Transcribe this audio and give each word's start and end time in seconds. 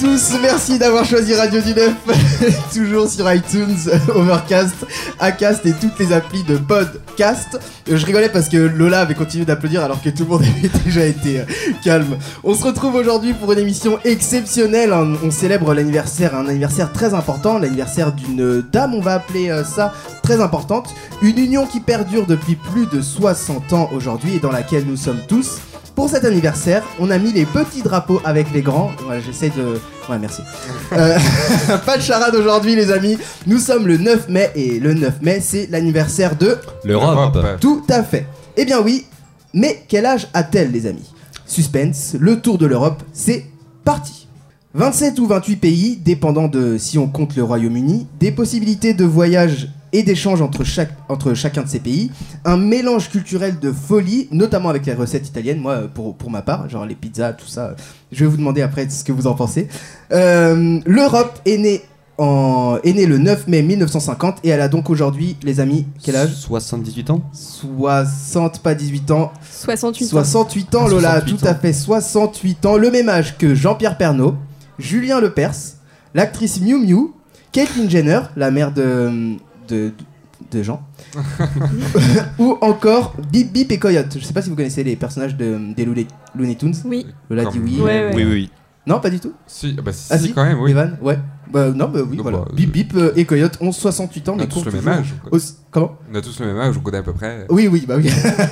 Tous, 0.00 0.32
merci 0.40 0.78
d'avoir 0.78 1.04
choisi 1.04 1.34
Radio 1.34 1.60
du 1.60 1.72
toujours 2.72 3.08
sur 3.08 3.30
iTunes, 3.32 3.76
Overcast, 4.14 4.74
Acast 5.18 5.66
et 5.66 5.72
toutes 5.72 5.98
les 5.98 6.12
applis 6.12 6.44
de 6.44 6.56
podcast. 6.56 7.58
Je 7.90 8.06
rigolais 8.06 8.28
parce 8.28 8.48
que 8.48 8.56
Lola 8.56 9.00
avait 9.00 9.14
continué 9.16 9.44
d'applaudir 9.44 9.82
alors 9.82 10.00
que 10.00 10.10
tout 10.10 10.22
le 10.22 10.28
monde 10.28 10.42
avait 10.58 10.70
déjà 10.84 11.04
été 11.04 11.40
euh, 11.40 11.44
calme. 11.82 12.16
On 12.44 12.54
se 12.54 12.62
retrouve 12.64 12.94
aujourd'hui 12.94 13.34
pour 13.34 13.52
une 13.52 13.58
émission 13.58 13.98
exceptionnelle, 14.04 14.92
On- 14.92 15.16
on 15.26 15.30
célèbre 15.32 15.74
l'anniversaire, 15.74 16.36
un 16.36 16.46
anniversaire 16.46 16.92
très 16.92 17.12
important, 17.14 17.58
l'anniversaire 17.58 18.12
d'une 18.12 18.62
dame, 18.72 18.94
on 18.94 19.00
va 19.00 19.14
appeler 19.14 19.50
euh, 19.50 19.64
ça 19.64 19.92
très 20.22 20.40
importante, 20.40 20.94
une 21.22 21.38
union 21.38 21.66
qui 21.66 21.80
perdure 21.80 22.24
depuis 22.26 22.54
plus 22.54 22.86
de 22.86 23.02
60 23.02 23.72
ans 23.72 23.90
aujourd'hui 23.92 24.36
et 24.36 24.38
dans 24.40 24.52
laquelle 24.52 24.84
nous 24.86 24.96
sommes 24.96 25.20
tous. 25.26 25.58
Pour 25.98 26.08
cet 26.08 26.24
anniversaire, 26.24 26.84
on 27.00 27.10
a 27.10 27.18
mis 27.18 27.32
les 27.32 27.44
petits 27.44 27.82
drapeaux 27.82 28.20
avec 28.24 28.52
les 28.54 28.62
grands. 28.62 28.92
Ouais, 29.10 29.20
j'essaie 29.20 29.48
de. 29.50 29.80
Ouais, 30.08 30.16
merci. 30.20 30.42
Euh, 30.92 31.18
pas 31.86 31.96
de 31.96 32.02
charade 32.02 32.36
aujourd'hui, 32.36 32.76
les 32.76 32.92
amis. 32.92 33.18
Nous 33.48 33.58
sommes 33.58 33.88
le 33.88 33.96
9 33.96 34.28
mai 34.28 34.52
et 34.54 34.78
le 34.78 34.94
9 34.94 35.20
mai, 35.22 35.40
c'est 35.40 35.66
l'anniversaire 35.68 36.36
de. 36.36 36.56
L'Europe. 36.84 37.36
Tout 37.60 37.82
à 37.88 38.04
fait. 38.04 38.28
Eh 38.56 38.64
bien, 38.64 38.80
oui. 38.80 39.06
Mais 39.52 39.82
quel 39.88 40.06
âge 40.06 40.28
a-t-elle, 40.34 40.70
les 40.70 40.86
amis? 40.86 41.12
Suspense, 41.46 42.14
le 42.16 42.40
tour 42.40 42.58
de 42.58 42.66
l'Europe, 42.66 43.02
c'est 43.12 43.46
parti. 43.84 44.28
27 44.74 45.18
ou 45.18 45.26
28 45.26 45.56
pays, 45.56 45.96
dépendant 45.96 46.46
de 46.46 46.78
si 46.78 46.96
on 46.96 47.08
compte 47.08 47.34
le 47.34 47.42
Royaume-Uni, 47.42 48.06
des 48.20 48.30
possibilités 48.30 48.94
de 48.94 49.04
voyage 49.04 49.70
et 49.92 50.02
d'échange 50.02 50.42
entre, 50.42 50.64
chaque, 50.64 50.92
entre 51.08 51.34
chacun 51.34 51.62
de 51.62 51.68
ces 51.68 51.80
pays, 51.80 52.10
un 52.44 52.56
mélange 52.56 53.08
culturel 53.08 53.58
de 53.58 53.72
folie, 53.72 54.28
notamment 54.30 54.68
avec 54.68 54.86
les 54.86 54.94
recettes 54.94 55.26
italiennes, 55.28 55.60
moi 55.60 55.82
pour, 55.92 56.14
pour 56.16 56.30
ma 56.30 56.42
part, 56.42 56.68
genre 56.68 56.84
les 56.86 56.94
pizzas, 56.94 57.32
tout 57.32 57.46
ça, 57.46 57.74
je 58.12 58.24
vais 58.24 58.30
vous 58.30 58.36
demander 58.36 58.62
après 58.62 58.88
ce 58.88 59.04
que 59.04 59.12
vous 59.12 59.26
en 59.26 59.34
pensez. 59.34 59.68
Euh, 60.12 60.80
L'Europe 60.86 61.38
est 61.46 61.58
née, 61.58 61.82
en, 62.18 62.78
est 62.82 62.92
née 62.92 63.06
le 63.06 63.18
9 63.18 63.46
mai 63.48 63.62
1950 63.62 64.38
et 64.44 64.48
elle 64.48 64.60
a 64.60 64.68
donc 64.68 64.90
aujourd'hui, 64.90 65.36
les 65.42 65.60
amis, 65.60 65.86
quel 66.02 66.16
âge? 66.16 66.34
78 66.34 67.10
ans. 67.10 67.22
60, 67.32 68.60
pas 68.60 68.74
18 68.74 69.10
ans, 69.12 69.32
68 69.50 70.04
ans. 70.04 70.08
68 70.08 70.74
ans, 70.74 70.82
Ah, 70.84 70.88
Lola, 70.88 71.10
68 71.20 71.36
tout 71.36 71.46
à 71.46 71.54
fait. 71.54 71.72
68 71.72 72.66
ans, 72.66 72.76
le 72.76 72.90
même 72.90 73.08
âge 73.08 73.38
que 73.38 73.54
Jean-Pierre 73.54 73.96
Pernaut, 73.96 74.34
Julien 74.78 75.20
Lepers, 75.20 75.54
l'actrice 76.14 76.60
Miu 76.60 76.78
Miu, 76.78 77.12
Caitlyn 77.52 77.88
Jenner, 77.88 78.20
la 78.36 78.50
mère 78.50 78.72
de, 78.72 79.36
de, 79.68 79.92
de 80.50 80.62
Jean, 80.62 80.82
ou 82.38 82.56
encore 82.60 83.14
Bip 83.32 83.52
Bip 83.52 83.70
et 83.72 83.78
Coyote. 83.78 84.16
Je 84.18 84.24
sais 84.24 84.32
pas 84.32 84.42
si 84.42 84.50
vous 84.50 84.56
connaissez 84.56 84.84
les 84.84 84.96
personnages 84.96 85.36
de, 85.36 85.58
des 85.74 85.84
Looney, 85.84 86.06
Looney 86.34 86.56
Tunes. 86.56 86.74
Oui. 86.84 87.06
Lola 87.30 87.46
dit 87.46 87.58
oui. 87.62 87.76
Ouais, 87.80 87.84
ouais. 87.84 88.12
Oui, 88.14 88.24
oui, 88.24 88.32
oui. 88.32 88.50
Non, 88.86 89.00
pas 89.00 89.10
du 89.10 89.20
tout. 89.20 89.32
Si, 89.46 89.74
bah, 89.74 89.92
si, 89.92 90.06
Ah 90.10 90.18
si, 90.18 90.28
si, 90.28 90.32
quand 90.32 90.44
même, 90.44 90.58
oui. 90.60 90.70
Evan, 90.70 90.96
ouais. 91.02 91.18
Bah, 91.52 91.70
non, 91.70 91.88
bah 91.88 92.00
oui, 92.08 92.16
Donc, 92.16 92.22
voilà. 92.22 92.38
bah, 92.38 92.44
Bip 92.54 92.68
euh, 92.68 92.72
Bip 92.72 92.94
euh, 92.96 93.12
et 93.16 93.24
Coyote 93.26 93.58
ont 93.60 93.72
68 93.72 94.28
ans, 94.28 94.32
On 94.32 94.36
mais 94.36 94.42
a 94.44 94.46
tous 94.46 94.64
le 94.64 94.72
même 94.72 94.88
âge. 94.88 95.14
aussi- 95.30 95.56
Comment 95.70 95.96
On 96.10 96.14
a 96.14 96.20
tous 96.22 96.40
le 96.40 96.46
même 96.46 96.58
âge, 96.58 96.74
on 96.76 96.80
connaît 96.80 96.98
à 96.98 97.02
peu 97.02 97.12
près. 97.12 97.46
Oui, 97.50 97.68
oui, 97.68 97.84
bah 97.86 97.96
oui. 97.98 98.08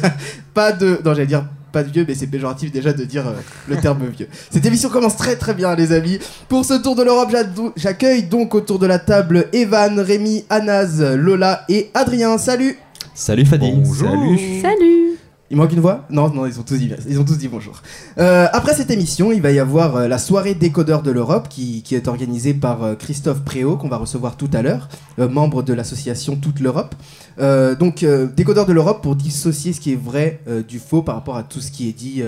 pas 0.54 0.72
de. 0.72 1.00
Non, 1.04 1.14
j'allais 1.14 1.26
dire 1.26 1.46
pas 1.76 1.82
de 1.82 1.92
vieux, 1.92 2.06
mais 2.08 2.14
c'est 2.14 2.26
péjoratif 2.26 2.72
déjà 2.72 2.94
de 2.94 3.04
dire 3.04 3.26
euh, 3.28 3.32
le 3.68 3.76
terme 3.76 3.98
vieux. 4.16 4.28
Cette 4.50 4.64
émission 4.64 4.88
commence 4.88 5.14
très 5.14 5.36
très 5.36 5.52
bien, 5.52 5.74
les 5.74 5.92
amis. 5.92 6.18
Pour 6.48 6.64
ce 6.64 6.72
tour 6.72 6.96
de 6.96 7.02
l'Europe, 7.02 7.30
j'accueille 7.76 8.22
donc 8.22 8.54
autour 8.54 8.78
de 8.78 8.86
la 8.86 8.98
table 8.98 9.48
Evan, 9.52 10.00
Rémi, 10.00 10.46
Anaz, 10.48 11.02
Lola 11.02 11.66
et 11.68 11.90
Adrien. 11.92 12.38
Salut 12.38 12.78
Salut 13.14 13.44
Fadi. 13.44 13.70
Bonjour. 13.70 14.08
Salut. 14.08 14.62
Salut 14.62 15.05
Il 15.48 15.56
manque 15.56 15.72
une 15.72 15.80
voix? 15.80 16.04
Non, 16.10 16.28
non, 16.28 16.44
ils 16.44 16.58
ont 16.58 16.64
tous 16.64 16.76
dit, 16.76 16.90
ils 17.08 17.20
ont 17.20 17.24
tous 17.24 17.38
dit 17.38 17.46
bonjour. 17.46 17.80
Euh, 18.18 18.48
après 18.52 18.74
cette 18.74 18.90
émission, 18.90 19.30
il 19.30 19.40
va 19.40 19.52
y 19.52 19.60
avoir 19.60 19.94
euh, 19.94 20.08
la 20.08 20.18
soirée 20.18 20.54
décodeur 20.54 21.02
de 21.02 21.12
l'Europe 21.12 21.46
qui, 21.48 21.84
est 21.92 22.08
organisée 22.08 22.52
par 22.52 22.82
euh, 22.82 22.94
Christophe 22.96 23.42
Préau, 23.44 23.76
qu'on 23.76 23.88
va 23.88 23.96
recevoir 23.96 24.36
tout 24.36 24.50
à 24.52 24.62
l'heure, 24.62 24.88
membre 25.18 25.62
de 25.62 25.72
l'association 25.72 26.34
Toute 26.34 26.60
l'Europe. 26.60 26.94
Donc, 27.38 28.04
décodeur 28.34 28.66
de 28.66 28.72
l'Europe 28.72 29.02
pour 29.02 29.14
dissocier 29.14 29.72
ce 29.72 29.80
qui 29.80 29.92
est 29.92 30.00
vrai 30.02 30.40
du 30.68 30.78
faux 30.78 31.02
par 31.02 31.14
rapport 31.14 31.36
à 31.36 31.42
tout 31.42 31.60
ce 31.60 31.70
qui 31.70 31.88
est 31.88 31.92
dit 31.92 32.22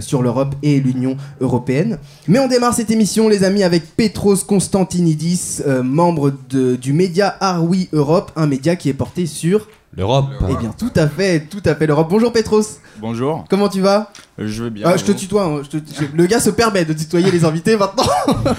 sur 0.00 0.22
l'Europe 0.22 0.54
et 0.62 0.80
l'Union 0.80 1.16
européenne. 1.40 1.98
Mais 2.26 2.38
on 2.38 2.48
démarre 2.48 2.74
cette 2.74 2.90
émission, 2.90 3.28
les 3.28 3.44
amis, 3.44 3.62
avec 3.62 3.96
Petros 3.96 4.36
Constantinidis, 4.46 5.60
membre 5.84 6.32
du 6.50 6.92
média 6.92 7.36
Arwi 7.40 7.88
Europe, 7.92 8.32
un 8.34 8.46
média 8.46 8.76
qui 8.76 8.88
est 8.88 8.94
porté 8.94 9.26
sur. 9.26 9.68
L'Europe. 9.94 10.26
Eh 10.48 10.54
bien, 10.56 10.70
tout 10.78 10.90
à 10.96 11.06
fait, 11.06 11.40
tout 11.50 11.60
à 11.66 11.74
fait 11.74 11.86
l'Europe. 11.86 12.08
Bonjour 12.08 12.32
Petros, 12.32 12.62
Bonjour, 12.98 13.44
comment 13.50 13.68
tu 13.68 13.82
vas? 13.82 14.10
Euh, 14.40 14.46
je 14.48 14.64
vais 14.64 14.70
bien. 14.70 14.86
ah, 14.88 14.96
je 14.96 15.04
te 15.04 15.12
tutoie, 15.12 15.44
hein, 15.44 15.60
je 15.62 15.78
te- 15.78 15.94
je- 15.94 16.16
le 16.16 16.26
gars 16.26 16.40
se 16.40 16.48
permet 16.48 16.84
de 16.86 16.94
tutoyer 16.94 17.30
les 17.30 17.44
invités 17.44 17.76
maintenant. 17.76 18.04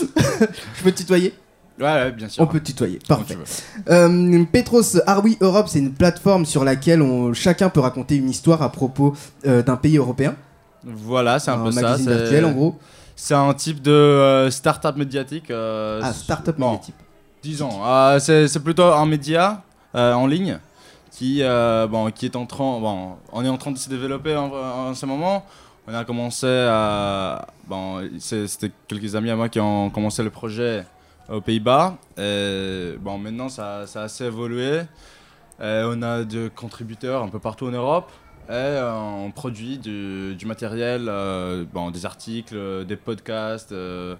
je 0.00 0.82
peux 0.84 0.92
te 0.92 0.98
tutoyer? 0.98 1.34
Ouais, 1.80 1.84
ouais, 1.86 2.12
bien 2.12 2.28
sûr. 2.28 2.42
On 2.42 2.46
peut 2.46 2.60
te 2.60 2.66
tutoyer, 2.66 3.00
parfait. 3.08 3.36
Euh, 3.90 4.44
Petros 4.52 4.82
Arwi 5.06 5.36
Europe, 5.40 5.66
c'est 5.68 5.80
une 5.80 5.92
plateforme 5.92 6.44
sur 6.46 6.62
laquelle 6.64 7.02
on, 7.02 7.32
chacun 7.34 7.70
peut 7.70 7.80
raconter 7.80 8.14
une 8.16 8.30
histoire 8.30 8.62
à 8.62 8.70
propos 8.70 9.14
euh, 9.46 9.62
d'un 9.64 9.76
pays 9.76 9.96
européen. 9.96 10.36
Voilà, 10.84 11.40
c'est 11.40 11.50
un, 11.50 11.58
peu 11.58 11.72
ça. 11.72 11.80
magazine 11.82 12.06
c'est- 12.06 12.16
virtuel 12.18 12.44
en 12.44 12.52
gros. 12.52 12.78
C'est 13.16 13.34
un 13.34 13.52
type 13.52 13.82
de 13.82 13.90
euh, 13.90 14.48
start-up 14.50 14.96
médiatique. 14.96 15.50
euh, 15.50 16.00
Ah, 16.04 16.12
start-up 16.12 16.56
bon, 16.56 16.70
médiatique. 16.72 16.94
Disons, 17.42 17.70
euh, 17.84 18.20
c'est 18.20 18.46
c'est 18.46 18.60
plutôt 18.60 18.84
un 18.84 19.06
média 19.06 19.62
euh, 19.96 20.12
en 20.12 20.26
ligne 20.28 20.58
qui, 21.18 21.42
euh, 21.42 21.88
bon, 21.88 22.12
qui 22.12 22.26
est 22.26 22.36
en 22.36 22.46
train, 22.46 22.78
bon, 22.78 23.16
on 23.32 23.44
est 23.44 23.48
en 23.48 23.56
train 23.56 23.72
de 23.72 23.78
se 23.78 23.88
développer 23.88 24.36
en, 24.36 24.94
ce 24.94 25.04
moment. 25.04 25.44
On 25.88 25.92
a 25.92 26.04
commencé 26.04 26.46
à, 26.46 27.48
bon, 27.66 28.08
c'était 28.20 28.70
quelques 28.86 29.16
amis 29.16 29.30
à 29.30 29.34
moi 29.34 29.48
qui 29.48 29.58
ont 29.58 29.90
commencé 29.90 30.22
le 30.22 30.30
projet 30.30 30.86
aux 31.28 31.40
Pays-Bas. 31.40 31.96
Bon, 32.16 33.18
maintenant 33.18 33.48
ça, 33.48 33.88
ça 33.88 34.02
a 34.02 34.04
assez 34.04 34.26
évolué. 34.26 34.82
On 35.58 36.02
a 36.02 36.22
des 36.22 36.50
contributeurs 36.54 37.24
un 37.24 37.28
peu 37.28 37.40
partout 37.40 37.66
en 37.66 37.72
Europe. 37.72 38.12
Et 38.48 38.52
euh, 38.52 38.94
on 38.94 39.32
produit 39.32 39.78
du, 39.78 40.46
matériel, 40.46 41.06
euh, 41.08 41.64
bon, 41.72 41.90
des 41.90 42.06
articles, 42.06 42.84
des 42.86 42.96
podcasts, 42.96 43.72
de, 43.72 44.16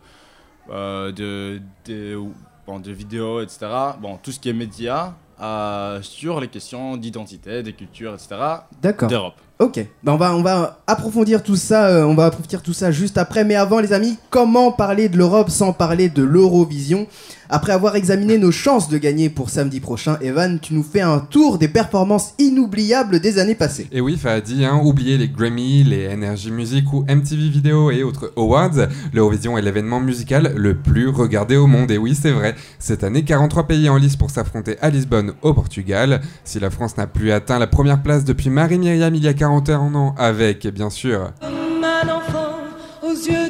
des, 1.84 2.18
bon, 2.66 2.80
des 2.80 2.92
vidéos, 2.92 3.40
etc. 3.40 3.68
Bon, 4.00 4.18
tout 4.20 4.32
ce 4.32 4.40
qui 4.40 4.48
est 4.48 4.52
média 4.52 5.14
euh, 5.40 6.00
sur 6.02 6.40
les 6.40 6.48
questions 6.48 6.96
d'identité, 6.96 7.62
des 7.62 7.72
cultures, 7.72 8.14
etc. 8.14 8.36
D'accord. 8.82 9.08
d'Europe. 9.08 9.34
Ok, 9.60 9.84
ben 10.04 10.12
on, 10.12 10.16
va, 10.16 10.36
on 10.36 10.42
va 10.42 10.78
approfondir 10.86 11.42
tout 11.42 11.56
ça, 11.56 11.88
euh, 11.88 12.04
on 12.04 12.14
va 12.14 12.26
approfondir 12.26 12.62
tout 12.62 12.72
ça 12.72 12.92
juste 12.92 13.18
après. 13.18 13.44
Mais 13.44 13.56
avant, 13.56 13.80
les 13.80 13.92
amis, 13.92 14.16
comment 14.30 14.70
parler 14.70 15.08
de 15.08 15.16
l'Europe 15.16 15.50
sans 15.50 15.72
parler 15.72 16.08
de 16.08 16.22
l'Eurovision? 16.22 17.08
Après 17.50 17.72
avoir 17.72 17.96
examiné 17.96 18.36
nos 18.36 18.50
chances 18.50 18.90
de 18.90 18.98
gagner 18.98 19.30
pour 19.30 19.48
samedi 19.48 19.80
prochain, 19.80 20.18
Evan, 20.20 20.60
tu 20.60 20.74
nous 20.74 20.82
fais 20.82 21.00
un 21.00 21.18
tour 21.18 21.56
des 21.56 21.68
performances 21.68 22.34
inoubliables 22.38 23.20
des 23.20 23.38
années 23.38 23.54
passées. 23.54 23.88
Et 23.90 24.02
oui, 24.02 24.18
Fahadi, 24.18 24.66
hein, 24.66 24.78
oubliez 24.84 25.16
les 25.16 25.28
Grammy, 25.28 25.82
les 25.82 26.12
Energy 26.12 26.50
Music 26.50 26.92
ou 26.92 27.06
MTV 27.08 27.48
Video 27.48 27.90
et 27.90 28.02
autres 28.02 28.32
awards. 28.36 28.88
L'Eurovision 29.14 29.56
est 29.56 29.62
l'événement 29.62 29.98
musical 29.98 30.52
le 30.56 30.76
plus 30.76 31.08
regardé 31.08 31.56
au 31.56 31.66
monde. 31.66 31.90
Et 31.90 31.96
oui, 31.96 32.14
c'est 32.14 32.32
vrai. 32.32 32.54
Cette 32.78 33.02
année, 33.02 33.24
43 33.24 33.66
pays 33.66 33.88
en 33.88 33.96
lice 33.96 34.16
pour 34.16 34.28
s'affronter 34.28 34.76
à 34.82 34.90
Lisbonne, 34.90 35.32
au 35.40 35.54
Portugal. 35.54 36.20
Si 36.44 36.60
la 36.60 36.68
France 36.68 36.98
n'a 36.98 37.06
plus 37.06 37.32
atteint 37.32 37.58
la 37.58 37.66
première 37.66 38.02
place 38.02 38.24
depuis 38.24 38.50
Marie-Myriam 38.50 39.14
il 39.14 39.24
y 39.24 39.28
a 39.28 39.32
41 39.32 39.94
ans, 39.94 40.14
avec, 40.18 40.66
bien 40.66 40.90
sûr, 40.90 41.32
Comme 41.40 41.82
un 41.82 42.08
enfant 42.14 42.56
aux 43.02 43.14
yeux 43.14 43.47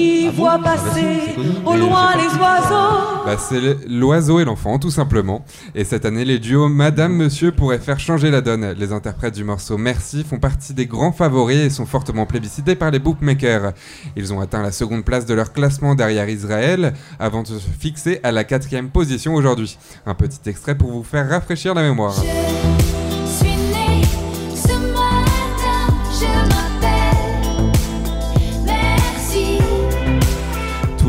qui 0.00 0.20
bien. 0.22 0.30
voit 0.30 0.52
Ah 0.52 0.58
bah 0.58 0.74
passer 0.74 1.34
au 1.64 1.76
loin 1.76 2.16
les 2.16 2.38
oiseaux. 2.38 3.24
Bah, 3.24 3.36
c'est 3.38 3.60
l'oiseau 3.88 4.40
et 4.40 4.44
l'enfant, 4.44 4.78
tout 4.78 4.90
simplement. 4.90 5.44
Et 5.74 5.84
cette 5.84 6.04
année, 6.04 6.24
les 6.24 6.38
duos 6.38 6.68
Madame 6.68 7.12
Monsieur 7.12 7.52
pourraient 7.52 7.78
faire 7.78 8.00
changer 8.00 8.30
la 8.30 8.40
donne. 8.40 8.72
Les 8.78 8.92
interprètes 8.92 9.34
du 9.34 9.44
morceau 9.44 9.76
Merci 9.76 10.24
font 10.24 10.38
partie 10.38 10.74
des 10.74 10.86
grands 10.86 11.12
favoris 11.12 11.58
et 11.58 11.70
sont 11.70 11.86
fortement 11.86 12.26
plébiscités 12.26 12.74
par 12.74 12.90
les 12.90 12.98
bookmakers. 12.98 13.72
Ils 14.16 14.32
ont 14.32 14.40
atteint 14.40 14.62
la 14.62 14.72
seconde 14.72 15.04
place 15.04 15.26
de 15.26 15.34
leur 15.34 15.52
classement 15.52 15.94
derrière 15.94 16.28
Israël 16.28 16.94
avant 17.18 17.42
de 17.42 17.48
se 17.48 17.58
fixer 17.58 18.20
à 18.22 18.32
la 18.32 18.44
quatrième 18.44 18.88
position 18.88 19.34
aujourd'hui. 19.34 19.78
Un 20.06 20.14
petit 20.14 20.48
extrait 20.48 20.76
pour 20.76 20.90
vous 20.90 21.04
faire 21.04 21.28
rafraîchir 21.28 21.74
la 21.74 21.82
mémoire. 21.82 22.14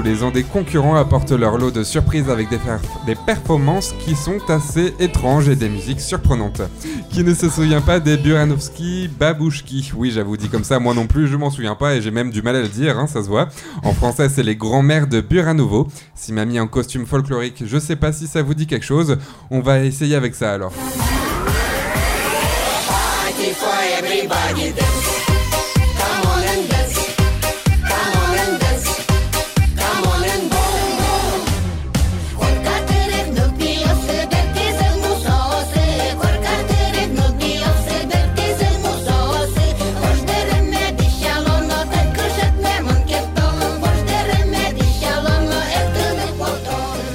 Les 0.03 0.23
ans, 0.23 0.31
des 0.31 0.43
concurrents 0.43 0.95
apportent 0.95 1.31
leur 1.31 1.57
lot 1.57 1.69
de 1.71 1.83
surprises 1.83 2.29
avec 2.29 2.49
des, 2.49 2.57
perf- 2.57 3.05
des 3.05 3.15
performances 3.15 3.93
qui 4.03 4.15
sont 4.15 4.39
assez 4.49 4.93
étranges 4.99 5.47
et 5.47 5.55
des 5.55 5.69
musiques 5.69 6.01
surprenantes. 6.01 6.61
Qui 7.11 7.23
ne 7.23 7.33
se 7.35 7.49
souvient 7.49 7.81
pas 7.81 7.99
des 7.99 8.17
Buranovski 8.17 9.09
Babouchki 9.19 9.91
Oui, 9.95 10.11
j'avoue, 10.11 10.37
dit 10.37 10.49
comme 10.49 10.63
ça, 10.63 10.79
moi 10.79 10.93
non 10.95 11.05
plus, 11.07 11.27
je 11.27 11.37
m'en 11.37 11.49
souviens 11.51 11.75
pas 11.75 11.95
et 11.95 12.01
j'ai 12.01 12.09
même 12.11 12.31
du 12.31 12.41
mal 12.41 12.55
à 12.55 12.61
le 12.61 12.67
dire, 12.67 12.97
hein, 12.97 13.05
ça 13.07 13.21
se 13.21 13.27
voit. 13.27 13.47
En 13.83 13.93
français, 13.93 14.27
c'est 14.27 14.43
les 14.43 14.55
grands-mères 14.55 15.07
de 15.07 15.21
Buranovo. 15.21 15.87
Si 16.15 16.33
m'a 16.33 16.45
mis 16.45 16.59
en 16.59 16.67
costume 16.67 17.05
folklorique, 17.05 17.63
je 17.65 17.77
sais 17.77 17.95
pas 17.95 18.11
si 18.11 18.27
ça 18.27 18.41
vous 18.41 18.53
dit 18.55 18.65
quelque 18.67 18.85
chose. 18.85 19.17
On 19.51 19.59
va 19.61 19.83
essayer 19.83 20.15
avec 20.15 20.33
ça 20.35 20.51
alors. 20.53 20.73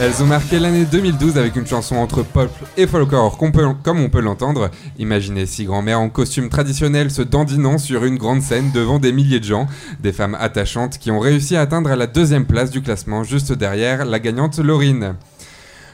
Elles 0.07 0.23
ont 0.23 0.27
marqué 0.27 0.61
l'année 0.61 0.85
2012 0.85 1.37
avec 1.37 1.57
une 1.57 1.67
chanson 1.67 1.97
entre 1.97 2.23
pop 2.23 2.49
et 2.77 2.87
folklore 2.87 3.37
comme 3.37 3.99
on 3.99 4.09
peut 4.09 4.21
l'entendre. 4.21 4.71
Imaginez 5.01 5.47
six 5.47 5.65
grands-mères 5.65 5.99
en 5.99 6.11
costume 6.11 6.49
traditionnel 6.49 7.11
se 7.11 7.23
dandinant 7.23 7.77
sur 7.77 8.05
une 8.05 8.17
grande 8.17 8.41
scène 8.41 8.71
devant 8.73 9.01
des 9.01 9.11
milliers 9.11 9.41
de 9.41 9.45
gens, 9.45 9.67
des 10.01 10.13
femmes 10.13 10.37
attachantes 10.39 10.99
qui 10.99 11.11
ont 11.11 11.19
réussi 11.19 11.57
à 11.57 11.63
atteindre 11.63 11.93
la 11.93 12.07
deuxième 12.07 12.47
place 12.47 12.71
du 12.71 12.83
classement 12.83 13.25
juste 13.25 13.53
derrière 13.53 14.05
la 14.05 14.21
gagnante 14.21 14.61
Laurine. 14.61 15.17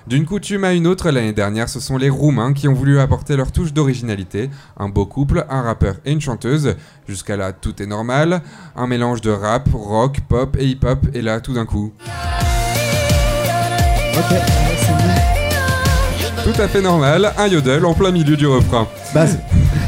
D'une 0.06 0.26
coutume 0.26 0.64
à 0.64 0.75
une 0.75 0.87
autre 0.87 1.11
l'année 1.11 1.32
dernière, 1.32 1.70
ce 1.70 1.81
sont 1.81 1.97
les 1.97 2.11
Roumains 2.11 2.53
qui 2.53 2.69
ont 2.69 2.75
voulu 2.75 3.00
apporter 3.00 3.35
leur 3.35 3.50
touche 3.50 3.73
d'originalité. 3.73 4.50
Un 4.76 4.91
beau 4.91 5.06
couple, 5.06 5.47
un 5.49 5.62
rappeur 5.62 5.94
et 6.05 6.12
une 6.12 6.20
chanteuse. 6.20 6.76
Jusqu'à 7.09 7.38
là, 7.38 7.55
tout 7.55 7.82
est 7.82 7.87
normal. 7.87 8.43
Un 8.76 8.87
mélange 8.87 9.23
de 9.23 9.31
rap, 9.31 9.70
rock, 9.73 10.19
pop 10.29 10.55
et 10.59 10.67
hip-hop. 10.67 10.99
Et 11.14 11.23
là, 11.23 11.41
tout 11.41 11.55
d'un 11.55 11.64
coup, 11.64 11.94
Ok, 14.14 14.37
c'est 16.44 16.53
tout 16.53 16.61
à 16.61 16.67
fait 16.69 16.81
normal, 16.82 17.32
un 17.38 17.47
yodel 17.47 17.85
en 17.87 17.94
plein 17.94 18.11
milieu 18.11 18.37
du 18.37 18.47
refrain. 18.47 18.87
C'est- 19.14 19.38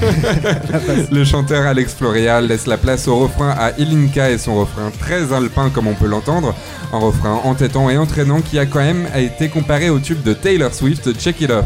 Le 1.12 1.24
chanteur 1.24 1.66
Alex 1.66 1.94
Floréal 1.94 2.46
laisse 2.46 2.66
la 2.66 2.76
place 2.76 3.08
au 3.08 3.16
refrain 3.16 3.50
à 3.58 3.70
Ilinka 3.78 4.30
et 4.30 4.38
son 4.38 4.54
refrain 4.56 4.90
très 5.00 5.32
alpin 5.32 5.70
comme 5.70 5.86
on 5.88 5.94
peut 5.94 6.06
l'entendre. 6.06 6.54
Un 6.92 6.98
refrain 6.98 7.40
entêtant 7.44 7.88
et 7.90 7.96
entraînant 7.98 8.40
qui 8.40 8.58
a 8.58 8.66
quand 8.66 8.80
même 8.80 9.06
été 9.16 9.48
comparé 9.48 9.90
au 9.90 9.98
tube 9.98 10.22
de 10.22 10.32
Taylor 10.32 10.72
Swift 10.74 11.18
Check 11.18 11.40
It 11.40 11.50
Off. 11.50 11.64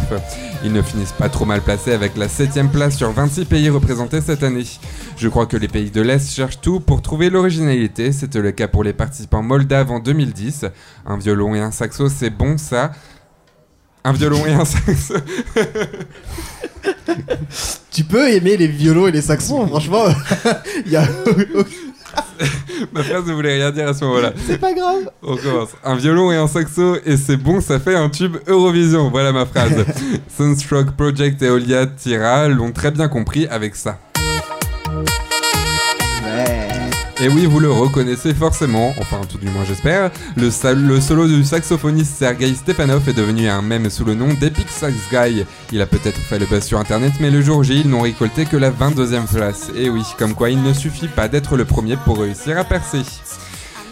Ils 0.65 0.73
ne 0.73 0.83
finissent 0.83 1.13
pas 1.13 1.29
trop 1.29 1.45
mal 1.45 1.61
placés 1.61 1.93
avec 1.93 2.17
la 2.17 2.27
7ème 2.27 2.69
place 2.69 2.97
sur 2.97 3.13
26 3.13 3.45
pays 3.45 3.69
représentés 3.69 4.21
cette 4.21 4.43
année. 4.43 4.65
Je 5.17 5.29
crois 5.29 5.47
que 5.47 5.57
les 5.57 5.69
pays 5.69 5.91
de 5.91 6.01
l'Est 6.01 6.33
cherchent 6.33 6.61
tout 6.61 6.81
pour 6.81 7.01
trouver 7.01 7.31
l'originalité. 7.31 8.11
C'était 8.11 8.41
le 8.41 8.51
cas 8.51 8.67
pour 8.67 8.83
les 8.83 8.93
participants 8.93 9.43
moldaves 9.43 9.93
en 9.93 10.01
2010. 10.01 10.67
Un 11.07 11.17
violon 11.17 11.55
et 11.55 11.61
un 11.61 11.71
saxo, 11.71 12.09
c'est 12.09 12.31
bon 12.31 12.59
ça. 12.59 12.91
Un 14.03 14.13
violon 14.13 14.45
et 14.47 14.53
un 14.53 14.65
saxo. 14.65 15.15
tu 17.93 18.05
peux 18.05 18.29
aimer 18.29 18.57
les 18.57 18.69
violons 18.69 19.07
et 19.07 19.13
les 19.13 19.23
saxons, 19.23 19.67
franchement. 19.69 20.07
Il 20.87 20.93
y 20.93 20.97
a... 20.97 21.05
Ma 22.93 23.03
phrase 23.03 23.27
ne 23.27 23.33
voulait 23.33 23.55
rien 23.57 23.71
dire 23.71 23.89
à 23.89 23.95
ce 23.95 24.05
moment-là. 24.05 24.33
c'est 24.47 24.59
pas 24.59 24.73
grave. 24.73 25.11
On 25.23 25.37
commence. 25.37 25.71
Un 25.85 25.97
violon 25.97 26.31
et 26.31 26.37
un 26.37 26.47
saxo 26.47 26.97
et 27.05 27.17
c'est 27.17 27.37
bon, 27.37 27.61
ça 27.61 27.79
fait 27.81 27.97
un 27.97 28.09
tube 28.09 28.37
Eurovision. 28.47 29.11
Voilà 29.11 29.33
ma 29.33 29.47
phrase. 29.47 29.85
Sunstroke 30.37 30.93
Project 30.93 31.43
et 31.43 31.51
Olia 31.51 31.87
Tira 31.87 32.49
l'ont 32.49 32.73
très 32.73 32.91
bien 32.91 33.09
compris 33.09 33.47
avec 33.49 33.75
ça. 33.75 33.99
Et 37.21 37.29
oui, 37.29 37.47
vous 37.47 37.59
le 37.59 37.69
reconnaissez 37.69 38.33
forcément, 38.33 38.95
enfin 39.01 39.21
tout 39.29 39.39
du 39.39 39.51
moins 39.51 39.65
j'espère, 39.65 40.13
le, 40.37 40.51
solo 40.51 41.27
du 41.27 41.43
saxophoniste 41.43 42.17
Sergei 42.17 42.55
Stepanov 42.55 43.09
est 43.09 43.13
devenu 43.13 43.49
un 43.49 43.61
mème 43.61 43.91
sous 43.91 44.05
le 44.05 44.15
nom 44.15 44.29
d'Epic 44.35 44.69
Sax 44.69 44.95
Guy. 45.11 45.45
Il 45.73 45.83
a 45.83 45.87
peut-être 45.87 46.21
fait 46.21 46.39
le 46.39 46.47
buzz 46.47 46.63
sur 46.63 46.79
internet, 46.79 47.15
mais 47.19 47.33
le 47.33 47.43
jour 47.43 47.65
J, 47.65 47.81
ils 47.81 47.91
n'ont 47.91 48.03
récolté 48.03 48.45
que 48.45 48.57
la 48.57 48.71
22e 48.71 49.27
place. 49.27 49.73
Et 49.75 49.91
oui, 49.91 50.05
comme 50.17 50.35
quoi 50.35 50.51
il 50.51 50.63
ne 50.63 50.73
suffit 50.73 51.09
pas 51.09 51.27
d'être 51.27 51.57
le 51.57 51.65
premier 51.65 51.97
pour 51.97 52.21
réussir 52.21 52.57
à 52.57 52.63
percer. 52.63 53.03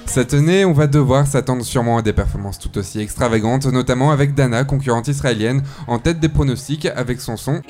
Cette 0.06 0.32
année, 0.32 0.64
on 0.64 0.72
va 0.72 0.86
devoir 0.86 1.26
s'attendre 1.26 1.64
sûrement 1.64 1.98
à 1.98 2.02
des 2.02 2.12
performances 2.12 2.60
tout 2.60 2.78
aussi 2.78 3.00
extravagantes, 3.00 3.66
notamment 3.66 4.12
avec 4.12 4.34
Dana, 4.34 4.62
concurrente 4.62 5.08
israélienne, 5.08 5.64
en 5.88 5.98
tête 5.98 6.20
des 6.20 6.28
pronostics 6.28 6.86
avec 6.86 7.20
son 7.20 7.36
son 7.36 7.60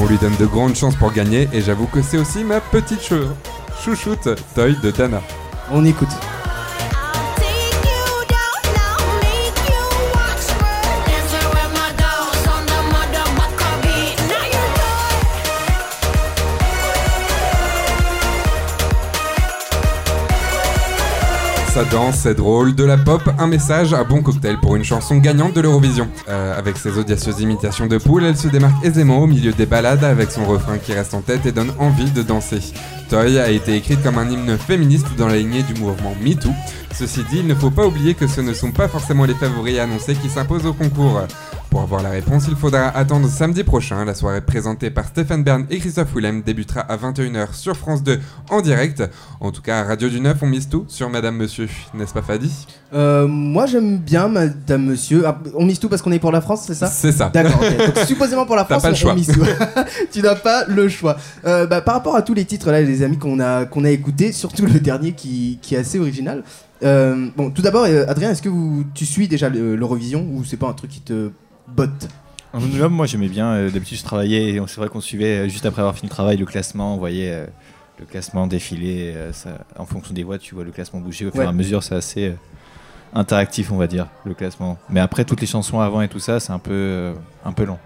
On 0.00 0.06
lui 0.06 0.18
donne 0.18 0.36
de 0.36 0.46
grandes 0.46 0.74
chances 0.76 0.96
pour 0.96 1.12
gagner 1.12 1.48
et 1.52 1.60
j'avoue 1.60 1.86
que 1.86 2.02
c'est 2.02 2.18
aussi 2.18 2.44
ma 2.44 2.60
petite 2.60 3.02
chou- 3.02 3.28
chouchoute, 3.82 4.28
Toy 4.54 4.76
de 4.82 4.90
Dana. 4.90 5.20
On 5.70 5.84
écoute. 5.84 6.08
Ça 21.74 21.82
danse, 21.82 22.18
c'est 22.18 22.36
drôle, 22.36 22.76
de 22.76 22.84
la 22.84 22.96
pop, 22.96 23.20
un 23.36 23.48
message, 23.48 23.94
un 23.94 24.04
bon 24.04 24.22
cocktail 24.22 24.58
pour 24.60 24.76
une 24.76 24.84
chanson 24.84 25.16
gagnante 25.16 25.54
de 25.54 25.60
l'Eurovision. 25.60 26.06
Euh, 26.28 26.56
avec 26.56 26.76
ses 26.76 26.96
audacieuses 26.96 27.40
imitations 27.40 27.88
de 27.88 27.98
poule, 27.98 28.22
elle 28.22 28.36
se 28.36 28.46
démarque 28.46 28.84
aisément 28.84 29.18
au 29.18 29.26
milieu 29.26 29.52
des 29.52 29.66
balades 29.66 30.04
avec 30.04 30.30
son 30.30 30.44
refrain 30.44 30.78
qui 30.78 30.92
reste 30.92 31.14
en 31.14 31.20
tête 31.20 31.44
et 31.46 31.50
donne 31.50 31.72
envie 31.80 32.12
de 32.12 32.22
danser. 32.22 32.60
Toy 33.10 33.40
a 33.40 33.50
été 33.50 33.74
écrite 33.74 34.00
comme 34.04 34.18
un 34.18 34.30
hymne 34.30 34.56
féministe 34.56 35.08
dans 35.18 35.26
la 35.26 35.36
lignée 35.36 35.64
du 35.64 35.74
mouvement 35.80 36.14
MeToo. 36.22 36.50
Ceci 36.92 37.24
dit, 37.28 37.38
il 37.38 37.48
ne 37.48 37.56
faut 37.56 37.72
pas 37.72 37.84
oublier 37.84 38.14
que 38.14 38.28
ce 38.28 38.40
ne 38.40 38.54
sont 38.54 38.70
pas 38.70 38.86
forcément 38.86 39.24
les 39.24 39.34
favoris 39.34 39.80
annoncés 39.80 40.14
qui 40.14 40.28
s'imposent 40.28 40.66
au 40.66 40.74
concours. 40.74 41.22
Pour 41.74 41.82
avoir 41.82 42.04
la 42.04 42.10
réponse, 42.10 42.44
il 42.48 42.54
faudra 42.54 42.86
attendre 42.96 43.28
samedi 43.28 43.64
prochain. 43.64 44.04
La 44.04 44.14
soirée 44.14 44.40
présentée 44.40 44.90
par 44.90 45.06
Stéphane 45.08 45.42
Bern 45.42 45.66
et 45.70 45.78
Christophe 45.80 46.14
Willem 46.14 46.40
débutera 46.42 46.82
à 46.82 46.96
21h 46.96 47.52
sur 47.52 47.76
France 47.76 48.04
2 48.04 48.20
en 48.50 48.60
direct. 48.60 49.02
En 49.40 49.50
tout 49.50 49.60
cas, 49.60 49.80
à 49.80 49.82
Radio 49.82 50.08
du 50.08 50.20
9, 50.20 50.36
on 50.42 50.46
mise 50.46 50.68
tout 50.68 50.84
sur 50.86 51.10
Madame 51.10 51.34
Monsieur, 51.36 51.68
n'est-ce 51.92 52.14
pas 52.14 52.22
Fadi? 52.22 52.48
Euh, 52.94 53.26
moi 53.26 53.66
j'aime 53.66 53.98
bien 53.98 54.28
Madame 54.28 54.84
Monsieur. 54.84 55.24
Ah, 55.26 55.36
on 55.56 55.66
mise 55.66 55.80
tout 55.80 55.88
parce 55.88 56.00
qu'on 56.00 56.12
est 56.12 56.20
pour 56.20 56.30
la 56.30 56.40
France, 56.40 56.62
c'est 56.64 56.74
ça? 56.74 56.86
C'est 56.86 57.10
ça. 57.10 57.28
D'accord. 57.34 57.58
Donc 57.58 58.06
supposément 58.06 58.46
pour 58.46 58.54
la 58.54 58.64
France, 58.66 58.80
pas 58.80 58.90
le 58.90 58.94
on- 58.94 58.96
on 58.96 59.00
choix. 59.00 59.14
mise 59.16 59.26
tout. 59.32 59.44
tu 60.12 60.22
n'as 60.22 60.36
pas 60.36 60.66
le 60.68 60.88
choix. 60.88 61.16
Euh, 61.44 61.66
bah, 61.66 61.80
par 61.80 61.94
rapport 61.94 62.14
à 62.14 62.22
tous 62.22 62.34
les 62.34 62.44
titres 62.44 62.70
là, 62.70 62.82
les 62.82 63.02
amis 63.02 63.18
qu'on 63.18 63.40
a 63.40 63.64
qu'on 63.64 63.84
a 63.84 63.90
écoutés, 63.90 64.30
surtout 64.30 64.64
le 64.64 64.78
dernier 64.78 65.10
qui, 65.10 65.58
qui 65.60 65.74
est 65.74 65.78
assez 65.78 65.98
original. 65.98 66.44
Euh, 66.84 67.28
bon, 67.36 67.50
tout 67.50 67.62
d'abord, 67.62 67.84
Adrien, 67.84 68.30
est-ce 68.30 68.42
que 68.42 68.48
vous, 68.48 68.84
tu 68.94 69.06
suis 69.06 69.26
déjà 69.26 69.48
le- 69.48 69.74
l'Eurovision 69.74 70.24
ou 70.32 70.44
c'est 70.44 70.56
pas 70.56 70.68
un 70.68 70.72
truc 70.74 70.90
qui 70.92 71.00
te 71.00 71.30
Un 72.52 72.60
minimum, 72.60 72.92
moi 72.92 73.06
j'aimais 73.06 73.28
bien. 73.28 73.48
euh, 73.52 73.70
D'habitude, 73.70 73.98
je 73.98 74.04
travaillais 74.04 74.60
c'est 74.68 74.76
vrai 74.76 74.88
qu'on 74.88 75.00
suivait 75.00 75.38
euh, 75.46 75.48
juste 75.48 75.66
après 75.66 75.80
avoir 75.80 75.94
fini 75.96 76.08
le 76.08 76.14
travail 76.14 76.36
le 76.36 76.46
classement. 76.46 76.94
On 76.94 76.98
voyait 76.98 77.32
euh, 77.32 77.46
le 77.98 78.06
classement 78.06 78.46
défiler. 78.46 79.14
ça- 79.32 79.58
en 79.78 79.86
fonction 79.86 80.14
des 80.14 80.22
voix, 80.22 80.38
tu 80.38 80.54
vois 80.54 80.64
le 80.64 80.70
classement 80.70 81.00
bouger 81.00 81.26
au 81.26 81.30
fur 81.30 81.40
Ouais. 81.40 81.46
et 81.46 81.48
à 81.48 81.52
mesure. 81.52 81.82
C'est 81.82 81.94
assez 81.96 82.34
interactif, 83.14 83.70
on 83.72 83.76
va 83.76 83.86
dire, 83.86 84.06
le 84.24 84.34
classement. 84.34 84.78
Mais 84.88 85.00
après, 85.00 85.24
toutes 85.24 85.40
les 85.40 85.46
chansons 85.46 85.80
avant 85.80 86.00
et 86.02 86.08
tout 86.08 86.18
ça, 86.20 86.40
c'est 86.40 86.52
un 86.52 86.58
peu, 86.58 87.14
un 87.44 87.52
peu 87.52 87.64
long. 87.64 87.78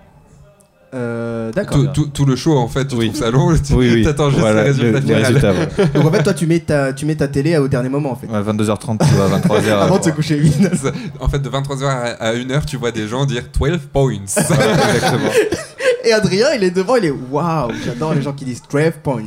Euh, 0.95 1.53
D'accord. 1.53 1.79
Tout, 1.93 2.05
tout- 2.05 2.07
tout 2.09 2.25
le 2.25 2.35
show, 2.35 2.57
en 2.57 2.67
fait, 2.69 2.87
tu 2.87 2.95
Oui. 2.97 3.09
trouves 3.11 3.21
ça 3.21 3.31
long 3.31 3.55
tu- 3.55 3.75
Oui, 3.75 3.91
oui. 3.93 4.03
T'attends 4.05 4.31
juste 4.31 4.41
Voilà, 4.41 4.63
le 4.63 4.69
résultat 4.69 4.87
le- 4.89 4.95
les 4.95 5.03
final. 5.03 5.23
résultats, 5.25 5.53
voilà. 5.53 5.87
Donc 5.93 6.05
en 6.07 6.11
fait, 6.13 6.23
toi, 6.23 6.33
tu 6.35 6.47
mets 6.47 6.61
ta, 6.61 6.93
tu 6.95 7.05
mets 7.05 7.15
ta 7.17 7.29
télé 7.29 7.59
au 7.59 7.69
dernier 7.69 7.91
moment 7.91 8.13
en 8.13 8.17
fait. 8.17 8.27
Ouais, 8.27 8.41
22h30, 8.41 8.99
tu 9.07 9.15
vois, 9.15 9.29
23h. 9.29 9.69
Avant 9.83 9.99
de 9.99 10.05
se 10.05 10.11
coucher, 10.11 10.41
En 11.21 11.29
fait, 11.29 11.41
de 11.41 11.49
23h 11.51 12.17
à 12.19 12.33
1h, 12.35 12.65
tu 12.65 12.77
vois 12.79 12.91
des 12.91 13.07
gens 13.07 13.27
dire 13.27 13.43
12 13.59 13.79
points. 13.93 14.13
exactement. 14.13 15.31
Et 16.05 16.13
Adrien, 16.13 16.47
il 16.57 16.65
est 16.65 16.71
devant, 16.71 16.97
il 16.97 17.05
est 17.05 17.11
waouh, 17.31 17.71
j'adore 17.85 18.15
les 18.15 18.23
gens 18.23 18.33
qui 18.33 18.47
disent 18.47 18.63
12 18.71 18.93
points. 19.03 19.23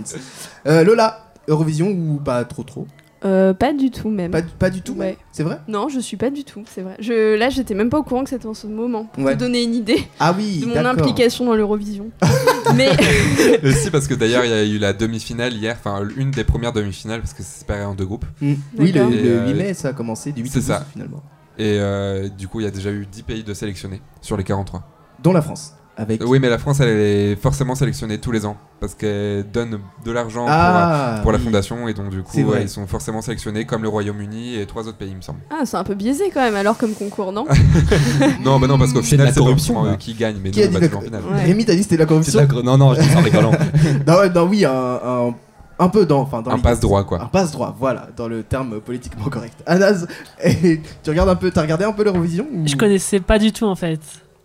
Euh, 0.67 0.83
Lola, 0.83 1.25
Eurovision 1.47 1.87
ou 1.89 2.19
pas 2.23 2.43
trop 2.43 2.63
trop? 2.63 2.87
Euh, 3.23 3.53
pas 3.53 3.71
du 3.73 3.91
tout 3.91 4.09
même. 4.09 4.31
pas, 4.31 4.41
pas 4.41 4.69
du 4.71 4.81
tout, 4.81 4.93
Ouais. 4.93 5.17
c'est 5.31 5.43
vrai? 5.43 5.59
Non, 5.67 5.89
je 5.89 5.99
suis 5.99 6.17
pas 6.17 6.31
du 6.31 6.43
tout, 6.43 6.63
c'est 6.67 6.81
vrai. 6.81 6.95
Je, 6.99 7.35
là, 7.37 7.49
j'étais 7.49 7.75
même 7.75 7.89
pas 7.91 7.99
au 7.99 8.03
courant 8.03 8.23
que 8.23 8.29
c'était 8.31 8.47
en 8.47 8.53
ce 8.55 8.65
moment. 8.65 9.05
Pour 9.05 9.23
Ouais. 9.23 9.35
te 9.35 9.39
donner 9.39 9.61
une 9.63 9.75
idée 9.75 10.03
Ah 10.19 10.33
oui, 10.35 10.59
de 10.61 10.65
mon 10.65 10.83
implication 10.85 11.45
dans 11.45 11.53
l'Eurovision. 11.55 12.09
Mais 12.75 12.89
Et 13.63 13.71
si, 13.73 13.91
parce 13.91 14.07
que 14.07 14.15
d'ailleurs, 14.15 14.43
il 14.45 14.49
y 14.49 14.53
a 14.53 14.63
eu 14.65 14.77
la 14.79 14.93
demi-finale 14.93 15.53
hier, 15.53 15.75
enfin, 15.79 16.03
une 16.17 16.31
des 16.31 16.43
premières 16.43 16.73
demi-finales, 16.73 17.19
parce 17.21 17.33
que 17.33 17.43
c'est 17.43 17.59
séparé 17.59 17.83
en 17.85 17.93
deux 17.93 18.05
groupes. 18.05 18.25
Mm. 18.41 18.53
Oui, 18.79 18.87
le, 18.87 18.91
D'accord. 18.93 19.09
le 19.11 19.17
Et, 19.17 19.29
euh, 19.29 19.47
8 19.49 19.53
mai, 19.53 19.73
ça 19.75 19.89
a 19.89 19.93
commencé, 19.93 20.31
du 20.31 20.41
8 20.41 20.49
c'est 20.49 20.57
au 20.57 20.61
12, 20.61 20.67
ça. 20.67 20.85
finalement. 20.91 21.21
Et 21.59 21.77
euh, 21.79 22.27
du 22.29 22.47
coup, 22.47 22.59
il 22.59 22.63
y 22.63 22.67
a 22.67 22.71
déjà 22.71 22.89
eu 22.91 23.05
10 23.05 23.23
pays 23.23 23.43
de 23.43 23.53
sélectionnés 23.53 24.01
sur 24.21 24.35
les 24.35 24.43
43. 24.43 24.83
Dont 25.21 25.33
la 25.33 25.41
France. 25.43 25.73
Avec... 25.97 26.23
Oui, 26.25 26.39
mais 26.39 26.49
la 26.49 26.57
France, 26.57 26.79
elle 26.79 26.87
est 26.89 27.35
forcément 27.35 27.75
sélectionnée 27.75 28.17
tous 28.17 28.31
les 28.31 28.45
ans, 28.45 28.55
parce 28.79 28.95
qu'elle 28.95 29.45
donne 29.51 29.79
de 30.05 30.11
l'argent 30.11 30.45
pour, 30.45 30.53
ah, 30.55 31.19
pour 31.21 31.31
la 31.33 31.37
oui. 31.37 31.43
fondation, 31.43 31.87
et 31.89 31.93
donc 31.93 32.09
du 32.09 32.23
coup, 32.23 32.39
ouais, 32.43 32.63
ils 32.63 32.69
sont 32.69 32.87
forcément 32.87 33.21
sélectionnés, 33.21 33.65
comme 33.65 33.83
le 33.83 33.89
Royaume-Uni 33.89 34.55
et 34.59 34.65
trois 34.65 34.87
autres 34.87 34.97
pays, 34.97 35.09
il 35.11 35.17
me 35.17 35.21
semble. 35.21 35.39
ah, 35.51 35.63
c'est 35.65 35.77
un 35.77 35.83
peu 35.83 35.93
biaisé 35.93 36.31
quand 36.33 36.39
même, 36.41 36.55
alors 36.55 36.77
comme 36.77 36.93
concours, 36.93 37.31
non 37.33 37.45
non, 38.43 38.59
bah 38.59 38.67
non, 38.67 38.77
parce 38.79 38.93
qu'au 38.93 39.01
final, 39.01 39.27
la 39.27 39.33
c'est 39.33 39.39
pas 39.39 39.45
corruption, 39.45 39.95
qui 39.99 40.13
gagnent, 40.13 40.39
mais 40.41 40.51
Qui 40.51 40.61
nous, 40.61 40.77
a 40.77 40.79
dit 40.79 40.87
va 40.87 40.95
la... 40.95 41.01
finale. 41.01 41.21
Ouais. 41.31 41.43
Rémi, 41.43 41.65
t'as 41.65 41.73
dit 41.73 41.79
que 41.79 41.83
c'était 41.83 41.97
la 41.97 42.05
corruption 42.05 42.39
la 42.39 42.61
Non, 42.63 42.77
non, 42.77 42.93
je 42.95 43.01
dis 43.01 43.07
ça 43.09 43.19
en 43.19 43.23
rigolant. 43.23 43.51
non, 44.07 44.13
ouais, 44.17 44.29
non, 44.29 44.47
oui, 44.47 44.65
un, 44.65 44.71
un, 44.71 45.35
un 45.77 45.89
peu 45.89 46.05
dans... 46.05 46.21
Enfin, 46.21 46.41
dans 46.41 46.51
Un 46.51 46.55
les- 46.55 46.61
passe-droit, 46.61 47.03
quoi. 47.03 47.21
Un 47.21 47.25
passe-droit, 47.27 47.75
voilà, 47.77 48.07
dans 48.15 48.27
le 48.29 48.43
terme 48.43 48.79
politiquement 48.79 49.25
correct. 49.29 49.55
Anas, 49.65 50.05
et 50.43 50.79
tu 51.03 51.09
regardes 51.09 51.29
un 51.29 51.35
peu, 51.35 51.51
t'as 51.51 51.61
regardé 51.63 51.83
un 51.83 51.91
peu 51.91 52.03
l'Eurovision 52.05 52.47
ou- 52.53 52.65
Je 52.65 52.75
connaissais 52.77 53.19
pas 53.19 53.37
du 53.39 53.51
tout 53.51 53.65
en 53.65 53.75
fait. 53.75 53.99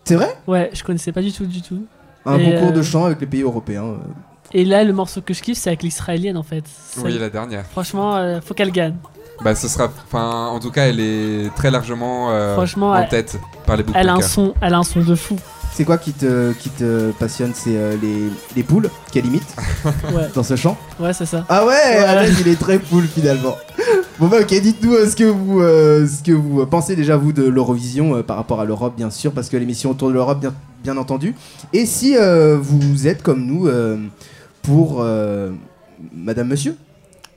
C'est 0.07 0.15
vrai? 0.15 0.35
Ouais, 0.47 0.69
je 0.73 0.83
connaissais 0.83 1.11
pas 1.11 1.21
du 1.21 1.31
tout, 1.33 1.45
du 1.45 1.61
tout. 1.61 1.85
Un 2.25 2.39
Et, 2.39 2.53
concours 2.53 2.71
de 2.71 2.79
euh, 2.79 2.83
chant 2.83 3.05
avec 3.05 3.19
les 3.21 3.27
pays 3.27 3.41
européens. 3.41 3.83
euh. 3.83 3.97
Et 4.53 4.63
là, 4.63 4.83
le 4.83 4.93
morceau 4.93 5.21
que 5.21 5.33
je 5.33 5.41
kiffe, 5.41 5.57
c'est 5.57 5.69
avec 5.69 5.83
l'israélienne 5.83 6.37
en 6.37 6.43
fait. 6.43 6.63
Oui, 7.03 7.17
la 7.19 7.29
dernière. 7.29 7.65
Franchement, 7.71 8.15
euh, 8.15 8.39
faut 8.41 8.53
qu'elle 8.53 8.71
gagne. 8.71 8.95
Bah, 9.43 9.53
ce 9.55 9.67
sera. 9.67 9.89
Enfin, 10.05 10.47
en 10.47 10.59
tout 10.59 10.71
cas, 10.71 10.87
elle 10.87 10.99
est 11.01 11.53
très 11.55 11.69
largement 11.69 12.31
euh, 12.31 12.53
Franchement, 12.55 12.91
en 12.91 12.95
elle- 12.95 13.09
tête 13.09 13.37
par 13.65 13.75
les 13.77 13.83
Elle 13.93 14.07
a 14.07 14.13
un 14.13 14.15
bookmakers. 14.15 14.29
son, 14.29 14.53
elle 14.61 14.73
a 14.73 14.77
un 14.77 14.83
son 14.83 15.01
de 15.01 15.15
fou. 15.15 15.35
C'est 15.73 15.83
quoi 15.85 15.97
qui 15.99 16.11
te, 16.13 16.53
qui 16.53 16.69
te 16.69 17.11
passionne? 17.11 17.51
C'est 17.53 17.75
euh, 17.77 17.95
les, 18.01 18.31
les 18.55 18.63
poules 18.63 18.89
Quelle 19.11 19.25
limite 19.25 19.45
Ouais, 20.11 20.27
dans 20.33 20.41
ce 20.43 20.55
chant? 20.55 20.75
Ouais 20.99 21.13
c'est 21.13 21.27
ça. 21.27 21.45
Ah 21.49 21.65
ouais, 21.65 21.75
Alex, 21.97 22.39
il 22.41 22.47
est 22.47 22.59
très 22.59 22.79
poule 22.79 23.05
finalement. 23.07 23.55
Bon 24.19 24.27
bah 24.27 24.37
ok, 24.41 24.47
dites-nous 24.61 24.93
euh, 24.93 25.07
ce 25.07 25.15
que 25.15 25.23
vous 25.25 25.61
euh, 25.61 26.07
ce 26.07 26.23
que 26.23 26.31
vous 26.31 26.65
pensez 26.65 26.95
déjà 26.95 27.17
vous 27.17 27.33
de 27.33 27.43
l'Eurovision 27.43 28.15
euh, 28.15 28.23
par 28.23 28.35
rapport 28.37 28.59
à 28.59 28.65
l'Europe 28.65 28.95
bien 28.97 29.11
sûr 29.11 29.31
parce 29.31 29.47
que 29.47 29.57
l'émission 29.57 29.91
autour 29.91 30.07
de 30.09 30.13
l'Europe 30.13 30.39
bien, 30.39 30.53
bien 30.83 30.97
entendu. 30.97 31.35
Et 31.71 31.85
si 31.85 32.17
euh, 32.17 32.57
vous 32.59 33.07
êtes 33.07 33.21
comme 33.21 33.45
nous 33.45 33.67
euh, 33.67 33.97
pour 34.63 35.01
euh, 35.01 35.51
Madame 36.15 36.47
Monsieur 36.47 36.75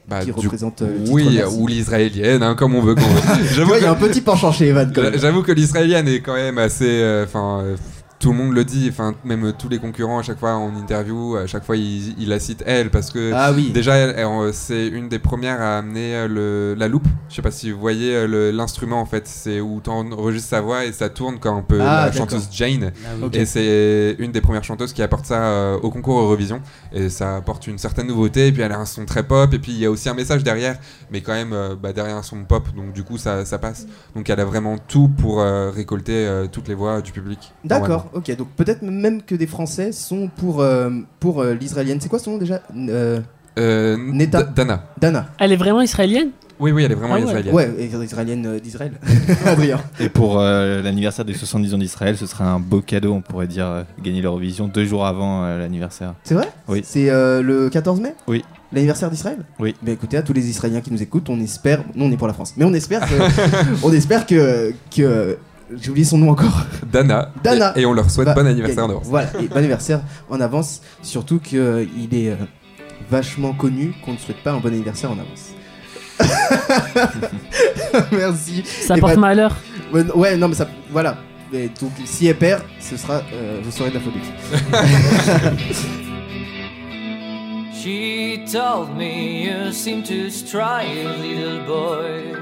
Bah, 0.09 0.25
qui 0.25 0.31
représente 0.33 0.81
euh, 0.81 0.87
le 0.89 0.99
titre 1.05 1.13
Oui, 1.13 1.29
Merci. 1.37 1.57
ou 1.59 1.67
l'israélienne, 1.67 2.43
hein, 2.43 2.55
comme 2.55 2.75
on 2.75 2.81
veut. 2.81 2.95
J'avoue 3.55 3.75
il 3.77 3.83
y 3.83 3.87
a 3.87 3.91
un 3.91 3.95
petit 3.95 4.23
penchant 4.23 4.51
chez 4.51 4.69
Evan 4.69 4.91
quand 4.95 5.03
même. 5.03 5.19
J'avoue 5.19 5.43
que 5.43 5.53
l'israélienne 5.53 6.09
est 6.09 6.21
quand 6.21 6.35
même 6.35 6.57
assez. 6.57 6.87
euh, 6.89 7.25
Enfin, 7.27 7.61
euh, 7.63 7.77
tout 8.21 8.31
le 8.31 8.37
monde 8.39 8.53
le 8.55 8.65
dit. 8.65 8.87
Enfin, 8.91 9.15
même 9.25 9.53
tous 9.59 9.69
les 9.69 9.79
concurrents 9.79 10.19
à 10.19 10.23
chaque 10.23 10.39
fois 10.39 10.53
en 10.55 10.77
interview, 10.77 11.37
à 11.37 11.47
chaque 11.47 11.65
fois 11.65 11.77
ils, 11.77 12.15
ils 12.21 12.29
la 12.29 12.39
citent 12.39 12.63
elle 12.67 12.91
parce 12.91 13.11
que 13.11 13.33
Ah 13.35 13.51
oui. 13.53 13.71
déjà 13.73 13.97
elle- 13.97 14.15
elle, 14.17 14.25
euh, 14.27 14.53
c'est 14.53 14.87
une 14.87 15.09
des 15.09 15.19
premières 15.19 15.61
à 15.61 15.79
amener 15.79 16.15
euh, 16.15 16.29
le, 16.29 16.75
la 16.79 16.87
loupe. 16.87 17.09
Je 17.29 17.35
sais 17.37 17.43
pas 17.43 17.51
si 17.51 17.71
vous 17.73 17.81
voyez 17.81 18.15
euh, 18.15 18.27
le- 18.27 18.51
l'instrument 18.51 19.01
en 19.01 19.07
fait. 19.07 19.27
C'est 19.27 19.61
où 19.61 19.81
tu 19.83 19.91
enregistres 19.91 20.49
sa 20.51 20.61
voix 20.61 20.85
et 20.85 20.93
ça 20.93 21.09
tourne 21.09 21.39
comme 21.39 21.57
un 21.57 21.63
peu 21.63 21.81
Ah, 21.81 21.85
la 21.85 22.11
d'accord. 22.11 22.29
chanteuse 22.31 22.49
Jane. 22.53 22.93
Ok. 23.23 23.35
Et 23.37 23.47
c'est 23.47 24.17
une 24.19 24.33
des 24.33 24.41
premières 24.43 24.65
chanteuses 24.65 24.93
qui 24.93 25.03
apporte 25.03 25.25
ça 25.27 25.77
au 25.83 25.91
concours 25.91 26.21
Eurovision. 26.21 26.61
Et 26.93 27.09
ça 27.09 27.37
apporte 27.37 27.67
une 27.67 27.79
certaine 27.79 28.07
nouveauté. 28.07 28.49
Et 28.49 28.53
puis 28.53 28.61
elle 28.63 28.73
a 28.73 28.79
un 28.79 28.85
son 28.87 29.07
très 29.07 29.23
pop. 29.23 29.53
Et 29.55 29.59
puis 29.59 29.73
il 29.73 29.79
y 29.79 29.87
a 29.87 29.91
aussi 29.91 30.09
un 30.11 30.15
message 30.15 30.45
derrière. 30.45 30.79
Mais 31.11 31.23
quand 31.23 31.33
même, 31.33 31.55
bah, 31.83 31.93
derrière 31.95 32.17
un 32.17 32.23
son 32.23 32.45
pop. 32.45 32.69
Donc 32.77 32.93
du 32.93 33.03
coup, 33.03 33.17
ça, 33.17 33.45
ça 33.47 33.59
passe. 33.59 33.87
Donc 34.15 34.29
elle 34.29 34.41
a 34.41 34.45
vraiment 34.45 34.77
tout 34.77 35.09
pour 35.09 35.41
euh, 35.41 35.71
récolter 35.71 36.13
euh, 36.27 36.47
toutes 36.51 36.69
les 36.69 36.75
voix 36.75 37.01
du 37.01 37.13
public. 37.13 37.53
D'accord, 37.65 38.10
ok. 38.15 38.37
Donc 38.37 38.49
peut-être 38.57 38.83
même 38.83 39.23
que 39.23 39.35
des 39.35 39.47
Français 39.47 39.93
sont 39.93 40.29
pour, 40.29 40.61
euh, 40.61 40.91
pour 41.21 41.43
euh, 41.43 41.55
l'israélienne. 41.55 42.01
C'est 42.01 42.09
quoi 42.09 42.19
son 42.19 42.33
nom 42.33 42.39
déjà? 42.39 42.61
Euh, 42.77 43.21
Euh, 43.59 43.97
Neta. 43.99 44.43
D- 44.45 44.51
Dana. 44.55 44.85
Dana. 45.01 45.27
Elle 45.39 45.53
est 45.53 45.57
vraiment 45.57 45.81
israélienne? 45.83 46.31
Oui, 46.61 46.73
oui, 46.73 46.85
elle 46.85 46.93
est 46.93 46.95
vraiment 46.95 47.15
Ah 47.15 47.21
israélienne. 47.21 47.55
Ouais, 47.55 47.71
israélienne 48.05 48.47
euh, 48.47 48.61
d'Israël. 48.61 48.93
Adrien. 49.47 49.81
Et 49.99 50.09
pour 50.11 50.39
euh, 50.39 50.83
l'anniversaire 50.83 51.25
des 51.25 51.33
70 51.35 51.75
ans 51.75 51.79
d'Israël, 51.79 52.17
ce 52.19 52.27
serait 52.27 52.45
un 52.45 52.61
beau 52.61 52.81
cadeau, 52.83 53.13
on 53.15 53.23
pourrait 53.23 53.47
dire, 53.49 53.67
euh, 53.67 53.83
gagner 54.03 54.21
l'Eurovision 54.23 54.69
deux 54.69 54.85
jours 54.85 55.05
avant 55.07 55.45
euh, 55.45 55.59
l'anniversaire. 55.59 56.15
C'est 56.23 56.35
vrai? 56.35 56.49
Oui. 56.69 56.83
C'est 56.85 57.09
euh, 57.11 57.41
le 57.43 57.71
14 57.71 58.01
mai? 58.01 58.15
Oui. 58.29 58.45
L'anniversaire 58.73 59.11
d'Israël? 59.11 59.39
Oui. 59.59 59.75
Bah 59.83 59.91
écoutez, 59.93 60.17
à 60.19 60.23
tous 60.23 60.33
les 60.35 60.49
Israéliens 60.49 60.81
qui 60.83 60.93
nous 60.93 61.03
écoutent, 61.03 61.29
on 61.29 61.41
espère. 61.41 61.83
Non, 61.97 62.07
on 62.07 62.13
est 62.13 62.17
pour 62.17 62.29
la 62.29 62.35
France. 62.35 62.55
Mais 62.57 62.65
on 62.65 62.73
espère 62.75 63.01
que. 63.01 63.15
on 63.83 63.93
espère 63.93 64.27
que. 64.27 64.73
que 64.95 65.39
J'ai 65.81 65.91
oublié 65.91 66.05
son 66.05 66.19
nom 66.19 66.31
encore. 66.31 66.65
Dana. 66.91 67.31
Dana. 67.45 67.73
Et, 67.77 67.83
et 67.83 67.87
on 67.87 67.93
leur 67.93 68.11
souhaite 68.11 68.27
Bah, 68.27 68.35
bon 68.35 68.47
anniversaire 68.47 68.85
en 68.85 68.91
avance. 68.91 69.07
Voilà, 69.07 69.29
et 69.41 69.47
bon 69.49 69.57
anniversaire 69.57 70.01
en 70.29 70.41
avance. 70.41 70.81
Surtout 71.03 71.39
qu'il 71.39 71.59
est 72.13 72.31
euh, 72.31 72.37
vachement 73.11 73.53
connu 73.53 73.95
qu'on 74.05 74.13
ne 74.13 74.19
souhaite 74.19 74.43
pas 74.43 74.53
un 74.53 74.59
bon 74.59 74.69
anniversaire 74.69 75.11
en 75.11 75.19
avance. 75.19 75.53
Merci. 78.13 78.63
Ça 78.65 78.97
Et 78.97 79.01
porte 79.01 79.15
bah- 79.15 79.21
malheur. 79.21 79.57
Ouais, 79.93 80.05
non- 80.05 80.17
Ouais, 80.17 80.37
non, 80.37 80.49
mais 80.49 80.55
ça. 80.55 80.69
Voilà. 80.91 81.17
Donc, 81.53 81.91
si 82.05 82.27
elle 82.29 82.37
perd, 82.37 82.63
ce 82.79 82.97
sera. 82.97 83.23
euh, 83.33 83.61
vous 83.63 83.71
saurez 83.73 83.91
de 83.91 83.95
la 83.97 84.01
faute 84.01 84.13
de 84.15 84.21
qui. 84.21 84.31
She 87.73 88.39
told 88.53 88.95
me 88.97 89.45
you 89.45 89.73
seem 89.73 90.03
to 90.03 90.29
strive, 90.31 91.09
little 91.23 91.61
boy. 91.67 92.37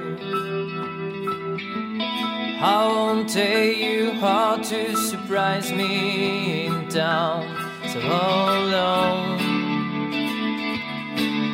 I 2.60 2.88
won't 2.88 3.28
tell 3.28 3.62
you 3.62 4.10
how 4.14 4.56
to 4.56 4.96
surprise 4.96 5.70
me 5.70 6.66
in 6.66 6.88
town. 6.88 7.46
So 7.86 8.00
hold 8.00 8.74
on, 8.74 9.38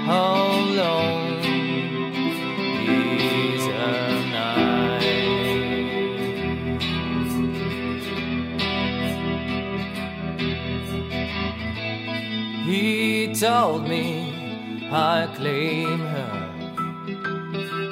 hold 0.07 0.79
on. 0.79 1.45
Is 2.89 3.67
a 3.67 3.69
night. 4.33 5.05
He 12.65 13.35
told 13.35 13.87
me 13.87 14.89
I 14.91 15.29
claim 15.37 15.99
her. 15.99 16.51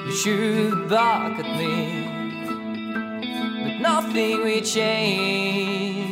You 0.07 0.13
shoot 0.13 0.89
back 0.89 1.39
at 1.39 1.59
me, 1.59 2.12
nothing 3.83 4.43
will 4.45 4.61
change. 4.63 6.11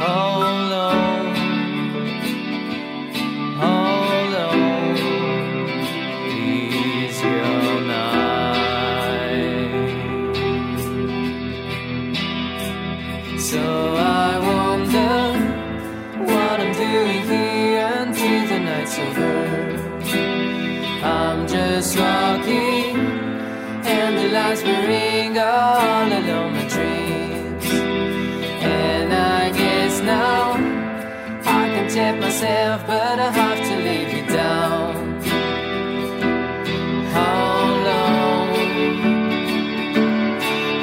Oh, 0.00 0.40
Hold 0.40 0.72
on, 0.72 1.11
Can 31.94 32.20
myself, 32.20 32.86
but 32.86 33.18
I 33.18 33.30
have 33.30 33.58
to 33.68 33.76
leave 33.76 34.12
you 34.16 34.24
down. 34.26 35.20
How 37.12 37.66
long? 37.86 38.48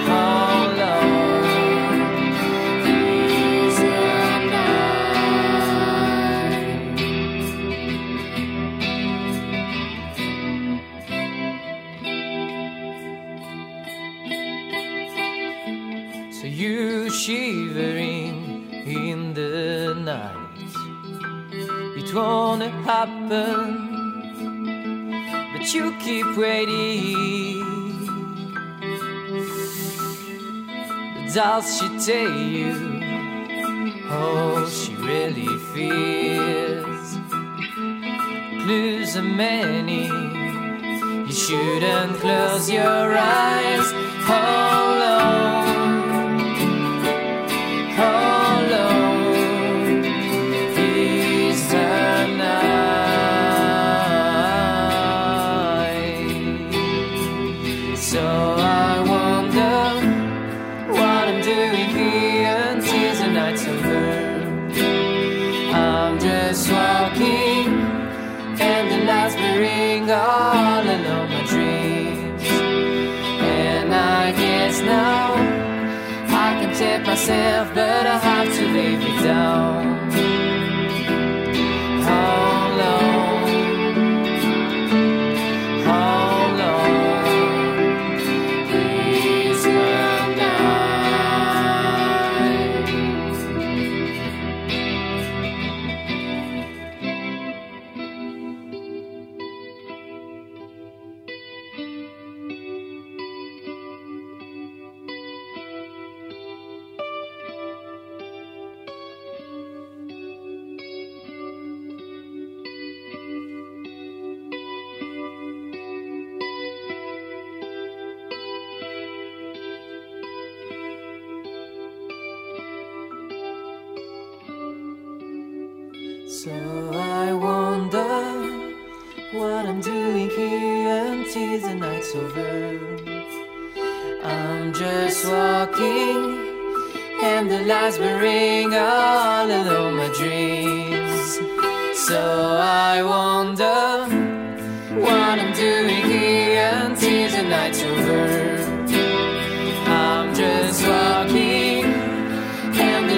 How 0.06 0.68
long? 0.80 1.46
is 3.66 3.78
the 3.80 4.00
night? 4.54 4.80
So 16.32 16.46
you 16.46 17.10
shivering 17.10 18.38
in 18.86 19.34
the 19.34 19.96
night. 19.96 20.39
Won't 22.12 22.64
happen, 22.64 23.62
but 25.54 25.74
you 25.74 25.96
keep 26.00 26.26
waiting. 26.36 27.60
Does 31.32 31.78
she 31.78 31.88
tell 32.00 32.32
you 32.32 32.74
how 34.08 34.68
she 34.68 34.96
really 34.96 35.58
feels? 35.74 37.18
Clues 38.64 39.16
are 39.16 39.22
many. 39.22 40.08
You 41.28 41.32
shouldn't 41.32 42.18
close 42.18 42.72
your 42.72 43.16
eyes. 43.18 43.92
Hold 44.26 44.89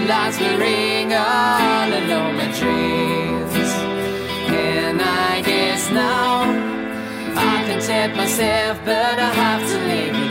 lights 0.08 0.38
burning 0.39 1.13
all 1.13 1.89
along 2.01 2.36
my 2.38 2.50
dreams. 2.60 3.72
And 4.50 5.01
I 5.01 5.41
guess 5.41 5.89
now 5.91 6.41
I 7.36 7.63
can 7.67 7.79
tell 7.81 8.10
myself, 8.15 8.79
but 8.86 9.20
I 9.20 9.31
have 9.43 9.62
to 9.70 9.77
leave 9.88 10.30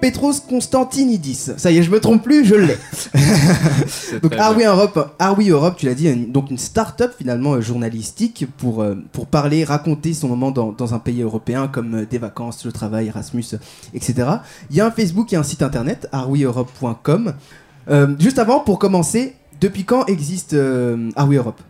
Petros 0.00 0.32
Constantinidis. 0.48 1.50
Ça 1.56 1.70
y 1.70 1.78
est, 1.78 1.82
je 1.82 1.90
me 1.90 2.00
trompe 2.00 2.22
plus, 2.22 2.44
je 2.44 2.54
l'ai. 2.54 2.76
donc 4.22 4.34
Are 4.36 4.56
We. 4.56 4.64
Europe, 4.66 5.14
Are 5.18 5.36
We 5.38 5.48
Europe, 5.50 5.76
tu 5.78 5.86
l'as 5.86 5.94
dit, 5.94 6.08
une- 6.08 6.32
donc 6.32 6.50
une 6.50 6.58
start-up 6.58 7.12
finalement 7.18 7.54
euh, 7.54 7.60
journalistique 7.60 8.46
pour, 8.58 8.82
euh, 8.82 8.94
pour 9.12 9.26
parler, 9.26 9.64
raconter 9.64 10.14
son 10.14 10.28
moment 10.28 10.50
dans, 10.50 10.72
dans 10.72 10.94
un 10.94 10.98
pays 10.98 11.22
européen 11.22 11.68
comme 11.68 11.94
euh, 11.94 12.06
des 12.08 12.18
vacances, 12.18 12.64
le 12.64 12.72
travail, 12.72 13.08
Erasmus, 13.08 13.44
etc. 13.94 14.14
Il 14.70 14.76
y 14.76 14.80
a 14.80 14.86
un 14.86 14.90
Facebook 14.90 15.32
et 15.32 15.36
un 15.36 15.42
site 15.42 15.62
internet, 15.62 16.08
areweeurope.com. 16.12 17.34
Juste 18.18 18.38
avant, 18.38 18.60
pour 18.60 18.78
commencer, 18.78 19.34
depuis 19.60 19.84
quand 19.84 20.06
existe 20.06 20.54
Are 21.16 21.28
We 21.28 21.38
Europe? 21.38 21.60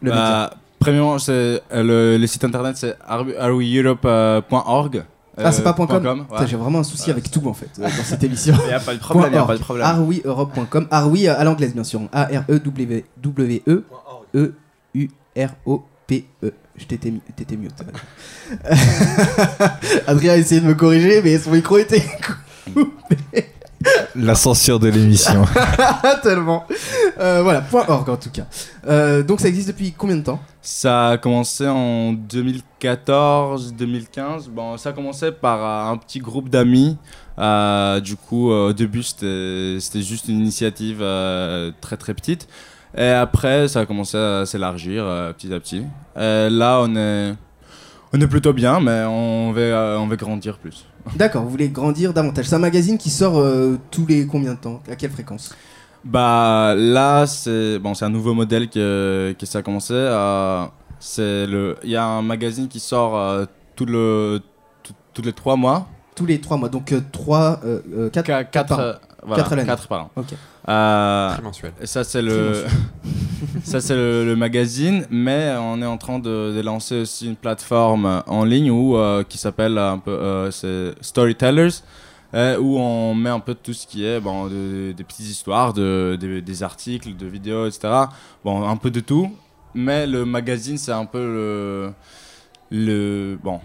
Le. 0.00 0.10
Bah, 0.10 0.54
premièrement, 0.78 1.16
le, 1.28 2.16
le 2.16 2.26
site 2.26 2.44
internet 2.44 2.76
c'est 2.78 2.96
areweeurope.org. 3.06 5.04
Ah, 5.36 5.50
c'est 5.52 5.62
pas 5.62 5.72
point 5.72 5.86
.com, 5.86 6.26
ouais. 6.30 6.46
J'ai 6.46 6.56
vraiment 6.56 6.78
un 6.80 6.84
souci 6.84 7.10
avec 7.10 7.30
tout 7.30 7.46
en 7.48 7.54
fait 7.54 7.68
euh, 7.78 7.82
dans 7.82 8.04
cette 8.04 8.22
émission. 8.22 8.54
Y 8.68 8.72
a 8.72 8.78
pas 8.80 8.94
de 8.94 9.00
problème, 9.00 9.32
y 9.32 9.36
a 9.36 9.44
Point 9.44 9.46
pas 9.46 9.52
de 9.54 9.58
org. 9.58 9.64
problème. 9.64 9.86
Areweeurope.com. 9.86 10.86
Arewe 10.90 11.26
euh, 11.26 11.34
à 11.38 11.44
l'anglaise 11.44 11.74
bien 11.74 11.84
sûr. 11.84 12.00
A-R-E-W-E 12.12 13.82
E-U-R-O-P-E. 15.36 16.52
Je 16.76 16.84
t'étais 16.86 17.10
mi- 17.10 17.20
t'étais 17.36 17.56
mute. 17.56 17.72
Adrien 20.06 20.32
a 20.32 20.36
essayé 20.36 20.60
de 20.60 20.66
me 20.66 20.74
corriger, 20.74 21.20
mais 21.22 21.38
son 21.38 21.52
micro 21.52 21.78
était 21.78 22.02
coupé. 22.74 23.46
La 24.16 24.34
censure 24.34 24.78
de 24.78 24.88
l'émission. 24.88 25.44
Tellement. 26.22 26.66
Euh, 27.18 27.42
voilà, 27.42 27.60
point 27.60 27.84
.org 27.88 28.08
en 28.08 28.16
tout 28.16 28.30
cas. 28.30 28.44
Euh, 28.86 29.22
donc 29.22 29.40
ça 29.40 29.48
existe 29.48 29.68
depuis 29.68 29.92
combien 29.92 30.16
de 30.16 30.22
temps? 30.22 30.40
Ça 30.62 31.10
a 31.10 31.18
commencé 31.18 31.66
en 31.66 32.14
2014-2015. 32.14 34.48
Bon, 34.50 34.76
ça 34.76 34.90
a 34.90 34.92
commencé 34.92 35.32
par 35.32 35.62
euh, 35.62 35.92
un 35.92 35.96
petit 35.96 36.20
groupe 36.20 36.48
d'amis. 36.48 36.96
Euh, 37.38 38.00
du 38.00 38.16
coup, 38.16 38.50
au 38.50 38.72
début, 38.72 39.02
c'était 39.02 39.78
c'était 39.80 40.02
juste 40.02 40.28
une 40.28 40.38
initiative 40.40 40.98
euh, 41.00 41.72
très 41.80 41.96
très 41.96 42.14
petite. 42.14 42.48
Et 42.96 43.08
après, 43.08 43.66
ça 43.68 43.80
a 43.80 43.86
commencé 43.86 44.16
à 44.16 44.46
s'élargir 44.46 45.02
euh, 45.04 45.32
petit 45.32 45.52
à 45.52 45.58
petit. 45.58 45.82
Et 46.16 46.48
là, 46.48 46.78
on 46.80 46.94
est, 46.94 47.34
on 48.12 48.20
est 48.20 48.28
plutôt 48.28 48.52
bien, 48.52 48.78
mais 48.78 49.02
on 49.04 49.50
veut, 49.52 49.74
euh, 49.74 49.98
on 49.98 50.06
veut 50.06 50.14
grandir 50.16 50.58
plus. 50.58 50.86
D'accord, 51.16 51.42
vous 51.44 51.50
voulez 51.50 51.68
grandir 51.68 52.12
davantage. 52.12 52.46
C'est 52.46 52.54
un 52.54 52.58
magazine 52.60 52.98
qui 52.98 53.10
sort 53.10 53.38
euh, 53.38 53.76
tous 53.90 54.06
les 54.06 54.26
combien 54.26 54.54
de 54.54 54.58
temps? 54.58 54.80
À 54.90 54.96
quelle 54.96 55.10
fréquence? 55.10 55.54
Bah 56.04 56.74
là, 56.76 57.26
c'est 57.26 57.78
bon, 57.78 57.94
c'est 57.94 58.04
un 58.04 58.10
nouveau 58.10 58.34
modèle 58.34 58.68
que, 58.68 59.34
que 59.38 59.46
ça 59.46 59.58
a 59.58 59.62
commencé. 59.62 59.94
euh, 59.94 60.64
c'est 60.98 61.46
le, 61.46 61.76
il 61.84 61.90
y 61.90 61.96
a 61.96 62.04
un 62.04 62.22
magazine 62.22 62.68
qui 62.68 62.80
sort 62.80 63.16
euh, 63.16 63.44
tout 63.76 63.86
le, 63.86 64.40
tout- 64.82 64.92
tous 65.12 65.22
les 65.22 65.32
trois 65.32 65.56
mois. 65.56 65.86
Tous 66.14 66.26
les 66.26 66.40
trois 66.40 66.56
mois, 66.56 66.68
donc 66.68 66.94
3, 67.12 67.60
4 68.12 68.24
Qua- 68.26 68.44
quatre, 68.44 68.78
euh, 68.78 68.92
voilà, 69.26 69.42
Quatre 69.42 69.52
à 69.52 69.56
l'année. 69.56 69.68
quatre 69.68 69.88
par 69.88 70.02
an. 70.02 70.10
Ok. 70.16 70.34
Euh, 70.68 71.32
Trimensuel. 71.34 71.72
et 71.80 71.86
ça 71.86 72.04
c'est 72.04 72.22
le, 72.22 72.64
ça 73.64 73.80
c'est 73.80 73.94
le, 73.94 74.24
le 74.24 74.36
magazine, 74.36 75.06
mais 75.10 75.54
on 75.58 75.80
est 75.82 75.86
en 75.86 75.98
train 75.98 76.18
de, 76.18 76.54
de 76.56 76.60
lancer 76.62 77.00
aussi 77.02 77.26
une 77.26 77.36
plateforme 77.36 78.22
en 78.26 78.44
ligne 78.44 78.70
où 78.70 78.96
euh, 78.96 79.22
qui 79.24 79.36
s'appelle 79.38 79.76
un 79.78 79.98
peu, 79.98 80.10
euh, 80.12 80.50
Storytellers. 81.00 81.68
euh, 82.34 82.58
où 82.58 82.78
on 82.78 83.14
met 83.14 83.30
un 83.30 83.38
peu 83.40 83.54
de 83.54 83.58
tout 83.62 83.72
ce 83.74 83.86
qui 83.86 84.04
est 84.04 84.18
bon, 84.20 84.46
de- 84.48 84.92
des 84.92 85.04
petites 85.04 85.26
histoires, 85.28 85.72
de, 85.72 86.16
des- 86.18 86.42
des 86.42 86.62
articles, 86.64 87.14
de 87.16 87.26
vidéos, 87.26 87.66
etc. 87.68 87.88
Bon, 88.44 88.66
un 88.68 88.76
peu 88.76 88.90
de 88.90 88.98
tout. 89.00 89.30
Mais 89.74 90.06
le 90.06 90.24
magazine, 90.24 90.76
c'est 90.78 90.92
un 90.92 91.04
peu 91.04 91.18
le, 91.24 91.92
le 92.70 93.38
bon, 93.42 93.60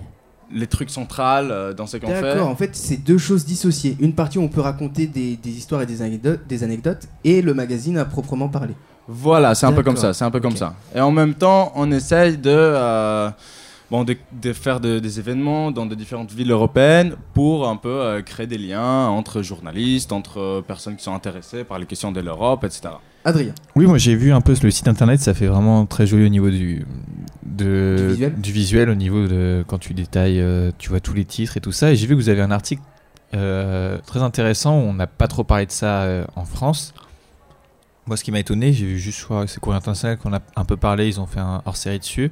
les 0.54 0.68
trucs 0.68 0.90
centrales 0.90 1.50
euh, 1.52 1.74
dans 1.74 1.86
ce 1.86 1.98
qu'on 1.98 2.08
fait. 2.08 2.22
D'accord, 2.22 2.48
en 2.50 2.56
fait, 2.56 2.76
c'est 2.76 2.98
deux 2.98 3.18
choses 3.18 3.46
dissociées. 3.46 3.96
Une 4.00 4.14
partie 4.14 4.38
où 4.40 4.42
on 4.42 4.48
peut 4.48 4.62
raconter 4.62 5.08
des, 5.08 5.36
des 5.38 5.50
histoires 5.52 5.82
et 5.82 5.86
des 5.86 6.02
anecdotes, 6.02 6.42
des 6.48 6.64
anecdotes, 6.64 7.08
et 7.24 7.42
le 7.42 7.54
magazine 7.54 7.98
à 7.98 8.06
proprement 8.06 8.48
parler. 8.50 8.74
Voilà, 9.08 9.56
c'est 9.56 9.66
un 9.66 9.72
peu 9.72 9.84
comme 9.84 9.98
ça, 9.98 10.14
c'est 10.14 10.24
un 10.26 10.32
peu 10.32 10.40
comme 10.40 10.56
ça. 10.56 10.76
Et 10.96 11.00
en 11.02 11.12
même 11.12 11.34
temps, 11.34 11.72
on 11.76 11.92
essaye 11.92 12.38
de, 12.38 12.50
euh, 12.52 13.30
bon, 13.90 14.04
de, 14.04 14.16
de 14.40 14.54
faire 14.54 14.80
de- 14.80 15.00
des 15.00 15.20
événements 15.20 15.72
dans 15.72 15.88
de 15.88 15.96
différentes 15.96 16.32
villes 16.32 16.52
européennes 16.52 17.16
pour 17.34 17.68
un 17.68 17.76
peu 17.76 17.90
euh, 17.90 18.22
créer 18.22 18.46
des 18.46 18.60
liens 18.60 19.08
entre 19.08 19.42
journalistes, 19.42 20.12
entre 20.12 20.40
euh, 20.40 20.62
personnes 20.62 20.96
qui 20.96 21.04
sont 21.04 21.14
intéressées 21.16 21.64
par 21.64 21.80
les 21.80 21.88
questions 21.88 22.12
de 22.12 22.20
l'Europe, 22.22 22.64
etc. 22.64 22.82
Adrien. 23.26 23.54
Oui, 23.76 23.86
moi 23.88 23.98
j'ai 23.98 24.16
vu 24.16 24.32
un 24.32 24.42
peu 24.42 24.54
le 24.62 24.72
site 24.72 24.88
internet, 24.88 25.20
ça 25.20 25.34
fait 25.34 25.48
vraiment 25.48 25.86
très 25.88 26.06
joli 26.08 26.26
au 26.26 26.30
niveau 26.30 26.50
du, 26.52 26.86
de, 27.50 28.32
Du 28.38 28.52
visuel 28.52 28.90
au 28.90 28.96
niveau 28.96 29.28
de 29.28 29.64
quand 29.68 29.78
tu 29.78 29.94
détailles, 29.94 30.40
euh, 30.40 30.72
tu 30.78 30.90
vois 30.90 31.00
tous 31.00 31.14
les 31.14 31.26
titres 31.26 31.58
et 31.58 31.62
tout 31.62 31.72
ça. 31.72 31.92
Et 31.92 31.96
j'ai 31.96 32.08
vu 32.08 32.16
que 32.16 32.22
vous 32.22 32.30
avez 32.30 32.42
un 32.42 32.52
article 32.52 32.82
euh, 33.34 33.98
très 34.06 34.22
intéressant, 34.22 34.76
on 34.76 34.94
n'a 34.94 35.08
pas 35.08 35.28
trop 35.28 35.44
parlé 35.44 35.66
de 35.66 35.72
ça 35.72 36.04
euh, 36.04 36.26
en 36.36 36.46
France. 36.46 36.94
Moi, 38.08 38.18
ce 38.18 38.24
qui 38.24 38.32
m'a 38.32 38.40
étonné, 38.40 38.74
j'ai 38.74 38.86
vu 38.86 38.98
juste, 38.98 39.28
c'est 39.48 39.60
Courrier 39.60 39.78
International 39.78 40.18
qu'on 40.18 40.34
a 40.34 40.40
un 40.56 40.66
peu 40.66 40.78
parlé, 40.78 41.08
ils 41.08 41.20
ont 41.20 41.28
fait 41.28 41.40
un 41.40 41.62
hors 41.66 41.78
série 41.78 42.00
dessus. 42.00 42.32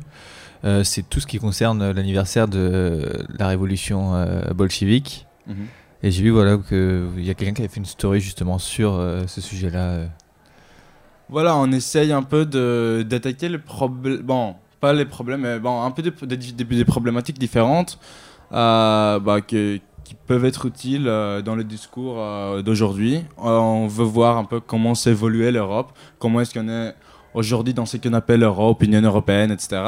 C'est 0.83 1.07
tout 1.07 1.19
ce 1.19 1.27
qui 1.27 1.37
concerne 1.37 1.91
l'anniversaire 1.91 2.47
de 2.47 3.25
la 3.37 3.47
révolution 3.47 4.25
bolchevique. 4.55 5.27
Mhm. 5.45 5.55
Et 6.01 6.09
j'ai 6.09 6.23
vu 6.23 6.31
voilà, 6.31 6.57
qu'il 6.57 7.23
y 7.23 7.29
a 7.29 7.35
quelqu'un 7.35 7.53
qui 7.53 7.61
avait 7.61 7.69
fait 7.69 7.79
une 7.79 7.85
story 7.85 8.19
justement 8.19 8.57
sur 8.57 8.99
ce 9.27 9.39
sujet-là. 9.39 10.07
Voilà, 11.29 11.55
on 11.55 11.71
essaye 11.71 12.11
un 12.11 12.23
peu 12.23 12.47
de 12.47 13.05
d'attaquer 13.07 13.47
le 13.47 13.59
problème. 13.59 14.21
Bon, 14.23 14.55
pas 14.79 14.93
les 14.93 15.05
problèmes, 15.05 15.41
mais 15.41 15.59
bon, 15.59 15.81
un 15.83 15.91
peu 15.91 16.01
des, 16.01 16.85
problématiques 16.85 17.39
différentes 17.39 17.99
euh, 18.51 19.19
bah, 19.19 19.41
qui 19.41 19.81
peuvent 20.25 20.45
être 20.45 20.65
utiles 20.65 21.07
euh, 21.07 21.41
dans 21.41 21.55
le 21.55 21.63
discours 21.63 22.15
euh, 22.17 22.61
d'aujourd'hui. 22.61 23.23
On 23.37 23.87
veut 23.87 24.05
voir 24.05 24.37
un 24.37 24.45
peu 24.45 24.59
comment 24.59 24.95
s'évoluer 24.95 25.51
l'Europe, 25.51 25.91
comment 26.19 26.41
est-ce 26.41 26.53
qu'on 26.53 26.69
est 26.69 26.93
aujourd'hui 27.33 27.73
dans 27.73 27.85
ce 27.85 27.97
qu'on 27.97 28.13
appelle 28.13 28.41
l'Europe, 28.41 28.81
Union 28.83 29.01
européenne, 29.01 29.51
etc. 29.51 29.81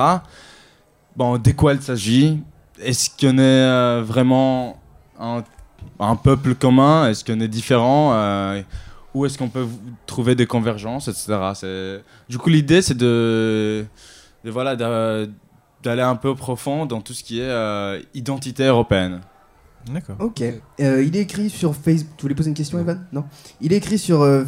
Bon, 1.16 1.38
de 1.38 1.52
quoi 1.52 1.74
il 1.74 1.82
s'agit? 1.82 2.42
Est-ce 2.82 3.10
qu'on 3.10 3.38
est 3.38 4.02
vraiment 4.02 4.80
un, 5.20 5.44
un 6.00 6.16
peuple 6.16 6.56
commun? 6.56 7.10
Est-ce 7.10 7.26
qu'on 7.26 7.40
est 7.40 7.48
différent? 7.48 8.64
Où 9.14 9.26
est-ce 9.26 9.38
qu'on 9.38 9.50
peut 9.50 9.66
trouver 10.06 10.36
des 10.36 10.46
convergences, 10.46 11.08
etc. 11.08 11.84
Du 12.30 12.38
coup, 12.38 12.50
l'idée, 12.50 12.82
c'est 12.82 12.96
de, 12.96 13.86
de 14.44 14.52
voilà, 14.52 14.76
d'a- 14.76 15.26
d'aller 15.84 16.02
un 16.02 16.16
peu 16.16 16.30
au 16.30 16.36
profond 16.36 16.86
dans 16.86 17.02
tout 17.02 17.14
ce 17.14 17.24
qui 17.24 17.40
est 17.40 17.44
euh, 17.50 18.00
identité 18.14 18.66
européenne. 18.66 19.22
D'accord. 19.94 20.18
Ok. 20.20 20.42
Euh, 20.42 21.04
il 21.04 21.16
est 21.16 21.22
écrit 21.22 21.50
sur 21.50 21.74
Facebook. 21.76 22.14
Tu 22.18 22.24
voulais 22.24 22.36
poser 22.36 22.50
une 22.50 22.56
question, 22.56 22.80
Evan? 22.80 23.06
Non. 23.14 23.24
Il 23.62 23.72
est 23.74 23.78
écrit 23.78 23.98
sur 23.98 24.22
euh, 24.22 24.44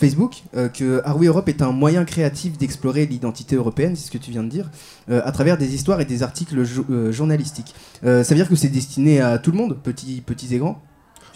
Facebook 0.00 0.42
euh, 0.56 0.68
que 0.68 1.02
Are 1.04 1.18
We 1.18 1.28
Europe 1.28 1.48
est 1.50 1.60
un 1.60 1.72
moyen 1.72 2.06
créatif 2.06 2.56
d'explorer 2.56 3.04
l'identité 3.04 3.56
européenne, 3.56 3.94
c'est 3.94 4.06
ce 4.06 4.10
que 4.10 4.16
tu 4.16 4.30
viens 4.30 4.42
de 4.42 4.48
dire, 4.48 4.70
euh, 5.10 5.20
à 5.24 5.32
travers 5.32 5.58
des 5.58 5.74
histoires 5.74 6.00
et 6.00 6.06
des 6.06 6.22
articles 6.22 6.64
jo- 6.64 6.86
euh, 6.90 7.12
journalistiques. 7.12 7.74
Euh, 8.04 8.24
ça 8.24 8.34
veut 8.34 8.40
dire 8.40 8.48
que 8.48 8.56
c'est 8.56 8.68
destiné 8.70 9.20
à 9.20 9.36
tout 9.38 9.50
le 9.50 9.58
monde, 9.58 9.76
petits, 9.82 10.22
petits 10.22 10.54
et 10.54 10.58
grands? 10.58 10.80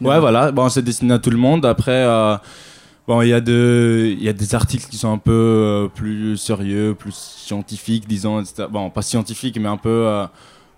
Ouais, 0.00 0.18
voilà. 0.18 0.50
Bon, 0.50 0.68
c'est 0.70 0.82
destiné 0.82 1.12
à 1.12 1.18
tout 1.18 1.30
le 1.30 1.36
monde. 1.36 1.66
Après, 1.66 1.92
euh, 1.92 2.36
bon, 3.06 3.22
il 3.22 3.28
y 3.28 3.32
a 3.32 3.40
de, 3.40 4.14
y 4.18 4.28
a 4.28 4.32
des 4.32 4.54
articles 4.54 4.88
qui 4.88 4.96
sont 4.96 5.12
un 5.12 5.18
peu 5.18 5.32
euh, 5.32 5.88
plus 5.88 6.36
sérieux, 6.36 6.94
plus 6.98 7.14
scientifiques, 7.14 8.06
disons, 8.08 8.40
etc. 8.40 8.66
Bon, 8.70 8.90
pas 8.90 9.02
scientifiques, 9.02 9.58
mais 9.58 9.68
un 9.68 9.76
peu 9.76 9.88
euh, 10.06 10.26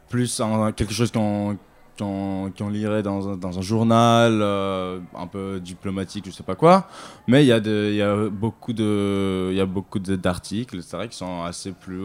plus 0.08 0.40
quelque 0.72 0.92
chose 0.94 1.10
qu'on 1.10 1.56
qu'on 1.98 2.52
qu'on 2.58 2.68
lirait 2.68 3.02
dans 3.02 3.26
un, 3.30 3.36
dans 3.38 3.58
un 3.58 3.62
journal 3.62 4.40
euh, 4.42 4.98
un 5.16 5.26
peu 5.26 5.60
diplomatique, 5.60 6.24
je 6.26 6.30
sais 6.30 6.42
pas 6.42 6.54
quoi. 6.54 6.88
Mais 7.26 7.42
il 7.42 7.46
y 7.46 7.52
a 7.52 7.60
de- 7.60 7.90
y 7.96 8.02
a 8.02 8.28
beaucoup 8.28 8.74
de, 8.74 9.48
il 9.50 9.56
y 9.56 9.60
a 9.62 9.66
beaucoup 9.66 9.98
de- 9.98 10.14
d'articles, 10.16 10.82
vrai, 10.98 11.08
qui 11.08 11.16
sont 11.16 11.42
assez 11.44 11.72
plus, 11.72 12.02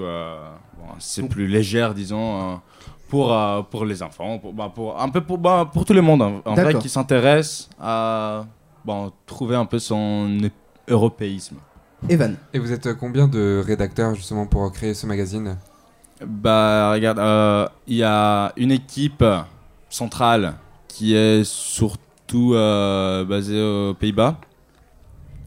bon, 0.78 0.94
assez 0.98 1.24
plus 1.28 1.46
légères, 1.48 1.94
disons. 1.94 2.62
pour, 3.10 3.36
pour 3.70 3.84
les 3.84 4.02
enfants, 4.02 4.40
pour, 4.40 4.54
bah, 4.54 4.72
pour, 4.74 4.98
un 5.02 5.10
peu 5.10 5.20
pour, 5.20 5.38
bah, 5.38 5.70
pour 5.74 5.84
tout 5.84 5.92
le 5.94 6.02
monde, 6.02 6.22
en, 6.22 6.42
en 6.46 6.54
vrai, 6.54 6.72
qui 6.80 6.88
s'intéresse 6.88 7.70
à 7.78 8.46
bon, 8.86 9.12
trouver 9.26 9.56
un 9.56 9.66
peu 9.66 9.80
son 9.80 10.38
européisme. 10.88 11.58
Evan. 12.10 12.36
Et 12.54 12.60
vous 12.60 12.72
êtes 12.72 12.94
combien 12.98 13.28
de 13.28 13.62
rédacteurs 13.66 14.16
justement 14.16 14.46
pour 14.48 14.72
créer 14.72 14.94
ce 14.94 15.06
magazine? 15.06 15.58
Bah, 16.26 16.92
regarde, 16.94 17.20
euh, 17.20 17.68
il 17.88 17.98
y 17.98 18.04
a 18.04 18.52
une 18.58 18.72
équipe 18.72 19.24
centrale 19.90 20.56
qui 20.88 21.16
est 21.16 21.44
surtout 21.44 22.54
euh, 22.54 23.24
basée 23.26 23.62
aux 23.62 23.94
Pays-Bas. 23.94 24.38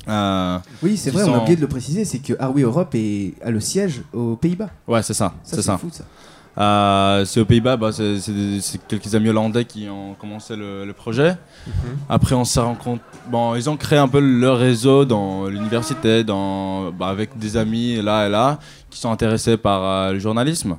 Euh, 0.07 0.59
Oui, 0.83 0.97
c'est 0.97 1.11
vrai, 1.11 1.23
on 1.23 1.27
a 1.33 1.37
sont- 1.37 1.41
oublié 1.43 1.57
de 1.57 1.61
le 1.63 1.69
préciser, 1.69 2.05
c'est 2.05 2.19
que 2.19 2.35
Harvey 2.39 2.63
Europe 2.63 2.95
est, 2.95 3.35
a 3.43 3.51
le 3.51 3.61
siège 3.61 4.03
aux 4.13 4.37
Pays-Bas. 4.37 4.69
Ouais, 4.87 5.03
c'est 5.03 5.15
ça. 5.15 5.33
Ça, 5.45 5.57
c'est 5.57 5.63
ça. 5.63 5.79
fou, 5.79 5.89
ça. 5.91 6.05
Euh, 6.57 7.25
c'est 7.25 7.41
aux 7.41 7.45
Pays-Bas, 7.45 7.77
bah, 7.77 7.91
c'est 7.93 8.87
quelques 8.87 9.13
amis 9.15 9.29
hollandais 9.29 9.65
qui 9.65 9.89
ont 9.89 10.15
commencé 10.15 10.55
le, 10.55 10.85
le 10.85 10.93
projet. 10.93 11.37
Après, 12.09 12.35
on 12.35 12.45
s'est 12.45 12.61
rencontrés. 12.61 13.05
Bon, 13.29 13.55
ils 13.57 13.69
ont 13.69 13.77
créé 13.77 13.99
un 13.99 14.09
peu 14.09 14.21
leur 14.21 14.59
réseau 14.59 15.05
dans 15.05 15.47
l'université, 15.47 16.23
dans, 16.23 16.93
bah, 16.93 17.09
avec 17.09 17.37
des 17.39 17.57
amis 17.57 18.01
là 18.01 18.27
et 18.27 18.31
là, 18.31 18.59
qui 18.89 18.99
sont 19.01 19.11
intéressés 19.11 19.57
par 19.57 19.83
euh, 19.83 20.13
le 20.13 20.19
journalisme. 20.21 20.77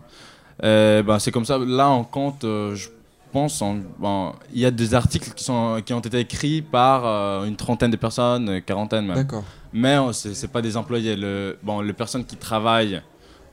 Bah, 0.61 1.17
c'est 1.19 1.31
comme 1.31 1.45
ça. 1.45 1.57
Là, 1.57 1.89
on 1.89 2.03
compte, 2.05 2.45
euh, 2.45 2.73
je 2.75 2.87
pense, 3.33 3.61
bon, 3.99 4.31
il 4.53 4.61
y 4.61 4.65
a 4.65 4.71
des 4.71 4.93
articles 4.93 5.31
qui, 5.35 5.43
sont, 5.43 5.81
qui 5.85 5.91
ont 5.93 5.99
été 5.99 6.19
écrits 6.19 6.61
par 6.61 7.43
une 7.43 7.57
trentaine 7.57 7.91
de 7.91 7.97
personnes, 7.97 8.61
quarantaine 8.61 9.07
même. 9.07 9.27
Mais 9.73 9.97
c'est 10.13 10.33
c'est 10.33 10.47
pas 10.47 10.61
des 10.61 10.77
employés. 10.77 11.17
Le, 11.17 11.57
bon, 11.61 11.81
les 11.81 11.91
personnes 11.91 12.23
qui 12.23 12.37
travaillent 12.37 13.01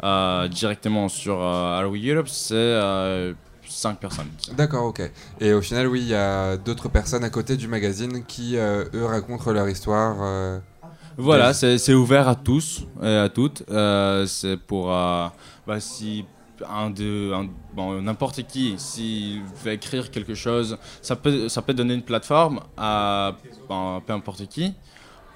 euh, 0.05 0.49
directement 0.49 1.09
sur 1.09 1.39
euh, 1.41 1.87
We 1.87 2.05
Europe, 2.07 2.29
c'est 2.29 2.55
euh, 2.55 3.33
5 3.69 3.99
personnes. 3.99 4.29
D'accord, 4.57 4.87
ok. 4.87 5.01
Et 5.41 5.53
au 5.53 5.63
final, 5.63 5.87
oui, 5.87 6.01
il 6.01 6.09
y 6.09 6.15
a 6.15 6.57
d'autres 6.57 6.89
personnes 6.89 7.25
à 7.25 7.31
côté 7.31 7.57
du 7.57 7.69
magazine 7.69 8.25
qui, 8.25 8.57
euh, 8.57 8.85
eux, 8.95 9.05
racontent 9.07 9.51
leur 9.53 9.69
histoire. 9.69 10.17
euh, 10.21 10.59
Voilà, 11.17 11.53
c'est 11.55 11.79
c'est 11.79 11.95
ouvert 11.95 12.27
à 12.29 12.35
tous 12.35 12.85
et 13.03 13.17
à 13.17 13.29
toutes. 13.29 13.63
Euh, 13.71 14.27
c'est 14.27 14.57
pour 14.57 14.93
euh, 14.93 15.27
bah, 15.67 15.79
si 15.81 16.25
un 16.69 16.91
de 16.91 17.33
un- 17.33 17.49
bon, 17.75 18.01
n'importe 18.01 18.43
qui 18.47 18.75
s'il 18.79 19.43
veut 19.65 19.73
écrire 19.73 20.11
quelque 20.11 20.35
chose, 20.35 20.79
ça 21.01 21.17
peut 21.17 21.49
ça 21.49 21.61
peut 21.63 21.75
donner 21.75 21.95
une 21.95 22.03
plateforme 22.03 22.61
à 22.77 23.35
bon, 23.69 24.01
peu 24.07 24.13
importe 24.13 24.47
qui 24.49 24.73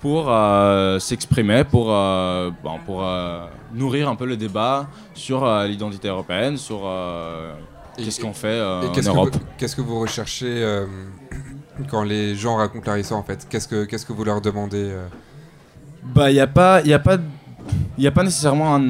pour 0.01 0.27
euh, 0.29 0.99
s'exprimer, 0.99 1.65
pour 1.65 1.89
euh, 1.91 2.51
bon, 2.63 2.79
pour 2.85 3.03
euh, 3.05 3.47
nourrir 3.73 4.09
un 4.09 4.15
peu 4.17 4.27
le 4.27 4.37
débat 4.37 4.89
sur 5.15 5.47
l'identité 5.65 6.09
européenne, 6.09 6.57
sur 6.57 6.81
qu'est-ce 7.97 8.21
qu'on 8.21 8.33
fait 8.33 8.61
en 8.61 8.93
Europe. 9.15 9.37
qu'est-ce 9.59 9.75
que 9.77 9.81
vous 9.81 9.99
recherchez 10.01 10.85
quand 11.91 12.03
les 12.05 12.35
gens 12.35 12.57
racontent 12.57 12.87
leur 12.91 12.99
histoire 12.99 13.21
en 13.21 13.25
fait? 13.25 13.47
Qu'est-ce 13.49 13.69
que, 13.69 13.85
qu'est-ce 13.85 14.07
que 14.07 14.13
vous 14.13 14.25
leur 14.25 14.41
demandez 14.41 14.95
Bah, 16.05 16.31
il 16.31 16.35
n'y 16.35 16.41
a 16.41 16.47
pas, 16.47 16.77
a 16.77 16.99
pas, 16.99 17.17
a 17.19 18.11
pas 18.11 18.23
nécessairement 18.23 18.75
un- 18.77 18.81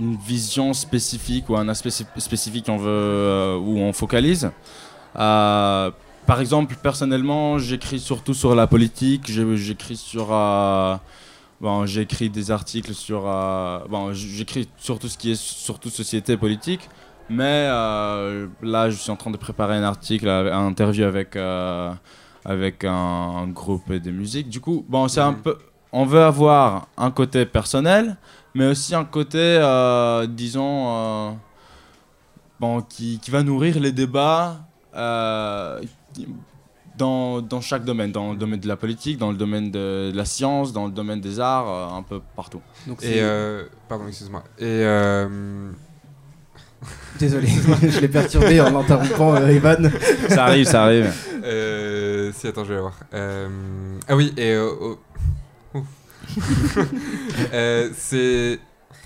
une 0.00 0.16
vision 0.24 0.72
spécifique 0.74 1.48
ou 1.48 1.56
un 1.56 1.68
aspect 1.68 1.90
spé- 1.90 2.20
spécifique 2.20 2.66
on 2.68 2.76
veut, 2.76 3.56
où 3.60 3.78
on 3.78 3.92
focalise. 3.92 4.50
Par 6.28 6.40
exemple, 6.40 6.74
personnellement, 6.82 7.56
j'écris 7.58 7.98
surtout 7.98 8.34
sur 8.34 8.54
la 8.54 8.66
politique. 8.66 9.22
J'écris 9.32 9.96
sur, 9.96 10.28
euh, 10.30 10.94
bon, 11.58 11.86
j'écris 11.86 12.28
des 12.28 12.50
articles 12.50 12.92
sur, 12.92 13.22
euh, 13.26 13.78
bon, 13.88 14.12
j'écris 14.12 14.68
sur 14.76 14.98
tout 14.98 15.08
ce 15.08 15.16
qui 15.16 15.30
est 15.30 15.40
surtout 15.40 15.88
société 15.88 16.34
et 16.34 16.36
politique. 16.36 16.86
Mais 17.30 17.66
euh, 17.70 18.46
là, 18.60 18.90
je 18.90 18.96
suis 18.96 19.10
en 19.10 19.16
train 19.16 19.30
de 19.30 19.38
préparer 19.38 19.76
un 19.76 19.82
article, 19.84 20.28
un 20.28 20.66
interview 20.66 21.04
avec 21.04 21.34
avec 22.44 22.84
un, 22.84 22.92
un 22.92 23.46
groupe 23.48 23.90
de 23.90 24.10
musique. 24.10 24.50
Du 24.50 24.60
coup, 24.60 24.84
bon, 24.86 25.08
c'est 25.08 25.20
un 25.22 25.32
Mhm. 25.32 25.42
peu, 25.42 25.56
on 25.92 26.04
veut 26.04 26.22
avoir 26.22 26.88
un 26.98 27.10
côté 27.10 27.46
personnel, 27.46 28.18
mais 28.54 28.66
aussi 28.66 28.94
un 28.94 29.06
côté, 29.06 29.58
disons, 30.28 31.38
bon, 32.60 32.82
qui, 32.82 33.18
qui 33.18 33.30
va 33.30 33.42
nourrir 33.42 33.80
les 33.80 33.92
débats 33.92 34.60
dans, 36.96 37.40
dans 37.42 37.60
chaque 37.60 37.84
domaine, 37.84 38.10
dans 38.12 38.32
le 38.32 38.36
domaine 38.36 38.60
de 38.60 38.66
la 38.68 38.76
politique, 38.76 39.18
dans 39.18 39.30
le 39.30 39.36
domaine 39.36 39.70
de, 39.70 40.10
de 40.10 40.16
la 40.16 40.24
science, 40.24 40.72
dans 40.72 40.86
le 40.86 40.92
domaine 40.92 41.20
des 41.20 41.38
arts, 41.40 41.68
euh, 41.68 41.96
un 41.98 42.02
peu 42.02 42.20
partout. 42.34 42.60
Donc 42.86 43.02
Et 43.02 43.06
c'est- 43.06 43.20
euh, 43.20 43.64
pardon, 43.88 44.06
excuse-moi. 44.08 44.42
Et 44.58 44.64
euh, 44.64 45.70
Désolé, 47.18 47.48
je 47.82 48.00
l'ai 48.00 48.08
perturbé 48.08 48.60
en 48.60 48.70
l'interrompant, 48.70 49.34
euh, 49.36 49.46
Evan. 49.48 49.90
Ça 50.28 50.44
arrive, 50.46 50.66
ça 50.66 50.84
arrive. 50.84 51.12
euh, 51.44 52.32
si 52.34 52.46
attends, 52.46 52.64
je 52.64 52.74
vais 52.74 52.80
voir. 52.80 52.94
Euh, 53.14 53.48
ah 54.08 54.16
oui, 54.16 54.32
et 54.36 54.52
euh, 54.52 54.70
oh. 54.80 54.98
Ouf. 55.74 55.84
Euh, 57.52 57.90
c'est 57.96 58.58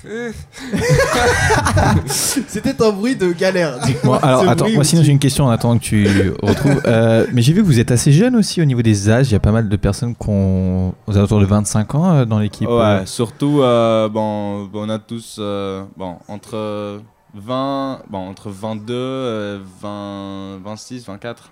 C'était 2.07 2.83
un 2.83 2.91
bruit 2.91 3.17
de 3.17 3.33
galère. 3.33 3.79
Bon, 4.05 4.15
alors 4.15 4.49
attends, 4.49 4.69
moi 4.71 4.85
sinon 4.85 5.03
tu- 5.03 5.07
j'ai 5.07 5.13
une 5.13 5.19
question 5.19 5.47
en 5.47 5.51
attendant 5.51 5.79
que 5.79 5.85
tu 5.85 6.07
retrouves. 6.43 6.81
Euh, 6.87 7.27
mais 7.33 7.43
j'ai 7.43 7.53
vu 7.53 7.61
que 7.63 7.67
vous 7.67 7.79
êtes 7.79 7.91
assez 7.91 8.13
jeune 8.13 8.37
aussi 8.37 8.61
au 8.61 8.65
niveau 8.65 8.83
des 8.83 9.11
âges. 9.11 9.29
Il 9.31 9.33
y 9.33 9.37
a 9.37 9.41
pas 9.41 9.53
mal 9.53 9.69
de 9.69 9.77
personnes 9.77 10.15
qui 10.17 10.29
ont 10.29 10.95
aux 11.07 11.17
alentours 11.17 11.41
de 11.41 11.47
25 11.47 11.95
ans 11.95 12.13
euh, 12.15 12.25
dans 12.25 12.39
l'équipe. 12.39 12.69
Ouais, 12.69 12.75
euh. 12.75 13.07
surtout, 13.07 13.61
euh, 13.63 14.09
bon, 14.09 14.69
on 14.73 14.89
a 14.89 14.99
tous, 14.99 15.37
euh, 15.39 15.85
bon, 15.97 16.17
entre 16.29 17.01
20, 17.35 18.01
bon, 18.11 18.19
entre 18.29 18.51
22, 18.51 18.95
euh, 18.95 19.59
20, 19.83 20.59
26, 20.65 21.07
24. 21.07 21.51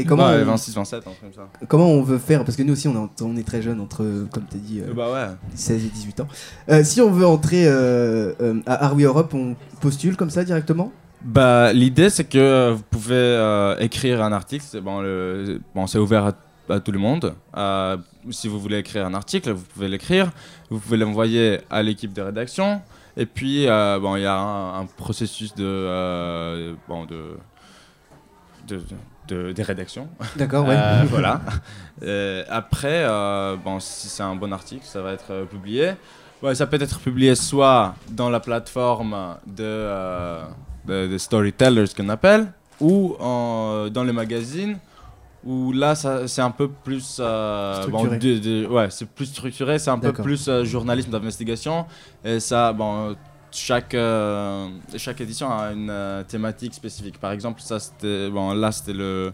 Et 0.00 0.04
comment, 0.04 0.28
Ouais, 0.28 0.42
on, 0.42 0.46
26, 0.46 0.74
27, 0.74 0.98
un 0.98 1.00
truc 1.10 1.16
comme 1.20 1.32
ça. 1.32 1.48
comment 1.66 1.86
on 1.88 2.02
veut 2.02 2.18
faire 2.18 2.44
Parce 2.44 2.56
que 2.56 2.62
nous 2.62 2.72
aussi, 2.74 2.88
on 2.88 3.04
est, 3.06 3.22
on 3.22 3.36
est 3.36 3.42
très 3.46 3.62
jeunes, 3.62 3.80
entre, 3.80 4.26
comme 4.32 4.44
tu 4.50 4.56
as 4.56 4.60
dit, 4.60 4.80
euh, 4.80 4.92
Bah 4.94 5.10
ouais. 5.12 5.26
16 5.54 5.84
et 5.84 5.88
18 5.88 6.20
ans. 6.20 6.28
Euh, 6.70 6.84
si 6.84 7.00
on 7.00 7.10
veut 7.10 7.26
entrer 7.26 7.64
euh, 7.66 8.32
à 8.66 8.84
Harvey 8.86 9.04
Europe, 9.04 9.32
on 9.34 9.56
postule 9.80 10.16
comme 10.16 10.30
ça 10.30 10.44
directement? 10.44 10.92
Bah, 11.22 11.72
l'idée, 11.72 12.10
c'est 12.10 12.24
que 12.24 12.72
vous 12.72 12.82
pouvez 12.90 13.74
écrire 13.80 14.22
un 14.22 14.32
article. 14.32 14.64
C'est 14.68 14.80
bon, 14.80 15.00
le- 15.00 15.60
bon, 15.74 15.86
c'est 15.88 15.98
ouvert 15.98 16.26
à, 16.26 16.74
à 16.74 16.78
tout 16.80 16.92
le 16.92 16.98
monde. 17.00 17.34
Euh, 17.56 17.96
si 18.30 18.46
vous 18.46 18.60
voulez 18.60 18.78
écrire 18.78 19.04
un 19.06 19.14
article, 19.14 19.50
vous 19.50 19.64
pouvez 19.64 19.88
l'écrire. 19.88 20.30
Vous 20.70 20.78
pouvez 20.78 20.96
l'envoyer 20.96 21.58
à 21.70 21.82
l'équipe 21.82 22.12
de 22.12 22.22
rédaction. 22.22 22.80
Et 23.16 23.26
puis, 23.26 23.66
euh, 23.66 23.98
bon, 23.98 24.14
il 24.14 24.22
y 24.22 24.26
a 24.26 24.38
un, 24.38 24.80
un 24.82 24.86
processus 24.86 25.52
de, 25.56 25.64
euh, 25.66 26.74
bon, 26.88 27.04
de, 27.04 27.36
de, 28.68 28.80
de, 29.28 29.52
des 29.52 29.62
rédactions. 29.62 30.08
D'accord, 30.36 30.66
ouais. 30.66 30.74
Euh, 30.76 31.02
voilà. 31.08 31.40
Euh, 32.02 32.42
après, 32.48 33.04
euh, 33.04 33.56
bon, 33.62 33.78
si 33.80 34.08
c'est 34.08 34.22
un 34.22 34.34
bon 34.36 34.52
article, 34.52 34.84
ça 34.84 35.02
va 35.02 35.12
être 35.12 35.44
publié. 35.50 35.92
Ouais, 36.42 36.54
ça 36.54 36.66
peut 36.66 36.80
être 36.80 36.98
publié 37.00 37.34
soit 37.34 37.94
dans 38.10 38.30
la 38.30 38.40
plateforme 38.40 39.36
de, 39.46 40.38
de, 40.86 41.06
de 41.08 41.18
storytellers 41.18 41.86
qu'on 41.96 42.08
appelle, 42.08 42.52
ou 42.80 43.16
en- 43.18 43.88
dans 43.90 44.04
les 44.04 44.12
magazines, 44.12 44.78
où 45.44 45.72
là, 45.72 45.94
ça- 45.94 46.28
c'est 46.28 46.42
un 46.42 46.50
peu 46.52 46.68
plus... 46.68 47.20
bon, 47.20 47.98
Structuré. 48.04 48.18
de- 48.18 48.66
ouais, 48.66 48.88
c'est 48.90 49.08
plus 49.08 49.26
structuré, 49.26 49.78
c'est 49.78 49.90
un 49.90 49.98
peu 49.98 50.12
plus 50.22 50.48
journalisme 50.64 51.10
d'investigation. 51.10 51.86
Et 52.24 52.38
ça, 52.40 52.72
bon, 52.72 53.16
chaque, 53.50 53.94
euh, 53.94 54.68
chaque 54.96 55.20
édition 55.20 55.50
a 55.50 55.72
une 55.72 55.90
euh, 55.90 56.22
thématique 56.24 56.74
spécifique. 56.74 57.18
Par 57.18 57.32
exemple, 57.32 57.60
ça, 57.60 57.78
c'était, 57.80 58.28
bon, 58.30 58.52
là, 58.52 58.72
c'était 58.72 58.92
le, 58.92 59.32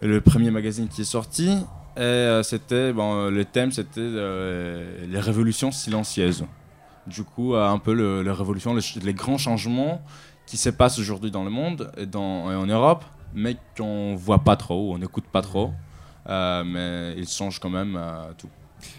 le 0.00 0.20
premier 0.20 0.50
magazine 0.50 0.88
qui 0.88 1.02
est 1.02 1.04
sorti. 1.04 1.56
Et 1.96 2.00
euh, 2.00 2.42
c'était, 2.42 2.92
bon, 2.92 3.28
le 3.28 3.44
thème, 3.44 3.70
c'était 3.72 4.00
les 4.00 5.20
révolutions 5.20 5.70
silencieuses. 5.70 6.44
Du 7.06 7.24
coup, 7.24 7.54
un 7.56 7.78
peu 7.78 7.94
le- 7.94 8.22
les 8.22 8.30
révolutions, 8.30 8.74
les, 9.02 9.14
grands 9.14 9.38
changements 9.38 10.00
qui 10.46 10.56
se 10.56 10.70
passent 10.70 10.98
aujourd'hui 10.98 11.30
dans 11.30 11.44
le 11.44 11.50
monde 11.50 11.90
et, 11.96 12.06
dans, 12.06 12.46
en 12.46 12.66
Europe, 12.66 13.04
mais 13.34 13.56
qu'on 13.76 14.14
voit 14.14 14.38
pas 14.44 14.56
trop, 14.56 14.94
on 14.94 14.98
n'écoute 14.98 15.24
pas 15.30 15.42
trop. 15.42 15.72
Mais 16.28 17.14
ils 17.16 17.28
changent 17.28 17.58
quand 17.58 17.70
même 17.70 17.98
tout. 18.38 18.48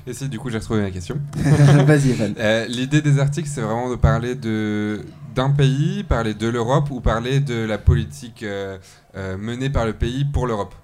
Et 0.08 0.14
si, 0.14 0.28
du 0.30 0.40
coup, 0.40 0.50
j'ai 0.50 0.58
retrouvé 0.58 0.82
ma 0.82 0.92
question. 0.92 1.18
Vas-y, 1.36 2.12
Evan. 2.12 2.34
Euh, 2.38 2.66
L'idée 2.68 3.02
des 3.02 3.20
articles, 3.20 3.48
c'est 3.50 3.62
vraiment 3.62 3.90
de 3.90 3.96
parler 3.96 4.36
de 4.36 5.02
d'un 5.36 5.50
pays, 5.50 6.04
parler 6.04 6.34
de 6.36 6.48
l'Europe 6.48 6.92
ou 6.92 7.00
parler 7.02 7.40
de 7.40 7.66
la 7.66 7.78
politique 7.80 8.44
euh, 8.44 8.78
euh, 9.16 9.36
menée 9.38 9.70
par 9.72 9.86
le 9.86 9.94
pays 9.94 10.26
pour 10.26 10.46
l'Europe? 10.46 10.76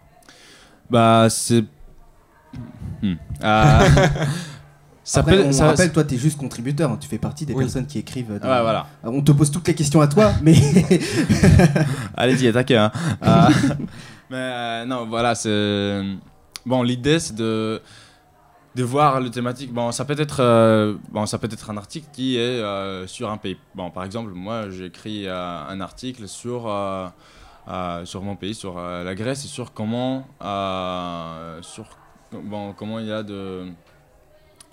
Bah, 0.89 1.27
c'est. 1.29 1.63
Hmm. 3.03 3.13
Ah. 3.43 3.85
Ça 5.03 5.21
Après, 5.21 5.37
peut- 5.37 5.43
on 5.47 5.51
ça- 5.51 5.67
rappelle, 5.67 5.91
toi, 5.91 6.03
t'es 6.03 6.17
juste 6.17 6.37
contributeur. 6.37 6.91
hein, 6.91 6.97
Tu 7.01 7.07
fais 7.09 7.17
partie 7.17 7.43
des 7.43 7.53
Oui. 7.53 7.63
personnes 7.63 7.87
qui 7.87 7.97
écrivent. 7.97 8.27
dans- 8.39 8.47
Ouais, 8.47 8.61
voilà. 8.61 8.85
On 9.03 9.21
te 9.23 9.31
pose 9.31 9.49
toutes 9.49 9.67
les 9.67 9.73
questions 9.73 10.01
à 10.01 10.07
toi, 10.07 10.31
mais 10.43 10.53
Allez-y, 12.15 12.47
attaquez. 12.47 12.77
Hein. 12.77 12.91
Euh, 13.23 13.47
mais 14.29 14.37
euh, 14.37 14.85
non, 14.85 15.07
voilà, 15.07 15.33
c'est. 15.35 16.01
Bon, 16.65 16.83
l'idée, 16.83 17.19
c'est 17.19 17.35
de 17.35 17.81
de 18.75 18.83
voir 18.83 19.19
le 19.19 19.29
thématique. 19.31 19.73
Bon, 19.73 19.91
ça 19.91 20.05
peut 20.05 20.15
être 20.19 20.41
euh, 20.41 20.95
bon, 21.11 21.25
ça 21.25 21.37
peut 21.39 21.49
être 21.51 21.69
un 21.69 21.77
article 21.77 22.07
qui 22.13 22.37
est 22.37 22.39
euh, 22.61 23.07
sur 23.07 23.29
un 23.29 23.37
pays. 23.37 23.57
Bon, 23.75 23.89
par 23.89 24.03
exemple, 24.03 24.31
moi, 24.33 24.69
j'ai 24.69 24.85
écrit 24.85 25.27
euh, 25.27 25.61
un 25.67 25.81
article 25.81 26.27
sur 26.27 26.67
euh, 26.67 27.07
sur 28.05 28.21
mon 28.21 28.35
pays, 28.35 28.53
sur 28.55 28.79
la 28.79 29.15
Grèce, 29.15 29.45
et 29.45 29.47
sur 29.47 29.73
comment 29.73 30.27
sur 31.61 31.85
bon 32.31 32.73
comment 32.73 32.99
il 32.99 33.07
y 33.07 33.11
a 33.11 33.23
de 33.23 33.65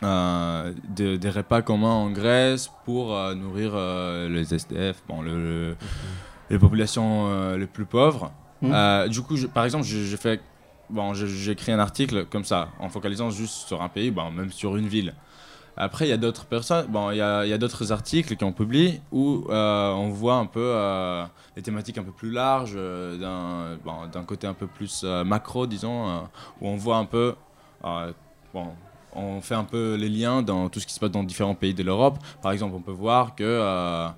de- 0.03 1.17
des 1.17 1.31
repas 1.31 1.63
communs 1.63 1.89
en 1.91 2.11
Grèce 2.11 2.71
pour 2.85 3.17
nourrir 3.35 3.73
les 4.29 4.55
SDF, 4.55 5.03
bon, 5.09 5.23
le, 5.23 5.37
le- 5.71 5.77
les 6.51 6.59
populations 6.59 7.57
les 7.57 7.67
plus 7.67 7.87
pauvres. 7.87 8.31
Euh, 8.73 9.09
du 9.09 9.21
coup, 9.23 9.37
je- 9.37 9.47
par 9.47 9.65
exemple, 9.65 9.85
j'ai 9.85 10.17
fait, 10.17 10.41
bon, 10.91 11.15
écrit 11.51 11.73
un 11.73 11.79
article 11.79 12.27
comme 12.27 12.45
ça, 12.45 12.69
en 12.79 12.89
focalisant 12.89 13.31
juste 13.31 13.69
sur 13.69 13.83
un 13.83 13.89
pays, 13.89 14.11
bon, 14.11 14.31
même 14.31 14.51
sur 14.51 14.77
une 14.77 14.89
ville. 14.89 15.15
Après, 15.79 16.07
il 16.07 16.09
y 16.09 16.13
a 16.13 16.17
d'autres 16.17 16.47
personnes, 16.47 16.87
bon, 16.89 17.11
il 17.11 17.19
y 17.19 17.21
a, 17.21 17.41
a 17.41 17.59
d'autres 17.59 17.93
articles 17.93 18.35
qui 18.37 18.45
ont 18.45 18.53
publié 18.53 19.03
où 19.13 19.45
euh, 19.51 19.91
on 19.93 20.09
voit 20.09 20.37
un 20.37 20.47
peu 20.47 20.63
euh, 20.63 21.25
les 21.55 21.63
thématiques 21.63 21.99
un 21.99 22.03
peu 22.03 22.13
plus 22.13 22.31
larges, 22.31 22.73
euh, 22.77 23.19
d'un 23.19 23.77
bon, 23.85 24.25
côté 24.25 24.47
un 24.47 24.55
peu 24.55 24.67
plus 24.67 25.03
euh, 25.05 25.23
macro, 25.23 25.67
disons, 25.67 26.09
euh, 26.09 26.21
où 26.63 26.69
on 26.69 26.77
voit 26.77 26.97
un 26.97 27.05
peu, 27.05 27.35
euh, 27.85 28.13
bon, 28.55 28.69
on 29.15 29.43
fait 29.43 29.55
un 29.55 29.65
peu 29.65 29.97
les 29.97 30.09
liens 30.09 30.41
dans 30.41 30.71
tout 30.71 30.81
ce 30.81 30.87
qui 30.87 30.95
se 30.95 31.01
passe 31.01 31.11
dans 31.11 31.25
différents 31.25 31.55
pays 31.55 31.75
de 31.75 31.83
l'Europe. 31.83 32.19
Par 32.41 32.53
exemple, 32.53 32.75
on 32.75 32.81
peut 32.81 32.91
voir 32.93 33.35
que 33.35 33.45
euh, 33.45 34.07
euh, 34.07 34.11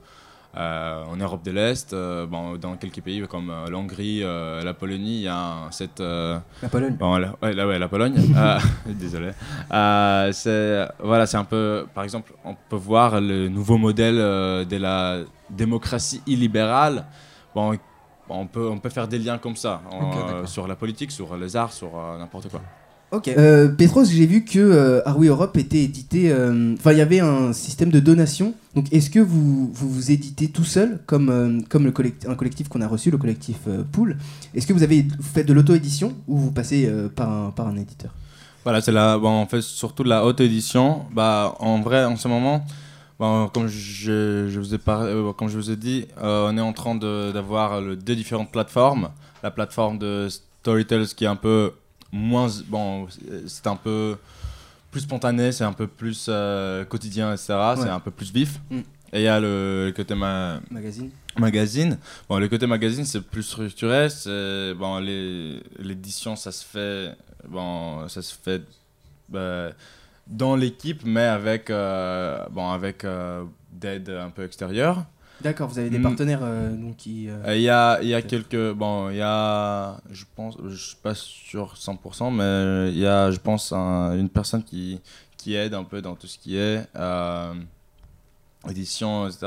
en 0.59 1.17
Europe 1.17 1.45
de 1.45 1.53
l'Est, 1.53 1.93
euh, 1.93 2.27
bon, 2.27 2.57
dans 2.57 2.77
quelques 2.77 3.01
pays 3.01 3.23
comme 3.29 3.51
euh, 3.51 3.69
l'Hongrie, 3.69 4.23
euh, 4.25 4.63
la 4.65 4.75
Pologne, 4.75 5.07
il 5.07 5.21
y 5.23 5.29
a 5.29 5.69
cette 5.71 6.01
euh, 6.01 6.39
La 6.63 6.69
Pologne. 6.69 6.97
Bon, 6.97 7.17
la, 7.17 7.35
ouais, 7.43 7.53
la, 7.55 7.67
ouais, 7.67 7.79
la 7.79 7.89
Pologne. 7.89 8.15
Euh, 8.37 8.59
désolé. 8.87 9.31
Euh, 9.73 10.33
c'est 10.33 10.87
voilà, 10.99 11.27
c'est 11.27 11.37
un 11.37 11.45
peu, 11.45 11.87
par 11.95 12.05
exemple, 12.05 12.33
on 12.45 12.55
peut 12.69 12.77
voir 12.77 13.21
le 13.21 13.49
nouveau 13.49 13.77
modèle 13.79 14.19
euh, 14.19 14.65
de 14.65 14.77
la 14.77 15.19
démocratie 15.51 16.21
illibérale. 16.27 17.05
Bon, 17.55 17.77
on 18.29 18.47
peut 18.47 18.69
on 18.69 18.79
peut 18.79 18.91
faire 18.91 19.09
des 19.09 19.19
liens 19.19 19.39
comme 19.39 19.57
ça 19.57 19.81
en- 19.91 20.45
sur 20.47 20.67
la 20.69 20.77
politique, 20.77 21.11
sur 21.13 21.37
les 21.37 21.57
arts, 21.57 21.73
sur 21.73 21.89
euh, 21.99 22.19
n'importe 22.19 22.49
quoi. 22.51 22.61
Ok. 23.11 23.29
Euh, 23.29 23.69
Petros, 23.69 24.05
j'ai 24.05 24.27
vu 24.27 24.45
que 24.45 24.59
euh, 24.59 25.01
Europe 25.23 25.57
était 25.57 25.83
édité. 25.83 26.31
euh, 26.31 26.75
Enfin, 26.79 26.93
il 26.93 26.99
y 26.99 27.01
avait 27.01 27.21
un 27.21 27.55
système 27.55 27.91
de 27.91 28.01
donation. 28.01 28.53
Donc, 28.75 28.93
est-ce 28.93 29.09
que 29.09 29.19
vous, 29.19 29.71
vous 29.73 29.89
vous 29.89 30.11
éditez 30.11 30.49
tout 30.49 30.65
seul, 30.65 31.01
comme, 31.07 31.31
euh, 31.31 31.61
comme 31.71 31.85
le 31.85 31.91
collect- 31.91 32.29
un 32.29 32.35
collectif 32.35 32.69
qu'on 32.69 32.83
a 32.83 32.87
reçu, 32.87 33.11
le 33.11 33.17
collectif 33.17 33.57
euh, 33.67 33.83
Pool? 33.93 34.19
Est-ce 34.55 34.67
que 34.67 34.75
vous 34.75 34.83
avez 34.83 35.03
vous 35.03 35.23
faites 35.23 35.47
de 35.47 35.55
l'auto-édition 35.55 36.15
ou 36.27 36.37
vous 36.37 36.51
passez 36.51 36.87
euh, 36.87 37.09
par, 37.09 37.31
un, 37.31 37.51
par 37.51 37.67
un 37.69 37.77
éditeur? 37.77 38.13
Voilà, 38.65 38.83
c'est 38.83 38.93
la, 38.93 39.17
bon, 39.17 39.31
on 39.31 39.47
fait 39.47 39.63
surtout 39.63 40.05
de 40.05 40.11
la 40.11 40.27
haute 40.27 40.41
édition. 40.43 41.07
Bah, 41.15 41.55
en 41.61 41.81
vrai, 41.81 42.05
en 42.05 42.17
ce 42.17 42.29
moment, 42.29 42.63
bon, 43.19 43.49
comme 43.49 43.69
je, 43.69 44.49
je 44.51 44.61
vous 44.61 44.75
ai 44.75 44.79
parlé, 44.79 45.13
euh, 45.13 45.33
comme 45.33 45.49
je 45.49 45.57
vous 45.57 45.71
ai 45.71 45.77
dit, 45.77 46.07
euh, 46.23 46.51
on 46.53 46.59
est 46.59 46.61
en 46.61 46.75
train 46.75 46.95
de- 46.95 47.33
d'avoir 47.33 47.81
le- 47.81 47.97
deux 47.97 48.15
différentes 48.17 48.53
plateformes. 48.53 49.09
La 49.43 49.51
plateforme 49.51 49.97
de 49.99 50.29
Storytell, 50.29 51.07
qui 51.07 51.25
est 51.25 51.29
un 51.29 51.37
peu 51.37 51.73
moins, 52.13 52.49
bon, 52.67 53.07
c'est 53.47 53.67
un 53.67 53.77
peu 53.77 54.17
plus 54.91 55.01
spontané, 55.01 55.53
c'est 55.53 55.65
un 55.65 55.73
peu 55.73 55.87
plus 55.87 56.27
euh, 56.29 56.85
quotidien, 56.85 57.33
etc. 57.33 57.55
C'est 57.77 57.89
un 57.89 58.01
peu 58.01 58.11
plus 58.11 58.33
vif. 58.33 58.61
Mm. 58.71 58.79
Et 59.13 59.21
il 59.21 59.23
y 59.23 59.29
a 59.29 59.41
le, 59.41 59.87
le 59.87 59.93
côté 59.93 60.15
ma, 60.15 60.61
Magazine 60.71 61.11
magazine. 61.39 61.99
Bon, 62.29 62.39
le 62.39 62.49
côté 62.49 62.67
magazine, 62.67 63.05
c'est 63.05 63.21
plus 63.21 63.43
structuré. 63.43 64.11
C'est 64.11 64.75
bon, 64.75 64.99
l'édition, 64.99 66.37
ça 66.37 66.53
se 66.53 66.65
fait, 66.65 67.17
bon, 67.49 68.09
ça 68.09 68.23
se 68.23 68.35
fait 68.35 68.63
bah, 69.29 69.71
dans 70.27 70.57
l'équipe, 70.57 71.03
mais 71.05 71.25
avec, 71.25 71.71
euh, 71.71 72.45
bon, 72.51 72.71
avec 72.71 73.05
euh, 73.05 73.45
d'aide 73.73 74.11
un 74.11 74.31
peu 74.31 74.45
extérieure. 74.45 75.05
D'accord, 75.41 75.69
vous 75.69 75.79
avez 75.79 75.89
des 75.91 75.99
Mm. 75.99 76.03
partenaires 76.03 76.41
euh, 76.43 76.75
donc, 76.75 76.97
qui. 76.97 77.29
euh, 77.29 77.37
Euh, 77.47 77.57
Il 77.57 77.63
y 77.63 77.69
a, 77.71 78.03
y 78.03 78.13
a 78.15 78.23
quelques, 78.23 78.73
bon, 78.73 79.11
il 79.11 79.17
y 79.19 79.23
a, 79.23 79.97
je 80.11 80.25
pense, 80.35 80.57
je 80.67 80.75
suis 80.77 80.97
pas 80.97 81.15
sûr 81.15 81.77
100%, 81.77 82.31
mais 82.33 82.91
il 82.91 82.99
y 82.99 83.07
a, 83.07 83.31
je 83.31 83.39
pense, 83.39 83.73
un- 83.73 84.19
une 84.19 84.29
personne 84.29 84.65
qui, 84.65 85.01
qui 85.37 85.55
aide 85.55 85.75
un 85.75 85.85
peu 85.85 86.03
dans 86.03 86.17
tout 86.17 86.27
ce 86.27 86.39
qui 86.39 86.57
est 86.57 86.85
euh, 86.97 87.55
édition, 88.69 89.29
etc. 89.29 89.47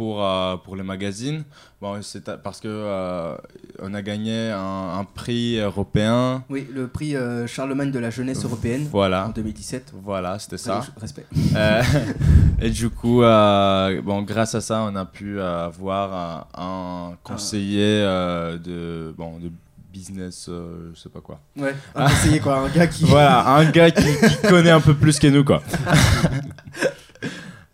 Pour, 0.00 0.24
euh, 0.24 0.56
pour 0.56 0.76
les 0.76 0.82
magazines. 0.82 1.44
Bon, 1.78 2.00
c'est 2.00 2.24
parce 2.42 2.58
que 2.58 2.68
euh, 2.68 3.36
on 3.82 3.92
a 3.92 4.00
gagné 4.00 4.50
un, 4.50 4.98
un 4.98 5.04
prix 5.04 5.58
européen. 5.58 6.42
Oui, 6.48 6.66
le 6.72 6.88
prix 6.88 7.14
euh, 7.16 7.46
Charlemagne 7.46 7.90
de 7.90 7.98
la 7.98 8.08
jeunesse 8.08 8.42
européenne 8.42 8.86
en 8.86 8.90
Voilà. 8.92 9.30
2017. 9.34 9.92
Voilà, 10.02 10.38
c'était 10.38 10.56
ça. 10.56 10.80
Respect. 10.98 11.26
Euh, 11.54 11.82
et 12.62 12.70
du 12.70 12.88
coup, 12.88 13.22
euh, 13.22 14.00
bon, 14.00 14.22
grâce 14.22 14.54
à 14.54 14.62
ça, 14.62 14.86
on 14.90 14.96
a 14.96 15.04
pu 15.04 15.38
avoir 15.38 16.48
un, 16.54 17.10
un 17.10 17.16
conseiller 17.22 18.00
euh, 18.02 18.56
de, 18.56 19.14
bon, 19.18 19.38
de 19.38 19.50
business, 19.92 20.46
euh, 20.48 20.92
je 20.94 20.98
sais 21.00 21.10
pas 21.10 21.20
quoi. 21.20 21.40
Ouais, 21.58 21.74
un 21.94 22.08
conseiller 22.08 22.40
quoi, 22.40 22.56
un 22.60 22.68
gars 22.70 22.86
qui. 22.86 23.04
Voilà, 23.08 23.46
un 23.50 23.70
gars 23.70 23.90
qui, 23.90 24.02
qui 24.02 24.48
connaît 24.48 24.70
un 24.70 24.80
peu 24.80 24.94
plus 24.94 25.18
que 25.18 25.26
nous, 25.26 25.44
quoi. 25.44 25.62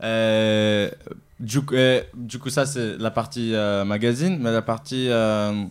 Euh, 0.03 0.91
du, 1.41 1.61
coup, 1.63 1.75
euh, 1.75 2.01
du 2.15 2.39
coup, 2.39 2.51
ça, 2.51 2.67
c'est 2.67 2.97
la 2.99 3.11
partie 3.11 3.55
euh, 3.55 3.85
magazine, 3.85 4.39
mais 4.41 4.53
la 4.53 4.63
partie. 4.63 5.09
euh, 5.11 5.65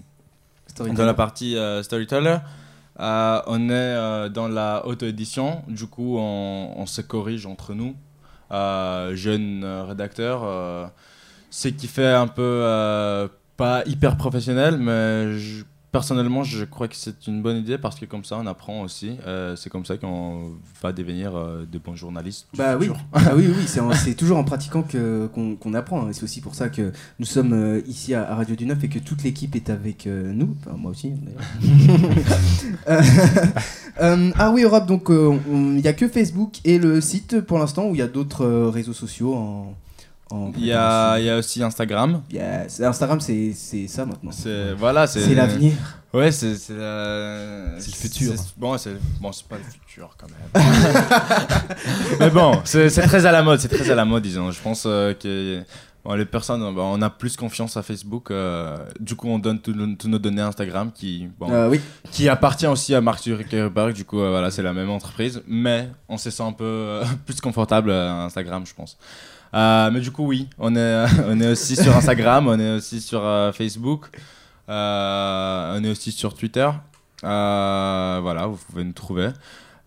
Storyteller. 0.67 0.97
dans 0.97 1.05
la 1.05 1.13
partie 1.13 1.55
euh, 1.57 1.81
storyteller, 1.83 2.37
on 2.99 3.69
est 3.69 4.29
dans 4.29 4.47
la 4.47 4.85
auto-édition. 4.85 5.63
Du 5.67 5.87
coup, 5.87 6.17
on, 6.17 6.73
on 6.77 6.85
se 6.85 7.01
corrige 7.01 7.45
entre 7.45 7.73
nous, 7.73 7.95
jeunes 9.15 9.65
rédacteurs. 9.87 10.91
ce 11.49 11.67
qui 11.69 11.87
fait 11.87 12.07
un 12.13 12.27
peu 12.27 13.29
pas 13.57 13.83
hyper 13.85 14.17
professionnel, 14.17 14.77
mais 14.77 15.37
je- 15.37 15.63
personnellement, 15.95 16.43
je 16.43 16.65
crois 16.65 16.89
que 16.89 16.95
c'est 16.97 17.25
une 17.25 17.41
bonne 17.41 17.55
idée 17.55 17.77
parce 17.77 17.97
que 17.97 18.05
comme 18.05 18.25
ça, 18.25 18.37
on 18.37 18.45
apprend 18.47 18.81
aussi. 18.81 19.11
Euh, 19.25 19.55
c'est 19.55 19.69
comme 19.69 19.85
ça 19.85 19.95
qu'on 19.95 20.51
va 20.83 20.91
devenir 20.91 21.33
euh, 21.37 21.63
de 21.71 21.77
bons 21.77 21.95
journalistes. 21.95 22.47
Bah 22.57 22.75
oui, 22.77 22.89
ah 23.13 23.31
oui, 23.33 23.45
oui, 23.47 23.65
c'est 23.95 24.13
toujours 24.15 24.37
en 24.37 24.43
pratiquant 24.43 24.83
que- 24.83 25.27
qu'on 25.33 25.73
apprend. 25.73 26.09
Et 26.09 26.13
c'est 26.13 26.23
aussi 26.23 26.41
pour 26.41 26.53
ça 26.53 26.67
que 26.67 26.91
nous 27.17 27.25
sommes 27.25 27.53
euh, 27.53 27.81
ici 27.87 28.13
à, 28.13 28.29
à 28.29 28.35
Radio 28.35 28.57
du 28.57 28.65
Neuf 28.65 28.83
et 28.83 28.89
que 28.89 28.99
toute 28.99 29.23
l'équipe 29.23 29.55
est 29.55 29.69
avec 29.69 30.05
euh, 30.05 30.33
nous. 30.33 30.57
Enfin, 30.59 30.75
moi 30.75 30.91
aussi, 30.91 31.11
d'ailleurs. 31.11 32.01
Ah 34.37 34.51
oui, 34.51 34.63
Europe, 34.63 34.87
donc 34.87 35.05
il 35.09 35.75
n'y 35.81 35.87
a 35.87 35.93
que 35.93 36.09
Facebook 36.09 36.55
et 36.65 36.77
le 36.77 36.99
site 36.99 37.39
pour 37.39 37.57
l'instant 37.57 37.87
où 37.87 37.95
il 37.95 37.99
y 37.99 38.01
a 38.01 38.07
d'autres 38.07 38.45
réseaux 38.45 38.91
sociaux 38.91 39.33
en. 39.33 39.73
Il 40.57 40.65
y 40.65 40.73
a, 40.73 41.19
il 41.19 41.25
y 41.25 41.29
a 41.29 41.37
aussi 41.37 41.61
Instagram. 41.61 42.21
Yes. 42.31 42.81
Instagram, 42.81 43.19
c'est 43.19 43.53
c'est 43.53 43.87
ça 43.87 44.05
maintenant. 44.05 44.31
C'est 44.31 44.73
voilà, 44.73 45.05
c'est 45.07 45.33
l'avenir. 45.35 45.73
Ouais, 46.13 46.31
c'est 46.31 46.55
c'est 46.55 46.73
la- 46.73 47.79
C'est 47.79 47.91
le 47.91 47.95
futur. 47.97 48.33
Bon, 48.57 48.77
c'est 48.77 48.95
bon, 49.21 49.31
c'est 49.31 49.47
pas 49.47 49.57
le 49.57 49.63
futur 49.63 50.15
quand 50.17 50.27
même. 50.27 50.65
Mais 52.19 52.29
bon, 52.29 52.59
c'est 52.63 52.89
très 52.89 53.25
à 53.25 53.31
la 53.31 53.43
mode, 53.43 53.59
c'est 53.59 53.67
très 53.67 53.89
à 53.89 53.95
la 53.95 54.05
mode, 54.05 54.23
disons. 54.23 54.49
Je 54.51 54.59
pense 54.61 54.85
euh, 54.87 55.13
que 55.13 55.61
bon, 56.03 56.13
les 56.15 56.25
personnes, 56.25 56.61
bon, 56.73 56.97
on 56.97 57.01
a 57.01 57.09
plus 57.09 57.35
confiance 57.35 57.77
à 57.77 57.83
Facebook. 57.83 58.31
euh, 58.31 58.77
du 58.99 59.15
coup, 59.15 59.27
on 59.27 59.39
donne 59.39 59.59
tous 59.59 59.73
nos, 59.73 60.17
données 60.19 60.41
à 60.41 60.47
Instagram, 60.47 60.91
qui 60.93 61.27
bon, 61.37 61.51
Euh, 61.51 61.69
oui. 61.69 61.79
qui 62.11 62.29
appartient 62.29 62.67
aussi 62.67 62.95
à 62.95 63.01
Mark 63.01 63.21
Zuckerberg. 63.23 63.93
Du 63.93 64.05
coup, 64.05 64.19
euh, 64.21 64.29
voilà, 64.31 64.49
c'est 64.51 64.63
la 64.63 64.73
même 64.73 64.89
entreprise, 64.89 65.41
mais 65.47 65.89
on 66.09 66.17
se 66.17 66.29
sent 66.31 66.43
un 66.43 66.53
peu 66.53 66.63
euh, 66.65 67.03
plus 67.25 67.39
confortable 67.41 67.91
à 67.91 68.23
Instagram, 68.23 68.65
je 68.65 68.73
pense. 68.73 68.97
Euh, 69.53 69.91
mais 69.91 69.99
du 69.99 70.11
coup, 70.11 70.25
oui, 70.25 70.49
on 70.57 70.75
est, 70.75 71.05
on 71.27 71.39
est 71.39 71.51
aussi 71.51 71.75
sur 71.75 71.95
Instagram, 71.95 72.47
on 72.47 72.59
est 72.59 72.71
aussi 72.71 73.01
sur 73.01 73.23
euh, 73.23 73.51
Facebook, 73.51 74.07
euh, 74.69 75.77
on 75.77 75.83
est 75.83 75.89
aussi 75.89 76.11
sur 76.11 76.33
Twitter. 76.33 76.69
Voilà, 77.21 78.47
vous 78.47 78.57
pouvez 78.69 78.83
nous 78.83 78.93
trouver. 78.93 79.29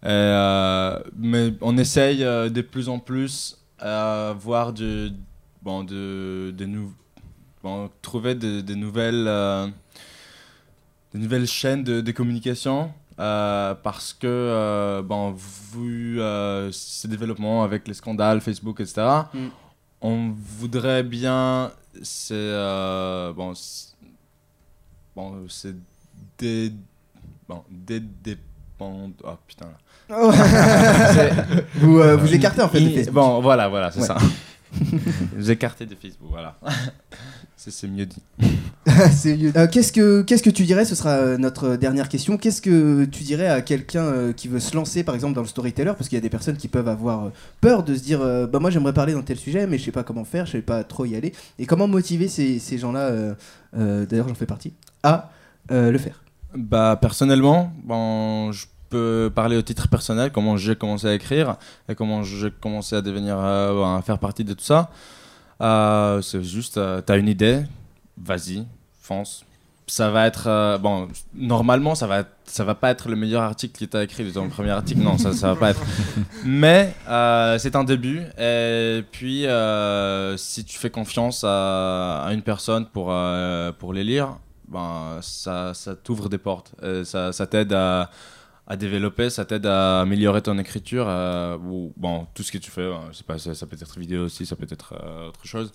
Mais 0.02 1.54
on 1.60 1.76
essaye 1.76 2.18
de 2.18 2.60
plus 2.60 2.88
en 2.88 2.98
plus 2.98 3.58
à 3.78 4.34
voir 4.38 4.72
de, 4.72 5.12
bon, 5.62 5.84
de, 5.84 6.52
trouver 8.02 8.34
de, 8.34 8.60
de 8.60 8.74
nouvelles, 8.74 9.26
euh, 9.28 9.66
de 11.14 11.18
nouvelles 11.18 11.46
chaînes 11.46 11.84
de 11.84 12.12
communication. 12.12 12.92
Euh, 13.18 13.74
parce 13.82 14.12
que, 14.12 14.26
euh, 14.26 15.02
bon, 15.02 15.34
vu 15.72 16.20
euh, 16.20 16.70
ces 16.72 17.08
développements 17.08 17.62
avec 17.64 17.88
les 17.88 17.94
scandales 17.94 18.40
Facebook, 18.40 18.80
etc., 18.80 19.06
Mm. 19.34 19.38
on 20.02 20.32
voudrait 20.36 21.02
bien, 21.02 21.70
c'est 22.02 22.34
euh, 22.34 23.32
bon, 23.32 23.52
bon, 25.16 25.34
c'est 25.48 25.74
des, 26.38 26.72
bon, 27.48 27.62
des, 27.70 28.00
des. 28.00 28.36
Oh 28.80 29.10
putain. 29.46 29.66
là. 30.08 30.16
Oh. 30.20 30.30
vous, 31.80 31.98
euh, 31.98 32.16
vous 32.16 32.32
écartez 32.32 32.62
en 32.62 32.68
fait. 32.68 32.78
Il-. 32.80 33.10
Bon, 33.10 33.40
voilà, 33.40 33.68
voilà, 33.68 33.90
c'est 33.90 34.00
Ouais. 34.00 34.06
ça. 34.06 34.16
Vous 35.36 35.50
écartez 35.50 35.86
de 35.86 35.94
Facebook, 35.94 36.28
voilà. 36.30 36.56
c'est 37.56 37.88
mieux 37.88 38.06
dit. 38.06 38.22
C'est 39.12 39.36
mieux. 39.36 39.52
Euh, 39.56 39.66
qu'est-ce 39.66 39.92
que 39.92 40.22
qu'est-ce 40.22 40.42
que 40.42 40.50
tu 40.50 40.64
dirais 40.64 40.84
Ce 40.84 40.94
sera 40.94 41.10
euh, 41.10 41.38
notre 41.38 41.76
dernière 41.76 42.08
question. 42.08 42.36
Qu'est-ce 42.36 42.62
que 42.62 43.04
tu 43.04 43.22
dirais 43.22 43.48
à 43.48 43.60
quelqu'un 43.60 44.04
euh, 44.04 44.32
qui 44.32 44.48
veut 44.48 44.60
se 44.60 44.74
lancer, 44.74 45.04
par 45.04 45.14
exemple, 45.14 45.34
dans 45.34 45.42
le 45.42 45.46
storyteller? 45.46 45.92
Parce 45.96 46.08
qu'il 46.08 46.16
y 46.16 46.18
a 46.18 46.22
des 46.22 46.30
personnes 46.30 46.56
qui 46.56 46.68
peuvent 46.68 46.88
avoir 46.88 47.26
euh, 47.26 47.30
peur 47.60 47.82
de 47.82 47.94
se 47.94 48.02
dire, 48.02 48.22
euh, 48.22 48.46
bah 48.46 48.58
moi 48.58 48.70
j'aimerais 48.70 48.94
parler 48.94 49.12
dans 49.12 49.22
tel 49.22 49.36
sujet, 49.36 49.66
mais 49.66 49.78
je 49.78 49.84
sais 49.84 49.92
pas 49.92 50.04
comment 50.04 50.24
faire, 50.24 50.46
je 50.46 50.52
sais 50.52 50.62
pas 50.62 50.84
trop 50.84 51.04
y 51.04 51.16
aller. 51.16 51.32
Et 51.58 51.66
comment 51.66 51.86
motiver 51.86 52.28
ces, 52.28 52.58
ces 52.58 52.78
gens-là 52.78 53.08
euh, 53.08 53.34
euh, 53.76 54.06
D'ailleurs, 54.06 54.28
j'en 54.28 54.34
fais 54.34 54.46
partie. 54.46 54.72
À 55.02 55.30
euh, 55.70 55.90
le 55.90 55.98
faire? 55.98 56.22
Bah 56.54 56.98
personnellement, 57.00 57.72
bon, 57.84 58.52
je 58.52 58.66
peux 58.88 59.30
parler 59.34 59.56
au 59.56 59.62
titre 59.62 59.88
personnel, 59.88 60.30
comment 60.32 60.56
j'ai 60.56 60.76
commencé 60.76 61.06
à 61.06 61.14
écrire 61.14 61.56
et 61.88 61.94
comment 61.94 62.22
j'ai 62.22 62.50
commencé 62.50 62.96
à 62.96 63.02
devenir, 63.02 63.36
euh, 63.38 63.96
à 63.96 64.02
faire 64.02 64.18
partie 64.18 64.44
de 64.44 64.52
tout 64.54 64.64
ça. 64.64 64.90
Euh, 65.60 66.22
c'est 66.22 66.42
juste, 66.42 66.78
euh, 66.78 67.00
t'as 67.00 67.18
une 67.18 67.28
idée, 67.28 67.62
vas-y, 68.16 68.64
fonce. 69.00 69.44
Ça 69.90 70.10
va 70.10 70.26
être, 70.26 70.44
euh, 70.48 70.76
bon, 70.76 71.08
normalement, 71.34 71.94
ça 71.94 72.06
va, 72.06 72.18
être- 72.20 72.30
ça 72.44 72.62
va 72.62 72.74
pas 72.74 72.90
être 72.90 73.08
le 73.08 73.16
meilleur 73.16 73.42
article 73.42 73.78
que 73.86 73.90
t'as 73.90 74.02
écrit, 74.04 74.30
ton 74.30 74.48
premier 74.50 74.70
article, 74.70 75.00
non, 75.00 75.16
ça, 75.16 75.32
ça 75.32 75.54
va 75.54 75.56
pas 75.58 75.70
être. 75.70 75.80
Mais 76.44 76.94
c'est 77.58 77.74
un 77.74 77.84
début, 77.84 78.20
et 78.38 79.02
puis 79.10 79.46
si 80.36 80.64
tu 80.64 80.78
fais 80.78 80.90
confiance 80.90 81.42
à, 81.42 82.22
à 82.26 82.32
une 82.34 82.42
personne 82.42 82.84
pour, 82.86 83.12
pour 83.78 83.92
les 83.94 84.04
lire, 84.04 84.36
ben, 84.68 85.18
ça, 85.22 85.72
ça 85.72 85.96
t'ouvre 85.96 86.28
des 86.28 86.36
portes. 86.38 86.72
Ça 87.04 87.32
ça 87.32 87.46
t'aide 87.46 87.72
à, 87.72 88.10
à 88.70 88.76
développer, 88.76 89.30
ça 89.30 89.44
t'aide 89.46 89.64
à 89.66 90.02
améliorer 90.02 90.42
ton 90.42 90.58
écriture, 90.58 91.06
euh, 91.08 91.56
ou 91.56 91.92
bon, 91.96 92.26
tout 92.34 92.42
ce 92.42 92.52
que 92.52 92.58
tu 92.58 92.70
fais. 92.70 92.84
hein, 92.84 93.08
je 93.10 93.16
sais 93.16 93.24
pas, 93.24 93.38
ça, 93.38 93.54
ça 93.54 93.66
peut 93.66 93.76
être 93.80 93.98
vidéo 93.98 94.24
aussi, 94.24 94.44
ça 94.46 94.54
peut 94.56 94.66
être 94.68 94.92
euh, 95.02 95.28
autre 95.28 95.44
chose. 95.46 95.72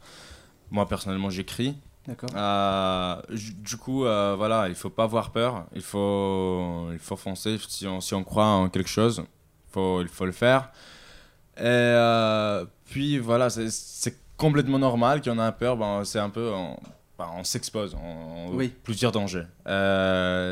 Moi, 0.72 0.88
personnellement, 0.88 1.30
j'écris. 1.32 1.76
D'accord. 2.08 2.30
Euh, 2.36 3.22
du 3.32 3.78
coup, 3.78 4.02
voilà, 4.02 4.68
il 4.70 4.76
faut 4.76 4.90
pas 4.92 5.04
avoir 5.06 5.32
peur, 5.32 5.66
il 5.74 5.82
faut, 5.82 6.88
il 6.92 7.00
faut 7.00 7.16
foncer. 7.16 7.58
Si 7.68 7.88
on, 7.88 8.00
si 8.02 8.14
on 8.14 8.24
croit 8.24 8.46
en 8.46 8.70
quelque 8.70 8.90
chose, 8.90 9.24
faut, 9.72 10.02
il 10.02 10.08
faut 10.08 10.26
le 10.26 10.32
faire. 10.32 10.70
Et 11.58 12.64
puis 12.86 13.18
voilà, 13.20 13.50
c'est- 13.50 14.22
complètement 14.36 14.80
normal 14.80 15.22
qu'il 15.22 15.32
y 15.32 15.36
en 15.36 15.40
a 15.40 15.52
peur. 15.54 15.78
Ben, 15.78 16.04
c'est 16.04 16.20
un 16.20 16.30
peu, 16.30 16.52
on, 16.54 16.76
ben, 17.18 17.28
on 17.38 17.44
s'expose, 17.46 17.96
on, 17.96 18.50
on- 18.50 18.56
Oui. 18.56 18.74
plusieurs 18.84 19.12
dangers. 19.14 19.46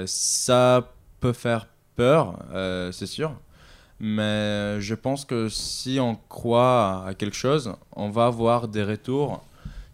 Ça 0.05 0.87
peut 1.19 1.33
faire 1.33 1.67
peur, 2.01 2.21
euh, 2.53 2.91
c'est 2.91 3.11
sûr. 3.17 3.31
Mais 3.99 4.81
je 4.81 4.95
pense 4.95 5.25
que 5.25 5.47
si 5.49 5.99
on 5.99 6.13
croit 6.27 7.05
à 7.07 7.13
quelque 7.13 7.35
chose, 7.35 7.65
on 7.95 8.09
va 8.09 8.25
avoir 8.25 8.67
des 8.67 8.83
retours 8.83 9.43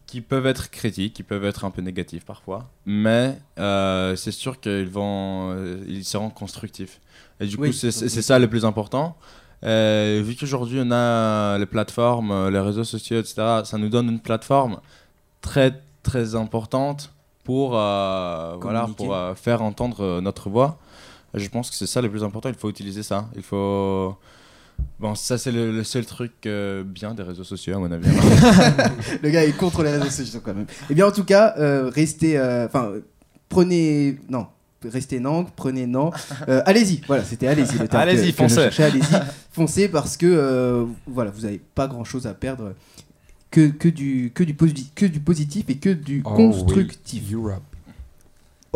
qui 0.05 0.21
peuvent 0.21 0.47
être 0.47 0.69
critiques, 0.71 1.13
qui 1.13 1.23
peuvent 1.23 1.43
être 1.43 1.65
un 1.65 1.71
peu 1.71 1.81
négatifs 1.81 2.23
parfois, 2.23 2.69
mais 2.85 3.37
euh, 3.59 4.15
c'est 4.15 4.31
sûr 4.31 4.61
qu'ils 4.61 4.87
vont, 4.87 5.51
euh, 5.51 5.83
ils 5.87 6.05
seront 6.05 6.29
constructifs. 6.29 7.01
Et 7.41 7.45
du 7.47 7.57
Oui, 7.57 7.71
coup, 7.71 7.73
c'est 7.73 8.21
ça 8.21 8.39
le 8.39 8.47
plus 8.47 8.63
important. 8.63 9.17
Euh, 9.65 10.21
vu 10.23 10.35
qu'aujourd'hui 10.37 10.79
on 10.81 10.91
a 10.91 11.57
les 11.57 11.65
plateformes, 11.65 12.47
les 12.47 12.59
réseaux 12.59 12.85
sociaux, 12.85 13.19
etc., 13.19 13.35
ça 13.65 13.77
nous 13.77 13.89
donne 13.89 14.07
une 14.07 14.21
plateforme 14.21 14.79
très 15.41 15.71
très 16.03 16.35
importante 16.35 17.11
pour, 17.43 17.71
euh, 17.73 18.55
voilà, 18.61 18.87
pour 18.95 19.13
faire 19.35 19.61
entendre 19.61 20.21
notre 20.21 20.49
voix. 20.49 20.79
Je 21.33 21.47
pense 21.49 21.69
que 21.69 21.75
c'est 21.75 21.87
ça 21.87 22.01
le 22.01 22.09
plus 22.09 22.23
important. 22.23 22.49
Il 22.49 22.55
faut 22.55 22.69
utiliser 22.69 23.03
ça. 23.03 23.29
Il 23.35 23.43
faut 23.43 24.15
Bon, 24.99 25.15
ça, 25.15 25.37
c'est 25.39 25.51
le, 25.51 25.71
le 25.71 25.83
seul 25.83 26.05
truc 26.05 26.31
euh, 26.45 26.83
bien 26.83 27.13
des 27.15 27.23
réseaux 27.23 27.43
sociaux, 27.43 27.75
à 27.75 27.79
mon 27.79 27.91
avis. 27.91 28.07
Le 29.23 29.29
gars 29.31 29.43
est 29.43 29.57
contre 29.57 29.81
les 29.83 29.89
réseaux 29.91 30.09
sociaux 30.09 30.39
quand 30.43 30.53
même. 30.53 30.67
Eh 30.89 30.93
bien, 30.93 31.07
en 31.07 31.11
tout 31.11 31.23
cas, 31.23 31.55
euh, 31.57 31.89
restez. 31.93 32.37
euh, 32.37 32.65
Enfin, 32.67 32.91
prenez. 33.49 34.19
Non. 34.29 34.47
Restez 34.85 35.19
non, 35.19 35.43
prenez 35.55 35.87
non. 35.87 36.11
Euh, 36.47 36.61
allez-y, 36.67 37.01
voilà, 37.07 37.23
c'était 37.23 37.47
allez-y 37.47 37.79
le 37.79 37.87
terme 37.87 38.03
que- 38.03 38.09
Allez-y, 38.09 38.31
foncez. 38.31 38.69
Allez-y, 38.81 39.03
foncez 39.51 39.89
parce 39.89 40.15
que 40.17 40.27
euh, 40.27 40.85
voilà, 41.07 41.31
vous 41.31 41.41
n'avez 41.41 41.59
pas 41.73 41.87
grand-chose 41.87 42.27
à 42.27 42.35
perdre. 42.35 42.73
Que, 43.49 43.69
que, 43.69 43.89
du, 43.89 44.31
que, 44.35 44.43
du 44.43 44.53
posi- 44.53 44.89
que 44.93 45.05
du 45.07 45.19
positif 45.19 45.65
et 45.69 45.77
que 45.77 45.89
du 45.89 46.21
Oh 46.25 46.29
constructif. 46.33 47.23
oui, 47.29 47.33
Europe. 47.33 47.63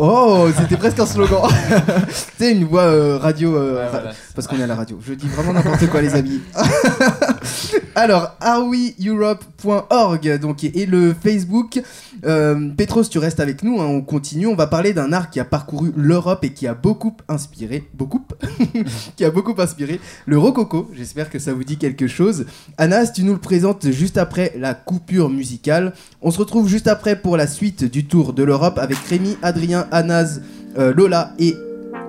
Oh, 0.04 0.48
c'était 0.58 0.76
presque 0.76 0.98
un 0.98 1.06
slogan. 1.06 1.42
C'était 2.10 2.50
une 2.50 2.64
voix 2.64 2.82
euh, 2.82 3.18
radio. 3.18 3.54
euh, 3.56 3.76
Ouais, 3.76 3.84
ra- 3.84 3.90
voilà. 3.90 4.10
Parce 4.34 4.48
qu'on 4.48 4.58
est 4.58 4.62
à 4.64 4.66
la 4.66 4.74
radio. 4.74 4.98
Je 5.06 5.14
dis 5.14 5.28
vraiment 5.28 5.52
n'importe 5.52 5.86
quoi, 5.90 6.00
les 6.02 6.12
amis. 6.16 6.40
Alors, 7.94 8.36
areweeurope.org 8.40 10.38
donc, 10.40 10.64
et 10.64 10.86
le 10.86 11.14
Facebook. 11.14 11.82
Euh, 12.24 12.70
Petros, 12.76 13.04
tu 13.04 13.18
restes 13.18 13.40
avec 13.40 13.62
nous. 13.62 13.80
hein, 13.80 13.86
on 13.86 14.00
continue. 14.00 14.46
On 14.46 14.54
va 14.54 14.66
parler 14.66 14.94
d'un 14.94 15.12
art 15.12 15.28
qui 15.28 15.40
a 15.40 15.44
parcouru 15.44 15.92
l'Europe 15.94 16.42
et 16.44 16.54
qui 16.54 16.66
a 16.66 16.72
beaucoup 16.74 17.14
inspiré. 17.28 17.84
Beaucoup 17.92 18.24
Qui 19.16 19.24
a 19.24 19.30
beaucoup 19.30 19.54
inspiré 19.60 20.00
le 20.26 20.38
rococo. 20.38 20.90
J'espère 20.94 21.28
que 21.28 21.38
ça 21.38 21.52
vous 21.52 21.64
dit 21.64 21.76
quelque 21.76 22.06
chose. 22.06 22.46
Anas, 22.78 23.08
tu 23.14 23.24
nous 23.24 23.34
le 23.34 23.40
présentes 23.40 23.90
juste 23.90 24.16
après 24.16 24.54
la 24.56 24.72
coupure 24.72 25.28
musicale. 25.28 25.92
On 26.22 26.30
se 26.30 26.38
retrouve 26.38 26.68
juste 26.68 26.88
après 26.88 27.16
pour 27.16 27.36
la 27.36 27.46
suite 27.46 27.84
du 27.84 28.06
tour 28.06 28.32
de 28.32 28.42
l'Europe 28.42 28.78
avec 28.78 28.96
Rémi, 28.98 29.36
Adrien, 29.42 29.86
Anas, 29.90 30.40
euh, 30.78 30.94
Lola 30.94 31.34
et. 31.38 31.54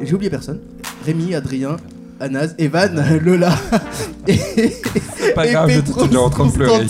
J'ai 0.02 0.14
oublié 0.14 0.30
personne. 0.30 0.60
Rémi, 1.06 1.36
Adrien, 1.36 1.76
Anas, 2.24 2.54
Evan, 2.58 2.96
Lola 3.26 3.52
et, 4.28 4.40
pas 5.36 5.46
et 5.46 5.52
grave, 5.52 5.70
je- 5.72 5.82
Petros 5.82 6.08
tu 6.08 6.14
es 6.14 6.18
en 6.18 6.30
train 6.30 6.46
de 6.48 6.52
pleurer. 6.54 6.88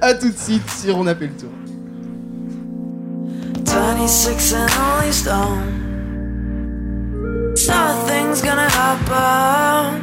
A 0.00 0.14
tout 0.14 0.28
de 0.30 0.38
suite 0.38 0.70
sur 0.70 0.96
On 0.98 1.06
appelle 1.08 1.30
le 1.30 1.34
tour. 1.36 1.50
26 3.64 4.54
and 4.54 4.68
only 4.80 5.12
stone. 5.12 5.82
Nothing's 7.66 8.42
gonna 8.42 8.68
happen. 8.68 10.02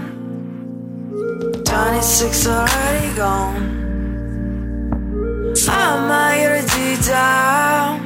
26 1.66 2.48
already 2.48 3.13
gone. 3.16 3.70
I'm 5.70 6.12
already 6.12 6.98
down. 7.08 8.00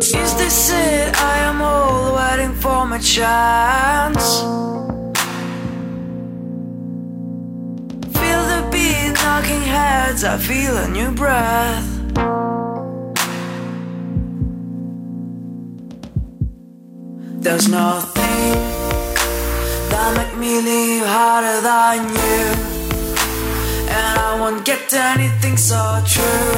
Is 0.00 0.34
this 0.36 0.70
it? 0.70 1.14
I 1.20 1.47
waiting 2.38 2.54
for 2.54 2.86
my 2.86 2.98
chance. 2.98 4.40
Feel 8.18 8.42
the 8.52 8.60
beat 8.70 9.12
knocking 9.14 9.62
heads. 9.62 10.22
I 10.24 10.36
feel 10.38 10.76
a 10.76 10.88
new 10.88 11.10
breath. 11.10 11.88
There's 17.44 17.68
nothing 17.68 18.52
that 19.90 20.10
make 20.18 20.34
me 20.38 20.60
leave 20.68 21.06
harder 21.06 21.60
than 21.70 21.98
you. 22.18 22.42
And 23.96 24.18
I 24.28 24.36
won't 24.40 24.64
get 24.64 24.92
anything 24.92 25.56
so 25.56 25.82
true. 26.14 26.54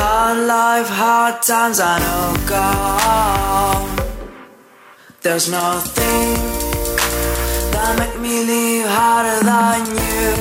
Hard 0.00 0.38
life, 0.46 0.88
hard 0.88 1.42
times, 1.42 1.80
I 1.80 1.98
know 2.04 2.48
gone. 2.48 3.99
There's 5.22 5.50
nothing 5.50 6.34
that 7.72 7.94
make 7.98 8.18
me 8.22 8.42
leave 8.42 8.86
harder 8.88 9.44
than 9.44 9.84
you. 10.00 10.32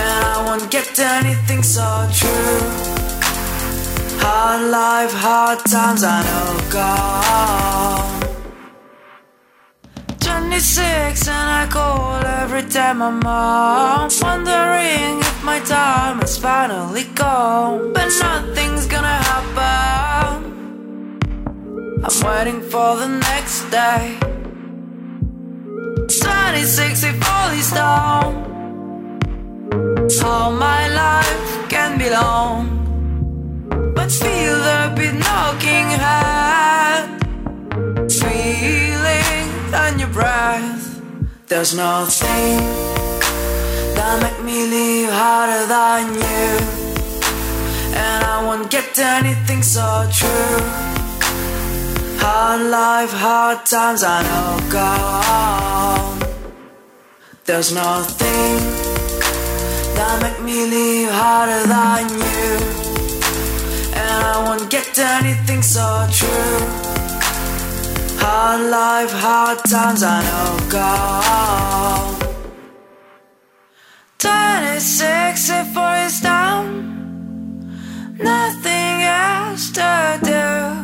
And 0.00 0.24
I 0.24 0.44
won't 0.46 0.70
get 0.70 0.98
anything 0.98 1.62
so 1.62 1.84
true. 2.10 2.60
Hard 4.24 4.70
life, 4.70 5.12
hard 5.12 5.58
times, 5.66 6.02
I 6.04 6.22
know 6.24 6.70
gone. 6.72 8.14
26 10.20 11.28
and 11.28 11.50
I 11.50 11.66
call 11.70 12.24
every 12.24 12.62
time 12.62 13.02
I'm 13.02 13.20
Wondering 14.22 15.20
if 15.20 15.44
my 15.44 15.60
time 15.60 16.20
has 16.20 16.38
finally 16.38 17.04
come 17.14 17.92
But 17.92 18.08
nothing's 18.20 18.86
gonna 18.86 19.18
happen 19.28 20.43
I'm 22.06 22.22
waiting 22.22 22.60
for 22.60 22.96
the 22.96 23.08
next 23.08 23.70
day. 23.70 24.18
26 26.54 27.02
if 27.02 27.28
all 27.30 27.50
is 27.50 27.70
down 27.70 28.30
How 30.20 30.50
my 30.50 30.88
life 30.88 31.68
can 31.70 31.98
be 31.98 32.10
long 32.10 32.60
But 33.94 34.12
feel 34.12 34.56
the 34.68 34.92
beat 34.96 35.14
knocking 35.14 35.88
head 36.04 37.04
Feeling 38.12 39.48
on 39.74 39.98
your 39.98 40.08
breath 40.08 41.00
There's 41.46 41.74
nothing 41.74 42.58
That 43.96 44.18
make 44.22 44.44
me 44.44 44.66
leave 44.66 45.10
harder 45.10 45.66
than 45.66 46.14
you. 46.14 46.48
And 47.96 48.24
I 48.24 48.44
won't 48.44 48.70
get 48.70 48.98
anything 48.98 49.62
so 49.62 50.06
true 50.12 50.83
Hard 52.26 52.62
life, 52.70 53.12
hard 53.12 53.66
times, 53.66 54.02
I 54.02 54.22
know 54.28 54.70
gone. 54.72 56.20
There's 57.44 57.70
nothing 57.74 58.54
that 59.96 60.14
make 60.22 60.40
me 60.42 60.64
leave 60.74 61.10
harder 61.10 61.64
than 61.74 62.02
you. 62.08 62.48
And 64.00 64.08
I 64.24 64.34
won't 64.46 64.70
get 64.70 64.98
anything 64.98 65.60
so 65.60 65.86
true. 66.18 66.60
Hard 68.24 68.70
life, 68.70 69.12
hard 69.12 69.58
times, 69.68 70.02
I 70.02 70.18
know 70.28 70.50
gone. 70.70 72.14
26 74.18 75.50
if 75.50 75.76
is 76.06 76.20
down. 76.22 76.64
Nothing 78.16 79.02
else 79.02 79.70
to 79.72 80.18
do. 80.24 80.83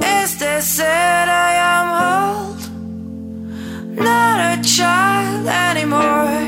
Is 0.00 0.38
this 0.38 0.78
it 0.78 0.84
I 0.84 1.52
am 1.74 1.88
old? 2.08 2.60
Not 3.98 4.58
a 4.58 4.62
child 4.62 5.46
anymore. 5.46 6.40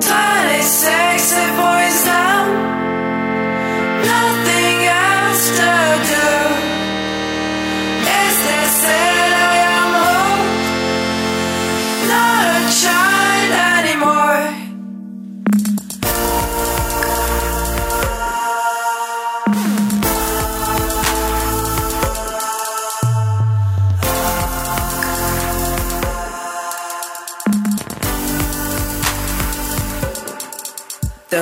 26 0.00 1.32
if 1.44 1.58
is 1.88 2.04
down. 2.04 2.48
Nothing 4.04 4.45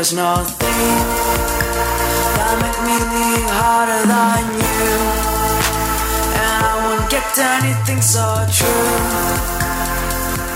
There's 0.05 0.17
nothing 0.17 0.97
that 2.37 2.55
make 2.61 2.81
me 2.85 2.93
leave 2.93 3.49
harder 3.57 4.05
than 4.05 4.45
you. 4.61 4.93
And 6.45 6.61
I 6.61 6.73
won't 6.85 7.09
get 7.09 7.25
anything 7.41 8.03
so 8.05 8.21
true. 8.53 9.01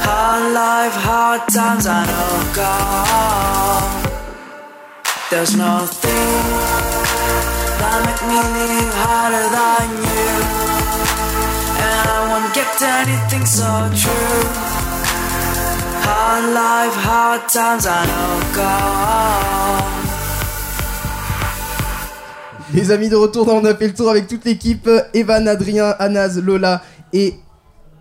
Hard 0.04 0.52
life, 0.52 0.92
hard 1.00 1.48
times, 1.48 1.86
I 1.88 2.04
know 2.04 2.52
gone. 2.60 3.88
There's 5.30 5.56
nothing 5.56 6.44
that 7.80 8.04
make 8.04 8.20
me 8.28 8.36
leave 8.52 8.92
harder 9.00 9.48
than 9.48 9.88
you. 10.04 10.28
And 11.88 12.04
I 12.04 12.20
won't 12.28 12.52
get 12.52 12.68
anything 12.84 13.46
so 13.46 13.64
true. 13.96 14.77
Hard 16.08 16.44
life, 16.54 16.96
hard 17.04 17.48
times, 17.48 17.86
I 17.86 18.06
know 18.06 18.40
gone. 18.54 20.08
Les 22.72 22.90
amis 22.90 23.10
de 23.10 23.16
retour, 23.16 23.46
on 23.48 23.62
a 23.66 23.74
fait 23.74 23.88
le 23.88 23.92
tour 23.92 24.08
avec 24.08 24.26
toute 24.26 24.46
l'équipe. 24.46 24.88
Evan, 25.12 25.46
Adrien, 25.46 25.94
Anaz, 25.98 26.40
Lola 26.40 26.80
et 27.12 27.34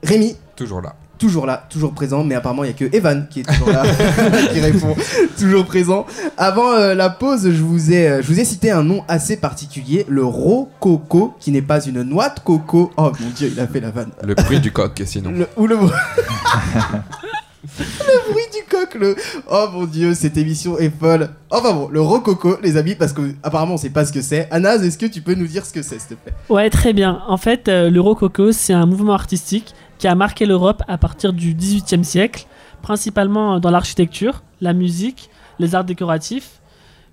Rémi. 0.03 0.37
Toujours 0.55 0.81
là. 0.81 0.95
Toujours 1.17 1.45
là, 1.45 1.65
toujours 1.69 1.93
présent, 1.93 2.23
mais 2.23 2.35
apparemment 2.35 2.63
il 2.63 2.67
n'y 2.67 2.75
a 2.75 2.77
que 2.77 2.95
Evan 2.95 3.27
qui 3.27 3.39
est 3.41 3.43
toujours 3.43 3.71
là, 3.71 3.83
qui 4.53 4.59
répond, 4.61 4.95
toujours 5.37 5.65
présent. 5.65 6.05
Avant 6.37 6.73
euh, 6.73 6.93
la 6.93 7.09
pause, 7.09 7.49
je 7.51 7.63
vous, 7.63 7.91
ai, 7.91 8.07
euh, 8.07 8.21
je 8.21 8.27
vous 8.27 8.39
ai 8.39 8.45
cité 8.45 8.69
un 8.71 8.83
nom 8.83 9.03
assez 9.07 9.35
particulier, 9.35 10.05
le 10.07 10.23
rococo, 10.23 11.33
qui 11.39 11.51
n'est 11.51 11.63
pas 11.63 11.83
une 11.83 12.03
noix 12.03 12.29
de 12.29 12.39
coco. 12.39 12.91
Oh 12.97 13.11
mon 13.19 13.29
dieu, 13.35 13.49
il 13.51 13.59
a 13.59 13.67
fait 13.67 13.79
la 13.79 13.89
vanne. 13.89 14.11
Le 14.23 14.35
bruit 14.35 14.59
du 14.61 14.71
coq, 14.71 15.01
sinon. 15.05 15.31
Le, 15.31 15.47
ou 15.57 15.65
le, 15.65 15.75
le 17.79 18.31
bruit 18.31 18.43
du 18.53 18.63
coq, 18.69 18.95
le. 18.95 19.15
Oh 19.49 19.67
mon 19.71 19.85
dieu, 19.85 20.13
cette 20.13 20.37
émission 20.37 20.77
est 20.77 20.89
folle. 20.89 21.29
Enfin 21.49 21.73
bon, 21.73 21.89
le 21.89 22.01
rococo, 22.01 22.57
les 22.61 22.77
amis, 22.77 22.95
parce 22.95 23.13
que 23.13 23.33
apparemment 23.43 23.75
on 23.75 23.77
sait 23.77 23.89
pas 23.89 24.05
ce 24.05 24.13
que 24.13 24.21
c'est. 24.21 24.47
Anaz, 24.51 24.83
est-ce 24.85 24.97
que 24.97 25.05
tu 25.05 25.21
peux 25.21 25.33
nous 25.33 25.47
dire 25.47 25.65
ce 25.65 25.73
que 25.73 25.81
c'est, 25.81 25.99
s'il 25.99 26.09
te 26.09 26.13
plaît? 26.15 26.33
Ouais, 26.49 26.69
très 26.69 26.93
bien. 26.93 27.21
En 27.27 27.37
fait, 27.37 27.67
euh, 27.67 27.89
le 27.89 28.01
rococo, 28.01 28.51
c'est 28.51 28.73
un 28.73 28.85
mouvement 28.85 29.13
artistique 29.13 29.73
qui 29.97 30.07
a 30.07 30.15
marqué 30.15 30.45
l'Europe 30.45 30.83
à 30.87 30.97
partir 30.97 31.33
du 31.33 31.53
XVIIIe 31.53 32.05
siècle, 32.05 32.45
principalement 32.81 33.59
dans 33.59 33.71
l'architecture, 33.71 34.43
la 34.61 34.73
musique, 34.73 35.29
les 35.59 35.75
arts 35.75 35.85
décoratifs, 35.85 36.61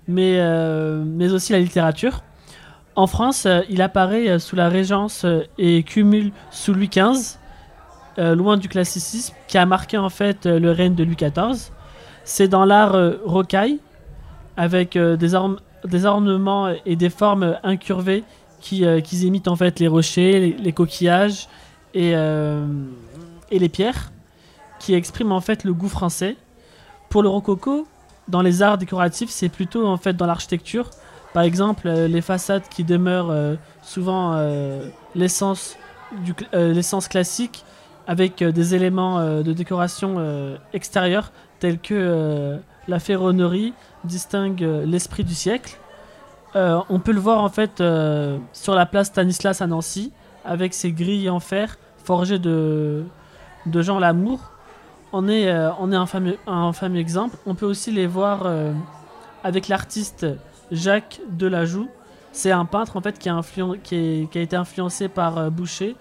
mais, 0.07 0.35
euh, 0.37 1.03
mais 1.05 1.31
aussi 1.31 1.51
la 1.51 1.59
littérature. 1.59 2.23
En 2.95 3.07
France, 3.07 3.45
euh, 3.45 3.61
il 3.69 3.81
apparaît 3.81 4.39
sous 4.39 4.55
la 4.55 4.69
Régence 4.69 5.25
et 5.57 5.83
cumule 5.83 6.31
sous 6.51 6.73
Louis 6.73 6.89
XV, 6.89 7.37
euh, 8.17 8.33
loin 8.33 8.55
du 8.55 8.69
classicisme, 8.69 9.33
qui 9.47 9.57
a 9.57 9.65
marqué 9.65 9.97
en 9.97 10.09
fait 10.09 10.45
euh, 10.45 10.57
le 10.57 10.71
règne 10.71 10.95
de 10.95 11.03
Louis 11.03 11.17
XIV. 11.17 11.71
C'est 12.23 12.47
dans 12.47 12.63
l'art 12.63 12.95
euh, 12.95 13.17
rocaille, 13.25 13.79
avec 14.55 14.97
des, 14.97 15.37
des 15.83 16.05
ornements 16.05 16.73
et 16.85 16.95
des 16.95 17.09
formes 17.09 17.57
incurvées 17.63 18.23
qui, 18.61 18.85
imitent 18.85 19.49
en 19.49 19.57
fait 19.57 19.81
les 19.81 19.89
rochers, 19.89 20.55
les, 20.57 20.71
coquillages 20.71 21.49
et, 21.93 22.15
les 23.51 23.69
pierres, 23.69 24.13
qui 24.79 24.93
expriment 24.93 25.33
en 25.33 25.41
fait 25.41 25.65
le 25.65 25.73
goût 25.73 25.89
français. 25.89 26.37
Pour 27.09 27.21
le 27.21 27.27
rococo, 27.27 27.85
dans 28.29 28.41
les 28.41 28.61
arts 28.61 28.77
décoratifs, 28.77 29.29
c'est 29.29 29.49
plutôt 29.49 29.85
en 29.85 29.97
fait 29.97 30.13
dans 30.13 30.25
l'architecture. 30.25 30.89
Par 31.33 31.43
exemple, 31.43 31.89
les 31.89 32.21
façades 32.21 32.63
qui 32.69 32.85
demeurent 32.85 33.57
souvent 33.83 34.41
l'essence 35.15 35.77
classique 37.09 37.65
avec 38.07 38.41
euh, 38.41 38.51
des 38.51 38.75
éléments 38.75 39.19
euh, 39.19 39.43
de 39.43 39.53
décoration 39.53 40.15
euh, 40.17 40.57
extérieure 40.73 41.31
tels 41.59 41.79
que 41.79 42.59
la 42.87 42.99
ferronnerie 42.99 43.73
distingue 44.03 44.61
l'esprit 44.85 45.23
du 45.23 45.33
siècle. 45.33 45.79
On 46.53 46.99
peut 46.99 47.13
le 47.13 47.19
voir 47.19 47.41
en 47.41 47.49
fait 47.49 47.81
sur 48.51 48.75
la 48.75 48.85
place 48.85 49.07
Stanislas 49.07 49.61
à 49.61 49.67
Nancy 49.67 50.11
avec 50.43 50.73
ses 50.73 50.91
grilles 50.91 51.29
en 51.29 51.39
fer 51.39 51.77
forgées 52.03 52.37
de, 52.37 53.03
de 53.65 53.81
Jean 53.81 53.99
Lamour. 53.99 54.51
On 55.13 55.29
est, 55.29 55.49
on 55.79 55.93
est 55.93 55.95
un, 55.95 56.05
fameux, 56.05 56.37
un 56.45 56.73
fameux 56.73 56.99
exemple. 56.99 57.37
On 57.45 57.55
peut 57.55 57.65
aussi 57.65 57.89
les 57.89 58.05
voir 58.05 58.45
avec 59.43 59.69
l'artiste 59.69 60.27
Jacques 60.71 61.21
Delajoux. 61.29 61.87
C'est 62.33 62.51
un 62.51 62.65
peintre 62.65 62.97
en 62.97 63.01
fait 63.01 63.17
qui 63.17 63.29
a, 63.29 63.41
qui 63.81 64.29
a 64.35 64.41
été 64.41 64.57
influencé 64.57 65.07
par 65.07 65.49
Boucher 65.49 65.95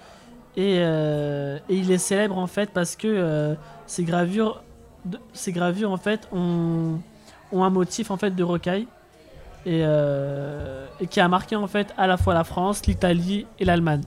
et, 0.56 0.76
euh, 0.78 1.58
et 1.68 1.76
il 1.76 1.90
est 1.90 1.98
célèbre 1.98 2.38
en 2.38 2.46
fait 2.46 2.70
parce 2.70 2.96
que 2.96 3.06
euh, 3.08 3.54
ses 3.86 4.04
gravures, 4.04 4.62
de- 5.04 5.18
ses 5.32 5.52
gravures 5.52 5.90
en 5.90 5.96
fait 5.96 6.28
ont, 6.32 6.98
ont 7.52 7.64
un 7.64 7.70
motif 7.70 8.10
en 8.10 8.16
fait 8.16 8.30
de 8.30 8.42
rocaille 8.44 8.86
et, 9.66 9.80
euh, 9.84 10.86
et 11.00 11.06
qui 11.06 11.20
a 11.20 11.28
marqué 11.28 11.56
en 11.56 11.66
fait 11.66 11.92
à 11.96 12.06
la 12.06 12.16
fois 12.16 12.34
la 12.34 12.44
France, 12.44 12.86
l'Italie 12.86 13.46
et 13.58 13.64
l'Allemagne 13.64 14.02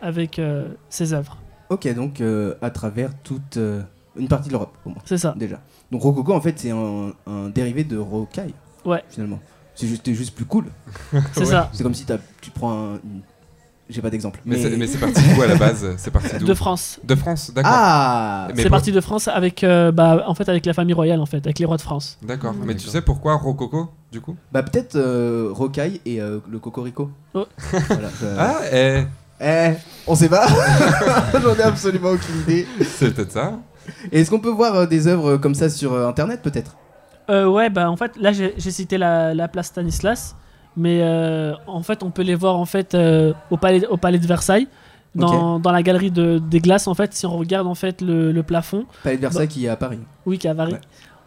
avec 0.00 0.38
euh, 0.38 0.68
ses 0.88 1.12
œuvres. 1.12 1.36
Ok, 1.70 1.92
donc 1.94 2.20
euh, 2.20 2.54
à 2.62 2.70
travers 2.70 3.10
toute 3.22 3.56
euh, 3.56 3.82
une 4.16 4.28
partie 4.28 4.48
de 4.48 4.52
l'Europe, 4.52 4.74
au 4.84 4.90
moins. 4.90 4.98
C'est 5.04 5.18
ça. 5.18 5.34
Déjà. 5.36 5.60
Donc 5.90 6.02
rococo, 6.02 6.32
en 6.32 6.40
fait, 6.40 6.58
c'est 6.58 6.70
un, 6.70 7.12
un 7.26 7.48
dérivé 7.48 7.82
de 7.84 7.98
rocaille. 7.98 8.54
Ouais. 8.84 9.02
Finalement. 9.10 9.40
C'est 9.74 9.86
juste, 9.88 10.10
juste 10.12 10.34
plus 10.34 10.44
cool. 10.46 10.66
C'est 11.32 11.44
ça. 11.44 11.68
C'est 11.72 11.82
comme 11.82 11.94
si 11.94 12.06
tu 12.40 12.50
prends 12.50 12.72
un. 12.72 12.94
une- 13.04 13.20
J'ai 13.88 14.02
pas 14.02 14.10
d'exemple. 14.10 14.40
Mais, 14.44 14.56
c'est- 14.60 14.76
mais 14.76 14.86
c'est 14.88 14.98
parti 14.98 15.20
d'où 15.34 15.42
à 15.42 15.46
la 15.46 15.54
base? 15.54 15.86
C'est 15.96 16.10
parti 16.10 16.36
d'où? 16.38 16.44
De 16.46 16.54
France. 16.54 16.98
De 17.04 17.14
France, 17.14 17.52
d'accord. 17.54 17.70
Ah 17.74 18.46
Mais 18.48 18.56
C'est 18.56 18.62
pour- 18.62 18.70
parti 18.72 18.90
de 18.90 19.00
France 19.00 19.28
avec, 19.28 19.62
euh, 19.62 19.92
bah, 19.92 20.24
en 20.26 20.34
fait, 20.34 20.48
avec 20.48 20.66
la 20.66 20.72
famille 20.72 20.94
royale, 20.94 21.20
en 21.20 21.26
fait, 21.26 21.38
avec 21.38 21.58
les 21.60 21.64
rois 21.66 21.76
de 21.76 21.82
France. 21.82 22.18
D'accord. 22.22 22.52
Mais 22.64 22.74
tu 22.74 22.88
sais 22.88 23.00
pourquoi 23.00 23.34
Rococo, 23.36 23.88
du 24.10 24.20
coup? 24.20 24.34
Bah 24.50 24.64
peut-être 24.64 24.96
euh, 24.96 25.50
rocaille 25.52 26.00
et 26.04 26.20
euh, 26.20 26.40
le 26.50 26.58
cocorico. 26.58 27.10
Oh. 27.34 27.46
Voilà, 27.88 28.08
Ah, 28.38 28.56
eh, 28.72 29.02
Eh, 29.40 29.74
on 30.06 30.14
sait 30.16 30.28
pas. 30.30 30.46
J'en 31.42 31.54
ai 31.54 31.62
absolument 31.62 32.10
aucune 32.10 32.40
idée. 32.40 32.66
c'est 32.82 33.14
peut-être 33.14 33.32
ça. 33.32 33.52
Est-ce 34.10 34.30
qu'on 34.30 34.40
peut 34.40 34.48
voir 34.50 34.74
euh, 34.74 34.86
des 34.86 35.06
œuvres 35.06 35.36
comme 35.36 35.54
ça 35.54 35.68
sur 35.70 35.92
euh, 35.92 36.08
internet 36.08 36.40
peut-être? 36.42 36.74
Euh, 37.30 37.46
ouais, 37.46 37.70
bah 37.70 37.90
en 37.90 37.96
fait, 37.96 38.12
là 38.18 38.32
j'ai 38.32 38.54
j'ai 38.56 38.70
cité 38.70 38.98
la, 38.98 39.34
la 39.34 39.46
place 39.48 39.66
Stanislas, 39.66 40.34
mais 40.76 41.00
euh, 41.02 41.54
en 41.66 41.82
fait, 41.82 42.02
on 42.02 42.10
peut 42.10 42.22
les 42.22 42.34
voir 42.34 42.56
en 42.56 42.66
fait 42.66 42.94
euh, 42.94 43.32
au, 43.50 43.56
palais, 43.56 43.86
au 43.86 43.96
palais 43.96 44.18
de 44.18 44.26
Versailles, 44.26 44.68
dans, 45.14 45.58
dans 45.58 45.72
la 45.72 45.82
galerie 45.82 46.10
de, 46.10 46.38
des 46.38 46.60
glaces. 46.60 46.86
En 46.88 46.94
fait, 46.94 47.14
si 47.14 47.24
on 47.26 47.36
regarde 47.36 47.66
en 47.66 47.74
fait 47.74 48.02
le, 48.02 48.32
le 48.32 48.42
plafond, 48.42 48.84
Palais 49.02 49.16
de 49.16 49.22
Versailles 49.22 49.46
Bah. 49.46 49.52
qui 49.52 49.64
est 49.66 49.68
à 49.68 49.76
Paris. 49.76 49.98
oui, 50.26 50.38
qui 50.38 50.46
est 50.46 50.50
à 50.50 50.54
Paris. 50.54 50.72
Ouais. 50.74 50.80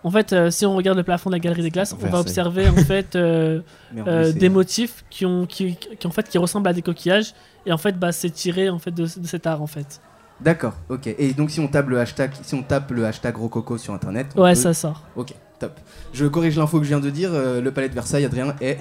En 0.03 0.11
fait, 0.11 0.31
euh, 0.31 0.49
si 0.49 0.65
on 0.65 0.75
regarde 0.75 0.97
le 0.97 1.03
plafond 1.03 1.29
de 1.29 1.35
la 1.35 1.39
galerie 1.39 1.61
des 1.63 1.71
glaces, 1.71 1.93
on 2.01 2.07
va 2.07 2.19
observer 2.21 2.69
en 2.69 2.75
fait 2.75 3.17
des 4.37 4.49
motifs 4.49 5.03
qui 5.09 5.25
ont 5.25 5.45
qui, 5.45 5.75
qui, 5.75 6.07
en 6.07 6.11
fait 6.11 6.29
qui 6.29 6.37
ressemblent 6.37 6.69
à 6.69 6.73
des 6.73 6.81
coquillages 6.81 7.33
et 7.65 7.71
en 7.73 7.77
fait 7.77 7.99
bah 7.99 8.11
c'est 8.11 8.29
tiré 8.29 8.69
en 8.69 8.79
fait 8.79 8.91
de, 8.91 9.03
de 9.03 9.27
cet 9.27 9.45
art 9.47 9.61
en 9.61 9.67
fait. 9.67 9.99
D'accord, 10.41 10.73
ok. 10.87 11.07
Et 11.17 11.33
donc 11.33 11.51
si 11.51 11.59
on 11.59 11.67
tape 11.67 11.89
le 11.89 11.99
hashtag, 11.99 12.31
si 12.43 12.55
on 12.55 12.63
tape 12.63 12.91
le 12.91 13.05
hashtag 13.05 13.35
rococo 13.35 13.77
sur 13.77 13.93
internet, 13.93 14.27
Ouais, 14.37 14.51
peut- 14.51 14.55
ça 14.55 14.73
sort. 14.73 15.03
Ok, 15.17 15.33
top. 15.59 15.73
Je 16.13 16.25
corrige 16.27 16.57
l'info 16.57 16.77
que 16.77 16.85
je 16.85 16.89
viens 16.89 17.01
de 17.01 17.09
dire. 17.09 17.31
euh, 17.33 17.59
le 17.59 17.71
palais 17.71 17.89
de 17.89 17.93
Versailles, 17.93 18.23
Adrien, 18.23 18.55
est 18.61 18.77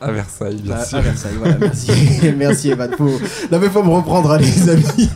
À 0.00 0.12
Versailles, 0.12 0.56
bien 0.62 0.76
À- 0.76 0.84
sûr. 0.84 0.98
à 0.98 1.00
Versailles, 1.02 1.34
voilà, 1.38 1.56
merci. 1.58 1.90
merci 2.36 2.70
Evan. 2.70 2.90
Faut... 2.96 3.18
Non 3.52 3.58
mais 3.58 3.68
faut 3.68 3.82
me 3.82 3.90
reprendre, 3.90 4.30
hein, 4.32 4.38
les 4.38 4.68
amis. 4.70 5.08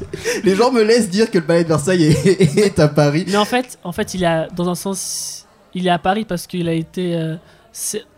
Les 0.44 0.54
gens 0.54 0.70
me 0.72 0.82
laissent 0.82 1.08
dire 1.08 1.30
que 1.30 1.38
le 1.38 1.44
palais 1.44 1.62
de 1.64 1.68
Versailles 1.68 2.04
est, 2.04 2.40
est 2.58 2.78
à 2.78 2.88
Paris. 2.88 3.24
Mais 3.28 3.36
en 3.36 3.44
fait, 3.46 3.78
en 3.82 3.92
fait, 3.92 4.12
il 4.14 4.22
est 4.22 4.26
à- 4.26 4.48
dans 4.54 4.68
un 4.68 4.74
sens, 4.74 5.46
il 5.74 5.86
est 5.86 5.90
à 5.90 5.98
Paris 5.98 6.24
parce 6.26 6.46
qu'il 6.46 6.68
a 6.68 6.72
été, 6.74 7.14
euh, 7.16 7.36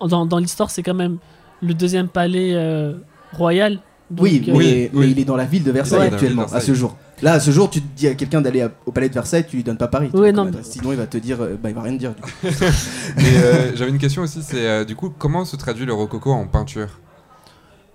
dans, 0.01 0.27
dans 0.27 0.39
l'histoire, 0.39 0.71
c'est 0.71 0.83
quand 0.83 0.95
même 0.95 1.19
le 1.63 1.73
deuxième 1.75 2.09
palais 2.09 2.51
euh, 2.55 2.95
royal. 3.33 3.79
Donc, 4.11 4.25
oui, 4.25 4.45
euh, 4.49 4.53
mais, 4.57 4.91
mais 4.93 5.11
il 5.11 5.19
est 5.19 5.25
dans 5.25 5.37
la 5.37 5.45
ville 5.45 5.65
de 5.65 5.71
Versailles 5.73 6.09
actuellement, 6.09 6.47
à 6.53 6.61
ce 6.61 6.75
jour. 6.75 6.97
Là, 7.23 7.33
à 7.35 7.41
ce 7.41 7.51
jour, 7.51 7.71
tu 7.71 7.81
te 7.81 7.97
dis 7.97 8.09
à 8.09 8.15
quelqu'un 8.15 8.41
d'aller 8.43 8.67
au 8.85 8.93
palais 8.93 9.09
de 9.09 9.15
Versailles, 9.15 9.47
tu 9.47 9.57
lui 9.57 9.65
donnes 9.65 9.79
pas 9.79 9.89
Paris. 9.89 10.11
Ouais, 10.13 10.33
non. 10.33 10.51
Sinon, 10.63 10.93
il 10.93 10.99
va 10.99 11.07
te 11.07 11.17
dire, 11.17 11.41
euh, 11.41 11.57
bah, 11.61 11.71
il 11.71 11.75
va 11.75 11.83
rien 11.83 11.95
te 11.95 11.99
dire. 11.99 12.15
du 12.15 12.21
coup. 12.21 12.31
Et 12.45 13.39
euh, 13.39 13.75
j'avais 13.75 13.91
une 13.91 13.99
question 13.99 14.23
aussi, 14.23 14.43
c'est 14.43 14.67
euh, 14.67 14.85
du 14.85 14.95
coup, 14.95 15.11
comment 15.17 15.45
se 15.45 15.57
traduit 15.57 15.87
le 15.87 15.95
rococo 15.95 16.31
en 16.31 16.47
peinture? 16.47 16.89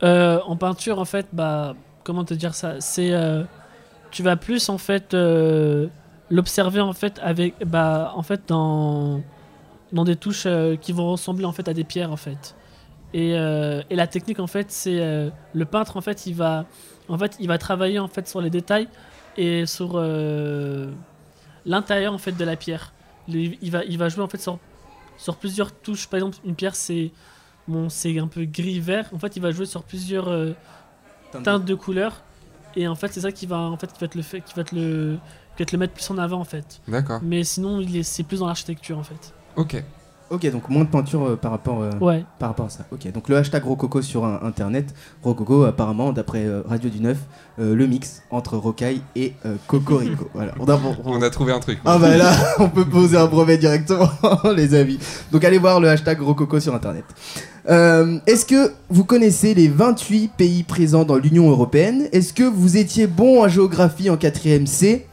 Euh, 0.04 0.40
en 0.46 0.56
peinture, 0.56 0.98
en 1.00 1.06
fait, 1.06 1.28
bah, 1.34 1.76
comment 2.04 2.24
te 2.26 2.34
dire 2.34 2.56
ça? 2.56 2.76
C'est, 2.80 3.12
euh, 3.12 3.44
tu 4.10 4.24
vas 4.24 4.36
plus 4.36 4.70
en 4.70 4.80
fait 4.80 5.14
euh, 5.14 5.88
l'observer 6.32 6.82
en 6.82 6.94
fait 6.94 7.20
avec, 7.24 7.54
bah, 7.66 8.12
en 8.16 8.24
fait 8.24 8.42
dans 8.48 9.22
dans 9.92 10.04
des 10.06 10.16
touches 10.16 10.44
euh, 10.46 10.78
qui 10.78 10.94
vont 10.94 11.12
ressembler 11.12 11.46
en 11.46 11.52
fait 11.52 11.68
à 11.68 11.74
des 11.74 11.84
pierres 11.84 12.12
en 12.12 12.18
fait. 12.18 12.56
Et, 13.14 13.34
euh, 13.36 13.82
et 13.90 13.96
la 13.96 14.08
technique 14.08 14.40
en 14.40 14.48
fait, 14.48 14.72
c'est 14.72 15.00
euh, 15.02 15.30
le 15.54 15.66
peintre 15.66 15.98
en 15.98 16.02
fait, 16.02 16.26
il 16.26 16.34
va 16.34 16.66
en 17.10 17.18
fait, 17.18 17.36
il 17.42 17.48
va 17.48 17.58
travailler 17.58 18.00
en 18.00 18.08
fait 18.08 18.28
sur 18.28 18.42
les 18.42 18.50
détails 18.50 18.88
et 19.38 19.66
sur 19.66 19.94
euh, 19.96 20.92
l'intérieur 21.66 22.14
en 22.14 22.18
fait 22.18 22.34
de 22.34 22.44
la 22.44 22.56
pierre. 22.56 22.94
Il 23.28 23.72
va 23.72 23.84
il 23.86 23.98
va 23.98 24.10
jouer 24.10 24.24
en 24.24 24.28
fait 24.28 24.42
sur 24.42 24.60
sur 25.18 25.38
plusieurs 25.38 25.72
touches. 25.72 26.08
Par 26.08 26.18
exemple, 26.18 26.38
une 26.46 26.56
pierre 26.56 26.76
c'est 26.76 27.12
bon, 27.68 27.90
c'est 27.90 28.18
un 28.20 28.28
peu 28.28 28.46
gris 28.46 28.80
vert. 28.80 29.10
En 29.14 29.20
fait, 29.20 29.36
il 29.36 29.42
va 29.42 29.52
jouer 29.52 29.66
sur 29.66 29.84
plusieurs 29.84 30.28
euh, 30.28 30.52
teintes 31.44 31.66
de 31.66 31.76
couleurs. 31.76 32.24
Et 32.76 32.88
en 32.88 32.96
fait, 32.96 33.10
c'est 33.10 33.22
ça 33.22 33.32
qui 33.32 33.46
va 33.46 33.58
en 33.58 33.78
fait 33.78 33.92
qui 33.92 34.00
va 34.00 34.08
te 34.08 34.18
le 34.18 34.24
fait, 34.24 34.42
qui 34.42 34.54
va 34.54 34.64
te 34.64 34.76
le 34.76 35.18
qui 35.56 35.64
va 35.64 35.66
te 35.66 35.72
le 35.74 35.80
mettre 35.80 35.94
plus 35.94 36.10
en 36.10 36.18
avant 36.18 36.40
en 36.40 36.46
fait. 36.46 36.82
D'accord. 36.88 37.20
Mais 37.24 37.44
sinon, 37.44 37.82
il 37.82 37.96
est 37.98 38.04
c'est 38.04 38.24
plus 38.24 38.40
dans 38.40 38.48
l'architecture 38.48 38.98
en 38.98 39.04
fait. 39.04 39.34
Ok. 39.56 39.84
Ok, 40.32 40.50
donc 40.50 40.70
moins 40.70 40.86
de 40.86 40.90
peinture 40.90 41.28
euh, 41.28 41.36
par, 41.36 41.52
rapport, 41.52 41.82
euh, 41.82 41.90
Ouais. 42.00 42.24
par 42.40 42.50
rapport 42.50 42.68
à 42.68 42.70
ça. 42.70 42.86
Ok, 42.94 43.12
donc 43.12 43.28
le 43.28 43.36
hashtag 43.36 43.66
Rococo 43.66 44.02
sur 44.02 44.24
un- 44.26 44.40
internet. 44.44 44.94
Rococo, 45.24 45.66
apparemment, 45.66 46.14
d'après 46.14 46.46
euh, 46.46 46.62
Radio 46.66 46.90
du 46.90 47.02
Neuf, 47.02 47.18
euh, 47.60 47.76
le 47.76 47.86
mix 47.86 48.22
entre 48.32 48.56
Rocaille 48.56 49.02
et 49.18 49.34
euh, 49.46 49.56
Cocorico. 49.68 50.30
voilà. 50.34 50.54
On 50.60 50.66
a, 50.70 50.76
on- 50.76 50.96
On 51.18 51.22
a 51.22 51.30
trouvé 51.30 51.52
un 51.52 51.60
truc. 51.60 51.80
Ah 51.84 51.98
bah 51.98 52.16
là, 52.16 52.32
on 52.60 52.70
peut 52.70 52.86
poser 52.86 53.18
un 53.18 53.26
brevet 53.28 53.58
directement, 53.58 54.10
les 54.56 54.74
amis. 54.74 55.00
Donc 55.34 55.44
allez 55.44 55.58
voir 55.58 55.82
le 55.82 55.90
hashtag 55.90 56.22
Rococo 56.22 56.62
sur 56.62 56.74
internet. 56.74 57.04
Euh, 57.70 58.18
Est-ce 58.26 58.46
que 58.46 58.72
vous 58.90 59.04
connaissez 59.04 59.54
les 59.54 59.68
28 59.68 60.32
pays 60.38 60.64
présents 60.64 61.04
dans 61.04 61.18
l'Union 61.18 61.50
Européenne? 61.50 62.08
Est-ce 62.14 62.32
que 62.32 62.44
vous 62.44 62.78
étiez 62.78 63.06
bon 63.06 63.44
en 63.44 63.50
géographie 63.50 64.10
en 64.10 64.16
4ème 64.16 64.66
C? 64.66 65.06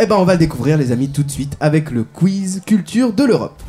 Eh 0.00 0.06
ben 0.06 0.16
on 0.16 0.24
va 0.24 0.32
le 0.32 0.38
découvrir 0.40 0.76
les 0.78 0.90
amis 0.90 1.10
tout 1.10 1.22
de 1.22 1.30
suite 1.30 1.56
avec 1.60 1.90
le 1.92 2.02
quiz 2.02 2.62
culture 2.66 3.12
de 3.12 3.24
l'Europe. 3.24 3.62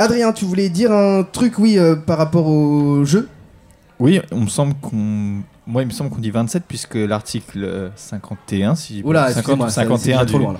Adrien, 0.00 0.32
tu 0.32 0.44
voulais 0.46 0.68
dire 0.70 0.92
un 0.92 1.22
truc, 1.24 1.58
oui, 1.58 1.78
euh, 1.78 1.94
par 1.94 2.16
rapport 2.18 2.46
au 2.46 3.04
jeu? 3.04 3.28
Oui, 3.98 4.20
on 4.32 4.40
me 4.40 4.48
semble 4.48 4.74
qu'on. 4.80 5.42
Moi, 5.66 5.82
il 5.82 5.86
me 5.88 5.92
semble 5.92 6.08
qu'on 6.10 6.20
dit 6.20 6.30
27 6.30 6.64
puisque 6.66 6.94
l'article 6.94 7.62
euh, 7.64 7.88
51, 7.96 8.74
si 8.74 9.02
Oula, 9.04 9.26
50 9.32 9.36
excuse-moi, 9.38 9.66
ou 9.66 9.68
ça- 9.68 9.74
c'est 9.74 9.80
51 9.88 10.24
déjà 10.24 10.26
trop 10.26 10.38
loin, 10.38 10.52
là. 10.54 10.58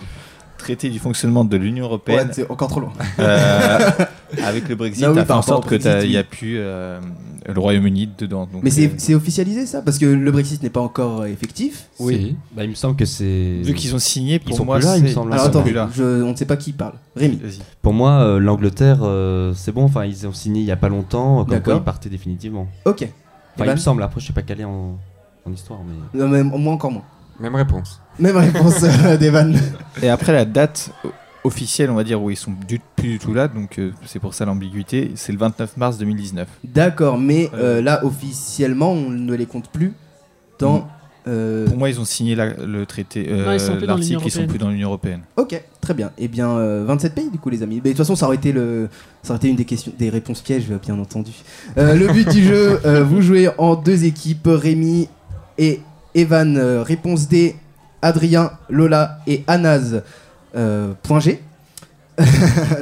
Traité 0.61 0.89
du 0.91 0.99
fonctionnement 0.99 1.45
de 1.45 1.57
l'Union 1.57 1.85
Ouais, 1.85 1.89
européenne. 1.91 2.29
c'est 2.33 2.51
encore 2.51 2.69
trop 2.69 2.81
loin. 2.81 2.93
euh, 3.19 3.91
avec 4.45 4.69
le 4.69 4.75
Brexit, 4.77 5.05
Non, 5.05 5.13
oui, 5.13 5.19
a 5.21 5.25
fait 5.25 5.33
en 5.33 5.43
sorte 5.43 5.65
au 5.65 5.69
que 5.69 5.75
Brexit, 5.77 5.91
t'as- 5.93 6.05
il 6.05 6.13
y 6.13 6.17
a 6.17 6.25
plus 6.25 6.57
euh, 6.59 7.01
le 7.47 7.59
Royaume-Uni 7.61 8.11
dedans. 8.19 8.49
Donc, 8.53 8.63
Mais 8.63 8.71
c'est 8.71 8.87
euh, 8.87 8.95
c'est 8.99 9.15
officialisé 9.15 9.67
ça? 9.67 9.83
Parce 9.83 9.99
que 9.99 10.07
le 10.07 10.31
Brexit 10.31 10.63
n'est 10.63 10.71
pas 10.71 10.81
encore 10.81 11.27
effectif. 11.27 11.89
Oui. 11.99 12.37
Bah, 12.55 12.65
il 12.65 12.71
me 12.71 12.75
semble 12.75 12.97
que 12.97 13.05
c'est. 13.05 13.61
vu 13.63 13.75
qu'ils 13.75 13.95
ont 13.95 13.99
signé, 13.99 14.39
pour 14.39 14.51
Ils 14.51 14.57
sont 14.57 14.65
moi, 14.65 14.77
plus 14.79 14.87
là, 14.87 14.97
il 14.97 15.03
me 15.03 15.09
c'est- 15.09 15.15
semble. 15.15 15.33
Alors 15.33 15.47
attends, 15.47 15.63
plus 15.63 15.73
là. 15.73 15.89
je- 15.95 16.23
on 16.23 16.31
ne 16.31 16.37
sait 16.37 16.47
pas 16.47 16.57
qui 16.57 16.73
parle. 16.73 16.95
Rémi. 17.17 17.37
Vas-y. 17.43 17.59
Pour 17.83 17.93
moi, 17.93 18.21
euh, 18.23 18.39
l'Angleterre, 18.39 18.99
euh, 19.03 19.53
c'est 19.55 19.73
bon. 19.73 19.85
Enfin, 19.85 20.05
ils 20.05 20.27
ont 20.27 20.33
signé 20.33 20.61
il 20.61 20.67
y 20.67 20.73
a 20.73 20.77
pas 20.77 20.89
longtemps. 20.89 21.45
Comme 21.45 21.61
quoi, 21.61 21.75
ils 21.75 21.83
partaient 21.83 22.09
définitivement. 22.11 22.69
Ok. 22.85 23.03
Enfin, 23.03 23.09
il 23.59 23.63
Evan 23.65 23.75
me 23.75 23.81
semble. 23.81 24.03
Après, 24.03 24.21
je 24.21 24.25
suis 24.27 24.33
pas 24.35 24.43
calé 24.43 24.65
en, 24.65 24.97
en 25.45 25.53
histoire, 25.53 25.81
mais. 25.87 26.19
Non, 26.21 26.29
mais 26.29 26.43
moi 26.43 26.73
encore 26.73 26.93
moins. 26.93 27.03
Même 27.41 27.55
réponse. 27.55 28.01
Même 28.21 28.37
réponse 28.37 28.83
euh, 28.83 29.17
d'Evan. 29.17 29.55
Et 30.03 30.09
après, 30.09 30.33
la 30.33 30.45
date 30.45 30.91
officielle, 31.43 31.91
on 31.91 31.95
va 31.95 32.05
dire, 32.05 32.21
où 32.23 32.31
ils 32.31 32.37
sont 32.37 32.53
du- 32.69 32.81
plus 32.97 33.09
du 33.13 33.19
tout 33.19 33.33
là, 33.33 33.49
donc 33.49 33.79
euh, 33.79 33.93
c'est 34.05 34.19
pour 34.19 34.35
ça 34.35 34.45
l'ambiguïté, 34.45 35.13
c'est 35.15 35.33
le 35.33 35.39
29 35.39 35.77
mars 35.79 35.97
2019. 35.99 36.47
D'accord, 36.65 37.17
mais 37.19 37.49
euh, 37.55 37.81
là 37.81 38.05
officiellement 38.05 38.93
on 38.93 39.09
ne 39.09 39.35
les 39.35 39.47
compte 39.47 39.71
plus 39.71 39.95
dans. 40.59 40.87
euh, 41.27 41.67
Pour 41.67 41.79
moi, 41.79 41.89
ils 41.89 41.99
ont 41.99 42.05
signé 42.05 42.35
la- 42.35 42.53
le 42.53 42.85
traité, 42.85 43.27
euh, 43.31 43.47
Non, 43.47 43.53
ils 43.53 43.61
sont 43.61 43.77
plus 43.79 43.87
dans 43.87 43.97
l'Union 43.97 44.19
l'article, 44.19 44.23
ils 44.27 44.31
sont 44.31 44.39
européenne. 44.41 44.49
plus 44.49 44.59
dans 44.59 44.69
l'Union 44.69 44.89
européenne. 44.89 45.21
Ok, 45.39 45.63
très 45.81 45.95
bien. 45.95 46.11
Eh 46.19 46.29
bien, 46.29 46.51
euh, 46.51 46.85
27 46.87 47.15
pays 47.15 47.31
du 47.31 47.39
coup, 47.39 47.49
les 47.49 47.63
amis. 47.63 47.77
Mais 47.77 47.81
de 47.81 47.97
toute 47.97 48.05
façon, 48.05 48.17
ça 48.17 48.27
aurait 48.27 48.37
été 48.37 48.53
le, 48.53 48.91
ça 49.23 49.31
aurait 49.31 49.39
été 49.39 49.49
une 49.49 49.57
des 49.57 49.65
questions, 49.65 49.93
des 49.99 50.11
réponses 50.11 50.43
pièges, 50.43 50.65
bien 50.85 50.99
entendu. 50.99 51.33
Euh, 51.79 51.95
le 51.95 52.09
but 52.13 52.29
du 52.29 52.43
jeu, 52.45 52.81
euh, 52.85 53.03
vous 53.03 53.23
jouez 53.23 53.49
en 53.57 53.77
deux 53.77 54.05
équipes, 54.05 54.47
Rémi 54.47 55.09
et 55.57 55.81
Evan. 56.15 56.59
euh, 56.59 56.83
réponse 56.83 57.29
D, 57.29 57.57
Adrien, 58.03 58.53
Lola 58.69 59.19
et 59.27 59.45
Anaz. 59.47 60.03
Euh, 60.57 60.93
point 61.03 61.21
G. 61.21 61.43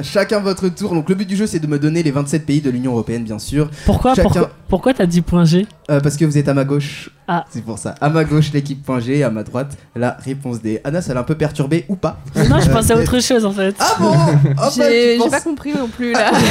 Chacun 0.01 0.39
votre 0.39 0.67
tour. 0.67 0.93
Donc 0.93 1.07
le 1.07 1.15
but 1.15 1.25
du 1.27 1.35
jeu, 1.37 1.47
c'est 1.47 1.59
de 1.59 1.67
me 1.67 1.79
donner 1.79 2.03
les 2.03 2.11
27 2.11 2.45
pays 2.45 2.59
de 2.61 2.69
l'Union 2.69 2.91
européenne, 2.91 3.23
bien 3.23 3.39
sûr. 3.39 3.69
Pourquoi 3.85 4.13
Chacun- 4.13 4.23
pourquoi 4.29 4.49
pourquoi 4.67 4.93
t'as 4.93 5.05
dit 5.05 5.21
point 5.21 5.45
G 5.45 5.65
Euh, 5.89 6.01
parce 6.01 6.17
que 6.17 6.25
vous 6.25 6.37
êtes 6.37 6.49
à 6.49 6.53
ma 6.53 6.65
gauche. 6.65 7.09
Ah. 7.27 7.45
C'est 7.49 7.63
pour 7.63 7.77
ça. 7.77 7.95
À 8.01 8.09
ma 8.09 8.25
gauche, 8.25 8.51
l'équipe 8.53 8.83
point 8.83 8.99
G, 8.99 9.23
à 9.23 9.29
ma 9.29 9.43
droite, 9.43 9.77
la 9.95 10.17
réponse 10.25 10.61
D. 10.61 10.81
Anna, 10.83 11.01
ça 11.01 11.13
l'a 11.13 11.21
un 11.21 11.23
peu 11.23 11.35
perturbé 11.35 11.85
ou 11.87 11.95
pas 11.95 12.19
Non, 12.35 12.59
je 12.59 12.69
Euh, 12.69 12.73
pensais 12.73 12.93
à 12.93 12.97
autre 12.97 13.19
chose 13.21 13.45
en 13.45 13.51
fait. 13.53 13.75
Ah 13.79 13.95
bon 13.99 14.13
Ah 14.17 14.31
bah, 14.57 14.69
tu 14.73 14.81
J'ai 14.81 15.17
penses- 15.17 15.31
pas 15.31 15.41
compris 15.41 15.73
non 15.73 15.87
plus 15.87 16.11
là. 16.11 16.31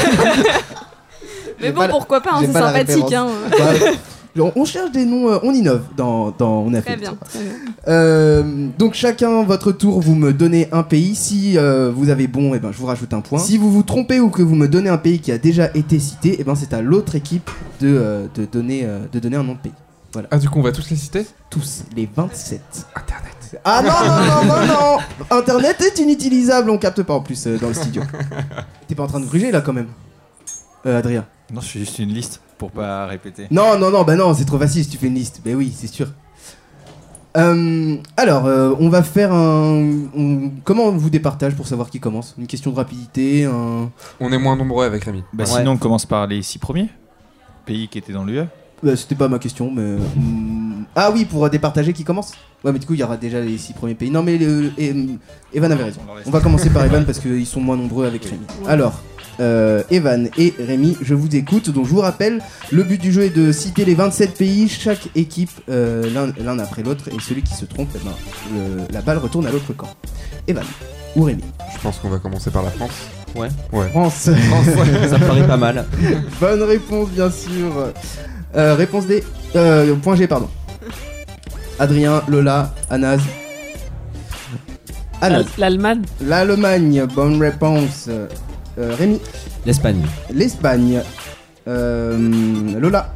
J'ai 1.60 1.66
Mais 1.66 1.72
bon, 1.72 1.80
pas 1.80 1.86
la- 1.88 1.92
pourquoi 1.92 2.20
pas, 2.22 2.30
hein, 2.34 2.40
c'est 2.40 2.52
sympathique. 2.52 3.12
Hein. 3.12 3.26
Bah, 3.50 3.56
on, 4.38 4.52
on 4.54 4.64
cherche 4.64 4.92
des 4.92 5.04
noms, 5.04 5.30
euh, 5.30 5.38
on 5.42 5.52
innove 5.52 5.82
dans, 5.96 6.30
dans 6.30 6.60
on 6.60 6.72
a 6.74 6.80
fait 6.80 6.92
Très 6.92 6.96
bien. 6.96 7.14
très 7.24 7.40
bien. 7.40 7.52
Euh, 7.88 8.68
donc 8.78 8.94
chacun 8.94 9.42
votre 9.44 9.72
tour, 9.72 10.00
vous 10.00 10.14
me 10.14 10.32
donnez 10.32 10.68
un 10.72 10.82
pays. 10.82 11.14
Si 11.14 11.56
euh, 11.58 11.90
vous 11.94 12.10
avez 12.10 12.26
bon, 12.26 12.54
et 12.54 12.58
ben 12.58 12.70
je 12.72 12.78
vous 12.78 12.86
rajoute 12.86 13.12
un 13.14 13.20
point. 13.20 13.38
Si 13.38 13.58
vous 13.58 13.70
vous 13.72 13.82
trompez 13.82 14.20
ou 14.20 14.30
que 14.30 14.42
vous 14.42 14.54
me 14.54 14.68
donnez 14.68 14.90
un 14.90 14.98
pays 14.98 15.20
qui 15.20 15.32
a 15.32 15.38
déjà 15.38 15.70
été 15.74 15.98
cité, 15.98 16.40
et 16.40 16.44
ben 16.44 16.54
c'est 16.54 16.72
à 16.72 16.82
l'autre 16.82 17.14
équipe 17.14 17.50
de, 17.80 17.88
euh, 17.88 18.26
de 18.34 18.44
donner 18.44 18.82
euh, 18.84 19.00
de 19.12 19.18
donner 19.18 19.36
un 19.36 19.42
nom 19.44 19.54
de 19.54 19.58
pays. 19.58 19.72
Voilà. 20.12 20.28
Ah, 20.30 20.38
du 20.38 20.48
coup, 20.48 20.58
on 20.58 20.62
va 20.62 20.72
tous 20.72 20.88
les 20.88 20.96
citer? 20.96 21.26
Tous 21.50 21.84
les 21.94 22.08
27. 22.16 22.60
Internet. 22.96 23.34
Ah 23.64 23.82
non 23.82 23.90
non 23.90 24.44
non 24.44 24.66
non 24.66 24.66
non 24.66 24.98
Internet 25.38 25.80
est 25.80 25.98
inutilisable, 26.00 26.68
on 26.70 26.76
capte 26.78 27.02
pas 27.02 27.14
en 27.14 27.20
plus 27.20 27.46
euh, 27.46 27.56
dans 27.58 27.68
le 27.68 27.74
studio. 27.74 28.02
T'es 28.88 28.94
pas 28.94 29.04
en 29.04 29.06
train 29.06 29.20
de 29.20 29.26
gruger 29.26 29.50
là 29.50 29.62
quand 29.62 29.72
même, 29.72 29.88
euh, 30.86 30.98
Adrien? 30.98 31.24
Non, 31.52 31.62
je 31.62 31.68
fais 31.68 31.78
juste 31.78 31.98
une 31.98 32.10
liste 32.12 32.42
pour 32.58 32.70
pas 32.70 33.06
répéter. 33.06 33.46
Non, 33.50 33.78
non, 33.78 33.90
non, 33.90 34.02
bah 34.04 34.16
non, 34.16 34.34
c'est 34.34 34.44
trop 34.44 34.58
facile 34.58 34.84
si 34.84 34.90
tu 34.90 34.98
fais 34.98 35.06
une 35.06 35.14
liste. 35.14 35.40
Bah 35.44 35.52
oui, 35.54 35.72
c'est 35.74 35.86
sûr. 35.86 36.08
Euh, 37.36 37.96
alors, 38.16 38.46
euh, 38.46 38.74
on 38.80 38.88
va 38.88 39.02
faire 39.02 39.32
un. 39.32 39.84
on- 40.16 40.50
Comment 40.64 40.84
on 40.86 40.96
vous 40.96 41.10
départage 41.10 41.54
pour 41.54 41.68
savoir 41.68 41.90
qui 41.90 42.00
commence? 42.00 42.34
Une 42.38 42.46
question 42.46 42.70
de 42.70 42.76
rapidité 42.76 43.44
un... 43.44 43.90
On 44.18 44.32
est 44.32 44.38
moins 44.38 44.56
nombreux 44.56 44.84
avec 44.86 45.04
Rémi. 45.04 45.22
Bah, 45.32 45.44
Ouais. 45.44 45.50
Sinon, 45.50 45.72
on 45.72 45.76
commence 45.76 46.06
par 46.06 46.26
les 46.26 46.42
six 46.42 46.58
premiers 46.58 46.88
pays 47.66 47.86
qui 47.88 47.98
étaient 47.98 48.12
dans 48.14 48.24
l'UE. 48.24 48.42
Bah, 48.82 48.96
C'était 48.96 49.14
pas 49.14 49.28
ma 49.28 49.38
question, 49.38 49.70
mais. 49.70 49.94
hum, 50.16 50.84
Ah 50.96 51.10
oui, 51.12 51.26
pour 51.26 51.44
euh, 51.44 51.48
départager 51.48 51.92
qui 51.92 52.02
commence? 52.02 52.32
Ouais, 52.64 52.72
mais 52.72 52.78
du 52.78 52.86
coup, 52.86 52.94
il 52.94 53.00
y 53.00 53.04
aura 53.04 53.16
déjà 53.16 53.40
les 53.40 53.58
six 53.58 53.72
premiers 53.74 53.94
pays. 53.94 54.10
Non, 54.10 54.22
mais 54.22 54.36
le- 54.38 54.72
et, 54.78 54.90
hum, 54.90 55.18
Evan 55.52 55.70
avait 55.70 55.84
raison. 55.84 56.00
On 56.26 56.30
va 56.30 56.40
commencer 56.40 56.70
par 56.70 56.84
Evan 56.86 57.04
parce 57.04 57.20
qu'ils 57.20 57.46
sont 57.46 57.60
moins 57.60 57.76
nombreux 57.76 58.06
avec 58.06 58.24
Rémi. 58.24 58.46
Alors, 58.66 59.00
euh, 59.40 59.82
Evan 59.90 60.28
et 60.36 60.54
Rémi, 60.58 60.96
je 61.02 61.14
vous 61.14 61.34
écoute. 61.34 61.70
Donc, 61.70 61.86
je 61.86 61.90
vous 61.90 62.00
rappelle, 62.00 62.40
le 62.72 62.82
but 62.82 63.00
du 63.00 63.12
jeu 63.12 63.22
est 63.22 63.30
de 63.36 63.52
citer 63.52 63.84
les 63.84 63.94
27 63.94 64.34
pays, 64.36 64.68
chaque 64.68 65.08
équipe 65.14 65.50
euh, 65.70 66.04
l'un- 66.44 66.58
après 66.58 66.82
l'autre, 66.82 67.08
et 67.08 67.20
celui 67.20 67.42
qui 67.42 67.54
se 67.54 67.64
trompe, 67.64 67.88
eh 67.94 67.98
ben, 68.04 68.12
le- 68.54 68.82
la 68.92 69.00
balle 69.00 69.18
retourne 69.18 69.46
à 69.46 69.50
l'autre 69.50 69.72
camp. 69.72 69.88
Evan 70.46 70.64
ou 71.16 71.22
Rémi? 71.22 71.42
Je 71.74 71.78
pense 71.80 71.98
qu'on 71.98 72.08
va 72.08 72.18
commencer 72.18 72.50
par 72.50 72.62
la 72.62 72.70
France. 72.70 72.90
Ouais. 73.36 73.48
Ouais. 73.72 73.88
France. 73.90 74.14
Ça 74.24 74.30
me 75.18 75.26
paraît 75.26 75.46
pas 75.46 75.56
mal. 75.56 75.84
Bonne 76.40 76.62
réponse, 76.62 77.10
bien 77.10 77.30
sûr. 77.30 77.92
Euh, 78.56 78.74
réponse 78.74 79.06
D. 79.06 79.22
Euh, 79.56 79.94
point 79.96 80.16
G, 80.16 80.26
pardon. 80.26 80.48
Adrien, 81.78 82.22
Lola, 82.28 82.74
Anaz. 82.90 83.20
Anaz. 85.20 85.46
L'Allemagne, 85.58 86.02
L'Allemagne, 86.20 87.06
bonne 87.14 87.40
réponse. 87.40 88.08
Euh, 88.78 88.94
Rémi, 88.96 89.20
L'Espagne. 89.66 90.02
l'Espagne. 90.32 91.02
Euh, 91.66 92.78
Lola, 92.78 93.12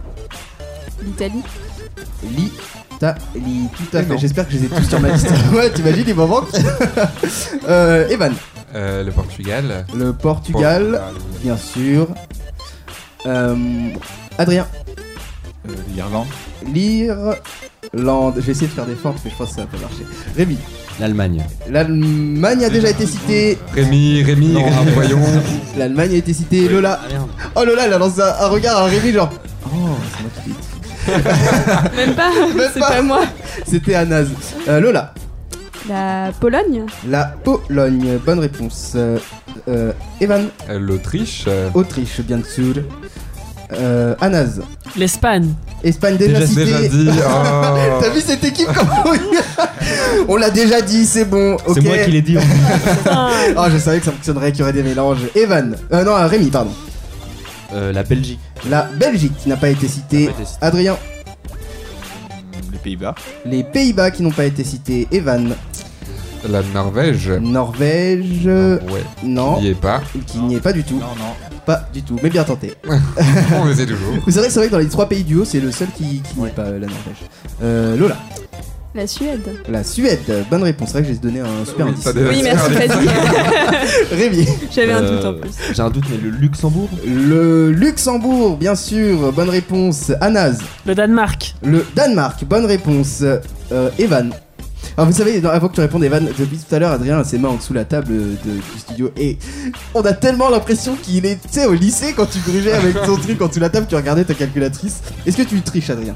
L'Italie, 1.04 1.42
Italie, 2.94 3.68
tout 3.76 3.96
à 3.96 4.02
fait. 4.02 4.18
J'espère 4.18 4.46
que 4.46 4.52
je 4.52 4.58
les 4.58 4.64
ai 4.66 4.68
tous 4.68 4.88
sur 4.88 5.00
ma 5.00 5.10
liste. 5.10 5.28
ouais, 5.54 5.70
t'imagines, 5.70 6.04
il 6.06 6.14
m'en 6.14 6.26
manque. 6.28 6.48
euh, 7.68 8.08
Evan, 8.08 8.34
Euh, 8.74 9.02
le 9.04 9.10
Portugal. 9.10 9.86
le 9.94 10.12
Portugal, 10.12 11.00
bien 11.42 11.56
sûr. 11.56 12.08
Euh, 13.26 13.56
Adrien, 14.38 14.66
Euh, 15.68 15.72
L'Irlande. 15.94 16.26
l'Irlande. 16.72 18.34
Je 18.36 18.40
vais 18.40 18.52
essayer 18.52 18.66
de 18.68 18.72
faire 18.72 18.86
des 18.86 18.94
fortes, 18.96 19.18
mais 19.24 19.30
je 19.30 19.36
pense 19.36 19.50
que 19.50 19.54
ça 19.56 19.60
va 19.62 19.66
pas 19.68 19.78
marcher. 19.78 20.04
Rémi, 20.36 20.58
L'Allemagne. 21.00 21.42
l'Allemagne 21.68 22.64
a 22.64 22.70
déjà 22.70 22.90
été 22.90 23.06
citée. 23.06 23.58
Rémi, 23.74 24.22
Rémi, 24.22 24.48
Non, 24.48 24.62
Rémi, 24.64 24.90
voyons. 24.94 25.20
L'Allemagne 25.76 26.12
a 26.12 26.16
été 26.16 26.32
citée. 26.32 26.68
Lola. 26.68 27.00
Ah. 27.02 27.50
Oh 27.56 27.64
Lola, 27.64 27.86
elle 27.86 27.92
a 27.94 27.98
lancé 27.98 28.20
un, 28.20 28.44
un 28.44 28.48
regard 28.48 28.78
à 28.78 28.84
Rémi, 28.84 29.12
genre. 29.12 29.30
Oh, 29.66 29.68
c'est 30.12 30.22
moi 30.22 30.30
qui 30.44 30.48
l'ai 30.50 30.54
dit. 31.92 31.96
Même 31.96 32.14
pas, 32.14 32.30
Même 32.54 32.70
c'est 32.72 32.80
pas. 32.80 32.90
pas 32.90 33.02
moi. 33.02 33.22
C'était 33.66 33.94
à 33.94 34.04
naze. 34.04 34.28
Euh, 34.68 34.80
Lola, 34.80 35.12
La 35.88 36.30
Pologne 36.38 36.84
la 37.08 37.24
Pologne, 37.42 38.18
bonne 38.24 38.38
réponse. 38.38 38.92
Euh, 38.94 39.18
euh, 39.68 39.92
Evan, 40.20 40.48
Euh, 40.70 40.78
L'Autriche. 40.78 41.46
Autriche, 41.74 42.20
bien 42.20 42.40
sûr. 42.44 42.74
Euh, 43.74 44.14
Anaz, 44.20 44.60
L'Espagne. 44.96 45.52
Espagne 45.84 46.16
déjà, 46.16 46.38
Déjà, 46.40 46.46
cité. 46.46 46.64
déjà 46.64 46.88
dit. 46.88 47.10
Oh. 47.24 47.98
T'as 48.00 48.10
vu 48.10 48.20
cette 48.20 48.44
équipe 48.44 48.68
On 50.28 50.36
l'a 50.36 50.50
déjà 50.50 50.80
dit, 50.80 51.04
c'est 51.06 51.24
bon. 51.24 51.56
C'est 51.74 51.80
moi 51.80 51.98
qui 51.98 52.10
l'ai 52.12 52.22
dit. 52.22 52.38
en 52.38 52.40
fait. 52.40 52.90
Putain. 52.98 53.28
Oh, 53.56 53.64
je 53.72 53.78
savais 53.78 53.98
que 53.98 54.04
ça 54.04 54.12
fonctionnerait, 54.12 54.52
qu'il 54.52 54.60
y 54.60 54.62
aurait 54.62 54.72
des 54.72 54.82
mélanges. 54.82 55.18
Evan, 55.34 55.76
euh, 55.92 56.04
non, 56.04 56.14
euh, 56.16 56.26
Rémi, 56.26 56.50
pardon. 56.50 56.70
Euh, 57.74 57.92
la 57.92 58.02
Belgique. 58.02 58.38
La 58.68 58.82
Belgique 58.82 59.32
qui 59.42 59.48
n'a 59.48 59.56
pas 59.56 59.70
été 59.70 59.88
citée. 59.88 60.26
N'a 60.26 60.32
pas 60.32 60.38
été 60.40 60.44
citée. 60.50 60.58
Adrien, 60.60 60.96
Les 62.72 62.78
Pays-Bas. 62.78 63.14
les 63.46 63.64
Pays-Bas 63.64 64.10
qui 64.10 64.22
n'ont 64.22 64.30
pas 64.30 64.44
été 64.44 64.62
cités. 64.64 65.08
Evan, 65.10 65.54
La 66.48 66.60
Norvège. 66.74 67.30
Norvège, 67.40 68.46
Ouais. 68.46 69.04
non, 69.22 69.60
N'y 69.60 69.68
est 69.68 69.74
pas. 69.80 70.00
qui 70.26 70.38
n'y 70.40 70.56
est 70.56 70.60
pas 70.60 70.72
du 70.72 70.82
tout. 70.82 70.94
Non, 70.96 71.06
non. 71.18 71.32
Pas 71.64 71.82
du 71.94 72.02
tout, 72.02 72.16
mais 72.22 72.30
bien 72.30 72.42
tenté. 72.42 72.74
On 73.60 73.64
le 73.66 73.74
sait 73.74 73.86
toujours. 73.86 74.14
C'est 74.26 74.38
vrai, 74.40 74.50
c'est 74.50 74.58
vrai 74.58 74.66
que 74.66 74.72
dans 74.72 74.78
les 74.78 74.88
trois 74.88 75.08
pays 75.08 75.22
du 75.22 75.36
haut, 75.36 75.44
c'est 75.44 75.60
le 75.60 75.70
seul 75.70 75.88
qui, 75.96 76.20
qui 76.20 76.40
n'est 76.40 76.50
pas 76.50 76.62
euh, 76.62 76.72
la 76.80 76.86
Norvège. 76.88 77.22
Euh, 77.62 77.96
Lola, 77.96 78.16
La 78.96 79.06
Suède. 79.06 79.48
la 79.68 79.84
Suède, 79.84 80.18
bonne 80.50 80.64
réponse. 80.64 80.88
C'est 80.88 80.94
vrai 80.98 81.02
que 81.02 81.08
j'ai 81.14 81.20
donné 81.20 81.38
un 81.38 81.64
super 81.64 81.86
Oui, 81.86 81.92
indice. 81.92 82.12
Oui, 82.16 82.40
merci. 82.42 82.70
Freddy. 82.72 83.08
Rémi, 84.10 84.48
J'avais 84.74 84.92
un 84.92 85.02
Euh, 85.04 85.16
doute 85.16 85.24
en 85.24 85.34
plus. 85.40 85.50
J'ai 85.72 85.82
un 85.82 85.90
doute, 85.90 86.04
mais 86.10 86.16
le 86.18 86.30
Luxembourg 86.30 86.88
le 87.06 87.70
Luxembourg, 87.70 88.56
bien 88.56 88.74
sûr, 88.74 89.30
bonne 89.32 89.50
réponse. 89.50 90.10
Anaz, 90.20 90.58
Le 90.84 90.96
Danemark. 90.96 91.54
le 91.62 91.86
Danemark, 91.94 92.44
bonne 92.44 92.66
réponse. 92.66 93.22
Euh, 93.22 93.90
Evan. 94.00 94.32
Alors 94.96 95.08
vous 95.10 95.16
savez, 95.16 95.42
avant 95.46 95.68
que 95.68 95.74
tu 95.74 95.80
répondes 95.80 96.04
Evan, 96.04 96.24
depuis 96.38 96.58
tout 96.58 96.74
à 96.74 96.78
l'heure 96.78 96.92
Adrien 96.92 97.18
a 97.18 97.24
ses 97.24 97.38
mains 97.38 97.48
en 97.48 97.54
dessous 97.56 97.72
la 97.72 97.84
table 97.86 98.08
de- 98.12 98.50
du 98.72 98.78
studio 98.78 99.10
et 99.16 99.38
on 99.94 100.02
a 100.02 100.12
tellement 100.12 100.50
l'impression 100.50 100.96
qu'il 101.00 101.24
est, 101.24 101.36
tu 101.40 101.48
sais, 101.50 101.64
au 101.66 101.72
lycée 101.72 102.12
quand 102.14 102.26
tu 102.26 102.38
grugeais 102.40 102.72
avec 102.74 103.00
ton 103.02 103.16
truc 103.16 103.40
en 103.40 103.48
dessous 103.48 103.60
la 103.60 103.70
table, 103.70 103.86
tu 103.88 103.94
regardais 103.96 104.24
ta 104.24 104.34
calculatrice. 104.34 105.00
Est-ce 105.26 105.36
que 105.38 105.42
tu 105.42 105.60
triches 105.62 105.88
Adrien? 105.90 106.14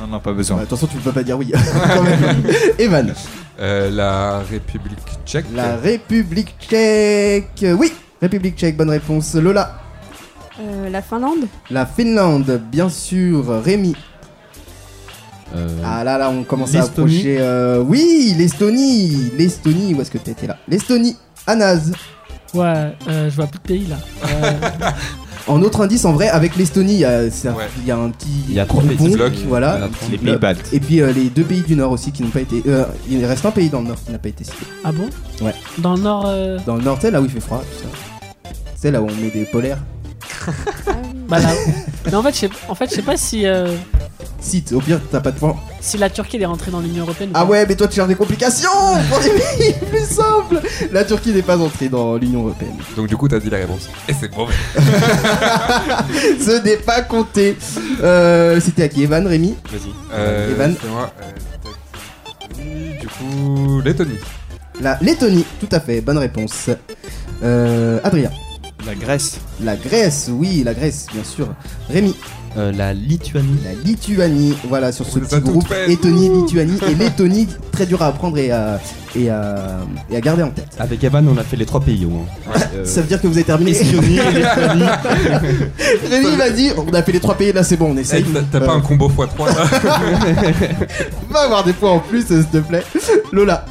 Non, 0.00 0.06
non, 0.06 0.20
pas 0.20 0.32
besoin. 0.32 0.60
Attention, 0.62 0.86
tu 0.86 0.96
peux 0.98 1.12
pas 1.12 1.22
dire 1.22 1.36
oui. 1.38 1.52
Quand 1.94 2.02
même. 2.02 2.42
Evan. 2.78 3.12
Euh, 3.60 3.90
la 3.90 4.38
République 4.40 4.98
tchèque. 5.26 5.46
La 5.54 5.76
République 5.76 6.54
tchèque. 6.60 7.64
Oui, 7.78 7.92
République 8.20 8.56
tchèque, 8.56 8.76
bonne 8.76 8.90
réponse. 8.90 9.34
Lola. 9.34 9.78
Euh, 10.60 10.88
la 10.88 11.02
Finlande. 11.02 11.46
La 11.70 11.84
Finlande, 11.86 12.60
bien 12.72 12.88
sûr. 12.88 13.62
Rémi. 13.62 13.94
Euh, 15.54 15.68
Ah 15.84 16.02
là 16.04 16.18
là, 16.18 16.30
on 16.30 16.42
commence 16.42 16.74
à 16.74 16.82
approcher. 16.82 17.36
euh, 17.40 17.82
Oui, 17.86 18.34
l'Estonie. 18.36 19.30
L'Estonie, 19.38 19.94
où 19.94 20.00
est-ce 20.00 20.10
que 20.10 20.18
t'étais 20.18 20.46
là? 20.46 20.56
L'Estonie. 20.68 21.16
Anaz. 21.46 21.92
Ouais, 22.54 22.92
euh, 23.08 23.28
je 23.30 23.36
vois 23.36 23.46
plus 23.46 23.58
de 23.58 23.62
pays 23.66 23.86
là. 23.86 23.96
Euh, 24.28 24.52
En 25.48 25.62
autre 25.62 25.80
indice, 25.82 26.04
en 26.04 26.12
vrai, 26.12 26.28
avec 26.28 26.56
l'Estonie, 26.56 26.94
il 26.94 26.98
y 27.00 27.04
a- 27.04 27.30
c'est 27.30 27.46
un- 27.46 27.54
Ouais. 27.54 27.68
il 27.78 27.86
y 27.86 27.92
a 27.92 27.96
un 27.96 28.10
petit 28.10 28.26
Il 28.48 28.54
y 28.54 28.58
a 28.58 28.66
trois 28.66 28.82
petits 28.82 29.10
blocs. 29.10 29.32
Voilà. 29.46 29.78
Et 30.72 30.80
puis 30.80 31.00
euh, 31.00 31.12
les 31.12 31.28
deux 31.28 31.44
pays 31.44 31.60
du 31.60 31.76
Nord 31.76 31.92
aussi 31.92 32.10
qui 32.10 32.24
n'ont 32.24 32.30
pas 32.30 32.40
été. 32.40 32.64
euh, 32.66 32.84
il 33.08 33.24
reste 33.24 33.46
un 33.46 33.52
pays 33.52 33.68
dans 33.68 33.80
le 33.80 33.86
Nord 33.86 33.98
qui 34.04 34.10
n'a 34.10 34.18
pas 34.18 34.28
été 34.28 34.42
cité. 34.42 34.56
ah 34.82 34.90
bon? 34.90 35.08
Ouais. 35.44 35.54
Dans 35.78 35.94
le 35.94 36.02
nord. 36.02 36.24
euh, 36.26 36.58
Dans 36.66 36.74
le 36.74 36.82
Nord, 36.82 36.96
tu 36.96 37.02
sais, 37.02 37.10
là 37.12 37.20
où 37.20 37.24
il 37.26 37.30
fait 37.30 37.38
froid, 37.38 37.62
tout 37.62 37.84
ça. 37.84 38.50
C'est 38.74 38.90
là 38.90 39.00
où 39.00 39.06
on 39.08 39.14
met 39.22 39.30
des 39.30 39.44
polaires. 39.44 39.78
Ah. 40.46 40.50
Bah 41.28 41.40
là. 41.40 41.48
Mais 42.04 42.14
en 42.14 42.22
fait, 42.22 42.32
je 42.34 42.38
sais, 42.38 42.50
en 42.68 42.74
fait, 42.76 42.88
je 42.88 42.94
sais 42.94 43.02
pas 43.02 43.16
si, 43.16 43.46
euh, 43.46 43.74
Site, 44.38 44.72
au 44.72 44.78
pire, 44.80 45.00
t'as 45.10 45.18
pas 45.18 45.32
de 45.32 45.38
point. 45.40 45.56
si 45.80 45.98
la 45.98 46.08
Turquie 46.08 46.36
elle 46.36 46.42
est 46.42 46.46
rentrée 46.46 46.70
dans 46.70 46.78
l'Union 46.78 47.02
Européenne. 47.02 47.30
ou 47.30 47.32
Ah 47.34 47.40
pas. 47.44 47.50
ouais, 47.50 47.66
mais 47.66 47.74
toi 47.74 47.88
tu 47.88 47.96
cherches 47.96 48.06
des 48.06 48.14
complications 48.14 48.70
pour 49.10 49.18
des 49.18 49.30
pays 49.30 49.74
plus 49.90 50.04
simples. 50.06 50.60
La 50.92 51.04
Turquie 51.04 51.32
n'est 51.32 51.42
pas 51.42 51.58
entrée 51.58 51.88
dans 51.88 52.14
l'Union 52.14 52.42
Européenne. 52.44 52.76
Donc 52.96 53.08
du 53.08 53.16
coup, 53.16 53.26
t'as 53.28 53.40
dit 53.40 53.50
la 53.50 53.56
réponse. 53.58 53.88
Et 54.08 54.12
c'est 54.12 54.32
mauvais. 54.36 54.54
Ce 56.40 56.62
n'est 56.62 56.76
pas 56.76 57.02
compté. 57.02 57.56
Euh, 58.04 58.60
C'était 58.60 58.84
à 58.84 58.88
qui 58.88 59.02
Evan, 59.02 59.26
Rémi 59.26 59.56
Vas-y. 59.72 59.90
Euh, 60.12 60.52
Evan. 60.52 60.76
c'est 60.80 60.88
moi. 60.88 61.12
Euh, 61.20 61.32
tac. 62.54 63.00
du 63.00 63.08
coup, 63.08 63.80
Lettonie. 63.84 64.18
La 64.80 64.96
Lettonie, 65.00 65.44
tout 65.58 65.68
à 65.72 65.80
fait, 65.80 66.00
bonne 66.00 66.18
réponse. 66.18 66.70
Euh, 67.42 67.98
Adrien. 68.04 68.30
La 68.84 68.94
Grèce. 68.94 69.38
La 69.62 69.76
Grèce, 69.76 70.28
oui, 70.32 70.62
la 70.64 70.74
Grèce, 70.74 71.06
bien 71.12 71.24
sûr. 71.24 71.48
Rémi. 71.88 72.14
Euh, 72.56 72.72
la 72.72 72.94
Lituanie. 72.94 73.58
La 73.64 73.72
Lituanie, 73.74 74.56
voilà, 74.68 74.90
sur 74.92 75.04
ce 75.06 75.18
On 75.18 75.22
petit 75.22 75.40
groupe. 75.40 75.68
Lettonie, 75.88 76.30
Lituanie 76.30 76.78
et 76.90 76.94
Lettonie, 76.98 77.48
très 77.72 77.84
dur 77.84 78.00
à 78.02 78.06
apprendre 78.06 78.38
et 78.38 78.50
à, 78.50 78.80
et 79.14 79.28
à, 79.28 79.78
et 80.10 80.16
à 80.16 80.20
garder 80.20 80.42
en 80.42 80.50
tête. 80.50 80.68
Avec 80.78 81.02
Evan, 81.04 81.28
on 81.28 81.36
a 81.36 81.42
fait 81.42 81.56
les 81.56 81.66
trois 81.66 81.80
pays 81.80 82.06
au 82.06 82.10
moins. 82.10 82.24
Euh, 82.74 82.84
Ça 82.84 83.02
veut 83.02 83.08
dire 83.08 83.20
que 83.20 83.26
vous 83.26 83.34
avez 83.34 83.44
terminé. 83.44 83.72
Estonie, 83.72 84.16
Lettonie. 84.34 84.84
Rémi 86.08 86.36
m'a 86.36 86.50
dit, 86.50 86.70
on 86.76 86.94
a 86.94 87.02
fait 87.02 87.12
les 87.12 87.20
trois 87.20 87.34
pays, 87.34 87.52
là 87.52 87.62
c'est 87.62 87.76
bon, 87.76 87.92
on 87.92 87.96
essaye. 87.96 88.24
T'as 88.50 88.60
pas 88.60 88.72
un 88.72 88.80
combo 88.80 89.08
x3 89.10 89.46
là 89.46 89.64
Va 91.30 91.40
avoir 91.40 91.64
des 91.64 91.72
points 91.74 91.90
en 91.90 91.98
plus, 92.00 92.26
s'il 92.26 92.46
te 92.46 92.58
plaît. 92.58 92.84
Lola. 93.32 93.66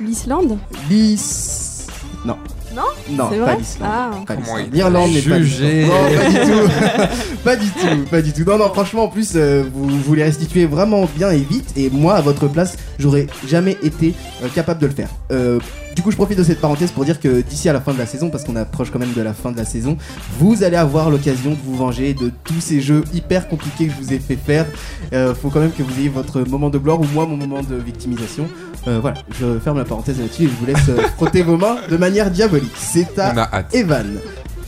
L'Islande. 0.00 0.58
L'Is. 0.88 1.86
Non. 2.24 2.36
Non 2.74 2.82
Non, 3.10 3.28
C'est 3.30 3.38
pas 3.38 3.44
vrai 3.44 3.56
l'Islande. 3.58 3.90
Ah. 3.92 4.10
Pas 4.26 4.34
Comment 4.34 4.56
l'Islande. 4.56 4.66
il 4.68 4.74
L'Irlande 4.74 5.12
n'est 5.12 5.22
pas 5.22 5.38
jugé. 5.38 5.82
l'Islande. 5.82 5.98
Non, 6.12 6.18
pas 6.18 6.28
du 6.30 6.40
tout. 6.50 7.36
pas 7.44 7.56
du 7.56 7.68
tout, 7.70 8.04
pas 8.10 8.22
du 8.22 8.32
tout. 8.32 8.44
Non, 8.50 8.58
non, 8.58 8.68
franchement, 8.72 9.04
en 9.04 9.08
plus, 9.08 9.32
euh, 9.36 9.64
vous, 9.72 9.88
vous 9.88 10.14
les 10.14 10.24
restituez 10.24 10.66
vraiment 10.66 11.08
bien 11.16 11.30
et 11.30 11.38
vite. 11.38 11.70
Et 11.76 11.90
moi, 11.90 12.14
à 12.14 12.20
votre 12.20 12.48
place, 12.48 12.76
j'aurais 12.98 13.26
jamais 13.46 13.76
été 13.82 14.14
euh, 14.42 14.48
capable 14.54 14.80
de 14.80 14.86
le 14.86 14.92
faire. 14.94 15.08
Euh, 15.30 15.58
du 15.94 16.02
coup, 16.02 16.10
je 16.10 16.16
profite 16.16 16.38
de 16.38 16.44
cette 16.44 16.60
parenthèse 16.60 16.90
pour 16.90 17.04
dire 17.04 17.20
que 17.20 17.42
d'ici 17.42 17.68
à 17.68 17.72
la 17.72 17.80
fin 17.80 17.92
de 17.92 17.98
la 17.98 18.06
saison, 18.06 18.30
parce 18.30 18.44
qu'on 18.44 18.56
approche 18.56 18.90
quand 18.90 18.98
même 18.98 19.12
de 19.12 19.22
la 19.22 19.34
fin 19.34 19.52
de 19.52 19.56
la 19.56 19.64
saison, 19.64 19.96
vous 20.38 20.62
allez 20.62 20.76
avoir 20.76 21.10
l'occasion 21.10 21.50
de 21.50 21.58
vous 21.64 21.76
venger 21.76 22.14
de 22.14 22.32
tous 22.44 22.60
ces 22.60 22.80
jeux 22.80 23.04
hyper 23.12 23.48
compliqués 23.48 23.86
que 23.86 23.92
je 23.92 23.98
vous 23.98 24.12
ai 24.12 24.18
fait 24.18 24.36
faire. 24.36 24.66
Euh, 25.12 25.34
faut 25.34 25.50
quand 25.50 25.60
même 25.60 25.72
que 25.72 25.82
vous 25.82 25.98
ayez 25.98 26.08
votre 26.08 26.40
moment 26.42 26.70
de 26.70 26.78
gloire 26.78 27.00
ou 27.00 27.04
moi 27.12 27.26
mon 27.26 27.36
moment 27.36 27.62
de 27.62 27.76
victimisation. 27.76 28.48
Euh, 28.88 28.98
voilà, 29.00 29.18
je 29.38 29.58
ferme 29.58 29.78
la 29.78 29.84
parenthèse 29.84 30.18
là-dessus 30.18 30.44
et 30.44 30.48
je 30.48 30.52
vous 30.52 30.66
laisse 30.66 30.88
euh, 30.88 31.02
frotter 31.16 31.42
vos 31.42 31.56
mains 31.56 31.76
de 31.88 31.96
manière 31.96 32.30
diabolique. 32.30 32.72
C'est 32.76 33.18
à. 33.18 33.64
Evan 33.72 34.18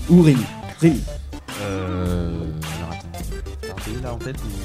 ou 0.08 0.22
Rémi. 0.22 0.44
Rémi. 0.80 1.02
Euh. 1.62 2.44
Alors 2.78 2.90
attends. 2.92 3.08
T'as 3.62 3.68
un 3.68 3.84
pays 3.84 4.02
là 4.02 4.14
en 4.14 4.18
tête 4.18 4.36
ou-. 4.36 4.63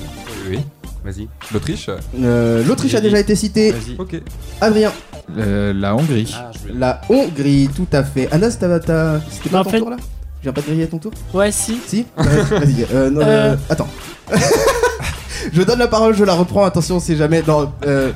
Vas-y. 1.03 1.27
L'Autriche 1.53 1.89
Euh, 2.21 2.63
L'Autriche 2.65 2.93
a 2.93 3.01
déjà 3.01 3.19
été 3.19 3.35
citée. 3.35 3.71
Vas-y. 3.71 3.95
Ok. 3.97 4.21
Adrien, 4.61 4.91
Euh, 5.37 5.73
la 5.73 5.95
Hongrie. 5.95 6.33
Ah, 6.37 6.51
je 6.53 6.67
vais- 6.73 6.79
la 6.79 7.01
Hongrie, 7.09 7.69
tout 7.75 7.87
à 7.93 8.03
fait. 8.03 8.27
Anas, 8.31 8.57
t'as- 8.59 8.79
t'as- 8.79 9.19
c'était 9.29 9.49
pas 9.49 9.57
Bah, 9.57 9.59
en 9.61 9.63
ton 9.63 9.69
fait- 9.69 9.77
tour 9.79 9.89
là 9.91 9.97
Je 10.39 10.43
viens 10.43 10.53
pas 10.53 10.61
de 10.61 10.65
griller 10.67 10.83
à 10.83 10.87
ton 10.87 10.97
tour 10.97 11.11
Ouais, 11.33 11.51
si. 11.51 11.77
Si 11.85 12.05
Vas-y. 12.17 12.85
Euh, 12.93 13.09
non, 13.11 13.21
Euh. 13.21 13.53
euh, 13.53 13.55
attends. 13.69 13.87
je 15.53 15.61
donne 15.63 15.79
la 15.79 15.87
parole, 15.87 16.15
je 16.15 16.23
la 16.23 16.33
reprends. 16.33 16.63
Attention, 16.65 16.99
c'est 16.99 17.15
jamais. 17.15 17.43
Non, 17.47 17.71
euh, 17.85 18.11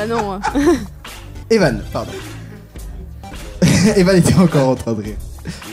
Ah 0.00 0.06
non. 0.06 0.32
hein. 0.34 0.40
Evan, 1.50 1.80
pardon. 1.92 2.12
Evan 3.96 4.16
était 4.16 4.34
encore 4.34 4.68
en 4.70 4.74
train 4.74 4.92
de 4.92 5.02
rire. 5.02 5.16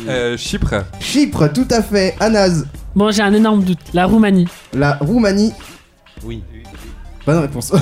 Euh, 0.08 0.36
Chypre. 0.38 0.84
Chypre, 1.00 1.48
tout 1.54 1.68
à 1.72 1.82
fait. 1.82 2.16
Anas, 2.20 2.64
Bon, 2.96 3.10
j'ai 3.12 3.22
un 3.22 3.34
énorme 3.34 3.64
doute. 3.64 3.80
La 3.94 4.06
Roumanie. 4.06 4.48
la 4.74 4.96
Roumanie. 5.00 5.54
Oui. 6.24 6.44
Bonne 7.26 7.40
réponse. 7.40 7.68
Tout 7.72 7.78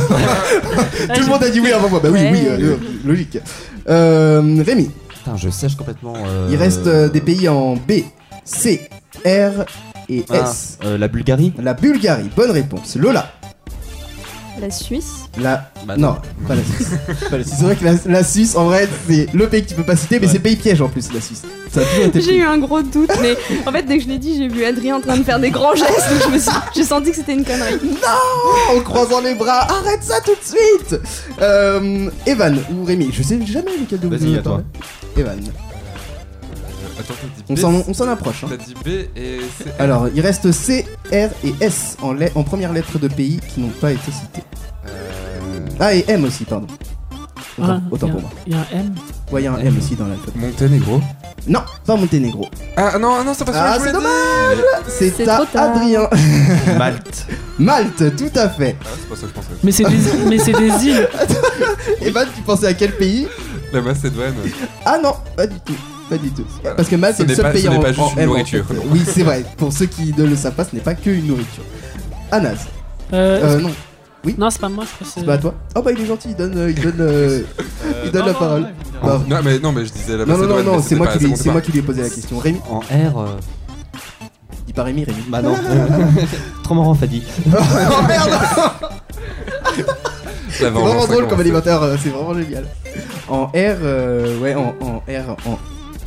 le 1.21 1.27
monde 1.27 1.43
a 1.43 1.49
dit 1.49 1.59
oui 1.59 1.71
avant 1.71 1.89
moi. 1.89 1.99
Bah 2.01 2.09
oui, 2.11 2.19
oui, 2.31 2.43
euh, 2.47 2.75
logique. 3.05 3.37
Euh, 3.87 4.61
Rémi, 4.65 4.91
Putain, 5.07 5.37
je 5.37 5.49
sèche 5.49 5.75
complètement. 5.75 6.13
euh, 6.17 6.47
il 6.51 6.57
reste 6.57 6.87
euh, 6.87 7.07
des 7.09 7.21
pays 7.21 7.47
en 7.47 7.75
B, 7.75 8.03
C, 8.43 8.89
R 9.25 9.65
et 10.09 10.25
ah, 10.29 10.35
S. 10.49 10.77
euh, 10.83 10.97
la 10.97 11.07
Bulgarie. 11.07 11.53
La 11.61 11.73
Bulgarie, 11.73 12.29
bonne 12.35 12.51
réponse. 12.51 12.95
Lola, 12.97 13.31
La 14.61 14.71
Suisse. 14.71 15.29
La. 15.39 15.71
Bah 15.85 15.95
non, 15.97 16.17
pas 16.47 16.55
la 16.55 16.63
Suisse. 16.63 16.89
Pas 17.29 17.37
la 17.37 17.43
Suisse. 17.43 17.55
C'est 17.57 17.63
vrai 17.63 17.75
que 17.75 17.85
la, 17.85 17.93
la 18.05 18.23
Suisse, 18.23 18.55
en 18.55 18.65
vrai, 18.65 18.87
c'est 19.07 19.27
le 19.33 19.47
pays 19.47 19.63
que 19.63 19.69
tu 19.69 19.75
peux 19.75 19.83
pas 19.83 19.95
citer, 19.95 20.19
mais 20.19 20.27
c'est 20.27 20.39
pays 20.39 20.55
piège 20.57 20.81
en 20.81 20.89
plus, 20.89 21.11
la 21.13 21.21
Suisse. 21.21 21.43
Ça 21.71 21.81
a 21.81 21.83
toujours 21.83 22.05
été 22.05 22.21
J'ai 22.21 22.37
eu 22.37 22.43
un 22.43 22.57
gros 22.57 22.81
doute, 22.81 23.11
mais 23.21 23.37
en 23.65 23.71
fait, 23.71 23.83
dès 23.83 23.97
que 23.97 24.03
je 24.03 24.09
l'ai 24.09 24.17
dit, 24.17 24.37
j'ai 24.37 24.47
vu 24.47 24.65
Adrien 24.65 24.97
en 24.97 25.01
train 25.01 25.17
de 25.17 25.23
faire 25.23 25.39
des 25.39 25.51
grands 25.51 25.75
gestes, 25.75 26.09
donc 26.11 26.23
je 26.27 26.33
me 26.33 26.39
suis, 26.39 26.51
j'ai 26.75 26.83
senti 26.83 27.11
que 27.11 27.15
c'était 27.15 27.33
une 27.33 27.45
connerie. 27.45 27.77
Non 27.83 28.75
En 28.75 28.81
croisant 28.81 29.21
les 29.21 29.35
bras, 29.35 29.67
arrête 29.69 30.03
ça 30.03 30.15
tout 30.25 30.31
de 30.31 30.43
suite 30.43 30.99
euh, 31.41 32.09
Evan 32.25 32.57
ou 32.73 32.83
Rémi, 32.85 33.09
je 33.13 33.23
sais 33.23 33.39
jamais 33.45 33.77
lequel 33.79 33.99
de 33.99 34.07
vous 34.07 34.17
Vas-y, 34.17 34.37
à 34.37 34.41
toi. 34.41 34.61
Evan. 35.17 35.39
Attends, 36.99 37.13
t'as 37.21 37.27
dit 37.27 37.43
On 37.49 37.53
B, 37.53 37.57
s'en, 37.57 37.89
on 37.89 37.93
s'en 37.93 38.07
approche. 38.09 38.43
Hein. 38.43 38.47
T'as 38.49 38.57
dit 38.57 38.73
B 38.73 38.87
et 39.17 39.39
C. 39.57 39.65
Alors, 39.79 40.07
il 40.13 40.21
reste 40.21 40.51
C, 40.51 40.85
R 41.11 41.29
et 41.45 41.53
S 41.61 41.97
en, 42.01 42.43
première 42.43 42.73
lettre 42.73 42.99
de 42.99 43.07
pays 43.07 43.39
qui 43.53 43.61
n'ont 43.61 43.69
pas 43.69 43.91
été 43.91 44.11
cités. 44.11 44.43
Euh, 44.87 45.59
Ah, 45.79 45.93
et 45.93 46.03
M 46.07 46.25
aussi, 46.25 46.43
pardon. 46.45 46.67
Autant, 47.57 47.67
Ah, 47.71 47.81
autant 47.91 48.07
il 48.07 48.09
y 48.09 48.11
a- 48.11 48.13
pour 48.13 48.21
moi. 48.21 48.29
Il 48.47 48.53
y 48.53 48.55
a 48.55 48.59
un 48.59 48.79
M. 48.79 48.95
Ouais, 49.31 49.41
il 49.41 49.45
y 49.45 49.47
a 49.47 49.53
un 49.53 49.57
M 49.59 49.77
aussi 49.77 49.95
dans 49.95 50.07
l'alphabet. 50.07 50.31
Monténégro. 50.39 51.01
Non, 51.47 51.61
pas 51.85 51.95
Monténégro. 51.95 52.47
Ah 52.75 52.97
non, 52.99 53.23
non, 53.23 53.33
c'est 53.33 53.45
pas 53.45 53.53
ça 53.53 53.73
Ah, 53.73 53.77
c'est 53.81 53.91
dommage. 53.93 54.57
C'est 54.87 55.09
C'est 55.15 55.27
à 55.27 55.35
trop 55.37 55.45
tard. 55.45 55.75
Adrien. 55.75 56.09
Malte. 56.77 57.27
Malte, 57.57 58.15
tout 58.17 58.31
à 58.39 58.49
fait. 58.49 58.75
Ah, 58.81 58.87
c'est 58.99 59.09
pas 59.09 59.15
ça 59.15 59.21
que 59.21 59.27
je 59.27 59.33
pensais. 59.33 59.47
Mais 59.63 59.71
c'est 59.71 59.83
des, 59.83 60.25
mais 60.29 60.37
c'est 60.37 60.51
des 60.53 60.85
îles. 60.85 61.07
Evan, 62.01 62.27
tu 62.35 62.41
pensais 62.41 62.67
à 62.67 62.73
quel 62.73 62.91
pays? 62.97 63.27
La 63.71 63.81
Macédoine. 63.81 64.33
Ah 64.85 64.97
non, 65.01 65.13
pas 65.35 65.47
du 65.47 65.59
tout. 65.61 65.75
Pas 66.09 66.17
du 66.17 66.31
tout. 66.31 66.43
Parce 66.75 66.87
que 66.89 66.95
Malte 66.95 67.17
Ce 67.17 67.23
est 67.23 67.27
le 67.27 67.35
seul 67.35 67.45
pas- 67.45 67.51
pays 67.51 67.61
ce 67.63 67.67
n'est 67.67 67.77
en, 67.77 67.81
pas 67.81 67.89
juste 67.89 67.99
en 67.99 68.11
une 68.13 68.19
M, 68.19 68.23
en 68.23 68.31
nourriture. 68.31 68.65
fait. 68.65 68.73
Oui, 68.91 69.01
c'est 69.05 69.23
vrai. 69.23 69.45
Pour 69.57 69.71
ceux 69.71 69.85
qui 69.85 70.13
ne 70.17 70.23
le 70.25 70.35
savent 70.35 70.53
pas, 70.55 70.65
ce 70.65 70.75
n'est 70.75 70.81
pas 70.81 70.95
que 70.95 71.09
une 71.11 71.27
nourriture. 71.27 71.63
Anas. 72.31 72.65
Euh, 73.13 73.57
Euh, 73.57 73.59
non, 73.59 73.69
Non, 74.37 74.49
c'est 74.49 74.59
pas 74.59 74.69
moi, 74.69 74.85
je 74.85 74.89
crois 74.95 75.05
que 75.07 75.13
c'est. 75.13 75.19
c'est 75.21 75.25
pas 75.25 75.33
à 75.33 75.37
toi. 75.37 75.53
Oh 75.75 75.81
bah 75.81 75.91
il 75.91 76.01
est 76.01 76.05
gentil, 76.05 76.29
il 76.31 76.35
donne, 76.35 76.57
euh, 76.57 76.71
il 76.71 76.79
donne, 76.81 76.95
euh, 76.99 77.41
il 78.05 78.11
donne 78.11 78.25
la 78.25 78.33
parole. 78.33 78.67
Bah, 79.03 79.21
Non, 79.27 79.37
mais 79.43 79.59
non, 79.59 79.71
mais 79.71 79.85
je 79.85 79.91
disais 79.93 80.17
la 80.17 80.25
non, 80.25 80.37
non, 80.37 80.47
non, 80.47 80.63
non, 80.63 80.81
c'est 80.81 80.95
moi, 80.95 81.07
pas- 81.07 81.13
qui 81.17 81.25
lui, 81.25 81.33
moi 81.51 81.61
qui 81.61 81.71
lui 81.71 81.79
ai 81.79 81.81
posé 81.83 82.01
la 82.01 82.09
question. 82.09 82.37
Rémi, 82.37 82.59
En 82.69 82.79
R. 82.79 83.17
euh, 83.19 83.27
dis 84.67 84.73
pas 84.73 84.83
Rémi, 84.83 85.03
Rémi. 85.05 85.19
Bah 85.29 85.41
non. 85.43 85.55
Trop 86.63 86.75
marrant, 86.75 86.93
Fadi. 86.95 87.23
oh 87.47 88.03
merde 88.07 88.29
C'est 90.49 90.69
vraiment 90.69 91.05
drôle 91.05 91.27
comme 91.27 91.39
euh, 91.41 91.97
c'est 92.03 92.09
vraiment 92.09 92.33
génial. 92.33 92.65
En 93.29 93.45
R, 93.45 93.51
euh, 93.55 94.37
ouais, 94.39 94.55
en, 94.55 94.75
en 94.81 94.97
R, 95.07 95.37
en. 95.47 95.57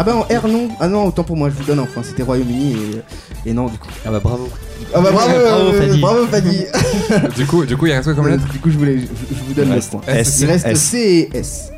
Ah 0.02 0.04
bah 0.04 0.16
en 0.16 0.22
R 0.22 0.48
non, 0.48 0.68
ah 0.80 0.88
non, 0.88 1.04
autant 1.06 1.22
pour 1.22 1.36
moi, 1.36 1.48
je 1.48 1.54
vous 1.54 1.62
donne 1.62 1.78
enfin, 1.78 2.02
c'était 2.02 2.24
Royaume-Uni 2.24 2.72
et, 3.46 3.50
et 3.50 3.52
non 3.52 3.66
du 3.66 3.78
coup. 3.78 3.86
Ah 4.04 4.10
bah 4.10 4.18
bravo. 4.20 4.48
Ah 4.92 5.00
bah 5.00 5.10
bravo, 5.12 5.30
Bravo, 5.32 5.66
euh, 5.68 5.80
Fadi. 5.80 6.00
bravo 6.00 6.26
Fadi. 6.26 6.64
Du 7.36 7.46
coup, 7.46 7.64
du 7.64 7.76
coup, 7.76 7.86
il 7.86 7.92
reste 7.92 8.04
quoi 8.06 8.14
comme 8.14 8.26
Euh, 8.26 8.30
lettre 8.30 8.48
du 8.50 8.58
coup, 8.58 8.68
je, 8.72 8.78
voulais, 8.78 8.98
je, 8.98 9.06
je 9.06 9.42
vous 9.46 9.54
donne 9.54 9.66
Il 9.66 9.68
le 9.68 9.74
reste 9.76 9.90
point. 9.92 10.00
S, 10.08 10.40
Il 10.40 10.46
reste 10.46 10.66
S. 10.66 10.80
C 10.80 10.98
et 11.32 11.36
S. 11.38 11.70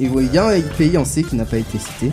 Et 0.00 0.06
vous 0.08 0.14
voyez, 0.14 0.28
il 0.28 0.34
y 0.34 0.38
a 0.38 0.46
un 0.48 0.60
pays 0.76 0.98
en 0.98 1.04
C 1.04 1.22
qui 1.22 1.36
n'a 1.36 1.44
pas 1.44 1.58
été 1.58 1.78
cité, 1.78 2.10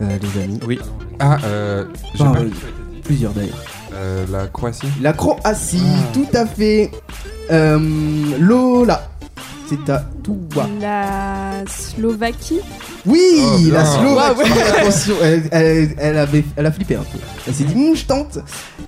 euh, 0.00 0.16
les 0.36 0.42
amis. 0.44 0.60
Oui. 0.64 0.78
Ah, 1.18 1.38
euh. 1.44 1.86
J'ai 2.14 2.22
Enfin, 2.22 2.32
pas 2.32 2.38
euh, 2.40 2.44
a. 2.44 3.02
Plusieurs 3.02 3.32
d'ailleurs. 3.32 3.64
Euh, 3.94 4.24
La 4.30 4.46
Croatie. 4.46 4.86
La 5.02 5.12
Croatie, 5.12 5.82
Ah. 5.84 6.12
tout 6.12 6.28
à 6.34 6.46
fait. 6.46 6.92
Euh, 7.50 7.78
Lola, 8.38 9.08
c'est 9.68 9.90
à 9.90 10.04
toi. 10.22 10.68
La 10.80 11.64
Slovaquie. 11.68 12.60
Oui, 13.06 13.20
Oh, 13.42 13.58
la 13.70 13.84
Slovaquie, 13.84 14.50
attention, 14.78 15.14
elle, 15.22 15.42
elle- 15.50 15.94
elle 15.98 16.16
avait, 16.18 16.44
elle 16.56 16.66
a 16.66 16.72
flippé 16.72 16.94
un 16.96 17.00
peu. 17.02 17.18
Elle 17.46 17.54
s'est 17.54 17.64
dit, 17.64 17.74
Hum, 17.74 17.94
je 17.94 18.04
tente. 18.06 18.38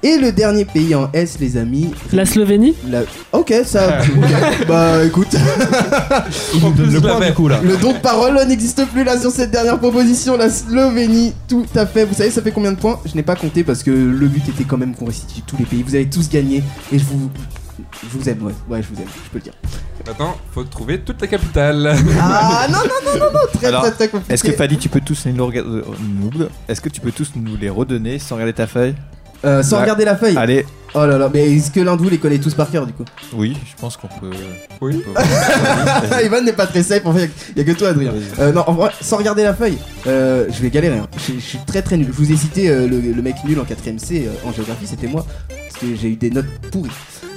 Et 0.02 0.16
le 0.18 0.32
dernier 0.32 0.64
pays 0.64 0.94
en 0.94 1.10
S, 1.12 1.36
les 1.40 1.56
amis. 1.56 1.92
La 2.12 2.24
Slovénie 2.24 2.74
la- 2.88 3.02
Ok, 3.32 3.52
ça. 3.64 3.98
ok. 4.00 4.66
Bah 4.68 5.04
écoute, 5.04 5.28
le 5.34 7.00
point 7.00 7.26
du 7.26 7.32
coup 7.34 7.48
là. 7.48 7.60
le 7.62 7.76
don 7.76 7.92
de 7.92 7.98
parole 7.98 8.38
n'existe 8.46 8.84
plus 8.86 9.04
là 9.04 9.18
sur 9.20 9.30
cette 9.30 9.50
dernière 9.50 9.78
proposition. 9.78 10.36
La 10.36 10.50
Slovénie, 10.50 11.32
tout 11.48 11.66
à 11.74 11.86
fait. 11.86 12.04
Vous 12.04 12.14
savez, 12.14 12.30
ça 12.30 12.42
fait 12.42 12.52
combien 12.52 12.72
de 12.72 12.78
points? 12.78 13.00
Je 13.06 13.14
n'ai 13.14 13.22
pas 13.22 13.36
compté 13.36 13.64
parce 13.64 13.82
que 13.82 13.90
le 13.90 14.28
but 14.28 14.48
était 14.48 14.64
quand 14.64 14.78
même 14.78 14.94
qu'on 14.94 15.06
restitue 15.06 15.42
tous 15.42 15.56
les 15.58 15.64
pays. 15.64 15.82
Vous 15.82 15.94
avez 15.94 16.06
tous 16.08 16.28
gagné 16.28 16.62
et 16.92 16.98
je 16.98 17.04
vous. 17.04 17.30
Je 18.02 18.08
vous 18.18 18.28
aime, 18.28 18.42
ouais. 18.42 18.52
Ouais, 18.68 18.82
je 18.82 18.88
vous 18.94 19.00
aime, 19.00 19.08
je 19.24 19.30
peux 19.30 19.38
le 19.38 19.42
dire. 19.44 19.52
Maintenant, 20.06 20.36
faut 20.52 20.64
trouver 20.64 21.00
toutes 21.00 21.20
les 21.22 21.28
capitales. 21.28 21.96
Ah 22.20 22.66
non, 22.70 22.78
non, 22.78 22.84
non, 23.12 23.18
non, 23.26 23.32
non, 23.32 23.38
très 23.54 23.66
Alors, 23.66 23.82
très 23.82 23.90
très 23.92 24.08
compliqué. 24.08 24.32
Est-ce 24.34 24.44
que 24.44 24.52
Fadi, 24.52 24.76
tu 24.78 24.88
peux 24.88 25.00
tous 25.00 25.26
nous 25.26 25.46
rega- 25.46 25.62
euh, 25.62 25.82
nous- 26.20 26.30
Est-ce 26.68 26.80
que 26.80 26.88
tu 26.88 27.00
peux 27.00 27.12
tous 27.12 27.32
nous 27.34 27.56
les 27.56 27.68
redonner 27.70 28.18
sans 28.18 28.36
regarder 28.36 28.52
ta 28.54 28.66
feuille 28.66 28.94
Euh, 29.44 29.62
sans 29.62 29.76
Ouais. 29.76 29.82
regarder 29.82 30.04
la 30.04 30.16
feuille. 30.16 30.36
Allez. 30.36 30.64
Oh 30.94 31.04
là 31.04 31.18
là, 31.18 31.28
mais 31.32 31.52
est-ce 31.54 31.70
que 31.70 31.80
l'un 31.80 31.94
de 31.96 32.02
vous 32.02 32.08
les 32.08 32.16
connaît 32.18 32.38
tous 32.38 32.54
par 32.54 32.70
cœur 32.70 32.86
du 32.86 32.92
coup 32.94 33.04
Oui, 33.34 33.54
je 33.66 33.78
pense 33.78 33.96
qu'on 33.98 34.08
peut. 34.08 34.30
Oui. 34.80 35.02
Ivan 36.24 36.40
n'est 36.44 36.52
pas 36.54 36.66
très 36.66 36.82
safe, 36.82 37.04
en 37.04 37.12
fait, 37.12 37.30
il 37.54 37.58
y 37.58 37.60
a 37.60 37.64
que 37.64 37.78
toi 37.78 37.88
Adrien. 37.90 38.12
Euh, 38.38 38.52
non, 38.52 38.64
en 38.66 38.72
vrai, 38.72 38.90
sans 39.02 39.18
regarder 39.18 39.42
la 39.42 39.52
feuille, 39.54 39.76
euh, 40.06 40.46
je 40.50 40.62
vais 40.62 40.70
galérer. 40.70 40.98
hein. 40.98 41.06
Je, 41.18 41.34
je 41.34 41.38
suis 41.40 41.58
très 41.66 41.82
très 41.82 41.96
nul. 41.98 42.06
Je 42.06 42.12
vous 42.16 42.32
ai 42.32 42.36
cité 42.36 42.70
euh, 42.70 42.86
le, 42.88 42.98
le 43.00 43.22
mec 43.22 43.34
nul 43.44 43.60
en 43.60 43.64
4ème 43.64 43.98
C 43.98 44.26
euh, 44.26 44.48
en 44.48 44.52
géographie, 44.52 44.86
c'était 44.86 45.06
moi, 45.08 45.26
parce 45.48 45.80
que 45.80 45.94
j'ai 45.94 46.08
eu 46.08 46.16
des 46.16 46.30
notes 46.30 46.46
pourries. 46.72 46.90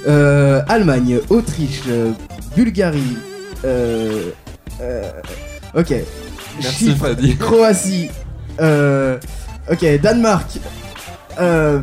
Euh, 0.06 0.62
Allemagne, 0.68 1.18
Autriche, 1.28 1.82
euh, 1.88 2.12
Bulgarie, 2.56 3.18
euh, 3.64 4.30
euh, 4.80 5.10
ok, 5.74 5.94
Merci, 6.62 6.86
Chypre, 6.86 7.06
Fadi. 7.08 7.36
Croatie, 7.38 8.08
euh, 8.60 9.18
ok, 9.70 10.00
Danemark, 10.00 10.58
euh, 11.38 11.80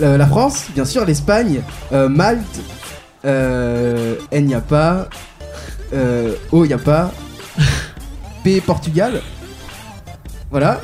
la 0.00 0.26
France, 0.26 0.66
bien 0.74 0.84
sûr, 0.84 1.04
l'Espagne, 1.04 1.60
euh, 1.92 2.08
Malte, 2.08 2.60
euh, 3.24 4.16
N 4.32 4.50
y 4.50 4.54
a 4.54 4.60
pas, 4.60 5.08
euh, 5.92 6.34
O 6.50 6.64
y 6.64 6.72
a 6.72 6.78
pas, 6.78 7.12
P 8.44 8.60
Portugal, 8.60 9.20
voilà. 10.50 10.80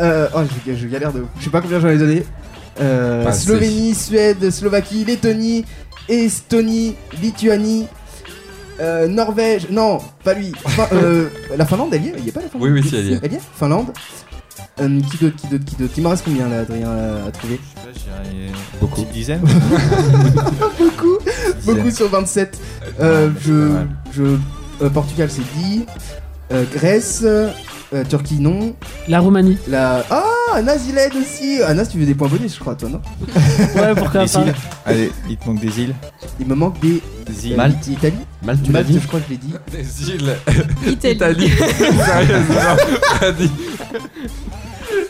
Euh, 0.00 0.28
oh, 0.34 0.40
je, 0.66 0.74
je 0.74 0.86
galère 0.86 1.12
de 1.12 1.20
ouf. 1.22 1.28
Je 1.38 1.44
sais 1.44 1.50
pas 1.50 1.60
combien 1.60 1.80
j'en 1.80 1.88
ai 1.88 1.98
donné. 1.98 2.24
Euh. 2.80 3.30
Slovénie, 3.32 3.94
Suède, 3.94 4.50
Slovaquie, 4.50 5.04
Lettonie, 5.04 5.64
Estonie, 6.08 6.94
Lituanie, 7.20 7.86
euh, 8.80 9.06
Norvège, 9.08 9.68
non, 9.70 9.98
pas 10.24 10.34
lui. 10.34 10.52
Fin- 10.66 10.88
euh, 10.92 11.28
la 11.56 11.66
Finlande, 11.66 11.92
elle 11.94 12.04
y 12.04 12.08
est 12.08 12.14
Il 12.18 12.26
y 12.26 12.30
a 12.30 12.32
pas 12.32 12.40
la 12.40 12.48
Finlande 12.48 12.68
Oui, 12.72 12.80
oui, 12.80 12.88
si, 12.88 12.96
elle 12.96 13.06
y 13.06 13.12
est. 13.14 13.20
Elle 13.22 13.32
y 13.32 13.36
est 13.36 13.40
Finlande. 13.58 13.88
Euh, 14.80 15.00
qui 15.10 15.18
d'autre, 15.18 15.36
qui 15.36 15.46
d'autre, 15.48 15.64
qui 15.66 15.76
d'autre 15.76 15.92
Il 15.98 16.02
m'en 16.02 16.10
reste 16.10 16.24
combien 16.24 16.48
là, 16.48 16.60
Adrien, 16.60 16.90
à, 16.90 17.26
à 17.26 17.30
trouver 17.30 17.60
Je 17.76 17.98
sais 17.98 18.06
pas, 18.06 18.22
je 18.24 18.30
dirais 18.30 18.52
Beaucoup. 18.80 19.02
Une 19.02 19.10
dizaine 19.10 19.40
Beaucoup, 20.78 21.18
beaucoup 21.66 21.90
sur 21.90 22.08
27. 22.08 22.58
Euh, 23.00 23.30
je, 23.40 23.72
je, 24.12 24.22
euh, 24.82 24.90
Portugal 24.90 25.28
c'est 25.30 25.42
dit. 25.60 25.84
Euh, 26.52 26.64
Grèce, 26.74 27.20
euh, 27.24 27.50
Turquie 28.08 28.40
non. 28.40 28.74
La 29.08 29.20
Roumanie. 29.20 29.58
La 29.68 30.04
ah 30.10 30.24
Anas 30.54 30.78
il 30.88 30.96
aide 30.98 31.14
aussi. 31.16 31.60
Anas 31.62 31.86
tu 31.86 31.98
veux 31.98 32.06
des 32.06 32.14
points 32.14 32.28
bonus 32.28 32.54
je 32.54 32.60
crois 32.60 32.74
toi 32.74 32.88
non 32.88 33.00
Ouais, 33.80 33.94
pourquoi 33.94 34.24
pas. 34.26 34.40
îles 34.40 34.54
Allez, 34.84 35.10
il 35.28 35.36
te 35.36 35.46
manque 35.46 35.60
des 35.60 35.80
îles. 35.80 35.94
Il 36.40 36.46
me 36.46 36.54
manque 36.54 36.80
des 36.80 37.00
Des 37.26 37.48
îles. 37.48 37.56
Malte. 37.56 37.86
Italie. 37.86 38.14
Malte, 38.42 38.62
tu 38.62 38.72
l'as 38.72 38.78
Malte 38.80 38.90
dit 38.92 39.00
je 39.00 39.06
crois 39.06 39.20
que 39.20 39.26
je 39.26 39.30
l'ai 39.32 39.38
dit. 39.38 39.54
Des 39.70 40.10
îles. 40.10 40.36
Italie. 40.86 41.12
Italie. 41.14 41.50
Sérieusement. 42.04 42.76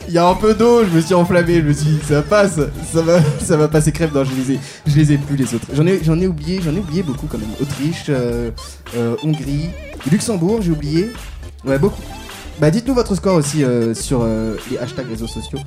Il 0.09 0.15
y 0.15 0.19
a 0.19 0.27
un 0.29 0.35
peu 0.35 0.53
d'eau, 0.55 0.85
je 0.85 0.91
me 0.91 1.01
suis 1.01 1.15
enflammé, 1.15 1.57
je 1.57 1.61
me 1.69 1.73
suis 1.73 1.87
dit 1.87 1.99
ça 2.07 2.21
passe, 2.23 2.61
ça 2.93 3.03
va, 3.03 3.21
ça 3.43 3.57
va 3.57 3.69
passer 3.69 3.93
crème. 3.93 4.11
Non, 4.15 4.25
je 4.25 4.31
les 4.35 4.53
ai, 4.55 4.61
je 4.87 4.97
les 4.97 5.13
ai 5.13 5.17
plus 5.19 5.37
les 5.37 5.55
autres. 5.55 5.67
J'en 5.73 5.87
ai, 5.87 6.01
j'en 6.05 6.21
ai 6.21 6.27
oublié, 6.27 6.61
j'en 6.63 6.75
ai 6.75 6.79
oublié 6.81 7.03
beaucoup 7.03 7.27
quand 7.27 7.39
même. 7.39 7.49
Autriche, 7.61 8.05
euh, 8.11 8.51
euh, 8.97 9.17
Hongrie, 9.23 9.71
Luxembourg, 10.11 10.61
j'ai 10.61 10.73
oublié. 10.73 11.11
Ouais, 11.65 11.79
beaucoup. 11.79 12.03
Bah 12.61 12.71
dites-nous 12.71 12.95
votre 12.95 13.15
score 13.15 13.37
aussi 13.37 13.65
euh, 13.65 13.95
sur 13.95 14.21
euh, 14.23 14.57
les 14.71 14.79
hashtags 14.79 15.09
réseaux 15.09 15.27
sociaux. 15.27 15.59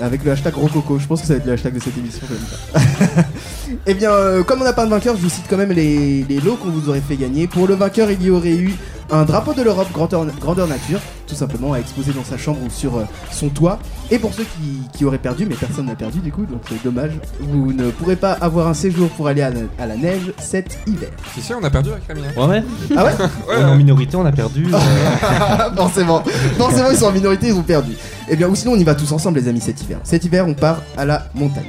Avec 0.00 0.24
le 0.24 0.32
hashtag 0.32 0.54
Rococo, 0.54 0.98
je 0.98 1.06
pense 1.06 1.20
que 1.20 1.26
ça 1.26 1.34
va 1.34 1.38
être 1.40 1.46
le 1.46 1.52
hashtag 1.52 1.74
de 1.74 1.80
cette 1.80 1.96
émission. 1.96 2.26
quand 2.26 2.80
même. 2.80 3.24
Eh 3.86 3.94
bien, 3.94 4.10
euh, 4.10 4.42
comme 4.42 4.60
on 4.60 4.64
n'a 4.64 4.72
pas 4.72 4.84
de 4.84 4.90
vainqueur, 4.90 5.16
je 5.16 5.22
vous 5.22 5.28
cite 5.30 5.44
quand 5.48 5.56
même 5.56 5.72
les, 5.72 6.24
les 6.28 6.40
lots 6.40 6.56
qu'on 6.56 6.70
vous 6.70 6.88
aurait 6.88 7.00
fait 7.00 7.16
gagner. 7.16 7.46
Pour 7.46 7.66
le 7.66 7.74
vainqueur, 7.74 8.10
il 8.10 8.22
y 8.22 8.30
aurait 8.30 8.56
eu 8.56 8.74
un 9.10 9.24
drapeau 9.24 9.52
de 9.52 9.62
l'Europe 9.62 9.88
grandeur, 9.92 10.24
grandeur 10.40 10.66
nature, 10.66 10.98
tout 11.26 11.34
simplement 11.34 11.74
à 11.74 11.78
exposer 11.78 12.12
dans 12.12 12.24
sa 12.24 12.38
chambre 12.38 12.58
ou 12.66 12.70
sur 12.70 12.96
euh, 12.96 13.02
son 13.30 13.50
toit. 13.50 13.78
Et 14.10 14.18
pour 14.18 14.32
ceux 14.32 14.44
qui, 14.44 14.80
qui 14.96 15.04
auraient 15.04 15.18
perdu, 15.18 15.44
mais 15.46 15.54
personne 15.54 15.86
n'a 15.86 15.94
perdu 15.94 16.20
du 16.20 16.32
coup, 16.32 16.44
donc 16.46 16.62
c'est 16.68 16.82
dommage, 16.82 17.10
vous 17.40 17.72
ne 17.72 17.90
pourrez 17.90 18.16
pas 18.16 18.32
avoir 18.32 18.68
un 18.68 18.74
séjour 18.74 19.08
pour 19.10 19.28
aller 19.28 19.42
à 19.42 19.50
la, 19.50 19.60
à 19.78 19.86
la 19.86 19.96
neige 19.96 20.32
cet 20.38 20.78
hiver. 20.86 21.10
C'est 21.34 21.42
sûr, 21.42 21.56
on 21.60 21.64
a 21.64 21.70
perdu 21.70 21.90
avec 21.90 22.04
Rémi. 22.08 22.22
hein 22.26 22.32
Ouais, 22.40 22.46
ouais. 22.48 22.64
Ah 22.96 23.04
ouais 23.04 23.12
On 23.48 23.60
est 23.60 23.64
en 23.64 23.76
minorité, 23.76 24.16
on 24.16 24.24
a 24.24 24.32
perdu. 24.32 24.66
euh, 24.72 24.78
Forcément, 25.76 26.22
forcément 26.56 26.90
ils 26.90 26.96
sont 26.96 27.06
en 27.06 27.12
minorité, 27.12 27.48
ils 27.48 27.54
ont 27.54 27.62
perdu. 27.62 27.92
Eh 28.30 28.36
bien, 28.36 28.48
ou 28.48 28.54
sinon 28.54 28.72
on 28.72 28.76
y 28.76 28.84
va 28.84 28.94
tous 28.94 29.12
ensemble 29.12 29.38
les 29.40 29.48
amis 29.48 29.60
cet 29.60 29.82
hiver. 29.82 29.98
Cet 30.04 30.24
hiver 30.24 30.46
on 30.48 30.54
part 30.54 30.80
à 30.96 31.04
la 31.04 31.26
montagne. 31.34 31.64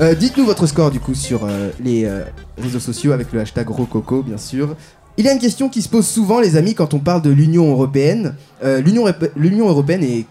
Euh, 0.00 0.14
Dites-nous 0.14 0.46
votre 0.46 0.66
score 0.66 0.90
du 0.90 0.98
coup 0.98 1.14
sur 1.14 1.44
euh, 1.44 1.68
les 1.78 2.06
euh, 2.06 2.24
réseaux 2.56 2.80
sociaux 2.80 3.12
avec 3.12 3.32
le 3.32 3.40
hashtag 3.40 3.68
Rococo 3.68 4.22
bien 4.22 4.38
sûr. 4.38 4.74
Il 5.18 5.26
y 5.26 5.28
a 5.28 5.32
une 5.32 5.38
question 5.38 5.68
qui 5.68 5.82
se 5.82 5.90
pose 5.90 6.06
souvent 6.06 6.40
les 6.40 6.56
amis 6.56 6.74
quand 6.74 6.94
on 6.94 7.00
parle 7.00 7.20
de 7.20 7.28
l'Union 7.28 7.70
Européenne. 7.70 8.36
L'Union 8.62 9.68
Européenne 9.68 10.02
est 10.02 10.24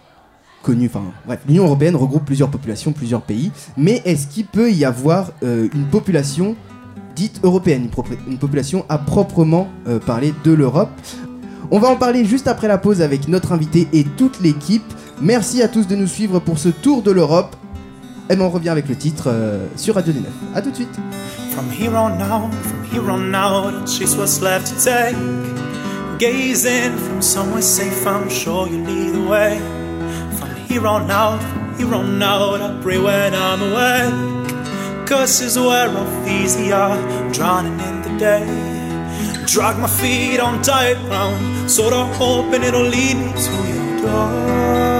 connue, 0.63 0.87
enfin 0.87 1.03
bref, 1.27 1.41
l'Union 1.47 1.65
Européenne 1.65 1.95
regroupe 1.95 2.25
plusieurs 2.25 2.49
populations, 2.49 2.91
plusieurs 2.91 3.21
pays. 3.21 3.51
Mais 3.77 4.01
est-ce 4.05 4.25
qu'il 4.25 4.45
peut 4.45 4.71
y 4.71 4.85
avoir 4.85 5.31
une 5.43 5.85
population 5.91 6.55
dite 7.15 7.41
européenne, 7.43 7.89
une, 8.27 8.39
population 8.39 8.85
à 8.89 8.97
proprement 8.97 9.67
parler 10.07 10.33
de 10.43 10.53
l'Europe? 10.53 10.89
On 11.69 11.77
va 11.77 11.89
en 11.89 11.97
parler 11.97 12.25
juste 12.25 12.47
après 12.47 12.69
la 12.69 12.79
pause 12.79 13.03
avec 13.03 13.27
notre 13.27 13.51
invité 13.51 13.87
et 13.93 14.05
toute 14.05 14.41
l'équipe. 14.41 14.91
Merci 15.21 15.61
à 15.61 15.67
tous 15.67 15.85
de 15.85 15.95
nous 15.95 16.07
suivre 16.07 16.39
pour 16.39 16.57
ce 16.57 16.69
tour 16.69 17.03
de 17.03 17.11
l'Europe. 17.11 17.55
Et 18.31 18.35
ben, 18.35 18.45
on 18.45 18.49
revient 18.51 18.69
avec 18.69 18.87
le 18.87 18.95
titre 18.95 19.23
euh, 19.27 19.65
sur 19.75 19.95
Radio 19.95 20.13
19. 20.13 20.31
A 20.53 20.61
tout 20.61 20.69
de 20.69 20.75
suite. 20.75 20.99
From 21.51 21.65
here 21.71 21.95
on 21.95 22.21
out, 22.21 22.53
from 22.63 22.83
here 22.91 23.09
on 23.09 23.33
out, 23.33 23.87
chase 23.87 24.15
what's 24.15 24.39
left 24.39 24.67
to 24.67 24.75
take. 24.75 25.15
Gazing 26.19 26.95
from 26.95 27.23
somewhere 27.23 27.63
safe, 27.63 28.05
I'm 28.05 28.29
sure 28.29 28.67
you'll 28.67 28.85
lead 28.85 29.15
the 29.15 29.27
way. 29.27 29.57
From 30.37 30.53
here 30.67 30.85
on 30.85 31.09
out, 31.09 31.41
from 31.41 31.75
here 31.77 31.95
on 31.95 32.21
out, 32.21 32.61
I 32.61 32.79
pray 32.83 32.99
when 32.99 33.33
I'm 33.33 33.63
awake. 33.63 35.07
Cause 35.07 35.41
is 35.41 35.57
where 35.57 35.89
off 35.89 36.27
easier, 36.27 37.31
drowning 37.33 37.79
in 37.79 38.01
the 38.03 38.15
day. 38.19 38.45
Drag 39.47 39.79
my 39.79 39.87
feet 39.87 40.39
on 40.39 40.61
tight 40.61 40.97
ground, 41.07 41.71
sort 41.71 41.93
of 41.93 42.15
hoping 42.17 42.61
it'll 42.61 42.83
lead 42.83 43.17
me 43.17 43.33
to 43.33 43.51
your 43.73 44.01
door. 44.01 44.98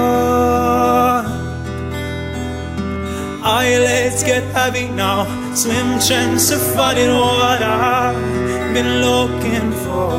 Eyelids 3.42 4.22
get 4.24 4.44
heavy 4.54 4.90
now, 4.90 5.24
slim 5.56 5.98
chance 6.00 6.52
of 6.52 6.62
finding 6.76 7.10
what 7.10 7.62
I've 7.62 8.74
been 8.74 9.02
looking 9.02 9.72
for. 9.72 10.12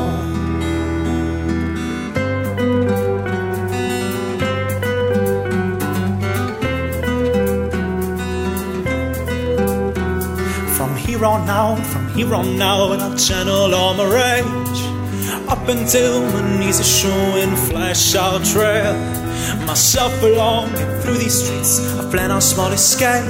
From 10.75 10.95
here 10.95 11.23
on 11.23 11.47
out, 11.47 11.85
from 11.85 12.07
here 12.15 12.33
on 12.33 12.59
out, 12.59 12.99
I'll 12.99 13.15
channel 13.17 13.75
all 13.75 13.93
my 13.93 14.05
rage. 14.05 15.47
Up 15.47 15.67
until 15.67 16.21
my 16.21 16.59
knees 16.59 16.79
are 16.79 16.83
showing 16.83 17.55
flesh, 17.55 18.15
I'll 18.15 18.39
trail 18.39 19.30
myself 19.65 20.13
along 20.23 20.69
through 21.01 21.17
these 21.17 21.43
streets. 21.43 21.79
I 21.97 22.09
plan 22.11 22.31
on 22.31 22.41
small 22.41 22.71
escape. 22.71 23.25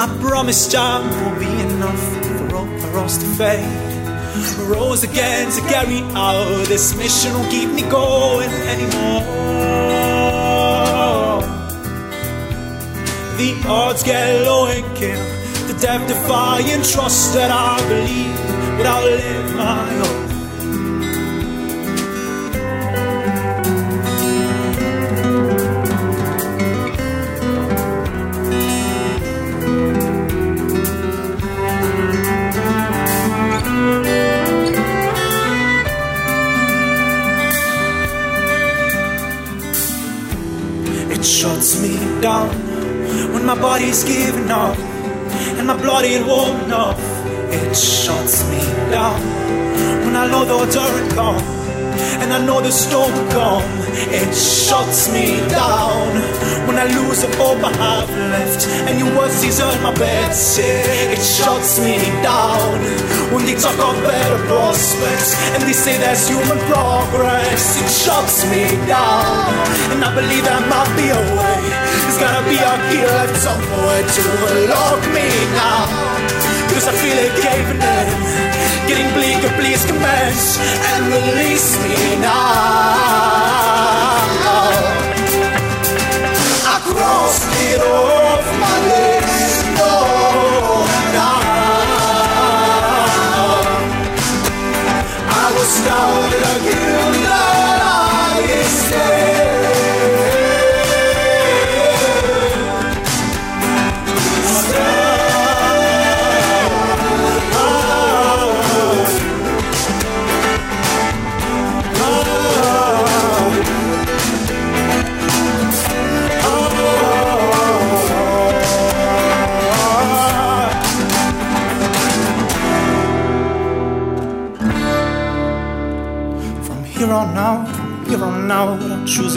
I 0.00 0.06
promise 0.20 0.70
time 0.70 1.04
will 1.08 1.38
be 1.40 1.52
enough 1.74 2.02
for 2.26 2.56
all 2.56 2.78
for 2.80 2.98
us 2.98 3.18
to 3.18 3.26
fade. 3.38 3.92
Rose 4.68 5.02
again 5.04 5.50
to 5.52 5.60
carry 5.72 6.00
out 6.14 6.66
this 6.68 6.96
mission 6.96 7.32
won't 7.34 7.50
keep 7.50 7.70
me 7.70 7.82
going 7.82 8.50
anymore. 8.74 9.22
The 13.38 13.62
odds 13.66 14.02
get 14.02 14.42
low 14.46 14.66
and 14.66 14.96
kill 14.96 15.24
the 15.66 15.74
death 15.80 16.06
defying 16.08 16.82
trust 16.82 17.34
that 17.34 17.50
I 17.50 17.76
believe 17.88 18.52
but 18.76 18.86
I'll 18.86 19.04
live 19.04 19.56
my 19.56 19.96
own. 19.98 20.21
Body's 43.82 44.04
giving 44.04 44.48
up 44.48 44.78
and 45.58 45.66
my 45.66 45.76
blood 45.76 46.04
ain't 46.04 46.24
warm 46.24 46.60
enough. 46.60 46.98
It 47.50 47.74
shuts 47.76 48.48
me 48.48 48.60
down 48.92 49.20
when 50.04 50.14
I 50.14 50.30
know 50.30 50.44
the 50.44 50.54
order 50.54 51.14
come 51.14 51.61
and 52.20 52.32
I 52.32 52.44
know 52.44 52.60
the 52.60 52.70
storm 52.70 53.12
come. 53.30 53.64
It 54.12 54.34
shuts 54.34 55.12
me 55.12 55.40
down 55.48 56.12
when 56.66 56.76
I 56.76 56.86
lose 56.98 57.22
the 57.22 57.30
hope 57.36 57.62
I 57.64 57.72
have 57.72 58.10
left 58.34 58.66
and 58.88 58.98
your 58.98 59.10
words 59.16 59.40
desert 59.40 59.80
my 59.82 59.94
bed. 59.94 60.30
It 60.32 61.22
shuts 61.22 61.80
me 61.80 61.96
down 62.22 62.80
when 63.32 63.44
they 63.46 63.54
talk 63.54 63.78
of 63.78 63.96
better 64.04 64.40
prospects 64.48 65.32
and 65.54 65.62
they 65.62 65.72
say 65.72 65.96
there's 65.98 66.28
human 66.28 66.58
progress. 66.68 67.80
It 67.80 67.88
shuts 67.88 68.44
me 68.52 68.64
down 68.86 69.48
and 69.92 70.04
I 70.04 70.10
believe 70.14 70.44
there 70.44 70.64
might 70.68 70.92
be 70.96 71.08
a 71.08 71.22
way. 71.36 71.60
There's 72.04 72.18
gotta 72.18 72.42
be 72.48 72.56
a 72.60 72.74
key 72.90 73.04
left 73.06 73.36
somewhere 73.40 74.02
to 74.04 74.22
unlock 74.50 75.02
me 75.14 75.28
now. 75.56 76.01
Cause 76.82 76.96
I 76.96 76.98
feel 76.98 77.16
it 77.16 77.30
caving 77.40 77.80
in 77.80 78.88
Getting 78.88 79.14
bleaker, 79.14 79.54
please 79.54 79.86
commence 79.86 80.58
And 80.58 81.06
release 81.14 81.78
me 81.84 82.16
now. 82.18 82.32
I 86.66 86.80
crossed 86.82 87.46
it 87.70 87.80
off 87.82 88.44
my 88.58 88.76
list 88.88 89.21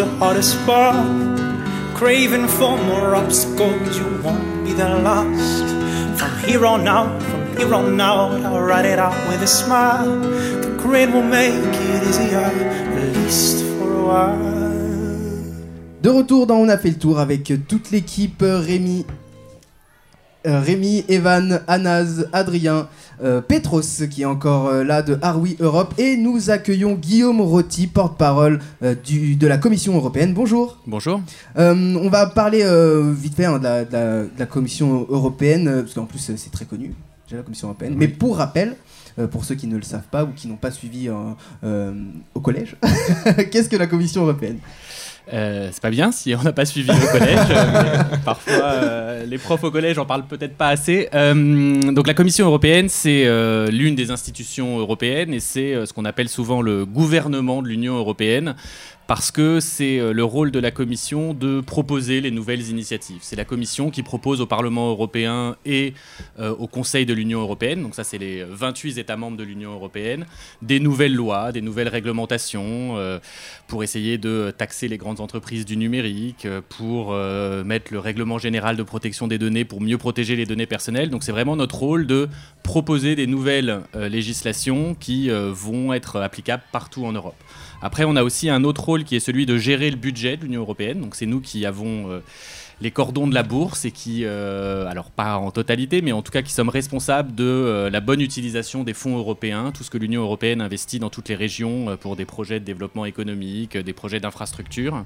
the 0.06 0.18
hardest 0.18 0.56
part. 0.66 0.96
Craving 1.96 2.48
for 2.48 2.78
more 2.78 3.16
obstacles, 3.16 3.98
you 3.98 4.22
won't 4.24 4.66
be 4.66 4.74
the 4.74 4.90
last. 5.08 5.66
From 6.20 6.34
here 6.46 6.66
on 6.66 6.88
out, 6.88 7.22
from 7.24 7.58
here 7.58 7.74
on 7.74 8.00
out, 8.00 8.42
I'll 8.44 8.62
write 8.62 8.86
it 8.86 9.00
out 9.00 9.16
with 9.30 9.42
a 9.42 9.48
smile. 9.48 10.20
The 10.62 10.76
grin 10.78 11.14
will 11.14 11.24
make 11.24 11.54
it 11.54 12.04
easier, 12.08 12.40
at 12.40 13.16
least 13.18 13.64
for 13.78 13.94
a 13.94 14.06
while. 14.06 14.56
De 16.02 16.10
retour 16.10 16.46
dans 16.46 16.58
On 16.58 16.70
a 16.70 16.78
fait 16.78 16.90
le 16.90 16.98
tour 16.98 17.20
avec 17.20 17.52
toute 17.68 17.90
l'équipe 17.90 18.44
Rémi, 18.44 19.06
euh, 20.46 20.60
Rémi, 20.60 21.04
Evan, 21.08 21.62
Anas, 21.68 22.24
Adrien, 22.32 22.88
euh, 23.24 23.42
Petros 23.42 23.82
qui 24.10 24.24
est 24.24 24.26
encore 24.26 24.68
euh, 24.68 24.84
là 24.84 25.02
de 25.02 25.18
Arwi 25.22 25.56
Europe 25.60 25.94
et 25.98 26.18
nous 26.18 26.50
accueillons 26.50 26.96
Guillaume 26.96 27.42
Rotti, 27.42 27.88
porte-parole 27.88 28.60
euh, 28.84 28.96
de 29.04 29.48
la 29.48 29.58
Commission 29.58 29.96
européenne. 29.96 30.34
Bonjour. 30.34 30.78
Bonjour. 30.88 31.22
On 31.56 32.10
va 32.10 32.28
parler 32.28 32.64
vite 33.18 33.36
fait 33.36 33.46
hein, 33.46 33.58
de, 33.60 33.64
la, 33.64 33.86
de 33.86 33.94
la- 33.94 34.24
de 34.24 34.30
la 34.40 34.46
Commission 34.46 35.06
européenne, 35.10 35.82
parce 35.82 35.94
qu'en 35.94 36.06
plus 36.06 36.20
c'est 36.20 36.52
très 36.52 36.66
connu, 36.66 36.94
déjà 37.26 37.38
la 37.38 37.44
Commission 37.44 37.68
européenne. 37.70 37.94
Oui. 37.94 38.00
Mais 38.00 38.08
pour 38.08 38.38
rappel, 38.38 38.76
pour 39.32 39.46
ceux 39.46 39.56
qui 39.56 39.68
ne 39.68 39.78
le 39.78 39.84
savent 39.84 40.08
pas 40.12 40.24
ou 40.24 40.28
qui 40.36 40.48
n'ont 40.48 40.58
pas 40.58 40.72
suivi 40.72 41.10
au 41.10 42.40
collège, 42.40 42.76
qu'est-ce 43.52 43.70
que 43.70 43.78
la 43.78 43.88
Commission 43.88 44.24
européenne? 44.24 44.58
Euh, 45.34 45.70
c'est 45.72 45.82
pas 45.82 45.90
bien 45.90 46.12
si 46.12 46.36
on 46.36 46.44
n'a 46.44 46.54
pas 46.54 46.66
suivi 46.66 46.92
au 46.92 47.12
collège. 47.12 47.40
euh, 47.50 48.04
parfois, 48.24 48.64
euh, 48.64 49.26
les 49.26 49.38
profs 49.38 49.64
au 49.64 49.72
collège 49.72 49.98
en 49.98 50.06
parlent 50.06 50.26
peut-être 50.26 50.56
pas 50.56 50.70
assez. 50.70 51.10
Donc, 51.14 52.08
la 52.08 52.14
Commission 52.14 52.46
européenne, 52.46 52.90
c'est 52.90 53.26
l'une 53.72 53.96
des 53.96 54.12
institutions 54.12 54.80
européennes 54.80 55.34
et 55.34 55.40
c'est 55.40 55.86
ce 55.86 55.94
qu'on 55.94 56.06
appelle 56.06 56.30
souvent 56.30 56.62
le 56.62 56.86
gouvernement 56.86 57.62
de 57.62 57.68
l'Union 57.68 57.96
européenne. 57.96 58.56
Parce 59.08 59.32
que 59.32 59.60
c'est 59.60 60.00
euh, 60.00 60.14
le 60.14 60.24
rôle 60.24 60.52
de 60.52 60.60
la 60.60 60.72
Commission 60.72 61.34
de 61.34 61.62
proposer 61.62 62.22
les 62.22 62.32
nouvelles 62.32 62.70
initiatives. 62.70 63.20
C'est 63.22 63.36
la 63.36 63.46
Commission 63.46 63.92
qui 63.92 64.04
propose 64.04 64.42
au 64.42 64.46
Parlement 64.46 64.90
européen 64.90 65.58
et 65.66 65.94
euh, 66.40 66.56
au 66.56 66.68
Conseil 66.68 67.06
de 67.06 67.14
l'Union 67.14 67.42
européenne, 67.42 67.82
donc 67.84 67.96
ça 67.96 68.04
c'est 68.04 68.18
les 68.18 68.44
28 68.44 68.98
États 68.98 69.18
membres 69.18 69.38
de 69.38 69.44
l'Union 69.44 69.74
européenne, 69.74 70.26
des 70.62 70.80
nouvelles 70.80 71.14
lois, 71.14 71.52
des 71.52 71.62
nouvelles 71.62 71.88
réglementations 71.88 72.98
euh, 72.98 73.20
pour 73.68 73.84
essayer 73.84 74.18
de 74.18 74.54
taxer 74.58 74.88
les 74.88 74.98
grandes 74.98 75.20
entreprises 75.20 75.66
du 75.66 75.78
numérique, 75.78 76.46
euh, 76.46 76.62
pour 76.68 77.14
euh, 77.14 77.64
mettre 77.64 77.94
le 77.94 78.00
règlement 78.00 78.38
général 78.38 78.76
de 78.76 78.84
protection 78.84 79.28
des 79.28 79.38
données 79.38 79.66
pour 79.66 79.82
mieux 79.82 79.98
protéger 79.98 80.36
les 80.36 80.46
données 80.46 80.66
personnelles. 80.66 81.10
Donc 81.10 81.24
c'est 81.24 81.32
vraiment 81.32 81.56
notre 81.56 81.76
rôle 81.76 82.08
de 82.08 82.28
proposer 82.64 83.16
des 83.16 83.28
nouvelles 83.28 83.82
euh, 83.96 84.10
législations 84.10 84.96
qui 84.96 85.30
euh, 85.30 85.52
vont 85.54 85.94
être 85.94 86.20
applicables 86.20 86.64
partout 86.72 87.06
en 87.06 87.12
Europe. 87.12 87.36
Après, 87.82 88.04
on 88.06 88.16
a 88.16 88.24
aussi 88.24 88.50
un 88.50 88.64
autre 88.64 88.84
rôle 88.84 89.04
qui 89.04 89.16
est 89.16 89.20
celui 89.20 89.46
de 89.46 89.58
gérer 89.58 89.90
le 89.90 89.98
budget 89.98 90.38
de 90.38 90.44
l'Union 90.44 90.62
européenne. 90.62 91.02
Donc 91.02 91.16
c'est 91.16 91.26
nous 91.26 91.42
qui 91.42 91.66
avons 91.66 92.10
euh, 92.10 92.20
les 92.82 92.92
cordons 92.92 93.28
de 93.28 93.34
la 93.34 93.44
bourse 93.44 93.86
et 93.86 93.92
qui, 93.92 94.22
euh, 94.26 94.88
alors 94.88 95.10
pas 95.10 95.38
en 95.38 95.52
totalité, 95.52 96.02
mais 96.02 96.12
en 96.12 96.22
tout 96.22 96.32
cas 96.32 96.42
qui 96.42 96.52
sommes 96.52 96.70
responsables 96.70 97.34
de 97.34 97.44
euh, 97.44 97.90
la 97.90 98.02
bonne 98.02 98.22
utilisation 98.22 98.84
des 98.84 98.94
fonds 98.94 99.18
européens, 99.18 99.72
tout 99.72 99.84
ce 99.84 99.90
que 99.90 99.98
l'Union 99.98 100.22
européenne 100.22 100.62
investit 100.62 101.00
dans 101.00 101.10
toutes 101.10 101.30
les 101.30 101.36
régions 101.36 101.90
euh, 101.90 101.96
pour 101.96 102.16
des 102.16 102.26
projets 102.26 102.60
de 102.60 102.66
développement 102.66 103.06
économique, 103.06 103.78
des 103.78 103.94
projets 103.94 104.20
d'infrastructure. 104.20 105.06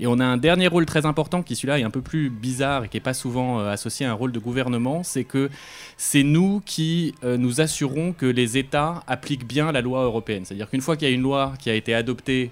Et 0.00 0.06
on 0.06 0.18
a 0.18 0.24
un 0.24 0.36
dernier 0.36 0.66
rôle 0.66 0.86
très 0.86 1.06
important 1.06 1.42
qui 1.42 1.54
celui-là 1.54 1.78
est 1.78 1.84
un 1.84 1.90
peu 1.90 2.02
plus 2.02 2.30
bizarre 2.30 2.84
et 2.84 2.88
qui 2.88 2.96
n'est 2.96 3.02
pas 3.02 3.14
souvent 3.14 3.60
associé 3.60 4.06
à 4.06 4.10
un 4.10 4.14
rôle 4.14 4.32
de 4.32 4.38
gouvernement, 4.38 5.02
c'est 5.02 5.24
que 5.24 5.50
c'est 5.96 6.22
nous 6.22 6.62
qui 6.64 7.14
nous 7.22 7.60
assurons 7.60 8.12
que 8.12 8.26
les 8.26 8.58
États 8.58 9.02
appliquent 9.06 9.46
bien 9.46 9.72
la 9.72 9.80
loi 9.80 10.02
européenne. 10.02 10.44
C'est-à-dire 10.44 10.68
qu'une 10.68 10.80
fois 10.80 10.96
qu'il 10.96 11.08
y 11.08 11.10
a 11.10 11.14
une 11.14 11.22
loi 11.22 11.54
qui 11.58 11.70
a 11.70 11.74
été 11.74 11.94
adoptée 11.94 12.50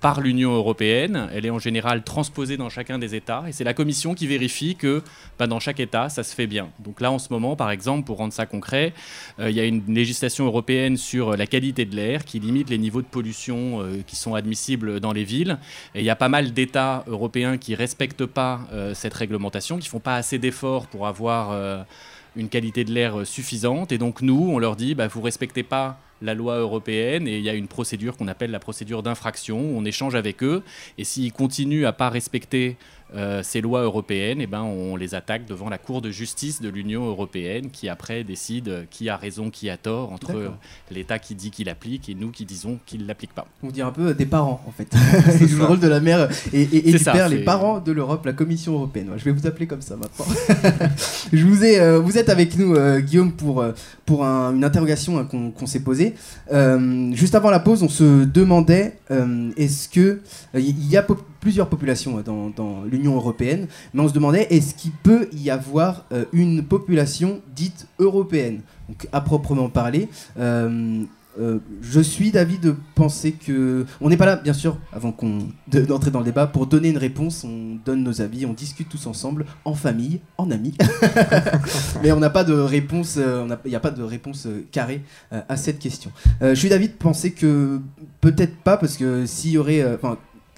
par 0.00 0.20
l'Union 0.20 0.52
européenne. 0.54 1.28
Elle 1.32 1.46
est 1.46 1.50
en 1.50 1.58
général 1.58 2.02
transposée 2.02 2.56
dans 2.56 2.68
chacun 2.68 2.98
des 2.98 3.14
États 3.14 3.44
et 3.46 3.52
c'est 3.52 3.64
la 3.64 3.74
Commission 3.74 4.14
qui 4.14 4.26
vérifie 4.26 4.76
que 4.76 5.02
bah, 5.38 5.46
dans 5.46 5.60
chaque 5.60 5.80
État, 5.80 6.08
ça 6.08 6.22
se 6.22 6.34
fait 6.34 6.46
bien. 6.46 6.70
Donc 6.78 7.00
là, 7.00 7.12
en 7.12 7.18
ce 7.18 7.28
moment, 7.30 7.56
par 7.56 7.70
exemple, 7.70 8.06
pour 8.06 8.16
rendre 8.16 8.32
ça 8.32 8.46
concret, 8.46 8.94
euh, 9.38 9.50
il 9.50 9.56
y 9.56 9.60
a 9.60 9.64
une 9.64 9.82
législation 9.94 10.46
européenne 10.46 10.96
sur 10.96 11.36
la 11.36 11.46
qualité 11.46 11.84
de 11.84 11.94
l'air 11.94 12.24
qui 12.24 12.40
limite 12.40 12.70
les 12.70 12.78
niveaux 12.78 13.02
de 13.02 13.06
pollution 13.06 13.82
euh, 13.82 14.02
qui 14.06 14.16
sont 14.16 14.34
admissibles 14.34 15.00
dans 15.00 15.12
les 15.12 15.24
villes. 15.24 15.58
Et 15.94 16.00
il 16.00 16.04
y 16.04 16.10
a 16.10 16.16
pas 16.16 16.28
mal 16.28 16.52
d'États 16.52 17.04
européens 17.06 17.58
qui 17.58 17.74
respectent 17.74 18.26
pas 18.26 18.60
euh, 18.72 18.94
cette 18.94 19.14
réglementation, 19.14 19.78
qui 19.78 19.88
font 19.88 20.00
pas 20.00 20.16
assez 20.16 20.38
d'efforts 20.38 20.86
pour 20.86 21.06
avoir 21.06 21.50
une 22.36 22.48
qualité 22.48 22.84
de 22.84 22.92
l'air 22.92 23.26
suffisante. 23.26 23.92
Et 23.92 23.98
donc 23.98 24.22
nous, 24.22 24.50
on 24.50 24.58
leur 24.58 24.76
dit, 24.76 24.94
bah, 24.94 25.08
vous 25.08 25.20
respectez 25.20 25.62
pas 25.62 25.98
la 26.22 26.34
loi 26.34 26.58
européenne 26.58 27.26
et 27.26 27.38
il 27.38 27.44
y 27.44 27.48
a 27.48 27.54
une 27.54 27.68
procédure 27.68 28.16
qu'on 28.16 28.28
appelle 28.28 28.50
la 28.50 28.58
procédure 28.58 29.02
d'infraction. 29.02 29.58
On 29.58 29.84
échange 29.84 30.14
avec 30.14 30.42
eux 30.42 30.62
et 30.98 31.04
s'ils 31.04 31.32
continuent 31.32 31.86
à 31.86 31.92
pas 31.92 32.10
respecter 32.10 32.76
euh, 33.16 33.42
ces 33.42 33.60
lois 33.60 33.82
européennes, 33.82 34.38
eh 34.40 34.46
ben, 34.46 34.62
on 34.62 34.94
les 34.96 35.14
attaque 35.14 35.46
devant 35.46 35.68
la 35.68 35.78
Cour 35.78 36.00
de 36.00 36.10
justice 36.10 36.60
de 36.60 36.68
l'Union 36.68 37.06
européenne 37.08 37.70
qui 37.70 37.88
après 37.88 38.22
décide 38.24 38.86
qui 38.90 39.08
a 39.08 39.16
raison, 39.16 39.50
qui 39.50 39.68
a 39.68 39.76
tort 39.76 40.12
entre 40.12 40.52
l'État 40.90 41.18
qui 41.18 41.34
dit 41.34 41.50
qu'il 41.50 41.68
applique 41.68 42.08
et 42.08 42.14
nous 42.14 42.30
qui 42.30 42.44
disons 42.44 42.78
qu'il 42.86 43.06
l'applique 43.06 43.32
pas. 43.34 43.46
On 43.62 43.68
dirait 43.70 43.88
un 43.88 43.92
peu 43.92 44.14
des 44.14 44.26
parents 44.26 44.62
en 44.66 44.70
fait. 44.70 44.88
C'est 45.38 45.50
le 45.50 45.64
rôle 45.64 45.80
de 45.80 45.88
la 45.88 46.00
mère 46.00 46.28
et, 46.52 46.62
et- 46.62 46.92
du 46.92 46.98
ça, 46.98 47.12
père, 47.12 47.28
les 47.28 47.42
parents 47.44 47.80
de 47.80 47.90
l'Europe, 47.92 48.24
la 48.26 48.32
Commission 48.32 48.74
européenne. 48.74 49.10
Je 49.16 49.24
vais 49.24 49.32
vous 49.32 49.46
appeler 49.46 49.66
comme 49.66 49.82
ça 49.82 49.96
maintenant. 49.96 50.26
je 51.32 51.44
vous 51.44 51.64
ai, 51.64 51.80
euh, 51.80 51.98
vous 51.98 52.16
êtes 52.18 52.28
avec 52.28 52.56
nous, 52.56 52.74
euh, 52.74 53.00
Guillaume, 53.00 53.32
pour, 53.32 53.64
pour 54.06 54.24
un- 54.24 54.54
une 54.54 54.64
interrogation 54.64 55.18
hein, 55.18 55.24
qu'on 55.30 55.66
s'est 55.66 55.80
posée. 55.82 56.14
Juste 57.12 57.34
avant 57.34 57.50
la 57.50 57.60
pause, 57.60 57.82
on 57.82 57.88
se 57.88 58.24
demandait 58.24 58.98
est-ce 59.56 59.88
que 59.88 60.20
il 60.54 60.86
y 60.88 60.96
a 60.96 61.02
plusieurs 61.40 61.68
populations 61.68 62.18
euh, 62.18 62.50
dans, 62.54 62.82
l'Union 62.84 63.16
européenne, 63.16 63.66
mais 63.94 64.02
on 64.02 64.08
se 64.08 64.14
demandait 64.14 64.46
est-ce 64.50 64.74
qu'il 64.74 64.92
peut 64.92 65.28
y 65.32 65.50
avoir 65.50 66.04
euh, 66.12 66.24
une 66.32 66.62
population 66.62 67.40
dite 67.54 67.86
européenne, 67.98 68.60
donc 68.88 69.08
à 69.12 69.20
proprement 69.20 69.68
parler. 69.68 70.08
Euh, 70.38 71.58
je 71.80 72.00
suis 72.00 72.32
d'avis 72.32 72.58
de 72.58 72.74
penser 72.96 73.32
que 73.32 73.86
on 74.00 74.08
n'est 74.10 74.16
pas 74.16 74.26
là, 74.26 74.36
bien 74.36 74.52
sûr, 74.52 74.76
avant 74.92 75.12
qu'on 75.12 75.46
de- 75.68 75.82
d'entrer 75.82 76.10
dans 76.10 76.18
le 76.18 76.24
débat 76.24 76.48
pour 76.48 76.66
donner 76.66 76.88
une 76.88 76.98
réponse. 76.98 77.44
On 77.44 77.78
donne 77.82 78.02
nos 78.02 78.20
avis, 78.20 78.44
on 78.44 78.52
discute 78.52 78.88
tous 78.88 79.06
ensemble, 79.06 79.46
en 79.64 79.74
famille, 79.74 80.20
en 80.38 80.50
amis. 80.50 80.74
Mais 82.02 82.10
on 82.10 82.18
n'a 82.18 82.30
pas 82.30 82.42
de 82.42 82.52
réponse. 82.52 83.16
Il 83.16 83.70
n'y 83.70 83.76
a 83.76 83.80
pas 83.80 83.92
de 83.92 84.02
réponse 84.02 84.48
carrée 84.72 85.02
à 85.30 85.56
cette 85.56 85.78
question. 85.78 86.10
Je 86.42 86.54
suis 86.54 86.68
d'avis 86.68 86.88
de 86.88 86.94
penser 86.94 87.30
que 87.30 87.80
peut-être 88.20 88.56
pas, 88.56 88.76
parce 88.76 88.96
que 88.96 89.24
s'il 89.24 89.52
y 89.52 89.58
aurait, 89.58 89.98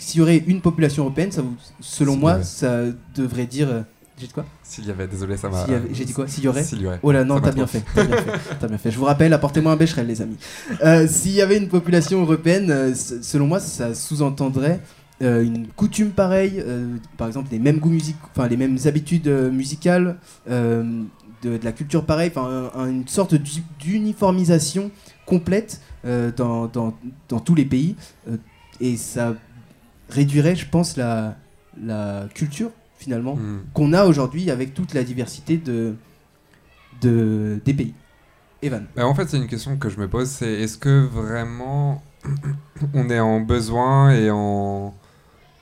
s'il 0.02 0.18
y 0.20 0.22
aurait 0.22 0.42
une 0.46 0.60
population 0.60 1.04
européenne, 1.04 1.32
ça, 1.32 1.42
vous- 1.42 1.56
selon 1.80 2.16
moi, 2.16 2.42
ça 2.42 2.82
devrait 3.14 3.46
dire. 3.46 3.68
euh, 3.70 3.82
J'ai 4.18 4.26
dit 4.26 4.32
quoi 4.32 4.44
S'il 4.62 4.86
y 4.86 4.90
avait, 4.90 5.06
désolé, 5.08 5.36
ça 5.36 5.48
m'a. 5.48 5.66
J'ai 5.92 6.04
dit 6.04 6.12
quoi 6.12 6.28
S'il 6.28 6.44
y 6.44 6.48
aurait 6.48 6.62
S'il 6.64 6.80
y 6.82 6.86
aurait. 6.86 7.00
Oh 7.02 7.10
là, 7.12 7.24
non, 7.24 7.40
t'as 7.40 7.52
bien 7.52 7.66
fait. 7.66 7.82
T'as 7.94 8.04
bien 8.04 8.16
fait. 8.18 8.38
T'as 8.60 8.68
bien 8.68 8.78
fait. 8.78 8.90
Je 8.90 8.98
vous 8.98 9.04
rappelle, 9.06 9.32
apportez-moi 9.32 9.72
un 9.72 9.76
bécherel, 9.76 10.06
les 10.06 10.20
amis. 10.22 10.36
Euh, 10.84 11.06
S'il 11.08 11.32
y 11.32 11.40
avait 11.42 11.56
une 11.56 11.68
population 11.68 12.20
européenne, 12.22 12.70
euh, 12.70 12.94
selon 12.94 13.46
moi, 13.46 13.58
ça 13.60 13.94
sous-entendrait 13.94 14.80
euh, 15.22 15.42
une 15.44 15.66
coutume 15.68 16.10
pareille, 16.10 16.62
par 17.16 17.26
exemple 17.28 17.48
les 17.52 17.58
mêmes 17.60 17.78
goûts 17.78 17.90
musicaux, 17.90 18.28
enfin 18.34 18.48
les 18.48 18.56
mêmes 18.56 18.76
habitudes 18.86 19.28
musicales, 19.52 20.16
de, 20.48 21.58
de 21.58 21.64
la 21.64 21.72
culture 21.72 22.04
pareille, 22.04 22.30
enfin 22.34 22.70
un- 22.76 22.80
un- 22.80 22.88
une 22.88 23.06
sorte 23.08 23.34
d'u- 23.34 23.62
d'uniformisation 23.80 24.90
complète 25.26 25.80
dans, 26.36 26.66
dans- 26.66 26.94
dans 27.28 27.38
tous 27.40 27.54
les 27.54 27.64
pays, 27.64 27.94
et 28.80 28.96
ça 28.96 29.34
réduirait, 30.12 30.56
je 30.56 30.68
pense, 30.68 30.96
la, 30.96 31.36
la 31.82 32.26
culture 32.34 32.70
finalement 32.98 33.34
Mm. 33.36 33.60
qu'on 33.74 33.92
a 33.92 34.04
aujourd'hui 34.04 34.50
avec 34.50 34.74
toute 34.74 34.94
la 34.94 35.02
diversité 35.02 35.56
de, 35.56 35.94
de 37.00 37.60
des 37.64 37.74
pays. 37.74 37.94
Evan. 38.62 38.86
Bah, 38.94 39.06
en 39.08 39.14
fait, 39.14 39.28
c'est 39.28 39.38
une 39.38 39.48
question 39.48 39.76
que 39.76 39.88
je 39.88 39.98
me 39.98 40.06
pose, 40.08 40.28
c'est 40.28 40.52
est-ce 40.52 40.78
que 40.78 41.04
vraiment 41.04 42.00
on 42.94 43.10
est 43.10 43.18
en 43.18 43.40
besoin 43.40 44.12
et 44.12 44.30
en, 44.30 44.94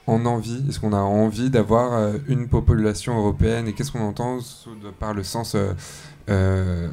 en 0.06 0.26
envie? 0.26 0.62
Est-ce 0.68 0.78
qu'on 0.80 0.92
a 0.92 0.98
envie 1.00 1.48
d'avoir 1.48 1.94
euh, 1.94 2.18
une 2.28 2.48
population 2.48 3.16
européenne? 3.16 3.68
Et 3.68 3.72
qu'est-ce 3.72 3.90
qu'on 3.92 4.02
entend 4.06 4.40
sous- 4.40 4.70
par 4.98 5.14
le 5.14 5.22
sens 5.22 5.54
euh, 5.54 5.72
euh, 6.28 6.88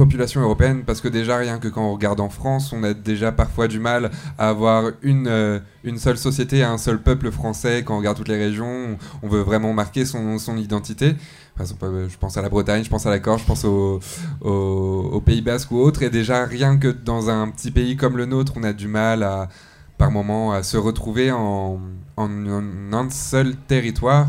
population 0.00 0.40
européenne 0.40 0.82
Parce 0.86 1.02
que 1.02 1.08
déjà, 1.08 1.36
rien 1.36 1.58
que 1.58 1.68
quand 1.68 1.82
on 1.82 1.92
regarde 1.92 2.20
en 2.20 2.30
France, 2.30 2.72
on 2.72 2.82
a 2.84 2.94
déjà 2.94 3.32
parfois 3.32 3.68
du 3.68 3.78
mal 3.78 4.10
à 4.38 4.48
avoir 4.48 4.92
une, 5.02 5.26
euh, 5.28 5.58
une 5.84 5.98
seule 5.98 6.16
société, 6.16 6.62
un 6.62 6.78
seul 6.78 7.02
peuple 7.02 7.30
français. 7.30 7.82
Quand 7.84 7.94
on 7.96 7.98
regarde 7.98 8.16
toutes 8.16 8.28
les 8.28 8.38
régions, 8.38 8.96
on, 9.22 9.28
veut 9.28 9.42
vraiment 9.42 9.74
marquer 9.74 10.06
son, 10.06 10.38
son 10.38 10.56
identité. 10.56 11.14
Je 11.58 12.16
pense 12.18 12.38
à 12.38 12.42
la 12.42 12.48
Bretagne, 12.48 12.82
je 12.82 12.88
pense 12.88 13.04
à 13.04 13.10
la 13.10 13.18
Corse, 13.18 13.42
je 13.42 13.46
pense 13.46 13.64
au 13.64 15.20
Pays 15.20 15.42
Basque 15.42 15.70
ou 15.70 15.78
autre. 15.78 16.02
Et 16.02 16.08
déjà, 16.08 16.46
rien 16.46 16.78
que 16.78 16.88
dans 16.88 17.28
un 17.28 17.48
petit 17.50 17.70
pays 17.70 17.96
comme 17.96 18.16
le 18.16 18.24
nôtre, 18.24 18.54
on 18.56 18.62
a 18.62 18.72
du 18.72 18.88
mal 18.88 19.22
à, 19.22 19.50
par 19.98 20.10
moment, 20.10 20.52
à 20.52 20.62
se 20.62 20.78
retrouver 20.78 21.30
en, 21.30 21.78
en, 22.16 22.46
en 22.46 22.92
un 22.94 23.10
seul 23.10 23.54
territoire, 23.54 24.28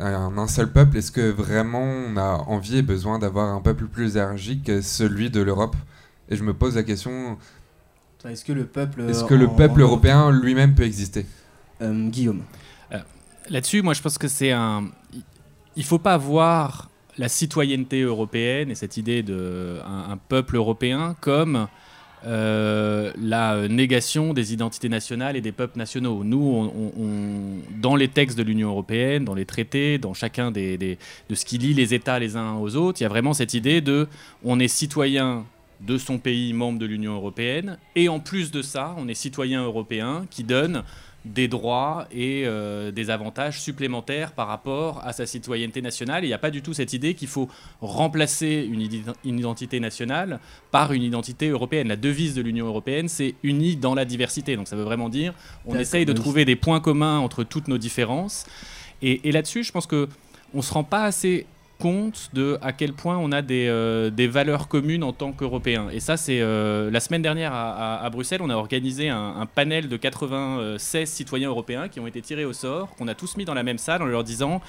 en 0.00 0.38
un 0.38 0.46
seul 0.48 0.70
peuple. 0.72 0.96
Est-ce 0.98 1.10
que 1.12 1.30
vraiment 1.30 1.82
on 1.82 2.16
a 2.16 2.44
envie 2.46 2.78
et 2.78 2.82
besoin 2.82 3.18
d'avoir 3.18 3.48
un 3.54 3.60
peuple 3.60 3.86
plus 3.86 4.16
énergique 4.16 4.64
que 4.64 4.80
celui 4.80 5.30
de 5.30 5.40
l'Europe? 5.40 5.76
Et 6.28 6.36
je 6.36 6.44
me 6.44 6.52
pose 6.54 6.76
la 6.76 6.82
question 6.82 7.38
Est-ce 8.24 8.44
que 8.44 8.52
le 8.52 8.64
peuple, 8.66 9.02
est-ce 9.08 9.24
que 9.24 9.34
le 9.34 9.48
peuple 9.48 9.80
en- 9.82 9.86
européen 9.86 10.30
lui-même 10.30 10.74
peut 10.74 10.84
exister? 10.84 11.26
Euh, 11.80 12.08
Guillaume. 12.08 12.42
Euh, 12.92 12.98
Là-dessus, 13.48 13.82
moi 13.82 13.94
je 13.94 14.02
pense 14.02 14.18
que 14.18 14.28
c'est 14.28 14.52
un. 14.52 14.88
Il 15.76 15.84
faut 15.84 15.98
pas 16.00 16.16
voir 16.16 16.90
la 17.16 17.28
citoyenneté 17.28 18.02
européenne 18.02 18.70
et 18.70 18.74
cette 18.74 18.96
idée 18.96 19.22
de 19.22 19.78
un, 19.84 20.12
un 20.12 20.16
peuple 20.16 20.56
européen 20.56 21.16
comme 21.20 21.66
euh, 22.26 23.12
la 23.20 23.54
euh, 23.54 23.68
négation 23.68 24.32
des 24.32 24.52
identités 24.52 24.88
nationales 24.88 25.36
et 25.36 25.40
des 25.40 25.52
peuples 25.52 25.78
nationaux. 25.78 26.24
Nous, 26.24 26.38
on, 26.38 27.80
dans 27.80 27.96
les 27.96 28.08
textes 28.08 28.36
de 28.36 28.42
l'Union 28.42 28.70
européenne, 28.70 29.24
dans 29.24 29.34
les 29.34 29.44
traités, 29.44 29.98
dans 29.98 30.14
chacun 30.14 30.50
de 30.50 30.96
ce 31.32 31.44
qui 31.44 31.58
lie 31.58 31.74
les 31.74 31.94
États 31.94 32.18
les 32.18 32.36
uns 32.36 32.54
aux 32.54 32.76
autres, 32.76 33.00
il 33.00 33.04
y 33.04 33.06
a 33.06 33.08
vraiment 33.08 33.34
cette 33.34 33.54
idée 33.54 33.80
de 33.80 34.08
on 34.44 34.58
est 34.58 34.68
citoyen 34.68 35.44
de 35.80 35.96
son 35.96 36.18
pays 36.18 36.52
membre 36.52 36.78
de 36.78 36.86
l'Union 36.86 37.14
européenne 37.14 37.78
et 37.94 38.08
en 38.08 38.18
plus 38.18 38.50
de 38.50 38.62
ça, 38.62 38.96
on 38.98 39.06
est 39.06 39.14
citoyen 39.14 39.62
européen 39.62 40.26
qui 40.30 40.42
donne 40.42 40.82
des 41.24 41.48
droits 41.48 42.06
et 42.12 42.44
euh, 42.46 42.90
des 42.90 43.10
avantages 43.10 43.60
supplémentaires 43.60 44.32
par 44.32 44.46
rapport 44.46 45.02
à 45.04 45.12
sa 45.12 45.26
citoyenneté 45.26 45.82
nationale. 45.82 46.24
Il 46.24 46.28
n'y 46.28 46.34
a 46.34 46.38
pas 46.38 46.50
du 46.50 46.62
tout 46.62 46.72
cette 46.72 46.92
idée 46.92 47.14
qu'il 47.14 47.28
faut 47.28 47.48
remplacer 47.80 48.68
une, 48.70 49.36
identité 49.36 49.80
nationale 49.80 50.40
par 50.70 50.92
une 50.92 51.02
identité 51.02 51.48
européenne. 51.48 51.88
La 51.88 51.96
devise 51.96 52.34
de 52.34 52.42
l'Union 52.42 52.66
européenne, 52.66 53.08
c'est 53.08 53.34
unis 53.42 53.76
dans 53.76 53.94
la 53.94 54.04
diversité. 54.04 54.56
Donc 54.56 54.68
ça 54.68 54.76
veut 54.76 54.84
vraiment 54.84 55.08
dire 55.08 55.34
on 55.66 55.76
essaye 55.76 56.06
de 56.06 56.12
trouver 56.12 56.44
des 56.44 56.56
points 56.56 56.80
communs 56.80 57.18
entre 57.18 57.44
toutes 57.44 57.68
nos 57.68 57.78
différences. 57.78 58.46
Et, 59.02 59.28
et 59.28 59.32
là-dessus, 59.32 59.64
je 59.64 59.72
pense 59.72 59.86
que 59.86 60.08
on 60.54 60.62
se 60.62 60.72
rend 60.72 60.84
pas 60.84 61.04
assez 61.04 61.46
compte 61.78 62.30
de 62.32 62.58
à 62.62 62.72
quel 62.72 62.92
point 62.92 63.16
on 63.18 63.32
a 63.32 63.42
des, 63.42 63.66
euh, 63.68 64.10
des 64.10 64.26
valeurs 64.26 64.68
communes 64.68 65.02
en 65.04 65.12
tant 65.12 65.32
qu'Européens. 65.32 65.88
Et 65.92 66.00
ça, 66.00 66.16
c'est 66.16 66.40
euh, 66.40 66.90
la 66.90 67.00
semaine 67.00 67.22
dernière 67.22 67.52
à, 67.52 68.04
à- 68.04 68.10
Bruxelles, 68.10 68.40
on 68.42 68.50
a 68.50 68.54
organisé 68.56 69.08
un, 69.10 69.46
panel 69.54 69.88
de 69.88 69.96
96 69.96 71.08
citoyens 71.08 71.48
européens 71.48 71.88
qui 71.88 72.00
ont 72.00 72.06
été 72.06 72.20
tirés 72.20 72.44
au 72.44 72.52
sort, 72.52 72.94
qu'on 72.96 73.06
a 73.06 73.14
tous 73.14 73.36
mis 73.36 73.44
dans 73.44 73.54
la 73.54 73.62
même 73.62 73.78
salle 73.78 74.02
en 74.02 74.06
leur 74.06 74.24
disant 74.24 74.60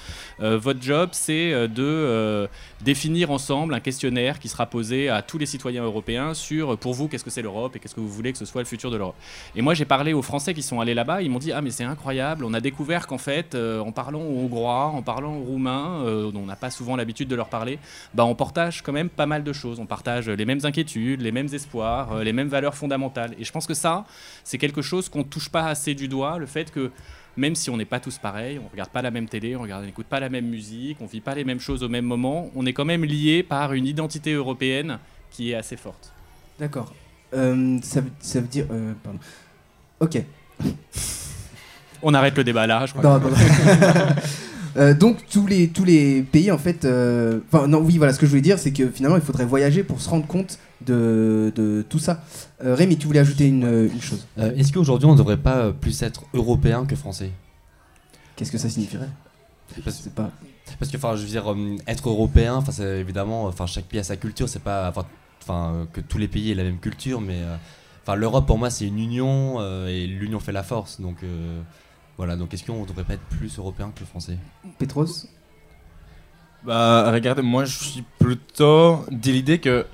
euh, 0.41 0.57
votre 0.57 0.82
job, 0.82 1.10
c'est 1.14 1.68
de 1.68 2.47
définir 2.82 3.32
ensemble 3.32 3.74
un 3.74 3.80
questionnaire 3.80 4.39
qui 4.39 4.49
sera 4.49 4.66
posé 4.66 5.10
à 5.10 5.22
tous 5.22 5.38
les 5.38 5.45
citoyens 5.45 5.84
européens 5.84 6.34
sur 6.34 6.78
pour 6.78 6.93
vous 6.93 7.07
qu'est-ce 7.07 7.24
que 7.24 7.30
c'est 7.30 7.41
l'Europe 7.41 7.76
et 7.76 7.80
qu'est-ce 7.80 7.95
que 7.95 7.99
vous 7.99 8.10
voulez 8.10 8.32
que 8.32 8.38
ce 8.38 8.45
soit 8.45 8.62
le 8.62 8.68
futur 8.68 8.91
de 8.91 8.97
l'Europe. 8.97 9.16
Et 9.55 9.62
moi, 9.62 9.74
j'ai 9.74 9.86
parlé 9.86 10.14
aux 10.14 10.22
Français 10.22 10.53
qui 10.53 10.62
sont 10.62 10.80
allés 10.80 10.93
là-bas. 10.93 11.22
Ils 11.22 11.30
m'ont 11.32 11.39
dit 11.39 11.51
Ah, 11.51 11.62
mais 11.62 11.72
c'est 11.72 11.84
incroyable. 11.84 12.45
On 12.45 12.53
a 12.53 12.60
découvert 12.62 13.07
qu'en 13.07 13.18
fait, 13.18 13.55
en 13.55 13.91
parlant 13.91 14.22
au 14.22 14.39
hongrois, 14.39 14.88
en 14.88 15.01
parlant 15.01 15.36
au 15.36 15.43
roumain, 15.43 16.03
euh, 16.05 16.32
dont 16.32 16.41
on 16.41 16.45
n'a 16.45 16.55
pas 16.55 16.70
souvent 16.70 16.95
l'habitude 17.00 17.28
de 17.28 17.36
leur 17.36 17.50
parler, 17.50 17.80
bah, 18.14 18.26
on 18.26 18.36
partage 18.36 18.84
quand 18.84 18.93
même 18.93 19.10
pas 19.10 19.26
mal 19.26 19.43
de 19.43 19.52
choses. 19.54 19.80
On 19.80 19.88
partage 19.88 20.30
les 20.30 20.45
mêmes 20.45 20.60
inquiétudes, 20.64 21.22
les 21.22 21.32
mêmes 21.32 21.50
espoirs, 21.52 22.12
euh, 22.14 22.24
les 22.24 22.34
mêmes 22.34 22.50
valeurs 22.50 22.76
fondamentales. 22.76 23.34
Et 23.39 23.43
je 23.43 23.52
pense 23.52 23.66
que 23.66 23.74
ça, 23.74 24.06
c'est 24.43 24.58
quelque 24.60 24.84
chose 24.84 25.10
qu'on 25.10 25.24
touche 25.24 25.50
pas 25.50 25.66
assez 25.66 25.95
du 25.95 26.08
doigt, 26.08 26.38
le 26.38 26.45
fait 26.45 26.72
que 26.72 26.91
même 27.38 27.56
si 27.56 27.70
on 27.70 27.78
n'est 27.78 27.86
pas 27.86 28.00
tous 28.00 28.18
pareils, 28.18 28.60
on 28.64 28.68
regarde 28.72 28.89
pas 28.89 29.02
la 29.02 29.12
même 29.12 29.28
télé, 29.28 29.56
on 29.56 29.66
n'écoute 29.82 30.08
pas 30.08 30.20
la 30.20 30.30
même 30.30 30.45
musique, 30.45 30.97
on 31.00 31.06
vit 31.06 31.22
pas 31.22 31.36
les 31.36 31.45
mêmes 31.45 31.60
choses 31.60 31.84
au 31.84 31.89
même 31.89 32.06
moment, 32.06 32.50
on 32.56 32.66
est 32.66 32.74
quand 32.74 32.86
même 32.86 33.06
lié 33.06 33.43
par 33.43 33.74
une 33.74 33.86
identité 33.86 34.34
européenne 34.34 35.00
qui 35.32 35.52
est 35.52 35.56
assez 35.56 35.78
forte. 35.78 36.12
D'accord. 36.60 36.93
Euh, 37.34 37.78
ça, 37.82 38.02
veut, 38.02 38.12
ça 38.20 38.41
veut 38.41 38.47
dire. 38.47 38.66
euh, 38.72 38.93
pardon. 39.04 39.20
Ok. 40.00 40.22
On 42.02 42.14
arrête 42.14 42.36
le 42.38 42.43
débat 42.43 42.66
là, 42.68 42.86
je 42.86 42.93
crois. 42.93 43.04
Non, 43.04 43.20
non, 43.20 43.30
non. 43.30 43.36
Euh, 44.80 44.93
donc 44.93 45.17
tous 45.30 45.45
les 45.45 45.67
tous 45.67 45.84
les 45.84 46.21
pays 46.21 46.51
en 46.51 46.57
fait, 46.57 46.86
euh, 46.86 47.39
enfin 47.51 47.67
non 47.67 47.80
oui 47.80 47.97
voilà 47.97 48.13
ce 48.13 48.19
que 48.19 48.25
je 48.25 48.32
voulais 48.32 48.41
dire 48.41 48.57
c'est 48.59 48.71
que 48.71 48.89
finalement 48.89 49.17
il 49.17 49.21
faudrait 49.21 49.45
voyager 49.45 49.84
pour 49.84 49.99
se 49.99 50.09
rendre 50.09 50.25
compte 50.25 50.57
de, 50.86 51.51
de 51.55 51.86
tout 51.89 51.99
ça. 51.99 52.23
Euh, 52.63 52.75
Rémi 52.75 52.97
tu 52.97 53.05
voulais 53.05 53.19
ajouter 53.19 53.47
une, 53.47 53.89
une 53.93 54.01
chose? 54.01 54.25
Est-ce 54.38 54.71
qu'aujourd'hui 54.71 55.07
on 55.07 55.13
ne 55.13 55.17
devrait 55.17 55.38
pas 55.38 55.73
plus 55.73 56.01
être 56.01 56.23
européen 56.34 56.86
que 56.86 56.95
français? 56.95 57.32
Qu'est-ce 58.36 58.51
que 58.51 58.57
ça 58.57 58.69
signifierait? 58.69 59.09
Parce, 59.84 59.97
C'est 60.01 60.13
pas. 60.13 60.32
parce 60.80 60.89
que 60.89 60.97
enfin 60.97 61.15
je 61.17 61.23
veux 61.23 61.27
dire 61.27 61.45
être 61.86 62.07
européen, 62.09 62.55
enfin 62.55 62.71
c'est 62.71 62.99
évidemment, 62.99 63.45
enfin 63.45 63.65
chaque 63.65 63.86
pays 63.86 63.99
a 63.99 64.03
sa 64.03 64.15
culture, 64.15 64.47
c'est 64.47 64.63
pas 64.63 64.93
enfin 65.41 65.88
que 65.91 65.99
tous 65.99 66.17
les 66.17 66.27
pays 66.30 66.51
aient 66.51 66.55
la 66.55 66.63
même 66.63 66.80
culture, 66.80 67.19
mais 67.19 67.39
enfin 68.03 68.15
l'Europe 68.15 68.47
pour 68.47 68.57
moi 68.57 68.69
c'est 68.69 68.86
une 68.88 68.99
union 68.99 69.57
euh, 69.59 69.88
et 69.88 70.07
l'union 70.07 70.39
fait 70.39 70.53
la 70.53 70.63
force, 70.63 71.01
donc 71.01 71.17
euh, 71.23 71.61
voilà 72.20 72.36
donc 72.36 72.53
est-ce 72.53 72.65
qu'on 72.65 72.82
ne 72.82 72.86
devrait 72.86 73.05
pas 73.05 73.13
être 73.13 73.28
plus 73.38 73.57
européen 73.57 73.91
que 73.95 74.03
français? 74.03 74.38
Petros? 74.78 75.07
Bah, 76.63 77.09
regardez, 77.11 77.41
moi 77.41 77.63
je 77.63 77.78
suis 77.78 78.03
plutôt 78.20 79.05
de 79.09 79.32
l'idée 79.32 79.59
que 79.59 79.86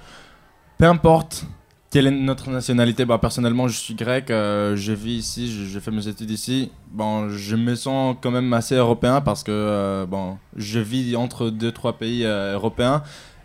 peu 0.79 0.85
importe 0.85 1.45
quelle 1.91 2.07
est 2.07 2.11
notre 2.11 2.49
nationalité, 2.49 3.05
bah, 3.05 3.19
personnellement 3.19 3.67
je 3.67 3.77
suis 3.77 3.93
grec, 3.93 4.31
euh, 4.31 4.75
je 4.75 4.91
vis 4.91 5.17
ici, 5.19 5.51
je- 5.51 5.65
j'ai 5.65 5.79
fait 5.79 5.91
mes 5.91 6.07
études 6.07 6.31
ici. 6.31 6.71
Bon, 6.91 7.29
je 7.29 7.55
me 7.55 7.75
sens 7.75 8.17
quand 8.21 8.31
même 8.31 8.51
assez 8.53 8.73
européen 8.75 9.21
parce 9.21 9.43
que 9.43 9.51
euh, 9.51 10.05
bon, 10.07 10.37
je 10.55 10.79
vis 10.79 11.15
entre 11.15 11.51
deux 11.51 11.71
trois 11.71 11.93
pays 11.93 12.25
euh, 12.25 12.53
européens. 12.55 13.03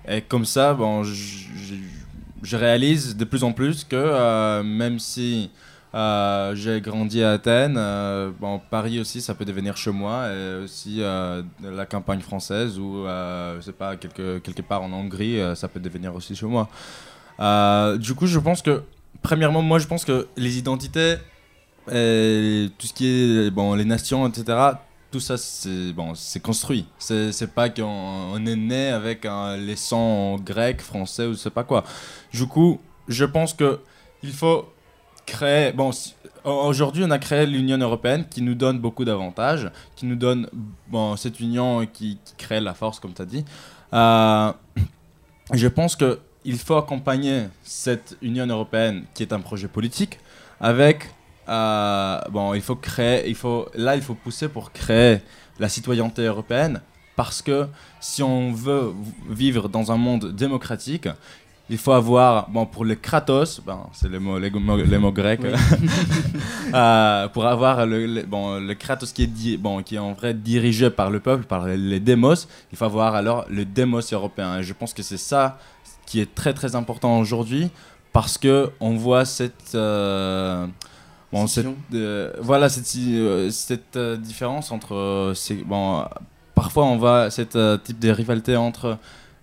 Et 0.09 0.22
comme 0.22 0.47
ça, 0.47 0.72
bon, 0.72 1.05
je, 1.05 1.12
je- 1.12 1.74
je 2.43 2.57
réalise 2.57 3.16
de 3.18 3.24
plus 3.26 3.45
en 3.45 3.53
plus 3.53 3.85
que 3.85 3.95
euh, 3.97 4.62
même 4.62 4.99
si 4.99 5.51
euh, 5.95 6.55
j'ai 6.55 6.80
grandi 6.80 7.22
à 7.22 7.32
Athènes. 7.32 7.76
euh, 7.76 8.30
Paris 8.70 9.01
aussi, 9.01 9.20
ça 9.20 9.34
peut 9.34 9.45
devenir 9.45 9.76
chez 9.76 9.91
moi. 9.91 10.28
Et 10.28 10.64
aussi 10.64 10.99
euh, 11.01 11.43
la 11.62 11.86
campagne 11.86 12.20
française 12.20 12.78
ou, 12.78 13.07
euh, 13.07 13.57
je 13.57 13.62
sais 13.62 13.72
pas, 13.72 13.97
quelque, 13.97 14.38
quelque 14.38 14.62
part 14.62 14.82
en 14.82 14.93
Hongrie, 14.93 15.41
ça 15.55 15.68
peut 15.68 15.80
devenir 15.80 16.14
aussi 16.14 16.34
chez 16.36 16.47
moi. 16.47 16.68
Du 17.99 18.14
coup, 18.14 18.26
je 18.26 18.38
pense 18.38 18.62
que, 18.62 18.82
premièrement, 19.22 19.62
moi, 19.62 19.78
je 19.78 19.86
pense 19.86 20.05
que 20.05 20.28
les 20.36 20.59
identités, 20.59 21.16
et 21.91 22.68
tout 22.78 22.86
ce 22.86 22.93
qui 22.93 23.07
est, 23.07 23.51
bon, 23.51 23.74
les 23.74 23.84
nations, 23.84 24.26
etc., 24.28 24.59
tout 25.11 25.18
ça, 25.18 25.36
c'est 25.36 25.93
bon, 25.93 26.14
c'est 26.14 26.38
construit. 26.38 26.86
C'est 27.01 27.53
pas 27.53 27.68
qu'on 27.68 27.82
on 27.84 28.47
est 28.47 28.55
né 28.55 28.91
avec 28.91 29.26
les 29.59 29.74
sangs 29.74 30.36
grecs, 30.36 30.80
français 30.82 31.26
ou 31.26 31.32
je 31.32 31.38
sais 31.38 31.51
pas 31.51 31.64
quoi. 31.64 31.82
Du 32.32 32.47
coup, 32.47 32.80
je 33.09 33.24
pense 33.24 33.53
que 33.53 33.80
il 34.22 34.32
faut 34.32 34.72
créer. 35.31 35.72
Bon, 35.72 35.91
aujourd'hui, 36.45 37.05
on 37.05 37.11
a 37.11 37.18
créé 37.18 37.47
l'Union 37.47 37.78
européenne 37.78 38.24
qui 38.28 38.43
nous 38.43 38.55
donne 38.55 38.78
beaucoup 38.78 39.05
d'avantages, 39.05 39.70
qui 39.97 40.07
nous 40.07 40.16
donne 40.16 40.49
bon, 40.89 41.16
cette 41.16 41.41
union 41.41 41.87
qui, 41.87 42.18
crée 42.37 42.61
la 42.61 42.74
force, 42.74 43.01
comme 43.01 43.14
tu 43.14 43.22
as 43.22 43.26
dit. 43.26 43.45
Euh, 43.93 44.53
je 45.53 45.68
pense 45.68 45.97
que 45.97 46.20
il 46.45 46.59
faut 46.59 46.76
accompagner 46.76 47.49
cette 47.62 48.16
Union 48.22 48.47
européenne, 48.47 49.05
qui 49.14 49.22
est 49.22 49.33
un 49.33 49.41
projet 49.41 49.68
politique, 49.68 50.18
avec 50.59 51.11
euh, 51.49 52.18
bon, 52.31 52.55
il 52.55 52.62
faut 52.62 52.76
créer, 52.76 53.28
il 53.28 53.35
faut 53.35 53.68
là, 53.74 53.95
il 53.95 54.03
faut 54.03 54.14
pousser 54.14 54.49
pour 54.49 54.72
créer 54.72 55.20
la 55.59 55.68
citoyenneté 55.68 56.22
européenne, 56.22 56.81
parce 57.14 57.43
que 57.43 57.66
si 58.01 58.22
on 58.22 58.53
veut 58.53 58.95
vivre 59.28 59.68
dans 59.68 59.93
un 59.93 59.97
monde 59.97 60.35
démocratique, 60.35 61.09
il 61.71 61.79
faut 61.79 61.93
avoir, 61.93 62.51
bon, 62.51 62.66
pour 62.66 62.85
les 62.85 62.97
kratos, 62.97 63.61
ben, 63.64 63.79
c'est 63.93 64.11
les 64.11 64.18
mots, 64.18 64.39
les, 64.39 64.51
mots, 64.51 64.77
les 64.77 64.99
mots 64.99 65.12
grecs, 65.12 65.41
Oui. 65.43 65.51
Euh, 66.75 67.27
pour 67.29 67.47
avoir 67.47 67.85
le, 67.87 68.07
le- 68.07 68.23
bon, 68.23 68.61
le 68.61 68.75
kratos 68.75 69.12
qui 69.12 69.25
est, 69.25 69.27
di- 69.27 69.57
bon, 69.57 69.83
qui 69.83 69.97
est 69.97 69.99
en 69.99 70.12
vrai 70.12 70.35
dirigé 70.35 70.89
par 70.91 71.11
le 71.11 71.18
peuple, 71.18 71.45
par 71.45 71.66
les, 71.66 71.77
les 71.77 71.99
démos, 72.01 72.49
il 72.71 72.79
faut 72.79 72.85
avoir 72.85 73.14
alors 73.16 73.45
le 73.49 73.64
démos 73.64 74.12
européen. 74.12 74.59
Et 74.59 74.62
je 74.62 74.73
pense 74.73 74.93
que 74.95 75.03
c'est 75.03 75.16
ça 75.16 75.59
qui 76.07 76.21
est 76.21 76.33
très 76.35 76.53
très 76.55 76.77
important 76.77 77.18
aujourd'hui, 77.18 77.71
parce 78.12 78.39
que 78.39 78.71
on 78.81 78.97
voit 78.97 79.25
cette... 79.25 79.75
euh, 79.75 80.66
Bon, 81.33 81.47
cette, 81.47 81.66
euh, 81.95 82.33
voilà 82.41 82.68
cette, 82.68 82.93
euh, 82.99 83.51
cette 83.51 83.97
différence 84.21 84.73
entre 84.73 85.31
ces- 85.37 85.62
bon, 85.62 86.05
parfois 86.57 86.85
on 86.87 86.97
voit 86.99 87.29
euh, 87.55 87.77
type 87.79 88.01
de 88.01 88.11
rivalité 88.11 88.57
entre 88.57 88.99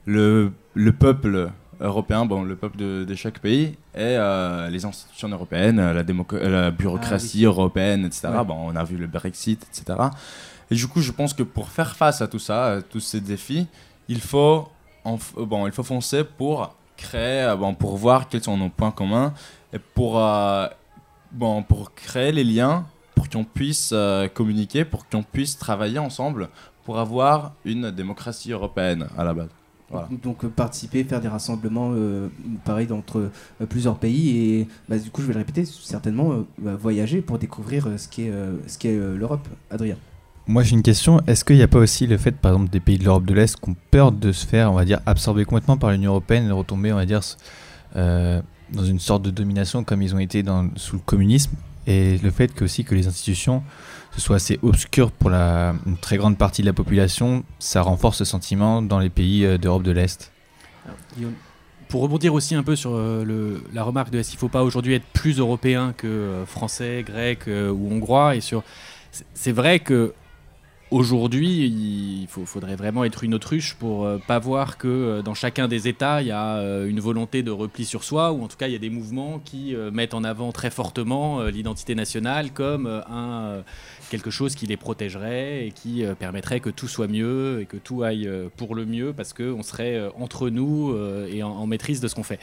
le, 0.05 0.51
le 0.73 0.91
peuple 0.91 1.49
européen, 1.79 2.25
bon, 2.25 2.43
le 2.43 2.55
peuple 2.55 2.77
de, 2.77 3.05
de 3.07 3.15
chaque 3.15 3.39
pays 3.39 3.75
et 3.95 3.99
euh, 3.99 4.69
les 4.69 4.85
institutions 4.85 5.29
européennes, 5.29 5.77
la, 5.77 5.93
la 5.93 6.71
bureaucratie 6.71 7.45
européenne, 7.45 8.05
etc. 8.05 8.29
Ouais. 8.37 8.45
Bon, 8.45 8.55
on 8.71 8.75
a 8.75 8.83
vu 8.83 8.97
le 8.97 9.07
Brexit, 9.07 9.65
etc. 9.69 9.97
Et 10.71 10.75
du 10.75 10.87
coup, 10.87 11.01
je 11.01 11.11
pense 11.11 11.33
que 11.33 11.43
pour 11.43 11.69
faire 11.69 11.95
face 11.95 12.21
à 12.21 12.27
tout 12.27 12.39
ça, 12.39 12.73
à 12.75 12.81
tous 12.81 12.99
ces 12.99 13.21
défis, 13.21 13.67
il 14.07 14.19
faut, 14.21 14.67
f- 15.05 15.45
bon, 15.45 15.65
il 15.67 15.71
faut 15.71 15.83
foncer 15.83 16.23
pour 16.23 16.75
créer, 16.97 17.43
euh, 17.43 17.55
bon, 17.55 17.73
pour 17.73 17.95
voir 17.97 18.27
quels 18.27 18.43
sont 18.43 18.57
nos 18.57 18.69
points 18.69 18.91
communs 18.91 19.33
et 19.73 19.79
pour, 19.79 20.19
euh, 20.19 20.67
bon, 21.31 21.63
pour 21.63 21.93
créer 21.93 22.31
les 22.31 22.43
liens, 22.43 22.85
pour 23.15 23.29
qu'on 23.29 23.43
puisse 23.43 23.91
euh, 23.93 24.27
communiquer, 24.27 24.85
pour 24.85 25.07
qu'on 25.07 25.23
puisse 25.23 25.57
travailler 25.57 25.99
ensemble 25.99 26.49
pour 26.85 26.99
avoir 26.99 27.51
une 27.65 27.91
démocratie 27.91 28.51
européenne 28.53 29.07
à 29.17 29.23
la 29.25 29.33
base. 29.33 29.49
Voilà. 29.89 30.09
Donc 30.21 30.43
euh, 30.43 30.49
participer, 30.49 31.03
faire 31.05 31.21
des 31.21 31.29
rassemblements, 31.29 31.91
euh, 31.93 32.27
pareil, 32.65 32.91
entre 32.91 33.31
euh, 33.61 33.65
plusieurs 33.65 33.97
pays 33.97 34.37
et 34.37 34.67
bah, 34.89 34.97
du 34.97 35.09
coup 35.09 35.21
je 35.21 35.27
vais 35.27 35.33
le 35.33 35.39
répéter, 35.39 35.63
certainement 35.65 36.33
euh, 36.33 36.45
bah, 36.57 36.75
voyager 36.75 37.21
pour 37.21 37.39
découvrir 37.39 37.87
euh, 37.87 37.97
ce 37.97 38.09
qu'est 38.09 38.29
euh, 38.29 38.57
ce 38.67 38.77
qu'est 38.77 38.97
euh, 38.97 39.15
l'Europe. 39.15 39.47
Adrien. 39.71 39.95
Moi 40.45 40.63
j'ai 40.63 40.75
une 40.75 40.83
question, 40.83 41.21
est-ce 41.27 41.45
qu'il 41.45 41.55
n'y 41.55 41.61
a 41.61 41.69
pas 41.69 41.79
aussi 41.79 42.05
le 42.05 42.17
fait 42.17 42.33
par 42.33 42.51
exemple 42.51 42.69
des 42.69 42.81
pays 42.81 42.97
de 42.97 43.05
l'Europe 43.05 43.25
de 43.25 43.33
l'Est 43.33 43.57
qui 43.57 43.69
ont 43.69 43.75
peur 43.91 44.11
de 44.11 44.31
se 44.33 44.45
faire, 44.45 44.71
on 44.71 44.75
va 44.75 44.83
dire, 44.83 44.99
absorber 45.05 45.45
complètement 45.45 45.77
par 45.77 45.91
l'Union 45.91 46.11
Européenne 46.11 46.47
et 46.47 46.51
retomber, 46.51 46.91
on 46.91 46.97
va 46.97 47.05
dire, 47.05 47.21
euh, 47.95 48.41
dans 48.73 48.83
une 48.83 48.99
sorte 48.99 49.23
de 49.23 49.31
domination 49.31 49.85
comme 49.85 50.01
ils 50.01 50.13
ont 50.13 50.19
été 50.19 50.43
dans, 50.43 50.69
sous 50.75 50.95
le 50.97 51.01
communisme? 51.05 51.51
Et 51.85 52.17
le 52.17 52.31
fait 52.31 52.53
que 52.53 52.65
aussi 52.65 52.83
que 52.83 52.93
les 52.93 53.07
institutions 53.07 53.63
soit 54.21 54.37
assez 54.37 54.59
obscures 54.61 55.11
pour 55.11 55.29
la, 55.29 55.75
une 55.85 55.97
très 55.97 56.17
grande 56.17 56.37
partie 56.37 56.61
de 56.61 56.67
la 56.67 56.73
population, 56.73 57.43
ça 57.59 57.81
renforce 57.81 58.17
ce 58.17 58.25
sentiment 58.25 58.81
dans 58.81 58.99
les 58.99 59.09
pays 59.09 59.45
euh, 59.45 59.57
d'Europe 59.57 59.83
de 59.83 59.91
l'Est. 59.91 60.31
Pour 61.89 62.01
rebondir 62.01 62.33
aussi 62.33 62.55
un 62.55 62.63
peu 62.63 62.75
sur 62.75 62.91
euh, 62.93 63.61
la 63.73 63.83
remarque 63.83 64.09
de 64.09 64.19
est-ce 64.19 64.29
qu'il 64.29 64.37
ne 64.37 64.41
faut 64.41 64.49
pas 64.49 64.63
aujourd'hui 64.63 64.93
être 64.95 65.05
plus 65.13 65.39
européen 65.39 65.93
que 65.95 66.07
euh, 66.07 66.45
français, 66.45 67.03
grec 67.05 67.47
ou 67.47 67.93
hongrois 67.93 68.35
et 68.35 68.41
sur 68.41 68.63
c'est 69.33 69.51
vrai 69.51 69.79
que 69.79 70.13
aujourd'hui 70.89 71.65
il 71.65 72.27
faudrait 72.27 72.75
vraiment 72.75 73.03
être 73.03 73.23
une 73.23 73.33
autruche 73.33 73.73
pour 73.75 74.05
euh, 74.05 74.19
pas 74.25 74.39
voir 74.39 74.77
que 74.77 74.87
euh, 74.87 75.21
dans 75.21 75.33
chacun 75.33 75.67
des 75.67 75.87
États 75.87 76.21
il 76.21 76.27
y 76.27 76.31
a 76.31 76.57
euh, 76.57 76.87
une 76.87 76.99
volonté 76.99 77.43
de 77.43 77.51
repli 77.51 77.83
sur 77.83 78.03
soi 78.03 78.31
ou 78.31 78.43
en 78.43 78.47
tout 78.47 78.55
cas 78.57 78.67
il 78.67 78.73
y 78.73 78.75
a 78.75 78.79
des 78.79 78.89
mouvements 78.89 79.39
qui 79.43 79.75
euh, 79.75 79.91
mettent 79.91 80.13
en 80.13 80.23
avant 80.23 80.51
très 80.51 80.69
fortement 80.69 81.43
l'identité 81.43 81.93
nationale 81.95 82.51
comme 82.51 82.87
un 82.87 83.63
quelque 84.09 84.29
chose 84.29 84.55
qui 84.55 84.65
les 84.65 84.77
protégerait 84.77 85.67
et 85.67 85.71
qui 85.71 86.03
permettrait 86.19 86.59
que 86.59 86.69
tout 86.69 86.87
soit 86.87 87.07
mieux 87.07 87.61
et 87.61 87.65
que 87.65 87.77
tout 87.77 88.03
aille 88.03 88.29
pour 88.55 88.75
le 88.75 88.85
mieux 88.85 89.13
parce 89.13 89.33
qu'on 89.33 89.63
serait 89.63 90.09
entre 90.17 90.49
nous 90.49 90.95
et 91.29 91.43
en, 91.43 91.67
maîtrise 91.67 91.99
de 91.99 92.07
ce 92.07 92.15
qu'on 92.15 92.23
fait. 92.23 92.39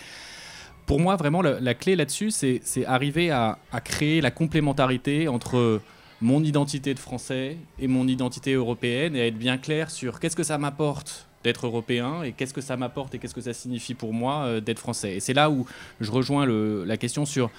Pour 0.87 1.01
moi, 1.01 1.17
vraiment, 1.17 1.43
la, 1.43 1.75
clé 1.75 1.97
là-dessus, 1.97 2.31
c'est 2.31 2.87
arriver 2.87 3.31
à 3.31 3.59
créer 3.85 4.21
la 4.21 4.31
complémentarité 4.31 5.29
entre 5.29 5.81
mon 6.25 6.43
identité 6.43 6.95
de 6.95 6.99
français 6.99 7.59
et 7.79 7.87
mon 7.87 8.09
identité 8.09 8.55
européenne 8.55 9.15
et 9.15 9.21
à 9.21 9.27
être 9.27 9.37
bien 9.37 9.59
clair 9.59 9.91
sur 9.91 10.21
qu'est-ce 10.21 10.35
que 10.35 10.43
ça 10.43 10.57
m'apporte 10.57 11.27
d'être 11.45 11.67
européen 11.67 12.23
et 12.23 12.33
qu'est-ce 12.33 12.55
que 12.55 12.63
ça 12.63 12.79
m'apporte 12.79 13.15
et 13.15 13.19
qu'est-ce 13.19 13.35
que 13.35 13.43
ça 13.43 13.53
signifie 13.53 13.93
pour 13.93 14.15
moi 14.15 14.45
euh, 14.47 14.61
d'être 14.63 14.79
français. 14.79 15.17
Et 15.17 15.21
c'est 15.21 15.35
là 15.35 15.51
où 15.51 15.67
je 16.01 16.11
rejoins 16.11 16.47
la 16.47 16.97
question 16.97 17.27
sur 17.27 17.51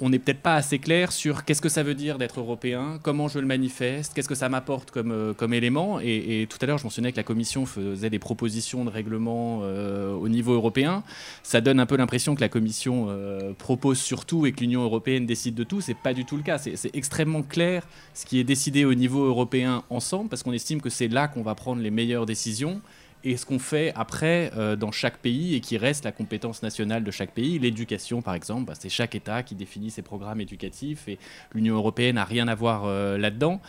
on 0.00 0.10
n'est 0.10 0.18
peut-être 0.18 0.40
pas 0.40 0.56
assez 0.56 0.78
clair 0.78 1.12
sur 1.12 1.44
qu'est-ce 1.44 1.62
que 1.62 1.68
ça 1.68 1.82
veut 1.82 1.94
dire 1.94 2.18
d'être 2.18 2.40
européen, 2.40 2.98
comment 3.02 3.28
je 3.28 3.38
le 3.38 3.46
manifeste, 3.46 4.12
qu'est-ce 4.14 4.28
que 4.28 4.34
ça 4.34 4.48
m'apporte 4.48 4.90
comme, 4.90 5.12
euh, 5.12 5.32
comme 5.34 5.54
élément. 5.54 6.00
Et, 6.00 6.46
tout 6.50 6.58
à 6.60 6.66
l'heure, 6.66 6.78
je 6.78 6.84
mentionnais 6.84 7.12
que 7.12 7.16
la 7.16 7.22
Commission 7.22 7.66
faisait 7.66 8.10
des 8.10 8.18
propositions 8.18 8.84
de 8.84 8.90
règlement 8.90 9.60
euh, 9.62 10.12
au 10.12 10.28
niveau 10.28 10.52
européen. 10.52 11.02
Ça 11.42 11.60
donne 11.60 11.78
un 11.78 11.86
peu 11.86 11.96
l'impression 11.96 12.34
que 12.34 12.40
la 12.40 12.48
Commission 12.48 13.06
euh, 13.08 13.52
propose 13.52 13.98
surtout 13.98 14.46
et 14.46 14.52
que 14.52 14.60
l'Union 14.60 14.82
européenne 14.82 15.26
décide 15.26 15.54
de 15.54 15.64
tout. 15.64 15.80
C'est 15.80 15.94
pas 15.94 16.14
du 16.14 16.24
tout 16.24 16.36
le 16.36 16.42
cas. 16.42 16.58
C'est 16.58 16.94
extrêmement 16.94 17.42
clair 17.42 17.86
ce 18.14 18.26
qui 18.26 18.40
est 18.40 18.44
décidé 18.44 18.84
au 18.84 18.94
niveau 18.94 19.24
européen 19.24 19.84
ensemble, 19.90 20.28
parce 20.28 20.42
qu'on 20.42 20.52
estime 20.52 20.80
que 20.80 20.90
c'est 20.90 21.08
là 21.08 21.28
qu'on 21.28 21.42
va 21.42 21.54
prendre 21.54 21.80
les 21.80 21.90
meilleures 21.90 22.26
décisions. 22.26 22.80
Et 23.24 23.36
ce 23.36 23.46
qu'on 23.46 23.58
fait 23.58 23.92
après 23.96 24.52
euh, 24.56 24.76
dans 24.76 24.92
chaque 24.92 25.16
pays 25.18 25.54
et 25.54 25.60
qui 25.60 25.78
reste 25.78 26.04
la 26.04 26.12
compétence 26.12 26.62
nationale 26.62 27.02
de 27.04 27.10
chaque 27.10 27.32
pays. 27.32 27.58
L'éducation, 27.58 28.20
par 28.22 28.34
exemple, 28.34 28.66
bah, 28.66 28.74
c'est 28.78 28.88
chaque 28.90 29.14
État 29.14 29.42
qui 29.42 29.54
définit 29.54 29.90
ses 29.90 30.02
programmes 30.02 30.40
éducatifs 30.40 31.08
et 31.08 31.18
l'Union 31.54 31.74
européenne 31.76 32.16
n'a 32.16 32.24
rien 32.24 32.46
à 32.48 32.54
voir 32.54 32.84
euh, 32.84 33.16
là-dedans. 33.18 33.60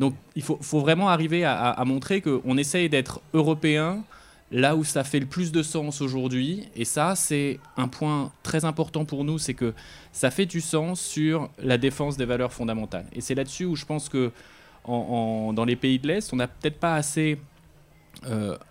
Donc 0.00 0.14
il 0.36 0.42
faut, 0.42 0.58
faut 0.60 0.80
vraiment 0.80 1.08
arriver 1.08 1.44
à, 1.44 1.56
à- 1.56 1.70
à 1.80 1.84
montrer 1.84 2.20
qu'on 2.20 2.56
essaye 2.58 2.88
d'être 2.88 3.20
européen 3.32 4.02
là 4.52 4.76
où 4.76 4.84
ça 4.84 5.02
fait 5.04 5.18
le 5.20 5.26
plus 5.26 5.52
de 5.52 5.62
sens 5.62 6.00
aujourd'hui. 6.00 6.64
Et 6.76 6.84
ça, 6.84 7.14
c'est 7.16 7.58
un 7.76 7.88
point 7.88 8.30
très 8.42 8.64
important 8.64 9.04
pour 9.04 9.24
nous, 9.24 9.38
c'est 9.38 9.54
que 9.54 9.72
ça 10.12 10.30
fait 10.30 10.46
du 10.46 10.60
sens 10.60 11.00
sur 11.00 11.50
la 11.62 11.78
défense 11.78 12.16
des 12.16 12.24
valeurs 12.24 12.52
fondamentales. 12.52 13.06
Et 13.14 13.20
c'est 13.20 13.34
là-dessus 13.34 13.64
où 13.64 13.74
je 13.74 13.84
pense 13.84 14.08
que 14.08 14.30
en- 14.84 14.92
en- 15.48 15.52
dans 15.54 15.64
les 15.64 15.76
pays 15.76 15.98
de 15.98 16.06
l'Est, 16.08 16.32
on 16.32 16.36
n'a 16.36 16.46
peut-être 16.46 16.78
pas 16.78 16.94
assez 16.94 17.38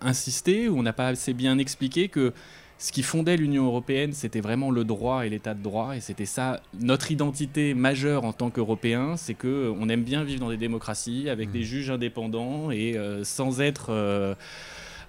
insisté, 0.00 0.68
ou 0.68 0.78
on 0.78 0.82
n'a 0.82 0.92
pas 0.92 1.08
assez 1.08 1.32
bien 1.32 1.58
expliqué 1.58 2.08
que 2.08 2.32
ce 2.78 2.92
qui 2.92 3.02
fondait 3.02 3.36
l'Union 3.36 3.66
européenne, 3.66 4.12
c'était 4.12 4.40
vraiment 4.40 4.70
le 4.70 4.84
droit 4.84 5.24
et 5.24 5.30
l'état 5.30 5.54
de 5.54 5.62
droit, 5.62 5.96
et 5.96 6.00
c'était 6.00 6.26
ça 6.26 6.60
notre 6.80 7.10
identité 7.10 7.72
majeure 7.72 8.24
en 8.24 8.32
tant 8.32 8.50
qu'Européens, 8.50 9.16
c'est 9.16 9.34
que 9.34 9.46
euh, 9.46 9.74
on 9.78 9.88
aime 9.88 10.02
bien 10.02 10.24
vivre 10.24 10.40
dans 10.40 10.50
des 10.50 10.56
démocraties 10.56 11.28
avec 11.28 11.50
des 11.50 11.62
juges 11.62 11.90
indépendants 11.90 12.70
et 12.70 12.96
euh, 12.96 13.22
sans 13.24 13.60
être 13.60 13.86
euh, 13.90 14.34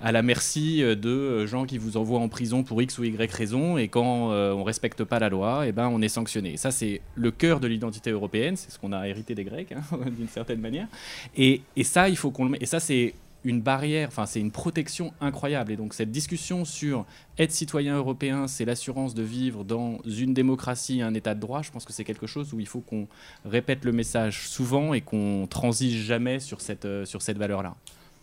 à 0.01 0.11
la 0.11 0.21
merci 0.21 0.83
euh, 0.83 0.95
de 0.95 1.09
euh, 1.09 1.47
gens 1.47 1.65
qui 1.65 1.77
vous 1.77 1.97
envoient 1.97 2.19
en 2.19 2.29
prison 2.29 2.63
pour 2.63 2.81
X 2.81 2.97
ou 2.99 3.03
Y 3.03 3.31
raison, 3.31 3.77
et 3.77 3.87
quand 3.87 4.31
euh, 4.31 4.53
on 4.53 4.63
respecte 4.63 5.03
pas 5.03 5.19
la 5.19 5.29
loi, 5.29 5.67
et 5.67 5.71
ben 5.71 5.89
on 5.89 6.01
est 6.01 6.09
sanctionné. 6.09 6.57
Ça 6.57 6.71
c'est 6.71 7.01
le 7.15 7.31
cœur 7.31 7.59
de 7.59 7.67
l'identité 7.67 8.11
européenne, 8.11 8.55
c'est 8.55 8.71
ce 8.71 8.79
qu'on 8.79 8.93
a 8.93 9.07
hérité 9.07 9.35
des 9.35 9.43
Grecs 9.43 9.71
hein, 9.71 9.81
d'une 10.17 10.27
certaine 10.27 10.59
manière. 10.59 10.87
Et, 11.35 11.61
et 11.75 11.83
ça 11.83 12.09
il 12.09 12.17
faut 12.17 12.31
qu'on 12.31 12.45
le 12.45 12.61
et 12.61 12.65
ça 12.65 12.79
c'est 12.79 13.15
une 13.45 13.61
barrière, 13.61 14.09
enfin 14.09 14.25
c'est 14.25 14.41
une 14.41 14.51
protection 14.51 15.13
incroyable. 15.21 15.71
Et 15.71 15.77
donc 15.77 15.93
cette 15.93 16.11
discussion 16.11 16.65
sur 16.65 17.05
être 17.37 17.51
citoyen 17.51 17.95
européen, 17.95 18.47
c'est 18.47 18.65
l'assurance 18.65 19.13
de 19.13 19.23
vivre 19.23 19.63
dans 19.63 19.99
une 20.05 20.33
démocratie, 20.33 21.01
un 21.01 21.13
état 21.13 21.35
de 21.35 21.39
droit, 21.39 21.61
je 21.61 21.71
pense 21.71 21.85
que 21.85 21.93
c'est 21.93 22.03
quelque 22.03 22.27
chose 22.27 22.53
où 22.53 22.59
il 22.59 22.67
faut 22.67 22.81
qu'on 22.81 23.07
répète 23.45 23.85
le 23.85 23.91
message 23.91 24.49
souvent 24.49 24.93
et 24.93 25.01
qu'on 25.01 25.47
transige 25.49 26.03
jamais 26.05 26.39
sur 26.39 26.59
cette, 26.59 26.85
euh, 26.85 27.05
sur 27.05 27.21
cette 27.21 27.37
valeur-là. 27.37 27.75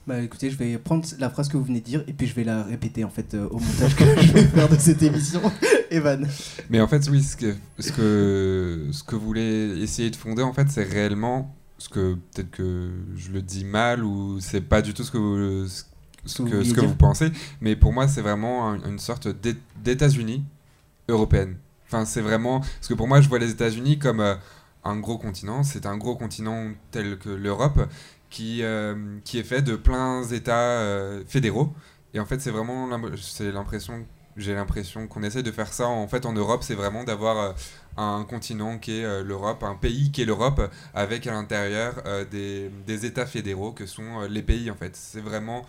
Bah 0.05 0.21
écoutez, 0.21 0.51
je 0.51 0.57
vais 0.57 0.79
prendre 0.79 1.07
la 1.21 1.31
phrase 1.31 1.49
que 1.49 1.57
vous 1.57 1.63
venez 1.63 1.79
de 1.79 1.85
dire 1.85 2.03
et 2.09 2.13
puis 2.13 2.27
je 2.27 2.35
vais 2.35 2.43
la 2.43 2.65
répéter 2.65 3.05
en 3.05 3.09
fait 3.09 3.35
euh, 3.35 3.49
au 3.51 3.61
montage 3.61 3.95
que 3.95 4.05
je 4.21 4.33
vais 4.33 4.43
faire 4.43 4.69
de 4.69 4.75
cette 4.75 5.01
émission. 5.01 5.41
Evan. 5.93 6.27
Mais 6.71 6.81
en 6.81 6.89
fait, 6.89 7.09
oui, 7.09 7.23
ce 7.23 7.37
que, 7.37 7.55
ce 7.79 7.93
que, 7.93 8.89
ce 8.91 9.05
que 9.05 9.15
vous 9.15 9.25
voulez 9.25 9.81
essayer 9.81 10.11
de 10.11 10.17
fonder, 10.17 10.43
en 10.43 10.53
fait, 10.53 10.69
c'est 10.71 10.83
réellement 10.83 11.55
ce 11.83 11.89
que 11.89 12.15
peut-être 12.15 12.51
que 12.53 12.91
je 13.17 13.33
le 13.33 13.43
dis 13.43 13.65
mal 13.65 14.05
ou 14.05 14.39
c'est 14.41 14.61
pas 14.61 14.83
du 14.83 14.95
tout 14.95 15.03
ce 15.03 15.11
que 15.11 15.19
vous, 15.19 15.67
ce, 16.25 16.43
que, 16.45 16.63
ce 16.63 16.75
que 16.75 16.81
vous 16.87 16.95
pensez, 16.95 17.33
mais 17.61 17.75
pour 17.75 17.93
moi, 17.93 18.07
c'est 18.07 18.21
vraiment 18.23 18.71
un- 18.71 18.85
une 18.89 19.01
sorte 19.01 19.27
d'É- 19.27 19.57
d'États-Unis 19.83 20.45
européenne. 21.09 21.57
Enfin, 21.87 22.05
c'est 22.05 22.21
vraiment 22.21 22.61
parce 22.61 22.89
que 22.89 22.95
pour 22.95 23.09
moi, 23.09 23.21
je 23.21 23.29
vois 23.29 23.41
les 23.41 23.51
États-Unis 23.51 23.99
comme 23.99 24.21
euh, 24.21 24.37
un 24.85 24.97
gros 24.99 25.19
continent. 25.19 25.65
C'est 25.65 25.85
un 25.87 25.97
gros 25.97 26.15
continent 26.17 26.71
tel 26.93 27.19
que 27.19 27.29
l'Europe 27.31 27.81
qui, 28.31 28.63
euh, 28.63 28.95
qui 29.25 29.39
est 29.39 29.43
fait 29.43 29.63
de 29.63 29.75
plein 29.75 30.25
d'États 30.25 30.79
euh, 30.81 31.23
fédéraux. 31.27 31.73
Et 32.15 32.21
en 32.21 32.27
fait, 32.27 32.41
c'est 32.41 32.51
vraiment 32.53 32.89
c'est 33.21 33.51
l'impression, 33.51 34.07
j'ai 34.37 34.55
l'impression 34.55 35.09
qu'on 35.09 35.23
essaie 35.25 35.43
de 35.43 35.51
faire 35.51 35.73
ça 35.73 35.89
en 35.89 36.07
fait 36.07 36.25
en 36.27 36.33
Europe, 36.33 36.63
c'est 36.63 36.75
vraiment 36.77 37.03
d'avoir 37.05 37.55
un 37.97 38.25
continent 38.25 38.79
qui 38.79 38.99
est 39.01 39.05
euh, 39.05 39.23
l'Europe, 39.23 39.63
un 39.63 39.75
pays 39.75 40.11
qui 40.13 40.23
est 40.23 40.25
l'Europe, 40.25 40.61
avec 40.95 41.27
à 41.27 41.33
l'intérieur 41.33 42.03
euh, 42.07 42.25
des, 42.25 42.71
des 42.87 43.07
États 43.07 43.27
fédéraux 43.27 43.73
que 43.73 43.87
sont 43.87 44.23
euh, 44.23 44.29
les 44.29 44.43
pays 44.43 44.71
en 44.71 44.75
fait. 44.77 44.97
C'est 44.97 45.21
vraiment 45.21 45.65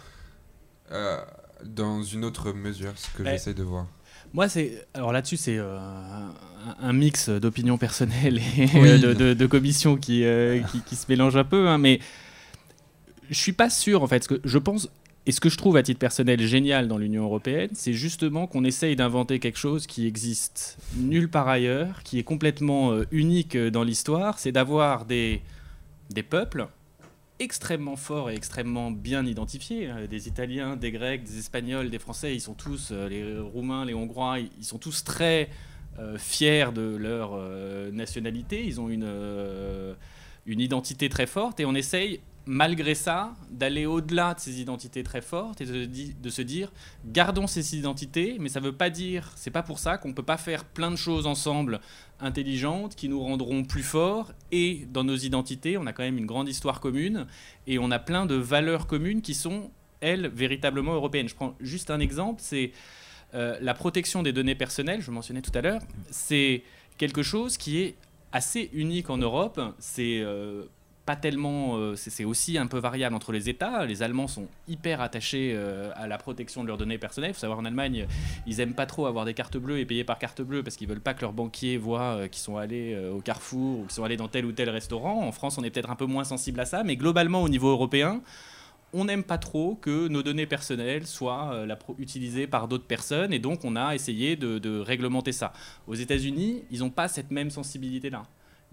dans 1.65 2.03
une 2.03 2.23
autre 2.25 2.51
mesure 2.53 2.91
ce 2.95 3.07
que 3.17 3.23
j'essaie 3.23 3.53
de 3.53 3.63
voir. 3.63 3.87
Moi, 4.33 4.49
c'est 4.49 4.85
alors 4.93 5.11
là-dessus, 5.11 5.37
c'est 5.37 5.57
euh, 5.57 5.79
un, 6.81 6.93
mix 6.93 7.29
d'opinions 7.29 7.77
personnelles 7.77 8.39
et 8.57 8.67
Oui. 8.75 8.99
de, 9.01 9.13
de, 9.13 9.33
de 9.33 9.45
commissions 9.45 9.95
qui, 9.95 10.23
euh, 10.25 10.59
qui, 10.71 10.81
qui 10.81 10.95
se 10.95 11.05
mélangent 11.07 11.37
un 11.37 11.43
peu. 11.43 11.67
hein, 11.67 11.77
mais 11.77 11.99
je 13.29 13.35
suis 13.39 13.53
pas 13.53 13.69
sûr, 13.69 14.01
en 14.01 14.07
fait. 14.07 14.23
Ce 14.23 14.27
que 14.29 14.41
je 14.43 14.57
pense 14.57 14.89
et 15.25 15.31
ce 15.31 15.39
que 15.39 15.47
je 15.49 15.57
trouve 15.57 15.77
à 15.77 15.83
titre 15.83 15.99
personnel 15.99 16.41
génial 16.41 16.89
dans 16.89 16.97
l'Union 16.97 17.23
européenne, 17.23 17.69
c'est 17.73 17.93
justement 17.93 18.45
qu'on 18.45 18.65
essaye 18.65 18.97
d'inventer 18.97 19.39
quelque 19.39 19.57
chose 19.57 19.87
qui 19.87 20.05
existe 20.05 20.77
nulle 20.97 21.29
part 21.29 21.47
ailleurs, 21.47 22.03
qui 22.03 22.19
est 22.19 22.23
complètement 22.23 22.91
euh, 22.91 23.05
unique 23.11 23.55
euh, 23.55 23.71
dans 23.71 23.83
l'histoire. 23.83 24.37
C'est 24.37 24.51
d'avoir 24.51 25.05
des, 25.05 25.41
des 26.09 26.23
peuples 26.23 26.67
extrêmement 27.39 27.95
forts 27.95 28.31
et 28.31 28.35
extrêmement 28.35 28.91
bien 28.91 29.25
identifiés. 29.25 29.89
Euh, 29.89 30.07
Des 30.07 30.27
Italiens, 30.27 30.75
des 30.75 30.91
Grecs, 30.91 31.23
des 31.23 31.39
Espagnols, 31.39 31.89
des 31.89 31.99
Français, 31.99 32.35
ils 32.35 32.41
sont 32.41 32.53
tous, 32.53 32.89
euh, 32.91 33.07
les 33.07 33.39
Roumains, 33.39 33.85
les 33.85 33.93
Hongrois, 33.93 34.39
ils 34.39 34.65
sont 34.65 34.77
tous 34.77 35.05
très 35.05 35.49
fiers 36.17 36.71
de 36.73 36.95
leur 36.95 37.37
nationalité. 37.91 38.65
Ils 38.65 38.81
ont 38.81 38.89
une, 38.89 39.07
une 40.47 40.59
identité 40.59 41.07
très 41.07 41.27
forte 41.27 41.59
et 41.59 41.65
on 41.65 41.75
essaye, 41.75 42.19
malgré 42.45 42.93
ça, 42.93 43.33
d'aller 43.49 43.85
au-delà 43.85 44.33
de 44.33 44.39
ces 44.39 44.59
identités 44.59 45.03
très 45.03 45.21
fortes 45.21 45.61
et 45.61 45.65
de, 45.65 46.29
se 46.29 46.41
dire, 46.41 46.71
gardons 47.05 47.47
ces 47.47 47.77
identités, 47.77 48.37
mais 48.39 48.49
ça 48.49 48.59
ne 48.59 48.65
veut 48.65 48.75
pas 48.75 48.89
dire, 48.89 49.31
c'est 49.35 49.51
pas 49.51 49.63
pour 49.63 49.79
ça 49.79 49.97
qu'on 49.97 50.09
ne 50.09 50.13
peut 50.13 50.23
pas 50.23 50.37
faire 50.37 50.65
plein 50.65 50.91
de 50.91 50.95
choses 50.95 51.25
ensemble 51.25 51.79
intelligentes 52.19 52.95
qui 52.95 53.07
nous 53.07 53.21
rendront 53.21 53.63
plus 53.63 53.83
forts 53.83 54.31
et 54.51 54.87
dans 54.91 55.03
nos 55.03 55.15
identités, 55.15 55.77
on 55.77 55.85
a 55.85 55.93
quand 55.93 56.03
même 56.03 56.17
une 56.17 56.25
grande 56.25 56.49
histoire 56.49 56.79
commune 56.79 57.27
et 57.67 57.79
on 57.79 57.91
a 57.91 57.99
plein 57.99 58.25
de 58.25 58.35
valeurs 58.35 58.87
communes 58.87 59.21
qui 59.21 59.33
sont, 59.33 59.71
elles, 60.01 60.27
véritablement 60.27 60.93
européennes. 60.93 61.29
Je 61.29 61.35
prends 61.35 61.55
juste 61.61 61.91
un 61.91 61.99
exemple, 61.99 62.41
c'est 62.43 62.71
euh, 63.33 63.57
la 63.61 63.73
protection 63.73 64.21
des 64.21 64.33
données 64.33 64.55
personnelles, 64.55 65.01
je 65.01 65.11
mentionnais 65.11 65.41
tout 65.41 65.51
à 65.55 65.61
l'heure, 65.61 65.81
c'est 66.11 66.63
quelque 66.97 67.23
chose 67.23 67.57
qui 67.57 67.79
est 67.79 67.95
assez 68.33 68.69
unique 68.73 69.09
en 69.09 69.17
Europe. 69.17 69.61
C'est 69.79 70.19
euh, 70.19 70.65
pas 71.05 71.15
tellement, 71.17 71.75
euh, 71.77 71.95
c'est 71.95 72.23
aussi 72.23 72.57
un 72.57 72.67
peu 72.67 72.77
variable 72.77 73.13
entre 73.15 73.33
les 73.33 73.49
États. 73.49 73.85
Les 73.85 74.03
Allemands 74.03 74.27
sont 74.27 74.47
hyper 74.69 75.01
attachés 75.01 75.51
euh, 75.53 75.91
à 75.95 76.07
la 76.07 76.17
protection 76.17 76.63
de 76.63 76.69
leurs 76.69 76.77
données 76.77 76.97
personnelles. 76.97 77.31
Il 77.31 77.33
faut 77.33 77.41
savoir 77.41 77.59
en 77.59 77.65
Allemagne, 77.65 78.07
ils 78.47 78.59
aiment 78.61 78.73
pas 78.73 78.85
trop 78.85 79.05
avoir 79.05 79.25
des 79.25 79.33
cartes 79.33 79.57
bleues 79.57 79.79
et 79.79 79.85
payer 79.85 80.05
par 80.05 80.17
carte 80.17 80.41
bleue 80.41 80.63
parce 80.63 80.77
qu'ils 80.77 80.87
veulent 80.87 81.01
pas 81.01 81.13
que 81.13 81.21
leurs 81.21 81.33
banquiers 81.33 81.77
voient 81.77 82.15
euh, 82.15 82.27
qu'ils 82.27 82.41
sont 82.41 82.55
allés 82.55 82.97
au 83.09 83.19
Carrefour 83.19 83.79
ou 83.79 83.83
qu'ils 83.83 83.91
sont 83.91 84.03
allés 84.05 84.17
dans 84.17 84.29
tel 84.29 84.45
ou 84.45 84.53
tel 84.53 84.69
restaurant. 84.69 85.27
En 85.27 85.31
France, 85.33 85.57
on 85.57 85.63
est 85.63 85.69
peut-être 85.69 85.89
un 85.89 85.95
peu 85.95 86.05
moins 86.05 86.23
sensible 86.23 86.59
à 86.61 86.65
ça, 86.65 86.83
mais 86.83 86.95
globalement 86.95 87.43
au 87.43 87.49
niveau 87.49 87.69
européen, 87.69 88.21
on 88.93 89.05
n'aime 89.05 89.23
pas 89.23 89.37
trop 89.37 89.75
que 89.75 90.07
nos 90.07 90.23
données 90.23 90.45
personnelles 90.45 91.07
soient 91.07 91.65
utilisées 91.97 92.45
par 92.45 92.67
d'autres 92.67 92.85
personnes 92.85 93.33
et 93.33 93.39
donc 93.39 93.65
on 93.65 93.75
a 93.75 93.95
essayé 93.95 94.35
de 94.35 94.79
réglementer 94.79 95.31
ça. 95.31 95.51
Aux 95.87 95.95
États-Unis, 95.95 96.63
ils 96.69 96.79
n'ont 96.79 96.91
pas 96.91 97.07
cette 97.07 97.31
même 97.31 97.49
sensibilité-là. 97.49 98.23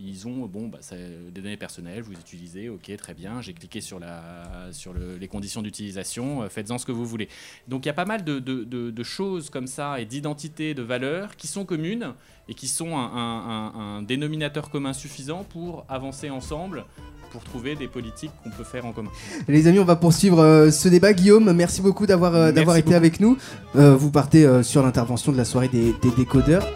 Ils 0.02 0.26
ont 0.26 0.46
bon, 0.46 0.68
bah, 0.68 0.78
des 0.90 1.42
données 1.42 1.58
personnelles, 1.58 2.02
vous 2.02 2.12
utilisez, 2.14 2.70
ok, 2.70 2.90
très 2.96 3.12
bien, 3.12 3.42
j'ai 3.42 3.52
cliqué 3.52 3.82
sur, 3.82 3.98
la, 3.98 4.68
sur 4.72 4.94
le- 4.94 5.18
les 5.18 5.28
conditions 5.28 5.60
d'utilisation, 5.60 6.42
euh, 6.42 6.48
faites-en 6.48 6.78
ce 6.78 6.86
que 6.86 6.92
vous 6.92 7.04
voulez. 7.04 7.28
Donc 7.68 7.84
il 7.84 7.88
y 7.88 7.90
a 7.90 7.94
pas 7.94 8.06
mal 8.06 8.24
de, 8.24 8.38
de- 8.38 8.64
de- 8.64 8.90
de 8.90 9.02
choses 9.02 9.50
comme 9.50 9.66
ça 9.66 10.00
et 10.00 10.06
d'identités, 10.06 10.72
de 10.72 10.82
valeurs 10.82 11.36
qui 11.36 11.46
sont 11.48 11.66
communes 11.66 12.14
et 12.48 12.54
qui 12.54 12.66
sont 12.66 12.96
un, 12.96 13.04
un- 13.04 13.72
un- 13.74 13.96
un 13.98 14.02
dénominateur 14.02 14.70
commun 14.70 14.94
suffisant 14.94 15.44
pour 15.44 15.84
avancer 15.88 16.30
ensemble, 16.30 16.86
pour 17.30 17.44
trouver 17.44 17.76
des 17.76 17.86
politiques 17.86 18.32
qu'on 18.42 18.50
peut 18.50 18.64
faire 18.64 18.86
en 18.86 18.92
commun. 18.92 19.10
Les 19.48 19.66
amis, 19.66 19.80
on 19.80 19.84
va 19.84 19.96
poursuivre 19.96 20.40
euh, 20.40 20.70
ce 20.70 20.88
débat. 20.88 21.12
Guillaume, 21.12 21.52
merci 21.52 21.82
beaucoup 21.82 22.06
d'avoir 22.06 22.34
euh, 22.34 22.50
été 22.50 22.64
beaucoup. 22.64 22.92
avec 22.94 23.20
nous. 23.20 23.36
Euh, 23.76 23.94
vous 23.96 24.10
partez 24.10 24.62
sur 24.62 24.82
l'intervention 24.82 25.30
de 25.30 25.36
la 25.36 25.44
soirée 25.44 25.68
des, 25.68 25.92
des 26.02 26.10
décodeurs. 26.16 26.66